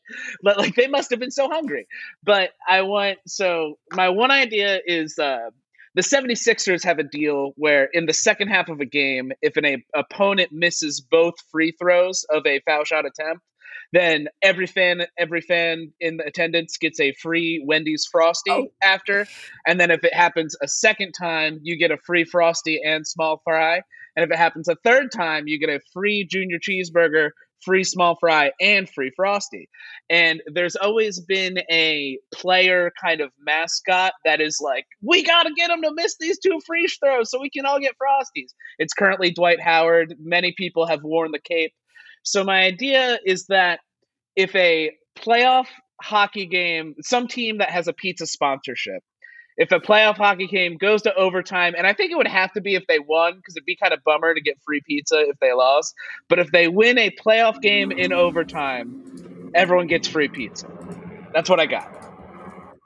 But 0.44 0.58
like 0.58 0.76
they 0.76 0.88
must 0.88 1.10
have 1.10 1.20
been 1.20 1.32
so 1.32 1.50
hungry. 1.50 1.88
But 2.24 2.52
i 2.68 2.82
want 2.84 3.18
so 3.28 3.78
my 3.92 4.10
one 4.10 4.32
idea 4.32 4.80
is 4.86 5.18
uh 5.18 5.50
the 5.96 6.02
76ers 6.02 6.84
have 6.84 7.00
a 7.00 7.04
deal 7.04 7.52
where 7.56 7.86
in 7.86 8.06
the 8.06 8.14
second 8.14 8.50
half 8.50 8.70
of 8.70 8.80
a 8.80 8.86
game 8.86 9.32
if 9.42 9.58
an 9.58 9.66
a, 9.66 9.84
opponent 9.96 10.52
misses 10.52 11.02
both 11.02 11.34
free 11.52 11.72
throws 11.72 12.26
of 12.30 12.46
a 12.46 12.60
foul 12.62 12.84
shot 12.84 13.06
attempt 13.06 13.42
then 13.92 14.28
every 14.42 14.68
fan 14.68 15.06
every 15.18 15.42
fan 15.42 15.92
in 16.00 16.18
the 16.18 16.26
attendance 16.26 16.78
gets 16.78 17.00
a 17.00 17.14
free 17.14 17.64
Wendy's 17.66 18.08
frosty 18.12 18.52
oh. 18.52 18.68
after, 18.84 19.26
and 19.66 19.80
then 19.80 19.92
if 19.92 20.04
it 20.04 20.14
happens 20.14 20.56
a 20.62 20.68
second 20.68 21.14
time, 21.14 21.60
you 21.64 21.78
get 21.78 21.92
a 21.92 21.98
free 21.98 22.24
frosty 22.24 22.82
and 22.84 23.06
small 23.06 23.42
fry, 23.44 23.82
and 24.16 24.24
if 24.24 24.32
it 24.32 24.38
happens 24.38 24.68
a 24.68 24.76
third 24.84 25.12
time, 25.12 25.48
you 25.48 25.60
get 25.60 25.70
a 25.70 25.80
free 25.94 26.26
junior 26.30 26.60
cheeseburger, 26.60 27.30
free 27.62 27.84
small 27.84 28.16
fry, 28.20 28.52
and 28.60 28.90
free 28.90 29.12
frosty. 29.16 29.70
And 30.10 30.42
there's 30.48 30.76
always 30.76 31.20
been 31.20 31.60
a 31.72 32.18
player 32.34 32.92
kind 33.02 33.22
of 33.22 33.32
mascot 33.40 34.14
that 34.26 34.42
is 34.42 34.60
like, 34.62 34.86
we 35.02 35.24
got 35.24 35.44
to 35.44 35.54
get 35.56 35.70
him 35.70 35.82
to 35.84 35.94
miss 35.94 36.16
these 36.20 36.40
two 36.40 36.60
free 36.66 36.88
throws 36.88 37.32
so 37.32 37.40
we 37.40 37.50
can 37.50 37.66
all 37.66 37.80
get 37.80 37.96
frosties. 38.02 38.50
It's 38.78 38.94
currently 38.94 39.32
Dwight 39.32 39.62
Howard. 39.62 40.16
Many 40.20 40.54
people 40.58 40.88
have 40.88 41.04
worn 41.04 41.32
the 41.32 41.40
cape. 41.40 41.74
So 42.32 42.44
my 42.44 42.64
idea 42.64 43.20
is 43.26 43.46
that 43.48 43.80
if 44.36 44.56
a 44.56 44.92
playoff 45.18 45.68
hockey 46.02 46.46
game, 46.46 46.96
some 47.02 47.28
team 47.28 47.58
that 47.58 47.70
has 47.72 47.88
a 47.88 47.94
pizza 47.94 48.26
sponsorship, 48.28 49.02
if 49.58 49.72
a 49.72 49.80
playoff 49.80 50.16
hockey 50.16 50.48
game 50.48 50.78
goes 50.78 51.02
to 51.02 51.14
overtime, 51.16 51.74
and 51.78 51.86
I 51.86 51.94
think 51.94 52.12
it 52.12 52.16
would 52.16 52.28
have 52.28 52.54
to 52.54 52.62
be 52.62 52.76
if 52.76 52.88
they 52.88 53.00
won 53.00 53.36
because 53.36 53.56
it'd 53.58 53.66
be 53.66 53.76
kind 53.76 53.94
of 53.94 54.00
bummer 54.06 54.34
to 54.34 54.42
get 54.42 54.56
free 54.66 54.82
pizza 54.88 55.20
if 55.20 55.38
they 55.42 55.52
lost. 55.54 55.94
But 56.30 56.40
if 56.40 56.52
they 56.52 56.70
win 56.70 56.98
a 56.98 57.12
playoff 57.12 57.60
game 57.62 57.92
in 57.92 58.14
overtime, 58.14 58.96
everyone 59.54 59.88
gets 59.88 60.08
free 60.08 60.30
pizza. 60.30 60.68
That's 61.34 61.50
what 61.50 61.60
I 61.60 61.66
got. 61.66 61.84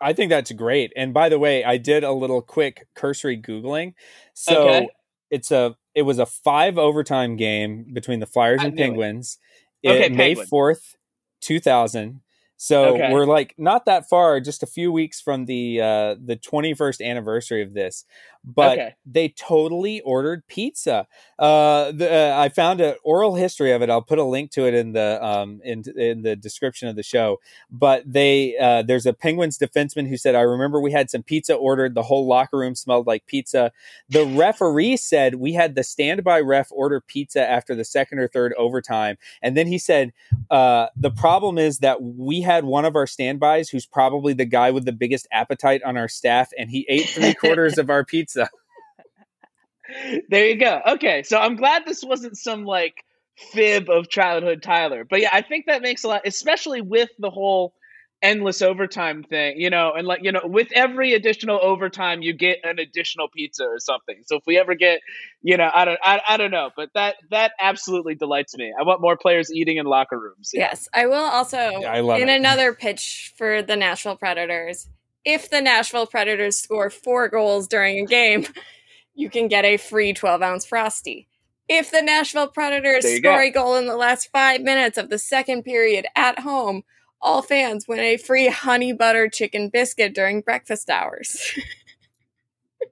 I 0.01 0.13
think 0.13 0.29
that's 0.29 0.51
great. 0.51 0.91
And 0.95 1.13
by 1.13 1.29
the 1.29 1.39
way, 1.39 1.63
I 1.63 1.77
did 1.77 2.03
a 2.03 2.11
little 2.11 2.41
quick 2.41 2.87
cursory 2.95 3.39
googling. 3.41 3.93
So 4.33 4.57
Okay. 4.57 4.89
it's 5.29 5.51
a 5.51 5.75
it 5.95 6.03
was 6.03 6.19
a 6.19 6.25
five 6.25 6.77
overtime 6.77 7.35
game 7.35 7.85
between 7.93 8.19
the 8.19 8.25
Flyers 8.25 8.61
I 8.61 8.65
and 8.65 8.75
knew 8.75 8.81
it. 8.81 8.85
Penguins. 8.85 9.37
Okay, 9.85 10.05
it, 10.05 10.11
May 10.11 10.35
fourth, 10.35 10.95
two 11.41 11.59
thousand. 11.59 12.21
So 12.57 12.95
Okay. 12.95 13.11
we're 13.11 13.25
like 13.25 13.53
not 13.57 13.85
that 13.85 14.07
far, 14.07 14.39
just 14.39 14.63
a 14.63 14.67
few 14.67 14.91
weeks 14.91 15.19
from 15.19 15.45
the 15.45 15.81
uh, 15.81 16.15
the 16.23 16.37
twenty 16.37 16.73
first 16.73 17.01
anniversary 17.01 17.61
of 17.61 17.73
this. 17.73 18.05
But 18.45 18.73
Okay. 18.73 18.95
they 19.05 19.29
totally 19.29 20.01
ordered 20.01 20.45
pizza. 20.47 21.07
Uh, 21.39 21.91
the, 21.91 22.11
uh, 22.13 22.39
I 22.39 22.49
found 22.49 22.81
an 22.81 22.95
oral 23.03 23.35
history 23.35 23.71
of 23.71 23.81
it. 23.81 23.89
I'll 23.89 24.01
put 24.01 24.19
a 24.19 24.23
link 24.23 24.51
to 24.51 24.67
it 24.67 24.73
in 24.73 24.91
the 24.93 25.23
um, 25.23 25.61
in 25.63 25.83
in 25.97 26.23
the 26.23 26.35
description 26.35 26.87
of 26.89 26.95
the 26.95 27.03
show. 27.03 27.39
But 27.71 28.03
they 28.05 28.57
uh, 28.57 28.81
there's 28.81 29.05
a 29.05 29.13
Penguins 29.13 29.57
defenseman 29.57 30.07
who 30.09 30.17
said, 30.17 30.35
"I 30.35 30.41
remember 30.41 30.81
we 30.81 30.91
had 30.91 31.09
some 31.09 31.23
pizza 31.23 31.55
ordered. 31.55 31.95
The 31.95 32.03
whole 32.03 32.27
locker 32.27 32.57
room 32.57 32.75
smelled 32.75 33.07
like 33.07 33.25
pizza." 33.27 33.71
The 34.09 34.25
referee 34.25 34.97
said 34.97 35.35
we 35.35 35.53
had 35.53 35.75
the 35.75 35.83
standby 35.83 36.41
ref 36.41 36.67
order 36.71 36.99
pizza 37.01 37.47
after 37.49 37.75
the 37.75 37.85
second 37.85 38.19
or 38.19 38.27
third 38.27 38.53
overtime, 38.57 39.17
and 39.41 39.55
then 39.55 39.67
he 39.67 39.77
said, 39.77 40.11
uh, 40.51 40.87
"The 40.97 41.11
problem 41.11 41.57
is 41.57 41.79
that 41.79 42.01
we 42.01 42.41
had 42.41 42.65
one 42.65 42.83
of 42.85 42.95
our 42.95 43.07
standbys 43.07 43.69
who's 43.69 43.85
probably 43.85 44.33
the 44.33 44.45
guy 44.45 44.69
with 44.71 44.85
the 44.85 44.91
biggest 44.91 45.27
appetite 45.31 45.81
on 45.83 45.95
our 45.97 46.09
staff, 46.09 46.51
and 46.57 46.69
he 46.69 46.85
ate 46.89 47.07
three 47.09 47.33
quarters 47.33 47.77
of 47.77 47.89
our 47.89 48.03
pizza." 48.03 48.32
there 50.29 50.47
you 50.47 50.57
go. 50.57 50.81
Okay, 50.87 51.23
so 51.23 51.37
I'm 51.37 51.55
glad 51.55 51.83
this 51.85 52.03
wasn't 52.03 52.37
some 52.37 52.65
like 52.65 53.03
fib 53.51 53.89
of 53.89 54.09
childhood 54.09 54.61
Tyler. 54.63 55.03
But 55.03 55.21
yeah, 55.21 55.29
I 55.31 55.41
think 55.41 55.65
that 55.65 55.81
makes 55.81 56.03
a 56.03 56.07
lot, 56.07 56.21
especially 56.25 56.81
with 56.81 57.09
the 57.19 57.29
whole 57.29 57.73
endless 58.23 58.61
overtime 58.61 59.21
thing, 59.21 59.59
you 59.59 59.69
know, 59.69 59.91
and 59.91 60.07
like, 60.07 60.21
you 60.23 60.31
know, 60.31 60.41
with 60.45 60.69
every 60.73 61.13
additional 61.13 61.59
overtime, 61.61 62.21
you 62.21 62.31
get 62.31 62.59
an 62.63 62.79
additional 62.79 63.27
pizza 63.27 63.65
or 63.65 63.79
something. 63.79 64.15
So 64.25 64.37
if 64.37 64.43
we 64.47 64.57
ever 64.57 64.75
get, 64.75 65.01
you 65.41 65.57
know, 65.57 65.69
I 65.73 65.83
don't, 65.83 65.99
I, 66.01 66.21
I 66.29 66.37
don't 66.37 66.49
know, 66.49 66.69
but 66.75 66.89
that, 66.95 67.17
that 67.31 67.51
absolutely 67.59 68.15
delights 68.15 68.55
me. 68.55 68.73
I 68.79 68.83
want 68.83 69.01
more 69.01 69.17
players 69.17 69.51
eating 69.51 69.75
in 69.75 69.85
locker 69.85 70.17
rooms. 70.17 70.51
Yeah. 70.53 70.69
Yes, 70.69 70.87
I 70.93 71.05
will 71.05 71.15
also 71.15 71.57
I 71.57 71.99
love 71.99 72.21
in 72.21 72.29
it. 72.29 72.35
another 72.37 72.73
pitch 72.73 73.33
for 73.37 73.61
the 73.61 73.75
Nashville 73.75 74.15
Predators. 74.15 74.87
If 75.25 75.49
the 75.49 75.61
Nashville 75.61 76.07
Predators 76.07 76.57
score 76.59 76.89
four 76.89 77.29
goals 77.29 77.67
during 77.67 77.99
a 77.99 78.05
game, 78.05 78.45
you 79.15 79.29
can 79.29 79.47
get 79.47 79.65
a 79.65 79.77
free 79.77 80.13
12 80.13 80.41
ounce 80.41 80.65
frosty. 80.65 81.27
If 81.69 81.91
the 81.91 82.01
Nashville 82.01 82.47
Predators 82.49 83.03
score 83.05 83.37
go. 83.37 83.39
a 83.39 83.49
goal 83.49 83.75
in 83.75 83.85
the 83.85 83.95
last 83.95 84.29
five 84.31 84.61
minutes 84.61 84.97
of 84.97 85.09
the 85.09 85.17
second 85.17 85.63
period 85.63 86.05
at 86.15 86.39
home, 86.39 86.83
all 87.21 87.41
fans 87.41 87.87
win 87.87 87.99
a 87.99 88.17
free 88.17 88.49
honey 88.49 88.91
butter 88.91 89.29
chicken 89.29 89.69
biscuit 89.69 90.13
during 90.13 90.41
breakfast 90.41 90.89
hours. 90.89 91.53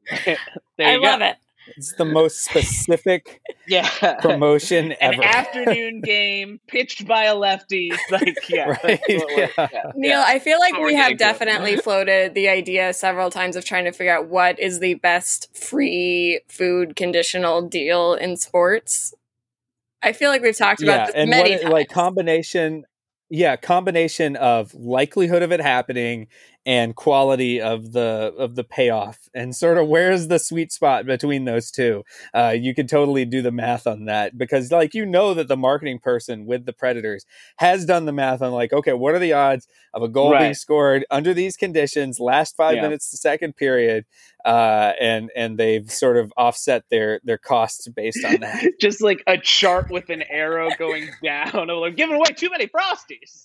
There 0.77 0.87
I 0.87 0.95
go. 0.95 1.01
love 1.01 1.21
it. 1.21 1.35
It's 1.77 1.93
the 1.93 2.05
most 2.05 2.43
specific 2.43 3.41
Yeah. 3.67 3.87
promotion 4.21 4.91
An 4.93 5.13
ever. 5.15 5.23
afternoon 5.23 6.01
game 6.05 6.59
pitched 6.67 7.07
by 7.07 7.25
a 7.25 7.35
lefty. 7.35 7.91
Like, 8.11 8.49
yeah. 8.49 8.69
Right, 8.83 8.99
that's 9.07 9.23
what 9.23 9.37
yeah. 9.37 9.47
yeah, 9.57 9.91
Neil, 9.95 10.11
yeah. 10.19 10.23
I 10.27 10.39
feel 10.39 10.59
like 10.59 10.77
we 10.79 10.95
have 10.95 11.17
definitely 11.17 11.77
floated 11.77 12.33
the 12.33 12.49
idea 12.49 12.93
several 12.93 13.29
times 13.29 13.55
of 13.55 13.63
trying 13.65 13.85
to 13.85 13.91
figure 13.91 14.13
out 14.13 14.27
what 14.27 14.59
is 14.59 14.79
the 14.79 14.95
best 14.95 15.47
free 15.55 16.41
food 16.49 16.95
conditional 16.95 17.61
deal 17.61 18.13
in 18.15 18.35
sports. 18.37 19.13
I 20.01 20.13
feel 20.13 20.29
like 20.31 20.41
we've 20.41 20.57
talked 20.57 20.81
about 20.81 21.07
this 21.07 21.15
and 21.15 21.29
many 21.29 21.51
what 21.51 21.51
it- 21.51 21.61
times. 21.63 21.73
like 21.73 21.89
combination 21.89 22.83
yeah 23.33 23.55
combination 23.55 24.35
of 24.35 24.73
likelihood 24.73 25.41
of 25.41 25.53
it 25.53 25.61
happening 25.61 26.27
and 26.65 26.95
quality 26.95 27.59
of 27.59 27.91
the 27.93 28.33
of 28.37 28.55
the 28.55 28.63
payoff 28.63 29.17
and 29.33 29.55
sort 29.55 29.79
of 29.79 29.87
where's 29.87 30.27
the 30.27 30.37
sweet 30.37 30.71
spot 30.71 31.05
between 31.07 31.45
those 31.45 31.71
two 31.71 32.03
uh, 32.35 32.53
you 32.55 32.75
could 32.75 32.87
totally 32.87 33.25
do 33.25 33.41
the 33.41 33.51
math 33.51 33.87
on 33.87 34.05
that 34.05 34.37
because 34.37 34.71
like 34.71 34.93
you 34.93 35.03
know 35.05 35.33
that 35.33 35.47
the 35.47 35.57
marketing 35.57 35.97
person 35.97 36.45
with 36.45 36.65
the 36.67 36.73
predators 36.73 37.25
has 37.57 37.83
done 37.85 38.05
the 38.05 38.11
math 38.11 38.43
on 38.43 38.51
like 38.51 38.71
okay 38.71 38.93
what 38.93 39.15
are 39.15 39.19
the 39.19 39.33
odds 39.33 39.67
of 39.93 40.03
a 40.03 40.07
goal 40.07 40.31
being 40.37 40.53
scored 40.53 41.03
under 41.09 41.33
these 41.33 41.55
conditions 41.57 42.19
last 42.19 42.55
five 42.55 42.75
Yeah. 42.75 42.83
minutes 42.83 43.09
the 43.09 43.17
second 43.17 43.55
period 43.55 44.05
uh, 44.45 44.93
and 44.99 45.29
and 45.35 45.57
they've 45.57 45.91
sort 45.91 46.17
of 46.17 46.31
offset 46.37 46.83
their 46.91 47.19
their 47.23 47.37
costs 47.37 47.87
based 47.87 48.23
on 48.25 48.39
that 48.41 48.63
Just 48.79 49.01
like 49.01 49.23
a 49.27 49.37
chart 49.37 49.89
with 49.91 50.09
an 50.09 50.23
arrow 50.29 50.69
going 50.79 51.09
down. 51.23 51.51
I'm 51.69 51.77
like, 51.77 51.95
giving 51.95 52.15
away 52.15 52.31
too 52.35 52.49
many 52.49 52.67
frosties. 52.67 53.43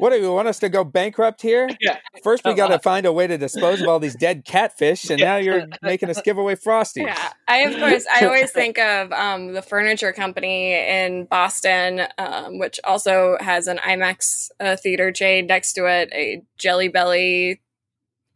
What 0.00 0.10
do 0.10 0.18
you 0.20 0.32
want 0.32 0.48
us 0.48 0.58
to 0.60 0.68
go 0.68 0.82
bankrupt 0.84 1.42
here? 1.42 1.68
Yeah. 1.80 1.98
First, 2.24 2.44
we 2.44 2.54
got 2.54 2.68
to 2.68 2.78
find 2.78 3.06
a 3.06 3.12
way 3.12 3.26
to 3.26 3.38
dispose 3.38 3.80
of 3.80 3.88
all 3.88 3.98
these 3.98 4.14
dead 4.16 4.44
catfish, 4.44 5.08
and 5.08 5.18
Yeah. 5.18 5.26
now 5.26 5.36
you're 5.36 5.66
making 5.82 6.10
us 6.10 6.20
give 6.22 6.36
away 6.38 6.56
frosties. 6.56 7.06
Yeah, 7.06 7.32
I 7.48 7.58
of 7.60 7.78
course 7.78 8.06
I 8.12 8.26
always 8.26 8.50
think 8.60 8.78
of 8.78 9.12
um, 9.12 9.52
the 9.52 9.62
furniture 9.62 10.12
company 10.12 10.74
in 10.74 11.26
Boston, 11.26 12.02
um, 12.18 12.58
which 12.58 12.80
also 12.84 13.36
has 13.40 13.66
an 13.66 13.78
IMAX 13.78 14.50
uh, 14.58 14.76
theater 14.76 15.12
chain 15.12 15.46
next 15.46 15.74
to 15.74 15.86
it, 15.86 16.10
a 16.12 16.42
Jelly 16.58 16.88
Belly, 16.88 17.60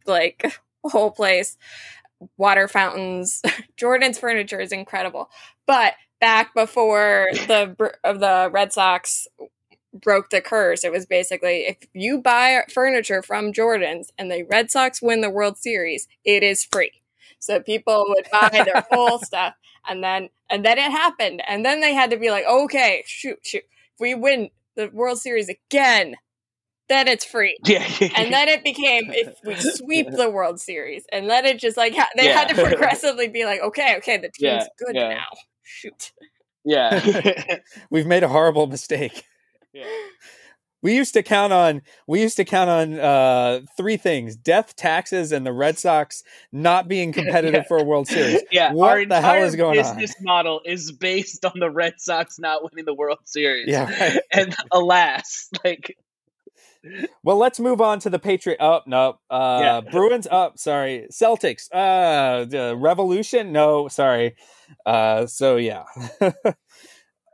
like 0.05 0.59
whole 0.83 1.11
place, 1.11 1.57
water 2.37 2.67
fountains. 2.67 3.41
Jordan's 3.77 4.17
furniture 4.19 4.59
is 4.59 4.71
incredible, 4.71 5.29
but 5.67 5.93
back 6.19 6.53
before 6.55 7.27
the 7.47 7.75
of 8.03 8.19
the 8.19 8.49
Red 8.51 8.71
Sox 8.73 9.27
broke 9.95 10.29
the 10.29 10.41
curse, 10.41 10.83
it 10.83 10.91
was 10.91 11.05
basically 11.05 11.65
if 11.67 11.77
you 11.93 12.19
buy 12.21 12.63
furniture 12.73 13.21
from 13.21 13.53
Jordan's 13.53 14.11
and 14.17 14.31
the 14.31 14.43
Red 14.43 14.69
Sox 14.71 15.01
win 15.01 15.21
the 15.21 15.29
World 15.29 15.57
Series, 15.57 16.07
it 16.23 16.43
is 16.43 16.63
free. 16.65 16.91
So 17.39 17.59
people 17.59 18.05
would 18.09 18.27
buy 18.31 18.63
their 18.65 18.81
full 18.93 19.19
stuff, 19.19 19.53
and 19.87 20.03
then 20.03 20.29
and 20.49 20.65
then 20.65 20.77
it 20.77 20.91
happened, 20.91 21.41
and 21.47 21.65
then 21.65 21.81
they 21.81 21.93
had 21.93 22.11
to 22.11 22.17
be 22.17 22.29
like, 22.31 22.45
okay, 22.45 23.03
shoot, 23.05 23.39
shoot, 23.43 23.63
if 23.63 23.99
we 23.99 24.13
win 24.15 24.49
the 24.75 24.89
World 24.93 25.19
Series 25.19 25.49
again, 25.49 26.15
then 26.89 27.07
it's 27.07 27.25
free. 27.25 27.57
Yeah. 27.65 27.83
And 28.15 28.33
then 28.33 28.47
it 28.47 28.63
became 28.63 29.05
if 29.11 29.37
we 29.43 29.55
sweep 29.55 30.11
the 30.11 30.29
World 30.29 30.59
Series, 30.59 31.05
and 31.11 31.29
then 31.29 31.45
it 31.45 31.59
just 31.59 31.77
like 31.77 31.95
ha- 31.95 32.09
they 32.17 32.27
had 32.27 32.47
to 32.49 32.55
progressively 32.67 33.27
be 33.27 33.45
like, 33.45 33.61
okay, 33.61 33.95
okay, 33.97 34.17
the 34.17 34.29
team's 34.29 34.39
Yeah, 34.39 34.65
good 34.77 34.95
yeah. 34.95 35.09
now. 35.09 35.25
Shoot. 35.63 36.11
yeah. 36.63 37.57
We've 37.89 38.05
made 38.07 38.23
a 38.23 38.27
horrible 38.27 38.67
mistake. 38.67 39.23
Yeah. 39.75 39.85
We 40.81 40.93
used 40.95 41.13
to 41.15 41.23
count 41.23 41.51
on 41.51 41.81
we 42.07 42.21
used 42.21 42.37
to 42.37 42.45
count 42.45 42.69
on 42.69 42.99
uh, 42.99 43.61
three 43.75 43.97
things: 43.97 44.35
death, 44.35 44.75
taxes, 44.75 45.31
and 45.31 45.43
the 45.43 45.51
Red 45.53 45.79
Sox 45.79 46.21
not 46.51 46.87
being 46.87 47.11
competitive 47.19 47.53
Yeah. 47.63 47.67
for 47.67 47.77
a 47.77 47.83
World 47.83 48.07
Series. 48.07 48.41
Yeah, 48.51 48.71
What 48.71 48.89
our 48.91 49.05
the 49.05 49.19
hell 49.21 49.43
is 49.43 49.55
going 49.55 49.79
on? 49.79 49.97
business 49.97 50.15
model 50.21 50.61
is 50.63 50.91
based 50.91 51.43
on 51.43 51.53
the 51.59 51.71
Red 51.71 51.95
Sox 51.97 52.37
not 52.37 52.61
winning 52.63 52.85
the 52.85 52.93
World 52.93 53.17
Series. 53.25 53.67
Yeah, 53.67 53.89
right. 53.99 54.19
and 54.31 54.55
alas, 54.71 55.49
like 55.63 55.97
Well, 57.23 57.37
let's 57.37 57.59
move 57.59 57.81
on 57.81 57.97
to 58.01 58.11
the 58.11 58.19
Patriot. 58.19 58.57
Oh 58.59 58.81
no, 58.85 59.17
uh, 59.31 59.59
Yeah. 59.61 59.81
Bruins 59.91 60.27
up. 60.29 60.59
sorry, 60.59 61.07
Celtics. 61.11 61.67
Uh, 61.73 62.45
the 62.45 62.75
Revolution. 62.77 63.51
No, 63.51 63.87
sorry. 63.87 64.35
Uh, 64.85 65.25
so 65.25 65.55
yeah, 65.57 65.85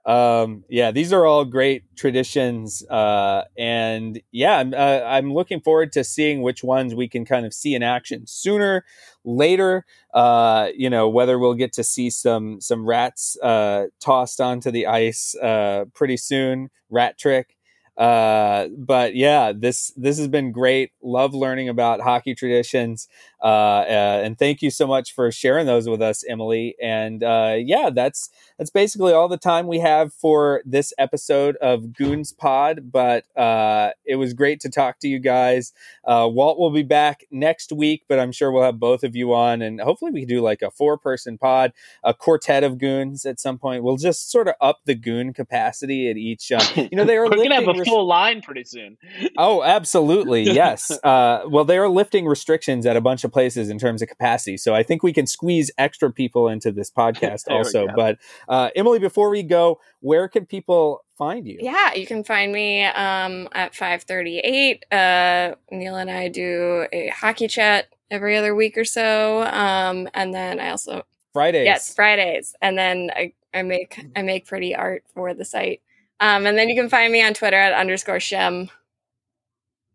um, 0.06 0.64
yeah. 0.70 0.92
These 0.92 1.14
are 1.14 1.26
all 1.26 1.46
great 1.46 1.84
traditions, 1.96 2.84
uh, 2.90 3.44
and 3.58 4.20
yeah, 4.32 4.58
I'm 4.58 4.74
uh, 4.74 5.02
I'm 5.06 5.34
looking 5.34 5.62
forward 5.62 5.92
to 5.94 6.04
seeing 6.04 6.42
which 6.42 6.64
ones 6.64 6.96
we 6.96 7.08
can 7.08 7.24
kind 7.26 7.46
of 7.46 7.54
see 7.54 7.76
in 7.76 7.84
action 7.84 8.26
sooner, 8.26 8.84
later. 9.24 9.86
Uh, 10.14 10.70
you 10.76 10.90
know, 10.90 11.08
whether 11.08 11.38
we'll 11.38 11.54
get 11.54 11.74
to 11.74 11.84
see 11.84 12.10
some 12.10 12.60
some 12.60 12.86
rats 12.86 13.38
uh, 13.44 13.86
tossed 14.00 14.42
onto 14.42 14.72
the 14.72 14.88
ice 14.88 15.36
uh, 15.36 15.86
pretty 15.94 16.18
soon. 16.18 16.70
Rat 16.90 17.18
trick 17.18 17.56
uh 17.98 18.68
but 18.78 19.16
yeah 19.16 19.52
this 19.52 19.92
this 19.96 20.18
has 20.18 20.28
been 20.28 20.52
great. 20.52 20.92
Love 21.02 21.34
learning 21.34 21.70
about 21.70 22.02
hockey 22.02 22.34
traditions. 22.34 23.08
Uh, 23.44 23.84
uh 23.88 24.22
and 24.24 24.38
thank 24.38 24.62
you 24.62 24.70
so 24.70 24.88
much 24.88 25.14
for 25.14 25.32
sharing 25.32 25.66
those 25.66 25.88
with 25.88 26.02
us 26.02 26.24
emily. 26.28 26.76
And 26.82 27.24
uh 27.24 27.56
yeah 27.58 27.90
that's 27.94 28.30
that's 28.58 28.70
basically 28.70 29.14
all 29.14 29.28
the 29.28 29.38
time 29.38 29.68
we 29.68 29.80
have 29.80 30.14
for 30.14 30.62
this 30.66 30.94
episode 30.98 31.56
of 31.58 31.94
goons 31.94 32.32
pod. 32.32 32.92
But 32.92 33.26
uh 33.38 33.92
it 34.06 34.16
was 34.16 34.34
great 34.34 34.60
to 34.62 34.70
talk 34.70 35.00
to 35.00 35.08
you 35.08 35.20
guys. 35.20 35.74
Uh 36.06 36.28
walt 36.32 36.58
will 36.58 36.72
be 36.72 36.84
back 36.84 37.26
next 37.32 37.72
week 37.72 38.04
but 38.08 38.20
i'm 38.20 38.32
sure 38.32 38.52
we'll 38.52 38.64
have 38.64 38.80
both 38.80 39.04
of 39.04 39.16
you 39.16 39.34
on 39.34 39.62
and 39.62 39.80
hopefully 39.82 40.12
we 40.12 40.22
can 40.22 40.30
do 40.30 40.42
like 40.42 40.62
a 40.62 40.72
four 40.72 40.98
person 40.98 41.38
pod 41.38 41.72
a 42.04 42.14
quartet 42.14 42.64
of 42.64 42.78
goons 42.78 43.26
at 43.26 43.40
some 43.40 43.58
point. 43.58 43.84
We'll 43.84 43.98
just 43.98 44.32
sort 44.32 44.48
of 44.48 44.56
up 44.62 44.80
the 44.86 44.96
goon 44.96 45.34
capacity 45.34 46.10
at 46.10 46.18
each 46.18 46.52
um, 46.52 46.62
you 46.76 46.90
know 46.94 47.04
they 47.04 47.18
are 47.18 47.24
we're 47.30 47.38
gonna 47.38 47.56
have 47.56 47.68
a 47.82 47.86
a 47.90 47.92
full 47.92 48.08
line 48.08 48.42
pretty 48.42 48.64
soon. 48.64 48.98
oh, 49.38 49.64
absolutely, 49.64 50.44
yes. 50.44 50.92
Uh, 51.12 51.42
well, 51.48 51.66
they 51.66 51.78
are 51.78 51.90
lifting 51.90 52.26
restrictions 52.26 52.86
at 52.86 52.96
a 52.96 53.02
bunch 53.02 53.24
of 53.24 53.32
places 53.32 53.70
in 53.70 53.80
terms 53.80 54.02
of 54.02 54.08
capacity, 54.08 54.56
so 54.56 54.74
I 54.74 54.84
think 54.84 55.04
we 55.04 55.12
can 55.12 55.26
squeeze 55.26 55.72
extra 55.78 56.12
people 56.12 56.48
into 56.48 56.72
this 56.72 56.92
podcast 56.92 57.44
also. 57.50 57.88
But 57.96 58.18
uh, 58.48 58.70
Emily, 58.76 59.00
before 59.00 59.30
we 59.30 59.42
go, 59.42 59.80
where 60.00 60.28
can 60.28 60.46
people 60.46 61.04
find 61.18 61.48
you? 61.48 61.58
Yeah, 61.60 61.94
you 61.94 62.06
can 62.06 62.24
find 62.24 62.52
me 62.52 62.84
um, 62.86 63.50
at 63.54 63.74
five 63.74 64.04
thirty 64.04 64.40
eight. 64.40 64.86
Uh, 64.92 65.56
Neil 65.72 65.96
and 65.96 66.10
I 66.10 66.28
do 66.28 66.88
a 66.94 67.08
hockey 67.08 67.48
chat 67.48 67.88
every 68.12 68.38
other 68.38 68.54
week 68.54 68.78
or 68.78 68.86
so, 68.86 69.44
um, 69.44 70.08
and 70.14 70.34
then 70.34 70.60
I 70.60 70.70
also 70.70 71.04
Fridays. 71.34 71.66
Yes, 71.66 71.94
Fridays, 71.94 72.56
and 72.62 72.78
then 72.78 73.10
I, 73.16 73.34
I 73.54 73.62
make 73.64 74.06
I 74.16 74.22
make 74.22 74.46
pretty 74.46 74.76
art 74.76 75.04
for 75.14 75.34
the 75.34 75.46
site. 75.46 75.82
Um, 76.22 76.46
and 76.46 76.56
then 76.58 76.70
you 76.70 76.76
can 76.76 76.88
find 76.88 77.12
me 77.12 77.24
on 77.24 77.34
Twitter 77.34 77.58
at 77.58 77.74
underscore 77.74 78.18
schem, 78.18 78.70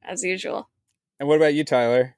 as 0.02 0.24
usual. 0.24 0.68
And 1.20 1.28
what 1.28 1.36
about 1.36 1.54
you, 1.54 1.64
Tyler? 1.64 2.16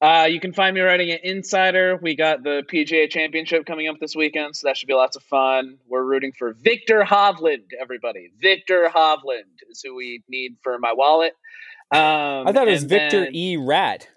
Uh, 0.00 0.28
you 0.30 0.38
can 0.38 0.52
find 0.52 0.74
me 0.74 0.82
writing 0.82 1.10
at 1.10 1.24
Insider. 1.24 1.98
We 2.00 2.14
got 2.14 2.44
the 2.44 2.62
PGA 2.70 3.10
Championship 3.10 3.66
coming 3.66 3.88
up 3.88 3.96
this 3.98 4.14
weekend, 4.14 4.54
so 4.54 4.68
that 4.68 4.76
should 4.76 4.86
be 4.86 4.94
lots 4.94 5.16
of 5.16 5.22
fun. 5.24 5.78
We're 5.88 6.04
rooting 6.04 6.32
for 6.38 6.52
Viktor 6.52 7.02
Hovland, 7.02 7.64
everybody. 7.80 8.30
Viktor 8.40 8.90
Hovland 8.94 9.64
is 9.68 9.82
who 9.82 9.96
we 9.96 10.22
need 10.28 10.56
for 10.62 10.78
my 10.78 10.92
wallet. 10.92 11.32
Um, 11.90 12.46
I 12.46 12.52
thought 12.52 12.68
it 12.68 12.72
was 12.72 12.84
Viktor 12.84 13.24
then, 13.24 13.34
E. 13.34 13.56
Ratt. 13.56 14.08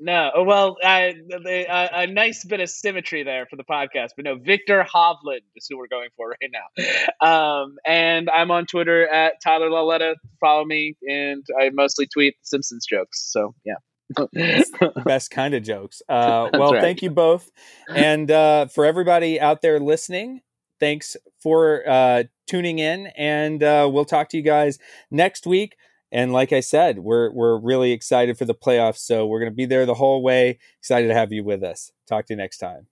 No, 0.00 0.30
oh, 0.34 0.44
well, 0.44 0.76
a 0.84 2.06
nice 2.06 2.44
bit 2.44 2.60
of 2.60 2.70
symmetry 2.70 3.24
there 3.24 3.46
for 3.46 3.56
the 3.56 3.64
podcast, 3.64 4.10
but 4.16 4.24
no, 4.24 4.36
Viktor 4.36 4.84
Hovland 4.84 5.40
is 5.56 5.66
who 5.68 5.76
we're 5.76 5.88
going 5.88 6.10
for 6.16 6.28
right 6.40 6.50
now. 6.52 7.26
Um, 7.26 7.76
and 7.84 8.30
I'm 8.30 8.50
on 8.50 8.66
Twitter 8.66 9.08
at 9.08 9.34
Tyler 9.42 9.70
Lauletta. 9.70 10.16
Follow 10.40 10.64
me, 10.64 10.96
and 11.02 11.44
I 11.60 11.70
mostly 11.70 12.06
tweet 12.06 12.36
Simpsons 12.42 12.86
jokes. 12.86 13.28
So 13.32 13.54
yeah. 13.64 13.74
best 15.04 15.30
kind 15.30 15.54
of 15.54 15.64
jokes. 15.64 16.00
Uh, 16.08 16.48
well, 16.52 16.72
right. 16.72 16.80
thank 16.80 17.02
you 17.02 17.10
both, 17.10 17.50
and 17.92 18.30
uh, 18.30 18.66
for 18.66 18.84
everybody 18.84 19.40
out 19.40 19.62
there 19.62 19.80
listening, 19.80 20.42
thanks 20.78 21.16
for 21.42 21.82
uh, 21.88 22.22
tuning 22.46 22.78
in, 22.78 23.08
and 23.08 23.62
uh, 23.62 23.88
we'll 23.90 24.04
talk 24.04 24.28
to 24.30 24.36
you 24.36 24.44
guys 24.44 24.78
next 25.10 25.46
week. 25.46 25.76
And 26.10 26.32
like 26.32 26.52
I 26.52 26.60
said, 26.60 27.00
we're 27.00 27.30
we're 27.30 27.58
really 27.58 27.92
excited 27.92 28.38
for 28.38 28.44
the 28.44 28.54
playoffs. 28.54 28.98
So 28.98 29.26
we're 29.26 29.40
going 29.40 29.52
to 29.52 29.56
be 29.56 29.66
there 29.66 29.86
the 29.86 29.94
whole 29.94 30.22
way. 30.22 30.58
Excited 30.78 31.08
to 31.08 31.14
have 31.14 31.32
you 31.32 31.44
with 31.44 31.62
us. 31.62 31.92
Talk 32.06 32.26
to 32.26 32.32
you 32.34 32.38
next 32.38 32.58
time. 32.58 32.86